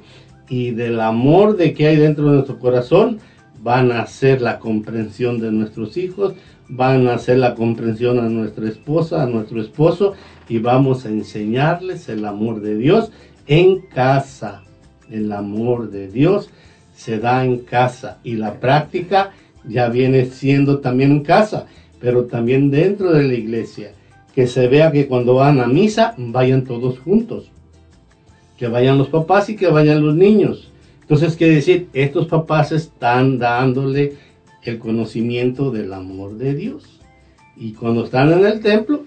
y 0.50 0.72
del 0.72 1.00
amor 1.00 1.58
de 1.58 1.74
que 1.74 1.88
hay 1.88 1.96
dentro 1.96 2.26
de 2.26 2.34
nuestro 2.34 2.60
corazón 2.60 3.20
van 3.62 3.92
a 3.92 4.06
ser 4.06 4.42
la 4.42 4.60
comprensión 4.60 5.40
de 5.40 5.52
nuestros 5.52 5.96
hijos, 5.96 6.34
van 6.68 7.08
a 7.08 7.14
hacer 7.14 7.38
la 7.38 7.56
comprensión 7.56 8.20
a 8.20 8.24
nuestra 8.24 8.68
esposa, 8.68 9.24
a 9.24 9.26
nuestro 9.26 9.62
esposo 9.62 10.14
y 10.50 10.60
vamos 10.60 11.06
a 11.06 11.10
enseñarles 11.10 12.10
el 12.10 12.26
amor 12.26 12.62
de 12.62 12.76
Dios 12.76 13.12
en 13.48 13.80
casa. 13.80 14.64
El 15.10 15.32
amor 15.32 15.92
de 15.92 16.08
Dios 16.10 16.50
se 16.96 17.20
da 17.20 17.46
en 17.46 17.60
casa 17.60 18.20
y 18.24 18.34
la 18.36 18.60
práctica 18.60 19.32
ya 19.68 19.88
viene 19.90 20.26
siendo 20.26 20.80
también 20.80 21.12
en 21.12 21.24
casa, 21.24 21.68
pero 22.00 22.26
también 22.26 22.70
dentro 22.70 23.14
de 23.14 23.24
la 23.24 23.34
iglesia. 23.34 23.94
Que 24.36 24.48
se 24.48 24.68
vea 24.68 24.92
que 24.92 25.08
cuando 25.08 25.36
van 25.36 25.62
a 25.62 25.68
misa 25.68 26.16
vayan 26.18 26.64
todos 26.64 27.00
juntos. 27.00 27.53
Que 28.64 28.70
vayan 28.70 28.98
los 28.98 29.10
papás 29.10 29.50
y 29.50 29.58
que 29.58 29.68
vayan 29.68 30.06
los 30.06 30.16
niños. 30.16 30.72
Entonces, 31.02 31.36
quiere 31.36 31.56
decir, 31.56 31.90
estos 31.92 32.28
papás 32.28 32.72
están 32.72 33.38
dándole 33.38 34.14
el 34.64 34.80
conocimiento 34.80 35.70
del 35.70 35.92
amor 35.92 36.38
de 36.38 36.56
Dios. 36.56 37.02
Y 37.58 37.74
cuando 37.74 38.06
están 38.06 38.32
en 38.32 38.46
el 38.46 38.62
templo, 38.62 39.04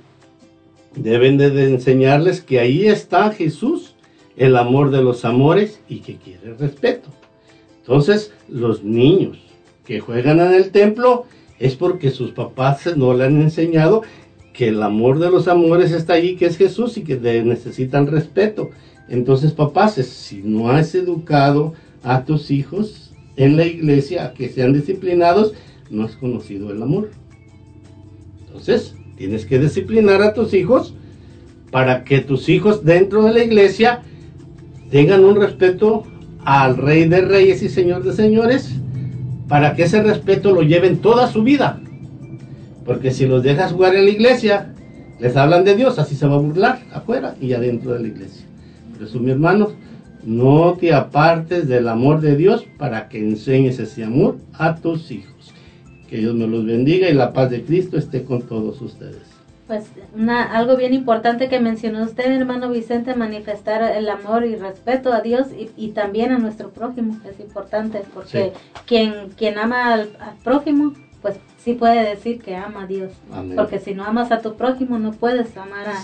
deben 0.94 1.38
de 1.38 1.70
enseñarles 1.70 2.42
que 2.42 2.60
ahí 2.60 2.86
está 2.86 3.30
Jesús, 3.30 3.94
el 4.36 4.58
amor 4.58 4.90
de 4.90 5.02
los 5.02 5.24
amores 5.24 5.80
y 5.88 6.00
que 6.00 6.16
quiere 6.16 6.52
respeto. 6.52 7.08
Entonces, 7.78 8.34
los 8.50 8.84
niños 8.84 9.38
que 9.86 10.00
juegan 10.00 10.38
en 10.40 10.52
el 10.52 10.70
templo 10.70 11.24
es 11.58 11.76
porque 11.76 12.10
sus 12.10 12.32
papás 12.32 12.94
no 12.94 13.14
le 13.14 13.24
han 13.24 13.40
enseñado 13.40 14.02
que 14.52 14.68
el 14.68 14.82
amor 14.82 15.18
de 15.18 15.30
los 15.30 15.48
amores 15.48 15.92
está 15.92 16.12
ahí, 16.12 16.36
que 16.36 16.44
es 16.44 16.58
Jesús 16.58 16.98
y 16.98 17.04
que 17.04 17.16
necesitan 17.16 18.06
respeto. 18.06 18.68
Entonces, 19.08 19.52
papás, 19.52 19.94
si 19.94 20.42
no 20.42 20.70
has 20.70 20.94
educado 20.94 21.74
a 22.02 22.24
tus 22.24 22.50
hijos 22.50 23.12
en 23.36 23.56
la 23.56 23.66
iglesia 23.66 24.26
a 24.26 24.32
que 24.32 24.48
sean 24.48 24.72
disciplinados, 24.72 25.54
no 25.90 26.04
has 26.04 26.16
conocido 26.16 26.70
el 26.70 26.82
amor. 26.82 27.10
Entonces, 28.46 28.94
tienes 29.16 29.46
que 29.46 29.58
disciplinar 29.58 30.22
a 30.22 30.34
tus 30.34 30.54
hijos 30.54 30.94
para 31.70 32.04
que 32.04 32.20
tus 32.20 32.48
hijos 32.48 32.84
dentro 32.84 33.22
de 33.24 33.32
la 33.32 33.44
iglesia 33.44 34.02
tengan 34.90 35.24
un 35.24 35.36
respeto 35.36 36.04
al 36.44 36.76
Rey 36.76 37.08
de 37.08 37.20
Reyes 37.20 37.62
y 37.62 37.68
Señor 37.68 38.02
de 38.04 38.12
Señores, 38.12 38.72
para 39.48 39.74
que 39.74 39.84
ese 39.84 40.02
respeto 40.02 40.52
lo 40.52 40.62
lleven 40.62 40.98
toda 40.98 41.30
su 41.30 41.42
vida. 41.42 41.80
Porque 42.84 43.10
si 43.10 43.26
los 43.26 43.42
dejas 43.42 43.72
jugar 43.72 43.94
en 43.94 44.04
la 44.04 44.10
iglesia, 44.10 44.72
les 45.18 45.36
hablan 45.36 45.64
de 45.64 45.76
Dios, 45.76 45.98
así 45.98 46.14
se 46.14 46.26
va 46.26 46.36
a 46.36 46.38
burlar 46.38 46.82
afuera 46.92 47.34
y 47.40 47.52
adentro 47.52 47.92
de 47.92 48.00
la 48.00 48.08
iglesia. 48.08 48.45
Eso, 49.00 49.20
mi 49.20 49.30
hermano, 49.30 49.72
no 50.24 50.74
te 50.74 50.92
apartes 50.92 51.68
del 51.68 51.88
amor 51.88 52.20
de 52.20 52.36
Dios 52.36 52.66
para 52.78 53.08
que 53.08 53.18
enseñes 53.18 53.78
ese 53.78 54.04
amor 54.04 54.38
a 54.52 54.74
tus 54.74 55.10
hijos. 55.10 55.54
Que 56.08 56.18
Dios 56.18 56.34
me 56.34 56.46
los 56.46 56.66
bendiga 56.66 57.08
y 57.08 57.14
la 57.14 57.32
paz 57.32 57.50
de 57.50 57.64
Cristo 57.64 57.96
esté 57.96 58.24
con 58.24 58.42
todos 58.42 58.80
ustedes. 58.82 59.22
Pues 59.66 59.84
una, 60.14 60.44
algo 60.44 60.76
bien 60.76 60.94
importante 60.94 61.48
que 61.48 61.58
mencionó 61.58 62.04
usted, 62.04 62.30
hermano 62.30 62.70
Vicente, 62.70 63.16
manifestar 63.16 63.82
el 63.96 64.08
amor 64.08 64.44
y 64.44 64.54
respeto 64.54 65.12
a 65.12 65.20
Dios 65.20 65.48
y, 65.76 65.88
también 65.88 66.30
a 66.30 66.38
nuestro 66.38 66.70
prójimo. 66.70 67.18
Es 67.28 67.40
importante 67.40 68.02
porque 68.14 68.52
quien, 68.86 69.30
quien 69.36 69.58
ama 69.58 69.92
al, 69.92 70.08
prójimo, 70.44 70.92
pues 71.20 71.36
sí 71.58 71.74
puede 71.74 72.08
decir 72.08 72.40
que 72.40 72.54
ama 72.54 72.82
a 72.82 72.86
Dios. 72.86 73.12
Porque 73.56 73.80
si 73.80 73.94
no 73.94 74.04
amas 74.04 74.30
a 74.30 74.40
tu 74.40 74.54
prójimo, 74.54 75.00
no 75.00 75.10
puedes 75.10 75.56
amar 75.56 75.88
a, 75.88 76.00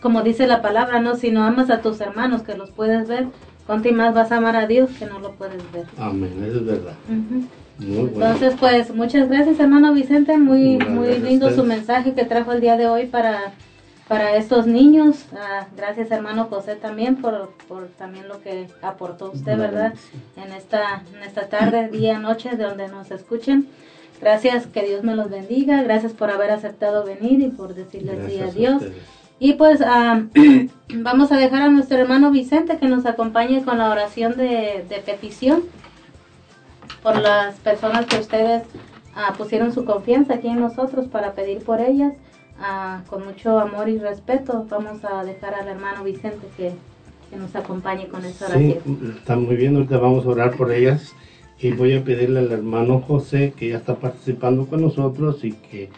como 0.00 0.22
dice 0.22 0.46
la 0.46 0.62
palabra, 0.62 1.00
no, 1.00 1.16
si 1.16 1.30
no 1.30 1.44
amas 1.44 1.70
a 1.70 1.80
tus 1.80 2.00
hermanos 2.00 2.42
que 2.42 2.56
los 2.56 2.70
puedes 2.70 3.08
ver, 3.08 3.26
cuánto 3.66 3.92
más 3.92 4.14
vas 4.14 4.32
a 4.32 4.36
amar 4.36 4.56
a 4.56 4.66
Dios 4.66 4.90
que 4.98 5.06
no 5.06 5.18
lo 5.18 5.32
puedes 5.32 5.62
ver. 5.72 5.86
Amén, 5.98 6.44
eso 6.44 6.58
es 6.58 6.66
verdad. 6.66 6.94
Entonces, 7.80 8.54
pues 8.60 8.94
muchas 8.94 9.28
gracias, 9.28 9.58
hermano 9.58 9.92
Vicente, 9.94 10.36
muy 10.36 10.78
muy 10.78 11.18
lindo 11.18 11.50
su 11.50 11.64
mensaje 11.64 12.14
que 12.14 12.24
trajo 12.24 12.52
el 12.52 12.60
día 12.60 12.76
de 12.76 12.88
hoy 12.88 13.06
para 13.06 13.52
para 14.06 14.36
estos 14.36 14.66
niños. 14.66 15.26
Ah, 15.32 15.68
gracias, 15.76 16.10
hermano 16.10 16.46
José, 16.50 16.74
también 16.74 17.16
por, 17.16 17.52
por 17.68 17.86
también 17.86 18.26
lo 18.26 18.42
que 18.42 18.66
aportó 18.82 19.30
usted, 19.30 19.56
¿verdad? 19.56 19.94
En 20.36 20.52
esta 20.52 21.04
en 21.14 21.22
esta 21.22 21.48
tarde, 21.48 21.88
día, 21.88 22.18
noche, 22.18 22.56
de 22.56 22.64
donde 22.64 22.88
nos 22.88 23.12
escuchen. 23.12 23.68
Gracias, 24.20 24.66
que 24.66 24.82
Dios 24.82 25.04
me 25.04 25.14
los 25.14 25.30
bendiga. 25.30 25.82
Gracias 25.84 26.12
por 26.12 26.30
haber 26.30 26.50
aceptado 26.50 27.04
venir 27.04 27.40
y 27.40 27.48
por 27.48 27.74
decirles 27.74 28.26
día 28.26 28.46
a 28.46 28.50
Dios. 28.50 28.82
Y 29.40 29.54
pues 29.54 29.80
ah, 29.80 30.22
vamos 30.94 31.32
a 31.32 31.38
dejar 31.38 31.62
a 31.62 31.70
nuestro 31.70 31.96
hermano 31.96 32.30
Vicente 32.30 32.76
que 32.76 32.86
nos 32.86 33.06
acompañe 33.06 33.64
con 33.64 33.78
la 33.78 33.90
oración 33.90 34.36
de, 34.36 34.84
petición 35.06 35.62
por 37.02 37.18
las 37.18 37.56
personas 37.56 38.04
que 38.04 38.18
ustedes 38.18 38.62
ah, 39.14 39.32
pusieron 39.36 39.72
su 39.72 39.86
confianza 39.86 40.34
aquí 40.34 40.48
en 40.48 40.60
nosotros 40.60 41.08
para 41.08 41.32
pedir 41.32 41.64
por 41.64 41.80
ellas. 41.80 42.12
Ah, 42.60 43.02
con 43.08 43.24
mucho 43.24 43.58
amor 43.58 43.88
y 43.88 43.96
respeto 43.96 44.66
vamos 44.68 45.02
a 45.06 45.24
dejar 45.24 45.54
al 45.54 45.68
hermano 45.68 46.04
Vicente 46.04 46.46
que, 46.56 46.72
nos 47.34 47.54
acompañe 47.54 48.08
con 48.08 48.24
esta 48.24 48.46
oración. 48.46 48.78
Sí, 48.84 49.14
está 49.16 49.36
muy 49.36 49.54
bien, 49.54 49.76
ahorita 49.76 49.98
vamos 49.98 50.26
a 50.26 50.30
orar 50.30 50.56
por 50.56 50.72
ellas 50.72 51.14
y 51.60 51.70
voy 51.70 51.96
a 51.96 52.02
pedirle 52.02 52.40
al 52.40 52.50
hermano 52.50 53.00
José 53.00 53.54
que 53.56 53.68
ya 53.68 53.76
está 53.76 53.94
participando 53.94 54.66
con 54.66 54.82
nosotros 54.82 55.44
y 55.44 55.52
que 55.52 55.90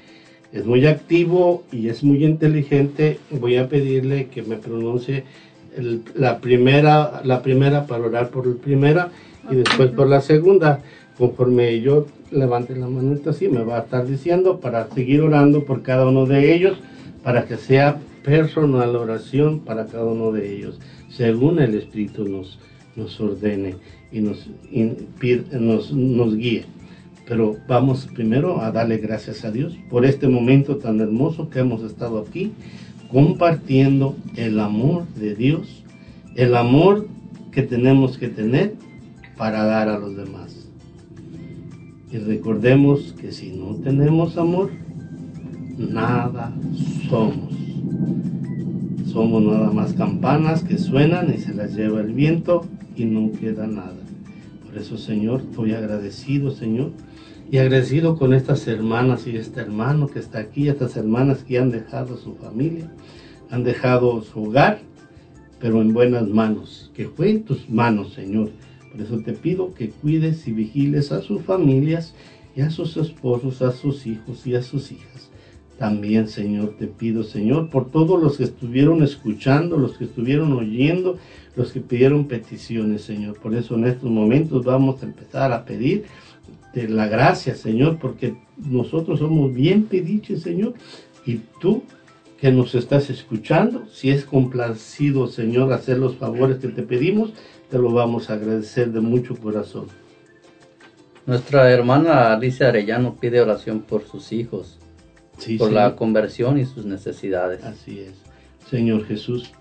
es 0.53 0.67
muy 0.67 0.87
activo 0.87 1.65
y 1.73 1.89
es 1.89 2.05
muy 2.05 2.25
inteligente. 2.25 3.19
Voy 3.31 3.57
a 3.57 3.69
pedirle 3.69 4.27
que 4.27 4.43
me 4.43 4.57
pronuncie 4.57 5.25
la, 6.15 6.39
primera, 6.39 7.23
la 7.25 7.43
primera 7.43 7.87
para 7.87 8.05
orar 8.05 8.29
por 8.31 8.47
la 8.47 8.57
primera 8.57 9.11
y 9.51 9.57
después 9.57 9.91
por 9.91 10.09
la 10.09 10.21
segunda. 10.21 10.81
Conforme 11.17 11.81
yo 11.81 12.07
levante 12.31 12.77
la 12.77 12.89
manita 12.89 13.31
así, 13.31 13.49
me 13.49 13.63
va 13.63 13.79
a 13.79 13.81
estar 13.81 14.07
diciendo 14.07 14.61
para 14.61 14.89
seguir 14.91 15.23
orando 15.23 15.65
por 15.65 15.83
cada 15.83 16.07
uno 16.07 16.27
de 16.27 16.55
ellos, 16.55 16.79
para 17.23 17.45
que 17.47 17.57
sea 17.57 17.99
personal 18.25 18.97
oración 18.97 19.61
para 19.61 19.87
cada 19.87 20.05
uno 20.05 20.33
de 20.33 20.55
ellos, 20.55 20.79
según 21.11 21.61
el 21.61 21.75
Espíritu 21.75 22.29
nos, 22.29 22.59
nos 22.97 23.21
ordene 23.21 23.77
y 24.11 24.21
nos, 24.21 24.49
y 24.71 24.91
nos, 25.53 25.93
nos 25.93 26.37
guíe. 26.37 26.65
Pero 27.27 27.57
vamos 27.69 28.09
primero 28.13 28.61
a 28.61 28.73
darle 28.73 28.99
gracias 28.99 29.45
a 29.45 29.51
Dios 29.51 29.77
por 29.91 30.05
este 30.05 30.29
momento 30.29 30.77
tan 30.77 31.01
hermoso 31.01 31.49
que 31.49 31.61
hemos 31.61 31.83
estado 31.83 32.19
aquí, 32.19 32.53
compartiendo 33.11 34.17
el 34.37 34.59
amor 34.59 35.07
de 35.15 35.35
Dios, 35.35 35.85
el 36.35 36.55
amor 36.57 37.09
que 37.53 37.63
tenemos 37.63 38.19
que 38.19 38.29
tener 38.29 38.75
para 39.37 39.65
dar 39.65 39.89
a 39.89 39.99
los 39.99 40.17
demás. 40.17 40.69
Y 42.11 42.19
recordemos 42.19 43.15
que 43.21 43.33
si 43.33 43.51
no 43.51 43.77
tenemos 43.77 44.37
amor, 44.37 44.71
nada 45.79 46.53
somos. 47.09 47.53
Somos 49.07 49.43
nada 49.43 49.71
más 49.71 49.93
campanas 49.93 50.63
que 50.63 50.79
suenan 50.79 51.33
y 51.35 51.39
se 51.39 51.55
las 51.55 51.75
lleva 51.75 52.01
el 52.01 52.13
viento 52.13 52.67
y 52.97 53.05
no 53.05 53.31
queda 53.33 53.67
nada. 53.67 53.82
Por 54.73 54.81
eso, 54.81 54.97
Señor, 54.97 55.43
estoy 55.43 55.75
agradecido, 55.75 56.51
Señor, 56.51 56.93
y 57.51 57.59
agradecido 57.59 58.17
con 58.17 58.33
estas 58.33 58.67
hermanas 58.67 59.27
y 59.27 59.37
este 59.37 59.61
hermano 59.61 60.09
que 60.09 60.19
está 60.19 60.39
aquí, 60.39 60.67
estas 60.67 60.97
hermanas 60.97 61.45
que 61.45 61.59
han 61.59 61.71
dejado 61.71 62.17
su 62.17 62.37
familia, 62.37 62.91
han 63.51 63.65
dejado 63.65 64.23
su 64.23 64.45
hogar, 64.45 64.81
pero 65.61 65.83
en 65.83 65.93
buenas 65.93 66.27
manos, 66.27 66.91
que 66.95 67.07
fue 67.07 67.29
en 67.29 67.43
tus 67.43 67.69
manos, 67.69 68.15
Señor. 68.15 68.51
Por 68.91 69.03
eso 69.03 69.19
te 69.19 69.35
pido 69.35 69.75
que 69.75 69.91
cuides 69.91 70.49
y 70.49 70.53
vigiles 70.53 71.13
a 71.13 71.21
sus 71.21 71.43
familias 71.43 72.15
y 72.57 72.63
a 72.63 72.71
sus 72.71 72.97
esposos, 72.97 73.61
a 73.61 73.73
sus 73.73 74.07
hijos 74.07 74.47
y 74.47 74.55
a 74.55 74.63
sus 74.63 74.91
hijas. 74.91 75.32
También, 75.79 76.29
Señor, 76.29 76.77
te 76.79 76.87
pido, 76.87 77.25
Señor, 77.25 77.69
por 77.69 77.91
todos 77.91 78.23
los 78.23 78.37
que 78.37 78.45
estuvieron 78.45 79.03
escuchando, 79.03 79.77
los 79.77 79.97
que 79.97 80.05
estuvieron 80.05 80.53
oyendo, 80.53 81.19
los 81.57 81.73
que 81.73 81.81
pidieron 81.81 82.27
peticiones, 82.27 83.03
Señor. 83.03 83.39
Por 83.41 83.55
eso 83.55 83.75
en 83.75 83.87
estos 83.87 84.11
momentos 84.11 84.65
vamos 84.65 85.03
a 85.03 85.07
empezar 85.07 85.53
a 85.53 85.65
pedir 85.65 86.05
de 86.73 86.89
la 86.89 87.09
gracia, 87.09 87.55
Señor, 87.55 87.99
porque 87.99 88.37
nosotros 88.57 89.19
somos 89.19 89.53
bien 89.53 89.85
pediches, 89.85 90.43
Señor, 90.43 90.75
y 91.27 91.41
tú 91.61 91.83
que 92.41 92.51
nos 92.51 92.75
estás 92.75 93.09
escuchando, 93.09 93.87
si 93.87 94.11
es 94.11 94.25
complacido, 94.25 95.29
Señor, 95.29 95.73
hacer 95.73 95.99
los 95.99 96.17
favores 96.17 96.59
que 96.59 96.69
te 96.69 96.83
pedimos, 96.83 97.33
te 97.71 97.79
lo 97.79 97.93
vamos 97.93 98.31
a 98.31 98.35
agradecer 98.35 98.91
de 98.91 99.01
mucho 99.01 99.37
corazón. 99.37 99.87
Nuestra 101.25 101.71
hermana 101.71 102.33
Alicia 102.33 102.69
Arellano 102.69 103.15
pide 103.15 103.41
oración 103.41 103.83
por 103.83 104.03
sus 104.03 104.33
hijos, 104.33 104.81
Sí, 105.43 105.59
por 105.59 105.69
Señor. 105.69 105.83
la 105.83 105.97
conversión 105.97 106.59
y 106.59 106.65
sus 106.65 106.85
necesidades. 106.85 107.65
Así 107.65 107.99
es. 107.99 108.15
Señor 108.71 109.05
Jesús, 109.07 109.53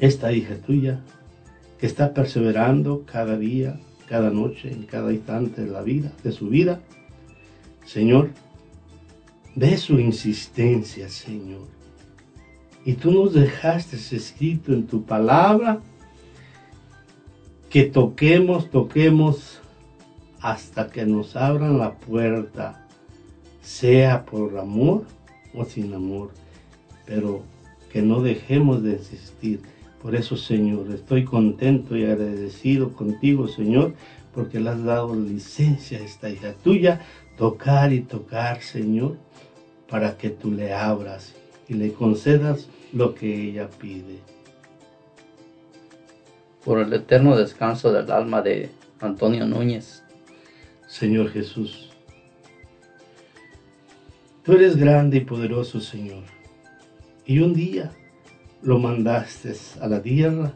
esta 0.00 0.32
hija 0.32 0.56
tuya 0.56 1.00
que 1.78 1.86
está 1.86 2.12
perseverando 2.12 3.04
cada 3.06 3.38
día, 3.38 3.78
cada 4.08 4.30
noche, 4.30 4.72
en 4.72 4.82
cada 4.84 5.12
instante 5.12 5.64
de 5.64 5.70
la 5.70 5.82
vida, 5.82 6.12
de 6.24 6.32
su 6.32 6.48
vida, 6.48 6.80
Señor, 7.86 8.30
ve 9.54 9.76
su 9.76 10.00
insistencia, 10.00 11.08
Señor. 11.08 11.68
Y 12.84 12.94
tú 12.94 13.12
nos 13.12 13.34
dejaste 13.34 13.96
escrito 13.96 14.72
en 14.72 14.86
tu 14.86 15.04
palabra 15.04 15.80
que 17.70 17.84
toquemos, 17.84 18.68
toquemos 18.70 19.60
hasta 20.40 20.88
que 20.88 21.06
nos 21.06 21.36
abran 21.36 21.78
la 21.78 21.94
puerta, 21.94 22.87
sea 23.68 24.24
por 24.24 24.58
amor 24.58 25.04
o 25.54 25.62
sin 25.66 25.92
amor, 25.92 26.30
pero 27.04 27.42
que 27.92 28.00
no 28.00 28.22
dejemos 28.22 28.82
de 28.82 28.92
insistir. 28.92 29.60
Por 30.02 30.14
eso, 30.14 30.38
Señor, 30.38 30.90
estoy 30.90 31.24
contento 31.24 31.94
y 31.94 32.04
agradecido 32.04 32.92
contigo, 32.94 33.46
Señor, 33.46 33.92
porque 34.34 34.58
le 34.58 34.70
has 34.70 34.82
dado 34.82 35.14
licencia 35.14 35.98
a 35.98 36.02
esta 36.02 36.30
hija 36.30 36.54
tuya, 36.64 37.02
tocar 37.36 37.92
y 37.92 38.00
tocar, 38.00 38.62
Señor, 38.62 39.16
para 39.88 40.16
que 40.16 40.30
tú 40.30 40.50
le 40.50 40.72
abras 40.72 41.34
y 41.68 41.74
le 41.74 41.92
concedas 41.92 42.68
lo 42.94 43.14
que 43.14 43.50
ella 43.50 43.68
pide. 43.68 44.18
Por 46.64 46.78
el 46.78 46.92
eterno 46.94 47.36
descanso 47.36 47.92
del 47.92 48.10
alma 48.10 48.40
de 48.40 48.70
Antonio 48.98 49.46
Núñez. 49.46 50.02
Señor 50.86 51.28
Jesús, 51.28 51.87
tú 54.48 54.54
eres 54.54 54.78
grande 54.78 55.18
y 55.18 55.20
poderoso, 55.20 55.78
Señor, 55.78 56.22
y 57.26 57.40
un 57.40 57.52
día 57.52 57.92
lo 58.62 58.78
mandaste 58.78 59.52
a 59.78 59.86
la 59.88 60.00
tierra 60.00 60.54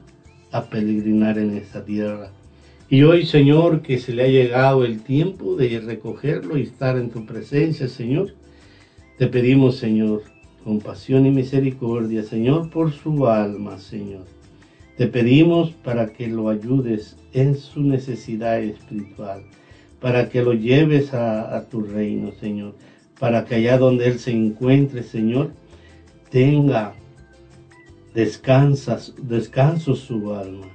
a 0.50 0.64
peregrinar 0.64 1.36
en 1.36 1.58
esta 1.58 1.84
tierra. 1.84 2.30
Y 2.88 3.02
hoy, 3.02 3.26
Señor, 3.26 3.82
que 3.82 3.98
se 3.98 4.14
le 4.14 4.22
ha 4.22 4.28
llegado 4.28 4.86
el 4.86 5.02
tiempo 5.02 5.56
de 5.56 5.78
recogerlo 5.78 6.56
y 6.56 6.62
estar 6.62 6.96
en 6.96 7.10
tu 7.10 7.26
presencia, 7.26 7.86
Señor, 7.86 8.32
te 9.18 9.26
pedimos, 9.26 9.76
Señor, 9.76 10.22
compasión 10.64 11.26
y 11.26 11.30
misericordia, 11.30 12.22
Señor, 12.22 12.70
por 12.70 12.92
su 12.92 13.26
alma, 13.26 13.78
Señor. 13.78 14.24
Te 14.96 15.06
pedimos 15.06 15.72
para 15.72 16.14
que 16.14 16.28
lo 16.28 16.48
ayudes 16.48 17.18
en 17.34 17.56
su 17.56 17.82
necesidad 17.82 18.58
espiritual, 18.58 19.42
para 20.00 20.30
que 20.30 20.40
lo 20.40 20.54
lleves 20.54 21.12
a, 21.12 21.54
a 21.54 21.68
tu 21.68 21.82
reino, 21.82 22.32
Señor, 22.40 22.72
para 23.18 23.44
que 23.44 23.56
allá 23.56 23.78
donde 23.78 24.06
Él 24.06 24.18
se 24.18 24.32
encuentre, 24.32 25.02
Señor, 25.02 25.52
tenga 26.30 26.94
descansas, 28.14 29.14
descanso 29.18 29.94
su 29.94 30.34
alma 30.34 30.66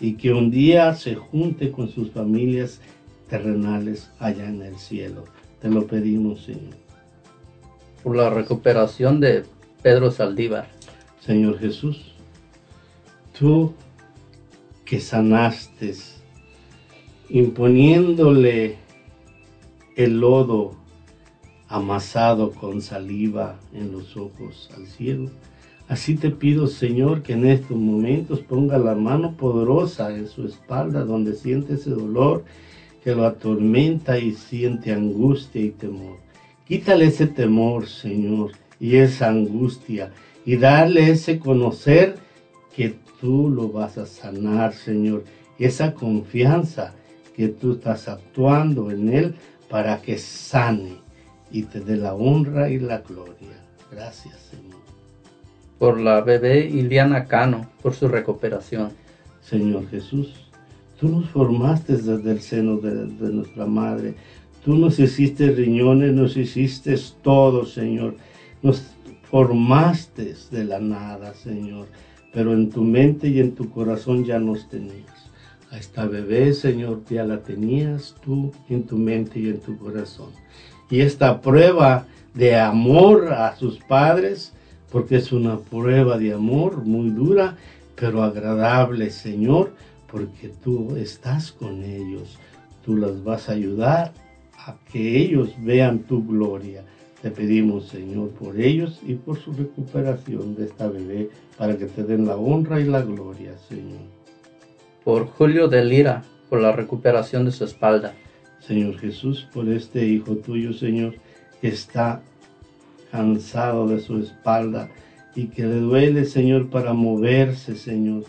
y 0.00 0.14
que 0.14 0.32
un 0.32 0.50
día 0.50 0.94
se 0.94 1.14
junte 1.14 1.70
con 1.70 1.88
sus 1.88 2.10
familias 2.10 2.80
terrenales 3.28 4.10
allá 4.18 4.48
en 4.48 4.62
el 4.62 4.76
cielo. 4.76 5.24
Te 5.60 5.68
lo 5.68 5.86
pedimos, 5.86 6.44
Señor. 6.44 6.74
Por 8.02 8.16
la 8.16 8.28
recuperación 8.30 9.20
de 9.20 9.44
Pedro 9.82 10.10
Saldívar. 10.10 10.68
Señor 11.20 11.58
Jesús, 11.58 12.12
tú 13.38 13.72
que 14.84 15.00
sanaste 15.00 15.94
imponiéndole 17.30 18.76
el 19.96 20.20
lodo 20.20 20.76
amasado 21.68 22.52
con 22.52 22.82
saliva 22.82 23.58
en 23.72 23.92
los 23.92 24.16
ojos 24.16 24.70
al 24.76 24.86
cielo. 24.86 25.30
Así 25.88 26.16
te 26.16 26.30
pido, 26.30 26.66
Señor, 26.66 27.22
que 27.22 27.34
en 27.34 27.46
estos 27.46 27.76
momentos 27.76 28.40
ponga 28.40 28.78
la 28.78 28.94
mano 28.94 29.36
poderosa 29.36 30.16
en 30.16 30.28
su 30.28 30.46
espalda 30.46 31.04
donde 31.04 31.34
siente 31.34 31.74
ese 31.74 31.90
dolor 31.90 32.44
que 33.02 33.14
lo 33.14 33.26
atormenta 33.26 34.18
y 34.18 34.32
siente 34.32 34.92
angustia 34.92 35.60
y 35.60 35.70
temor. 35.70 36.16
Quítale 36.66 37.06
ese 37.06 37.26
temor, 37.26 37.86
Señor, 37.86 38.52
y 38.80 38.96
esa 38.96 39.28
angustia, 39.28 40.10
y 40.46 40.56
darle 40.56 41.10
ese 41.10 41.38
conocer 41.38 42.16
que 42.74 42.96
tú 43.20 43.50
lo 43.50 43.68
vas 43.68 43.98
a 43.98 44.06
sanar, 44.06 44.72
Señor, 44.72 45.24
esa 45.58 45.92
confianza 45.92 46.94
que 47.36 47.48
tú 47.48 47.72
estás 47.72 48.08
actuando 48.08 48.90
en 48.90 49.10
Él 49.10 49.34
para 49.68 50.00
que 50.00 50.16
sane 50.16 51.03
y 51.54 51.62
te 51.62 51.78
dé 51.78 51.96
la 51.96 52.14
honra 52.14 52.68
y 52.68 52.80
la 52.80 52.98
gloria. 52.98 53.56
Gracias, 53.92 54.50
Señor. 54.50 54.80
Por 55.78 56.00
la 56.00 56.20
bebé 56.20 56.66
Iliana 56.66 57.26
Cano, 57.26 57.70
por 57.80 57.94
su 57.94 58.08
recuperación. 58.08 58.90
Señor 59.40 59.88
Jesús, 59.88 60.34
tú 60.98 61.08
nos 61.08 61.28
formaste 61.28 61.96
desde 61.96 62.28
el 62.28 62.40
seno 62.40 62.78
de, 62.78 63.06
de 63.06 63.32
nuestra 63.32 63.66
madre. 63.66 64.16
Tú 64.64 64.74
nos 64.74 64.98
hiciste 64.98 65.52
riñones, 65.52 66.12
nos 66.12 66.36
hiciste 66.36 66.96
todo, 67.22 67.64
Señor. 67.64 68.16
Nos 68.60 68.82
formaste 69.30 70.34
de 70.50 70.64
la 70.64 70.80
nada, 70.80 71.34
Señor. 71.34 71.86
Pero 72.32 72.52
en 72.52 72.68
tu 72.70 72.82
mente 72.82 73.28
y 73.28 73.38
en 73.38 73.54
tu 73.54 73.70
corazón 73.70 74.24
ya 74.24 74.40
nos 74.40 74.68
tenías. 74.68 75.30
A 75.70 75.78
esta 75.78 76.06
bebé, 76.06 76.52
Señor, 76.52 77.04
ya 77.08 77.24
la 77.24 77.44
tenías 77.44 78.16
tú 78.24 78.50
en 78.68 78.82
tu 78.82 78.96
mente 78.96 79.38
y 79.38 79.50
en 79.50 79.60
tu 79.60 79.78
corazón. 79.78 80.30
Y 80.90 81.00
esta 81.00 81.40
prueba 81.40 82.06
de 82.34 82.56
amor 82.56 83.32
a 83.32 83.56
sus 83.56 83.78
padres, 83.78 84.52
porque 84.90 85.16
es 85.16 85.32
una 85.32 85.58
prueba 85.58 86.18
de 86.18 86.34
amor 86.34 86.84
muy 86.84 87.10
dura, 87.10 87.56
pero 87.96 88.22
agradable, 88.22 89.10
Señor, 89.10 89.72
porque 90.10 90.52
tú 90.62 90.96
estás 90.96 91.52
con 91.52 91.82
ellos. 91.82 92.38
Tú 92.84 92.96
las 92.96 93.22
vas 93.24 93.48
a 93.48 93.52
ayudar 93.52 94.12
a 94.58 94.76
que 94.92 95.18
ellos 95.18 95.54
vean 95.58 96.00
tu 96.00 96.26
gloria. 96.26 96.84
Te 97.22 97.30
pedimos, 97.30 97.88
Señor, 97.88 98.30
por 98.30 98.60
ellos 98.60 99.00
y 99.06 99.14
por 99.14 99.38
su 99.38 99.52
recuperación 99.52 100.54
de 100.54 100.66
esta 100.66 100.88
bebé, 100.88 101.30
para 101.56 101.76
que 101.78 101.86
te 101.86 102.02
den 102.02 102.26
la 102.26 102.36
honra 102.36 102.80
y 102.80 102.84
la 102.84 103.00
gloria, 103.00 103.56
Señor. 103.68 104.02
Por 105.02 105.26
Julio 105.26 105.68
de 105.68 105.84
Lira, 105.84 106.22
por 106.50 106.60
la 106.60 106.72
recuperación 106.72 107.46
de 107.46 107.52
su 107.52 107.64
espalda. 107.64 108.14
Señor 108.66 108.98
Jesús, 108.98 109.46
por 109.52 109.68
este 109.68 110.06
hijo 110.06 110.36
tuyo, 110.36 110.72
Señor, 110.72 111.14
que 111.60 111.68
está 111.68 112.22
cansado 113.10 113.86
de 113.86 114.00
su 114.00 114.18
espalda, 114.18 114.90
y 115.34 115.46
que 115.48 115.66
le 115.66 115.80
duele, 115.80 116.24
Señor, 116.24 116.70
para 116.70 116.92
moverse, 116.92 117.74
Señor. 117.74 118.24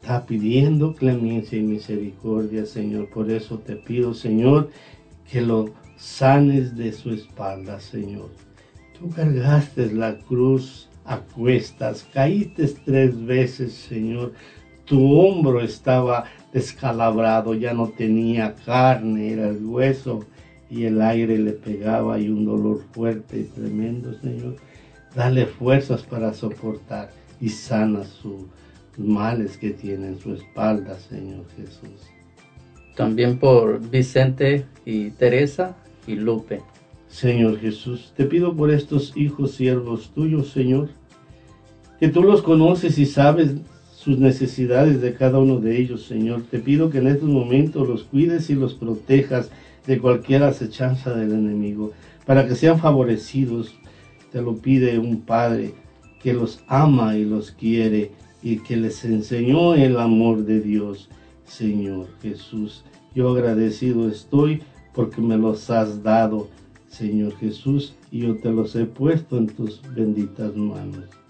Está 0.00 0.26
pidiendo 0.26 0.94
clemencia 0.94 1.58
y 1.58 1.62
misericordia, 1.62 2.66
Señor. 2.66 3.08
Por 3.10 3.30
eso 3.30 3.58
te 3.58 3.76
pido, 3.76 4.14
Señor, 4.14 4.70
que 5.30 5.40
lo 5.40 5.70
sanes 5.96 6.76
de 6.76 6.92
su 6.92 7.10
espalda, 7.10 7.78
Señor. 7.78 8.30
Tú 8.98 9.10
cargaste 9.10 9.92
la 9.92 10.18
cruz 10.18 10.88
a 11.04 11.18
cuestas, 11.18 12.06
caíste 12.12 12.66
tres 12.84 13.24
veces, 13.24 13.72
Señor. 13.72 14.32
Tu 14.84 15.00
hombro 15.00 15.60
estaba 15.60 16.24
descalabrado, 16.52 17.54
ya 17.54 17.72
no 17.72 17.88
tenía 17.88 18.54
carne, 18.64 19.32
era 19.32 19.48
el 19.48 19.64
hueso 19.64 20.24
y 20.70 20.84
el 20.84 21.00
aire 21.00 21.38
le 21.38 21.52
pegaba 21.52 22.18
y 22.18 22.28
un 22.28 22.44
dolor 22.44 22.82
fuerte 22.92 23.40
y 23.40 23.44
tremendo, 23.44 24.18
Señor. 24.20 24.56
Dale 25.14 25.46
fuerzas 25.46 26.02
para 26.02 26.32
soportar 26.32 27.10
y 27.40 27.48
sana 27.48 28.04
sus 28.04 28.46
males 28.96 29.56
que 29.56 29.70
tiene 29.70 30.08
en 30.08 30.18
su 30.18 30.34
espalda, 30.34 30.98
Señor 30.98 31.44
Jesús. 31.56 32.00
También 32.96 33.38
por 33.38 33.80
Vicente 33.90 34.66
y 34.84 35.10
Teresa 35.10 35.76
y 36.06 36.14
Lupe. 36.14 36.60
Señor 37.08 37.58
Jesús, 37.58 38.12
te 38.16 38.24
pido 38.24 38.56
por 38.56 38.70
estos 38.70 39.14
hijos 39.16 39.52
siervos 39.52 40.12
tuyos, 40.14 40.48
Señor, 40.48 40.88
que 42.00 42.08
tú 42.08 42.22
los 42.22 42.40
conoces 42.42 42.98
y 42.98 43.04
sabes 43.04 43.56
sus 44.02 44.18
necesidades 44.18 45.00
de 45.00 45.14
cada 45.14 45.38
uno 45.38 45.60
de 45.60 45.78
ellos, 45.78 46.02
Señor. 46.02 46.42
Te 46.50 46.58
pido 46.58 46.90
que 46.90 46.98
en 46.98 47.06
estos 47.06 47.28
momentos 47.28 47.88
los 47.88 48.02
cuides 48.02 48.50
y 48.50 48.54
los 48.54 48.74
protejas 48.74 49.50
de 49.86 49.98
cualquier 50.00 50.42
acechanza 50.42 51.14
del 51.14 51.32
enemigo, 51.32 51.92
para 52.26 52.46
que 52.46 52.56
sean 52.56 52.80
favorecidos. 52.80 53.72
Te 54.32 54.42
lo 54.42 54.56
pide 54.56 54.98
un 54.98 55.20
Padre 55.20 55.74
que 56.20 56.32
los 56.32 56.64
ama 56.66 57.16
y 57.16 57.24
los 57.24 57.52
quiere 57.52 58.10
y 58.42 58.56
que 58.58 58.76
les 58.76 59.04
enseñó 59.04 59.74
el 59.74 59.96
amor 59.96 60.44
de 60.44 60.60
Dios, 60.60 61.08
Señor 61.44 62.08
Jesús. 62.22 62.82
Yo 63.14 63.30
agradecido 63.30 64.08
estoy 64.08 64.62
porque 64.94 65.20
me 65.20 65.36
los 65.36 65.70
has 65.70 66.02
dado, 66.02 66.48
Señor 66.88 67.36
Jesús, 67.36 67.94
y 68.10 68.20
yo 68.20 68.36
te 68.36 68.50
los 68.50 68.74
he 68.74 68.84
puesto 68.84 69.38
en 69.38 69.46
tus 69.46 69.80
benditas 69.94 70.56
manos. 70.56 71.21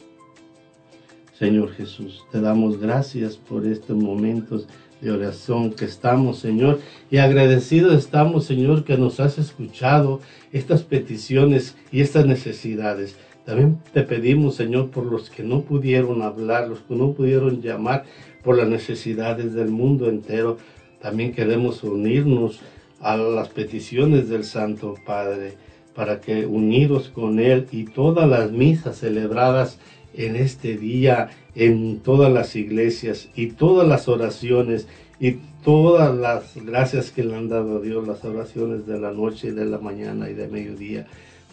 Señor 1.39 1.73
Jesús, 1.73 2.25
te 2.31 2.41
damos 2.41 2.79
gracias 2.79 3.37
por 3.37 3.67
estos 3.67 3.97
momentos 3.97 4.69
de 5.01 5.11
oración 5.11 5.73
que 5.73 5.87
estamos, 5.87 6.39
Señor, 6.39 6.79
y 7.11 7.17
agradecidos 7.17 7.95
estamos, 7.95 8.45
Señor, 8.45 8.85
que 8.85 8.99
nos 8.99 9.19
has 9.19 9.39
escuchado 9.39 10.21
estas 10.53 10.83
peticiones 10.83 11.75
y 11.91 12.03
estas 12.03 12.27
necesidades. 12.27 13.17
También 13.47 13.79
te 13.93 14.03
pedimos, 14.03 14.55
Señor, 14.57 14.91
por 14.91 15.07
los 15.07 15.31
que 15.31 15.43
no 15.43 15.63
pudieron 15.63 16.23
hablar, 16.23 16.69
los 16.69 16.81
que 16.81 16.95
no 16.95 17.13
pudieron 17.13 17.63
llamar, 17.63 18.05
por 18.45 18.59
las 18.59 18.69
necesidades 18.69 19.55
del 19.55 19.69
mundo 19.69 20.09
entero. 20.09 20.59
También 21.01 21.33
queremos 21.33 21.83
unirnos 21.83 22.61
a 23.01 23.17
las 23.17 23.49
peticiones 23.49 24.29
del 24.29 24.45
Santo 24.45 24.95
Padre, 25.05 25.55
para 25.95 26.21
que 26.21 26.47
unidos 26.47 27.09
con 27.09 27.41
Él 27.41 27.67
y 27.73 27.85
todas 27.85 28.29
las 28.29 28.51
misas 28.51 28.99
celebradas 28.99 29.79
en 30.15 30.37
este 30.37 30.77
día, 30.77 31.31
en 31.55 32.01
todas 32.01 32.33
las 32.33 32.57
iglesias 32.57 33.29
y 33.35 33.49
todas 33.49 33.87
las 33.87 34.09
oraciones 34.09 34.87
y 35.21 35.39
todas 35.65 36.15
las 36.15 36.57
gracias 36.57 37.11
que 37.11 37.25
le 37.25 37.37
han 37.37 37.49
dado 37.49 37.79
a 37.79 37.81
Dios, 37.81 38.07
las 38.07 38.25
oraciones 38.25 38.87
de 38.87 38.99
la 38.99 39.13
noche 39.13 39.53
de 39.53 39.65
la 39.65 39.79
mañana 39.79 40.29
y 40.29 40.35
de 40.35 40.49
mediodía, 40.49 41.07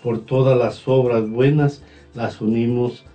por 0.04 0.26
todas 0.26 0.58
las 0.58 0.88
obras 0.88 1.30
buenas, 1.30 1.84
las 2.16 2.42
unimos 2.42 3.06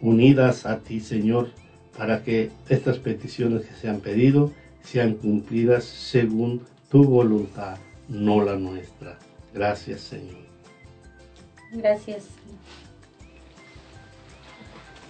unidas 0.00 0.66
a 0.66 0.78
ti, 0.78 1.00
Señor, 1.00 1.50
para 1.96 2.22
que 2.22 2.50
estas 2.68 2.98
peticiones 2.98 3.66
que 3.66 3.74
se 3.74 3.88
han 3.88 4.00
pedido 4.00 4.52
sean 4.82 5.14
cumplidas 5.14 5.84
según 5.84 6.62
tu 6.90 7.04
voluntad, 7.04 7.76
no 8.08 8.42
la 8.42 8.56
nuestra. 8.56 9.18
Gracias, 9.52 10.00
Señor. 10.00 10.44
Gracias. 11.72 12.28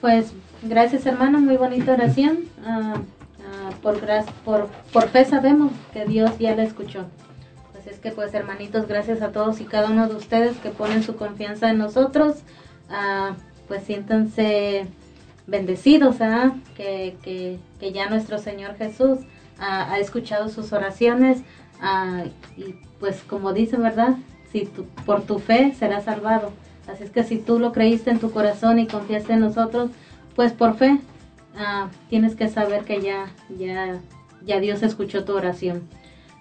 Pues 0.04 0.34
gracias 0.62 1.06
hermano, 1.06 1.40
muy 1.40 1.56
bonita 1.56 1.92
oración. 1.92 2.40
Ah, 2.62 2.96
ah, 3.40 3.70
por, 3.80 3.98
por, 4.92 5.08
fe 5.08 5.24
sabemos 5.24 5.72
que 5.94 6.04
Dios 6.04 6.38
ya 6.38 6.54
la 6.54 6.62
escuchó. 6.62 7.06
Así 7.80 7.88
es 7.88 8.00
que 8.00 8.10
pues 8.10 8.34
hermanitos, 8.34 8.86
gracias 8.86 9.22
a 9.22 9.32
todos 9.32 9.62
y 9.62 9.64
cada 9.64 9.88
uno 9.88 10.06
de 10.06 10.14
ustedes 10.14 10.58
que 10.58 10.68
ponen 10.68 11.02
su 11.02 11.16
confianza 11.16 11.70
en 11.70 11.78
nosotros. 11.78 12.42
Ah, 12.90 13.36
pues 13.66 13.84
siéntanse 13.84 14.88
bendecidos, 15.46 16.20
¿ah? 16.20 16.52
que, 16.76 17.16
que, 17.22 17.58
que 17.80 17.92
ya 17.92 18.10
nuestro 18.10 18.36
Señor 18.36 18.76
Jesús 18.76 19.20
ha 19.58 19.98
escuchado 20.00 20.50
sus 20.50 20.74
oraciones 20.74 21.38
y 22.58 22.74
pues 23.00 23.22
como 23.22 23.54
dice, 23.54 23.78
¿verdad? 23.78 24.16
Si 24.52 24.66
tú- 24.66 24.84
por 25.06 25.22
tu 25.22 25.38
fe 25.38 25.72
serás 25.78 26.04
salvado. 26.04 26.52
Así 26.86 27.04
es 27.04 27.10
que 27.10 27.24
si 27.24 27.38
tú 27.38 27.58
lo 27.58 27.72
creíste 27.72 28.10
en 28.10 28.18
tu 28.18 28.30
corazón 28.30 28.78
y 28.78 28.86
confiaste 28.86 29.32
en 29.32 29.40
nosotros, 29.40 29.90
pues 30.36 30.52
por 30.52 30.74
fe 30.74 30.98
ah, 31.56 31.88
tienes 32.10 32.34
que 32.36 32.48
saber 32.48 32.84
que 32.84 33.00
ya, 33.00 33.26
ya, 33.58 33.98
ya 34.44 34.60
Dios 34.60 34.82
escuchó 34.82 35.24
tu 35.24 35.34
oración. 35.34 35.82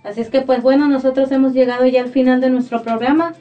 Así 0.03 0.21
es 0.21 0.29
que 0.29 0.41
pues 0.41 0.61
bueno, 0.61 0.87
nosotros 0.87 1.31
hemos 1.31 1.53
llegado 1.53 1.85
ya 1.85 2.01
al 2.01 2.09
final 2.09 2.41
de 2.41 2.49
nuestro 2.49 2.83
programa. 2.83 3.33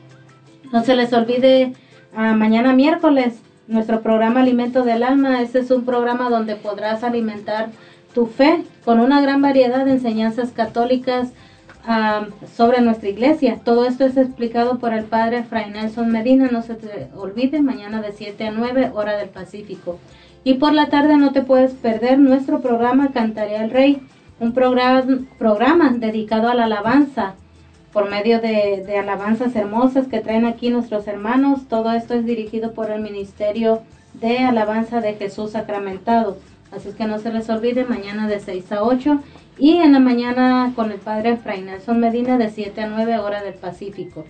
No 0.72 0.84
se 0.84 0.94
les 0.94 1.12
olvide 1.12 1.72
ah, 2.14 2.34
mañana 2.34 2.72
miércoles 2.72 3.40
nuestro 3.66 4.00
programa 4.00 4.40
Alimento 4.40 4.84
del 4.84 5.02
Alma. 5.02 5.42
Este 5.42 5.58
es 5.58 5.70
un 5.70 5.84
programa 5.84 6.30
donde 6.30 6.56
podrás 6.56 7.02
alimentar 7.02 7.70
tu 8.14 8.26
fe 8.26 8.64
con 8.84 9.00
una 9.00 9.20
gran 9.20 9.42
variedad 9.42 9.84
de 9.84 9.92
enseñanzas 9.92 10.50
católicas 10.52 11.32
sobre 12.54 12.80
nuestra 12.80 13.08
iglesia. 13.08 13.60
Todo 13.64 13.84
esto 13.84 14.04
es 14.04 14.16
explicado 14.16 14.78
por 14.78 14.92
el 14.92 15.04
padre 15.04 15.42
Fray 15.42 15.70
Nelson 15.70 16.10
Medina. 16.10 16.48
No 16.50 16.62
se 16.62 16.74
te 16.74 17.08
olvide, 17.16 17.60
mañana 17.60 18.00
de 18.00 18.12
7 18.12 18.46
a 18.46 18.50
9, 18.52 18.92
hora 18.94 19.16
del 19.16 19.28
Pacífico. 19.28 19.98
Y 20.44 20.54
por 20.54 20.72
la 20.72 20.88
tarde 20.88 21.16
no 21.16 21.32
te 21.32 21.42
puedes 21.42 21.72
perder 21.72 22.18
nuestro 22.18 22.60
programa 22.60 23.12
Cantaré 23.12 23.56
al 23.56 23.70
Rey, 23.70 24.02
un 24.40 24.52
programa, 24.52 25.04
programa 25.38 25.90
dedicado 25.90 26.48
a 26.48 26.54
la 26.54 26.64
alabanza 26.64 27.34
por 27.92 28.08
medio 28.08 28.40
de, 28.40 28.82
de 28.86 28.98
alabanzas 28.98 29.54
hermosas 29.54 30.08
que 30.08 30.20
traen 30.20 30.46
aquí 30.46 30.70
nuestros 30.70 31.06
hermanos. 31.06 31.68
Todo 31.68 31.92
esto 31.92 32.14
es 32.14 32.24
dirigido 32.24 32.72
por 32.72 32.90
el 32.90 33.02
Ministerio 33.02 33.82
de 34.14 34.38
Alabanza 34.38 35.00
de 35.00 35.14
Jesús 35.14 35.52
Sacramentado. 35.52 36.38
Así 36.74 36.88
es 36.88 36.94
que 36.94 37.04
no 37.04 37.18
se 37.18 37.32
les 37.32 37.50
olvide, 37.50 37.84
mañana 37.84 38.26
de 38.26 38.40
6 38.40 38.72
a 38.72 38.82
8 38.82 39.20
y 39.58 39.76
en 39.76 39.92
la 39.92 40.00
mañana 40.00 40.72
con 40.74 40.90
el 40.90 40.98
Padre 40.98 41.36
Fray 41.36 41.62
Nelson 41.62 42.00
Medina 42.00 42.38
de 42.38 42.50
7 42.50 42.80
a 42.80 42.86
9 42.86 43.18
hora 43.18 43.42
del 43.42 43.54
Pacífico. 43.54 44.24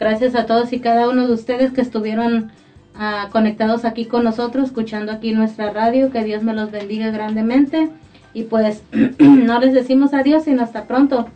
Gracias 0.00 0.34
a 0.34 0.46
todos 0.46 0.72
y 0.72 0.80
cada 0.80 1.08
uno 1.08 1.26
de 1.26 1.34
ustedes 1.34 1.72
que 1.72 1.80
estuvieron 1.80 2.50
ah, 2.94 3.28
conectados 3.30 3.84
aquí 3.84 4.06
con 4.06 4.24
nosotros, 4.24 4.66
escuchando 4.66 5.12
aquí 5.12 5.32
nuestra 5.32 5.70
radio. 5.70 6.10
Que 6.10 6.24
Dios 6.24 6.42
me 6.42 6.54
los 6.54 6.70
bendiga 6.70 7.10
grandemente. 7.10 7.90
Y 8.34 8.44
pues 8.44 8.82
no 9.18 9.60
les 9.60 9.74
decimos 9.74 10.14
adiós, 10.14 10.44
sino 10.44 10.62
hasta 10.62 10.84
pronto. 10.84 11.28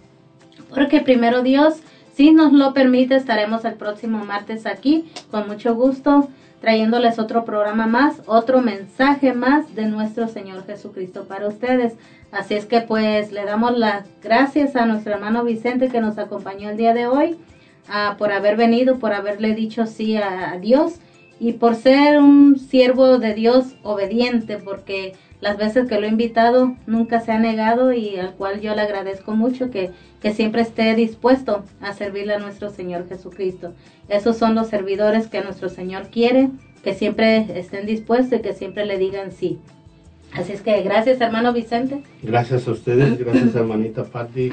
Porque 0.74 1.00
primero 1.00 1.42
Dios, 1.42 1.74
si 2.14 2.32
nos 2.32 2.52
lo 2.52 2.72
permite, 2.72 3.14
estaremos 3.14 3.64
el 3.64 3.74
próximo 3.74 4.24
martes 4.24 4.66
aquí 4.66 5.04
con 5.30 5.46
mucho 5.46 5.74
gusto 5.74 6.28
trayéndoles 6.60 7.18
otro 7.18 7.44
programa 7.44 7.86
más, 7.86 8.22
otro 8.26 8.60
mensaje 8.60 9.32
más 9.32 9.74
de 9.74 9.86
nuestro 9.86 10.28
Señor 10.28 10.66
Jesucristo 10.66 11.24
para 11.24 11.48
ustedes. 11.48 11.94
Así 12.32 12.54
es 12.54 12.66
que 12.66 12.80
pues 12.80 13.32
le 13.32 13.44
damos 13.44 13.76
las 13.78 14.06
gracias 14.22 14.76
a 14.76 14.86
nuestro 14.86 15.12
hermano 15.12 15.44
Vicente 15.44 15.88
que 15.88 16.00
nos 16.00 16.18
acompañó 16.18 16.70
el 16.70 16.76
día 16.76 16.94
de 16.94 17.06
hoy, 17.06 17.36
ah, 17.88 18.16
por 18.18 18.32
haber 18.32 18.56
venido, 18.56 18.98
por 18.98 19.12
haberle 19.12 19.54
dicho 19.54 19.86
sí 19.86 20.16
a, 20.16 20.52
a 20.52 20.58
Dios 20.58 21.00
y 21.38 21.52
por 21.52 21.74
ser 21.74 22.18
un 22.18 22.58
siervo 22.58 23.18
de 23.18 23.34
Dios 23.34 23.76
obediente, 23.82 24.56
porque 24.56 25.14
las 25.40 25.58
veces 25.58 25.88
que 25.88 26.00
lo 26.00 26.06
he 26.06 26.10
invitado 26.10 26.74
nunca 26.86 27.20
se 27.20 27.32
ha 27.32 27.38
negado 27.38 27.92
y 27.92 28.16
al 28.16 28.34
cual 28.34 28.60
yo 28.60 28.74
le 28.74 28.80
agradezco 28.80 29.32
mucho 29.32 29.70
que, 29.70 29.90
que 30.20 30.32
siempre 30.32 30.62
esté 30.62 30.94
dispuesto 30.94 31.64
a 31.80 31.92
servirle 31.92 32.34
a 32.34 32.38
nuestro 32.38 32.70
Señor 32.70 33.08
Jesucristo. 33.08 33.72
Esos 34.08 34.36
son 34.36 34.54
los 34.54 34.68
servidores 34.68 35.26
que 35.26 35.42
nuestro 35.42 35.68
Señor 35.68 36.08
quiere, 36.08 36.50
que 36.82 36.94
siempre 36.94 37.58
estén 37.58 37.86
dispuestos 37.86 38.38
y 38.38 38.42
que 38.42 38.54
siempre 38.54 38.86
le 38.86 38.98
digan 38.98 39.32
sí. 39.32 39.58
Así 40.32 40.52
es 40.52 40.62
que 40.62 40.82
gracias 40.82 41.20
hermano 41.20 41.52
Vicente. 41.52 42.02
Gracias 42.22 42.66
a 42.68 42.72
ustedes, 42.72 43.18
gracias 43.18 43.54
hermanita 43.54 44.04
Patti, 44.04 44.50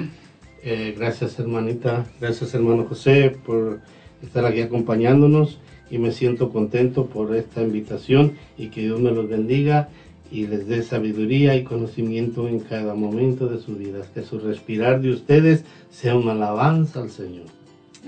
eh, 0.64 0.94
gracias 0.98 1.40
hermanita, 1.40 2.06
gracias 2.20 2.54
hermano 2.54 2.86
José 2.86 3.38
por 3.46 3.80
estar 4.22 4.46
aquí 4.46 4.62
acompañándonos 4.62 5.60
y 5.90 5.98
me 5.98 6.12
siento 6.12 6.50
contento 6.50 7.06
por 7.06 7.36
esta 7.36 7.62
invitación 7.62 8.34
y 8.58 8.70
que 8.70 8.82
Dios 8.82 9.00
me 9.00 9.12
los 9.12 9.28
bendiga 9.28 9.90
y 10.34 10.48
les 10.48 10.68
dé 10.68 10.82
sabiduría 10.82 11.56
y 11.56 11.64
conocimiento 11.64 12.48
en 12.48 12.60
cada 12.60 12.96
momento 12.96 13.48
de 13.48 13.60
su 13.60 13.76
vida. 13.76 14.00
Que 14.16 14.24
su 14.24 14.40
respirar 14.40 15.00
de 15.00 15.12
ustedes 15.12 15.64
sea 15.92 16.16
una 16.16 16.32
alabanza 16.32 17.02
al 17.02 17.12
Señor. 17.12 17.46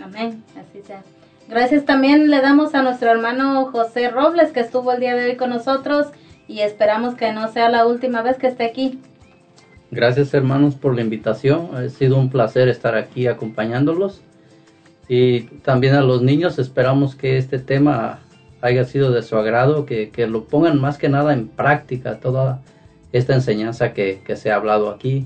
Amén, 0.03 0.43
así 0.57 0.81
sea. 0.81 1.03
Gracias 1.47 1.85
también 1.85 2.31
le 2.31 2.41
damos 2.41 2.73
a 2.73 2.81
nuestro 2.81 3.11
hermano 3.11 3.65
José 3.67 4.09
Robles 4.09 4.51
que 4.51 4.61
estuvo 4.61 4.91
el 4.91 5.01
día 5.01 5.15
de 5.15 5.29
hoy 5.29 5.35
con 5.35 5.51
nosotros 5.51 6.07
y 6.47 6.61
esperamos 6.61 7.13
que 7.13 7.31
no 7.31 7.51
sea 7.51 7.69
la 7.69 7.85
última 7.85 8.23
vez 8.23 8.37
que 8.37 8.47
esté 8.47 8.65
aquí. 8.65 8.99
Gracias 9.91 10.33
hermanos 10.33 10.73
por 10.73 10.95
la 10.95 11.01
invitación. 11.01 11.69
Ha 11.75 11.87
sido 11.89 12.17
un 12.17 12.31
placer 12.31 12.69
estar 12.69 12.95
aquí 12.95 13.27
acompañándolos. 13.27 14.21
Y 15.07 15.41
también 15.61 15.93
a 15.93 16.01
los 16.01 16.23
niños 16.23 16.57
esperamos 16.57 17.15
que 17.15 17.37
este 17.37 17.59
tema 17.59 18.21
haya 18.65 18.83
sido 18.85 19.11
de 19.11 19.21
su 19.21 19.37
agrado, 19.37 19.85
que, 19.85 20.09
que 20.09 20.27
lo 20.27 20.45
pongan 20.45 20.81
más 20.81 20.97
que 20.97 21.09
nada 21.09 21.33
en 21.33 21.47
práctica, 21.47 22.19
toda 22.19 22.61
esta 23.11 23.33
enseñanza 23.33 23.93
que, 23.93 24.21
que 24.25 24.35
se 24.35 24.51
ha 24.51 24.55
hablado 24.55 24.89
aquí. 24.89 25.25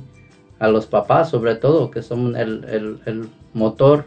A 0.60 0.68
los 0.68 0.88
papás 0.88 1.30
sobre 1.30 1.56
todo, 1.56 1.90
que 1.90 2.02
son 2.02 2.36
el, 2.36 2.99
el, 3.06 3.30
motor 3.53 4.06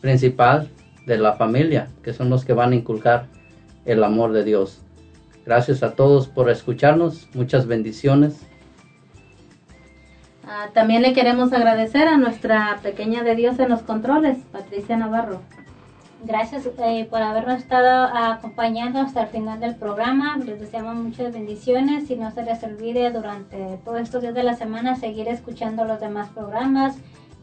principal 0.00 0.68
de 1.06 1.16
la 1.16 1.32
familia, 1.32 1.88
que 2.04 2.12
son 2.12 2.28
los 2.30 2.44
que 2.44 2.52
van 2.52 2.72
a 2.72 2.76
inculcar 2.76 3.26
el 3.86 4.04
amor 4.04 4.32
de 4.32 4.44
Dios. 4.44 4.82
Gracias 5.46 5.82
a 5.82 5.94
todos 5.94 6.28
por 6.28 6.50
escucharnos, 6.50 7.28
muchas 7.34 7.66
bendiciones. 7.66 8.46
Ah, 10.46 10.68
también 10.74 11.02
le 11.02 11.14
queremos 11.14 11.52
agradecer 11.52 12.06
a 12.06 12.18
nuestra 12.18 12.78
pequeña 12.82 13.24
de 13.24 13.34
Dios 13.34 13.58
en 13.58 13.70
los 13.70 13.80
controles, 13.80 14.38
Patricia 14.52 14.96
Navarro. 14.96 15.40
Gracias 16.26 16.68
eh, 16.78 17.06
por 17.08 17.22
habernos 17.22 17.58
estado 17.58 18.10
acompañando 18.12 18.98
hasta 18.98 19.22
el 19.22 19.28
final 19.28 19.60
del 19.60 19.76
programa. 19.76 20.36
Les 20.38 20.58
deseamos 20.58 20.96
muchas 20.96 21.32
bendiciones 21.32 22.10
y 22.10 22.16
no 22.16 22.32
se 22.32 22.42
les 22.42 22.64
olvide 22.64 23.12
durante 23.12 23.78
todos 23.84 24.00
estos 24.00 24.22
días 24.22 24.34
de 24.34 24.42
la 24.42 24.54
semana 24.56 24.96
seguir 24.96 25.28
escuchando 25.28 25.84
los 25.84 26.00
demás 26.00 26.28
programas. 26.30 26.96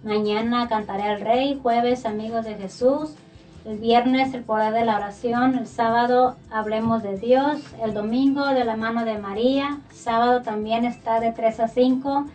Mañana 0.04 0.68
cantaré 0.68 1.04
al 1.04 1.22
Rey, 1.22 1.58
jueves 1.64 2.06
Amigos 2.06 2.44
de 2.44 2.56
Jesús, 2.56 3.16
el 3.64 3.78
viernes 3.78 4.34
el 4.34 4.44
poder 4.44 4.74
de 4.74 4.84
la 4.84 4.98
oración, 4.98 5.58
el 5.58 5.66
sábado 5.68 6.36
hablemos 6.52 7.04
de 7.04 7.18
Dios, 7.18 7.62
el 7.82 7.94
domingo 7.94 8.46
de 8.48 8.66
la 8.66 8.76
mano 8.76 9.06
de 9.06 9.18
María, 9.18 9.78
sábado 9.94 10.42
también 10.42 10.84
está 10.84 11.22
de 11.22 11.32
3 11.32 11.60
a 11.62 11.68
5, 11.70 12.26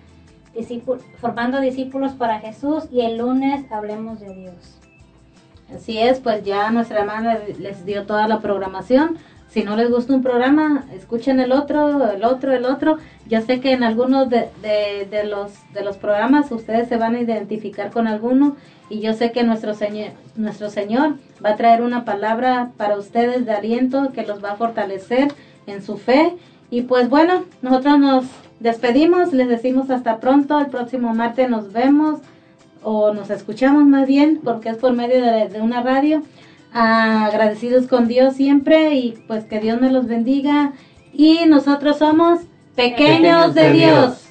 discípul- 0.55 1.03
formando 1.21 1.61
discípulos 1.61 2.13
para 2.13 2.41
Jesús 2.41 2.85
y 2.91 3.03
el 3.03 3.19
lunes 3.19 3.71
hablemos 3.71 4.19
de 4.21 4.33
Dios. 4.35 4.78
Así 5.75 5.99
es, 5.99 6.21
pues 6.21 6.45
ya 6.45 6.71
nuestra 6.71 7.01
hermana 7.01 7.39
les 7.59 7.85
dio 7.85 8.05
toda 8.05 8.27
la 8.27 8.41
programación. 8.41 9.19
Si 9.51 9.63
no 9.63 9.77
les 9.77 9.91
gusta 9.91 10.13
un 10.15 10.23
programa, 10.23 10.85
escuchen 10.95 11.41
el 11.41 11.53
otro, 11.53 12.11
el 12.13 12.25
otro, 12.25 12.53
el 12.53 12.65
otro. 12.67 12.99
Yo 13.27 13.41
sé 13.43 13.61
que 13.61 13.73
en 13.73 13.83
algunos 13.83 14.29
de, 14.29 14.49
de- 14.63 15.07
de 15.11 15.25
los, 15.25 15.53
de 15.73 15.83
los 15.85 15.97
programas 15.97 16.51
ustedes 16.53 16.89
se 16.89 16.97
van 16.97 17.15
a 17.15 17.21
identificar 17.21 17.91
con 17.91 18.07
alguno 18.07 18.57
y 18.91 19.01
yo 19.01 19.13
sé 19.15 19.33
que 19.33 19.43
nuestro 19.45 19.75
señor, 19.75 20.11
nuestro 20.37 20.71
Señor 20.71 21.15
va 21.45 21.51
a 21.51 21.57
traer 21.57 21.83
una 21.83 22.05
palabra 22.05 22.71
para 22.77 22.97
ustedes 22.99 23.45
de 23.47 23.53
aliento 23.53 24.13
que 24.13 24.27
los 24.27 24.43
va 24.43 24.53
a 24.53 24.57
fortalecer 24.57 25.29
en 25.67 25.83
su 25.83 25.97
fe. 25.99 26.35
Y 26.71 26.83
pues 26.83 27.09
bueno, 27.09 27.45
nosotros 27.63 27.99
nos 27.99 28.25
despedimos, 28.61 29.33
les 29.33 29.49
decimos 29.49 29.91
hasta 29.91 30.19
pronto, 30.21 30.59
el 30.59 30.67
próximo 30.67 31.15
martes 31.15 31.49
nos 31.49 31.73
vemos 31.73 32.21
o 32.83 33.13
nos 33.13 33.31
escuchamos 33.31 33.85
más 33.85 34.07
bien 34.07 34.41
porque 34.43 34.71
es 34.71 34.77
por 34.77 34.93
medio 34.93 35.21
de, 35.21 35.49
de 35.49 35.61
una 35.61 35.83
radio. 35.83 36.23
Ah, 36.73 37.25
agradecidos 37.27 37.87
con 37.87 38.09
Dios 38.09 38.35
siempre 38.35 38.95
y 38.95 39.13
pues 39.27 39.45
que 39.45 39.59
Dios 39.61 39.81
me 39.81 39.91
los 39.91 40.07
bendiga. 40.07 40.73
Y 41.13 41.47
nosotros 41.47 41.99
somos 41.99 42.41
pequeños, 42.77 43.55
de, 43.55 43.73
Dios. 43.73 44.28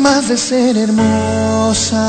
Además 0.00 0.28
de 0.30 0.36
ser 0.38 0.78
hermosa. 0.78 2.00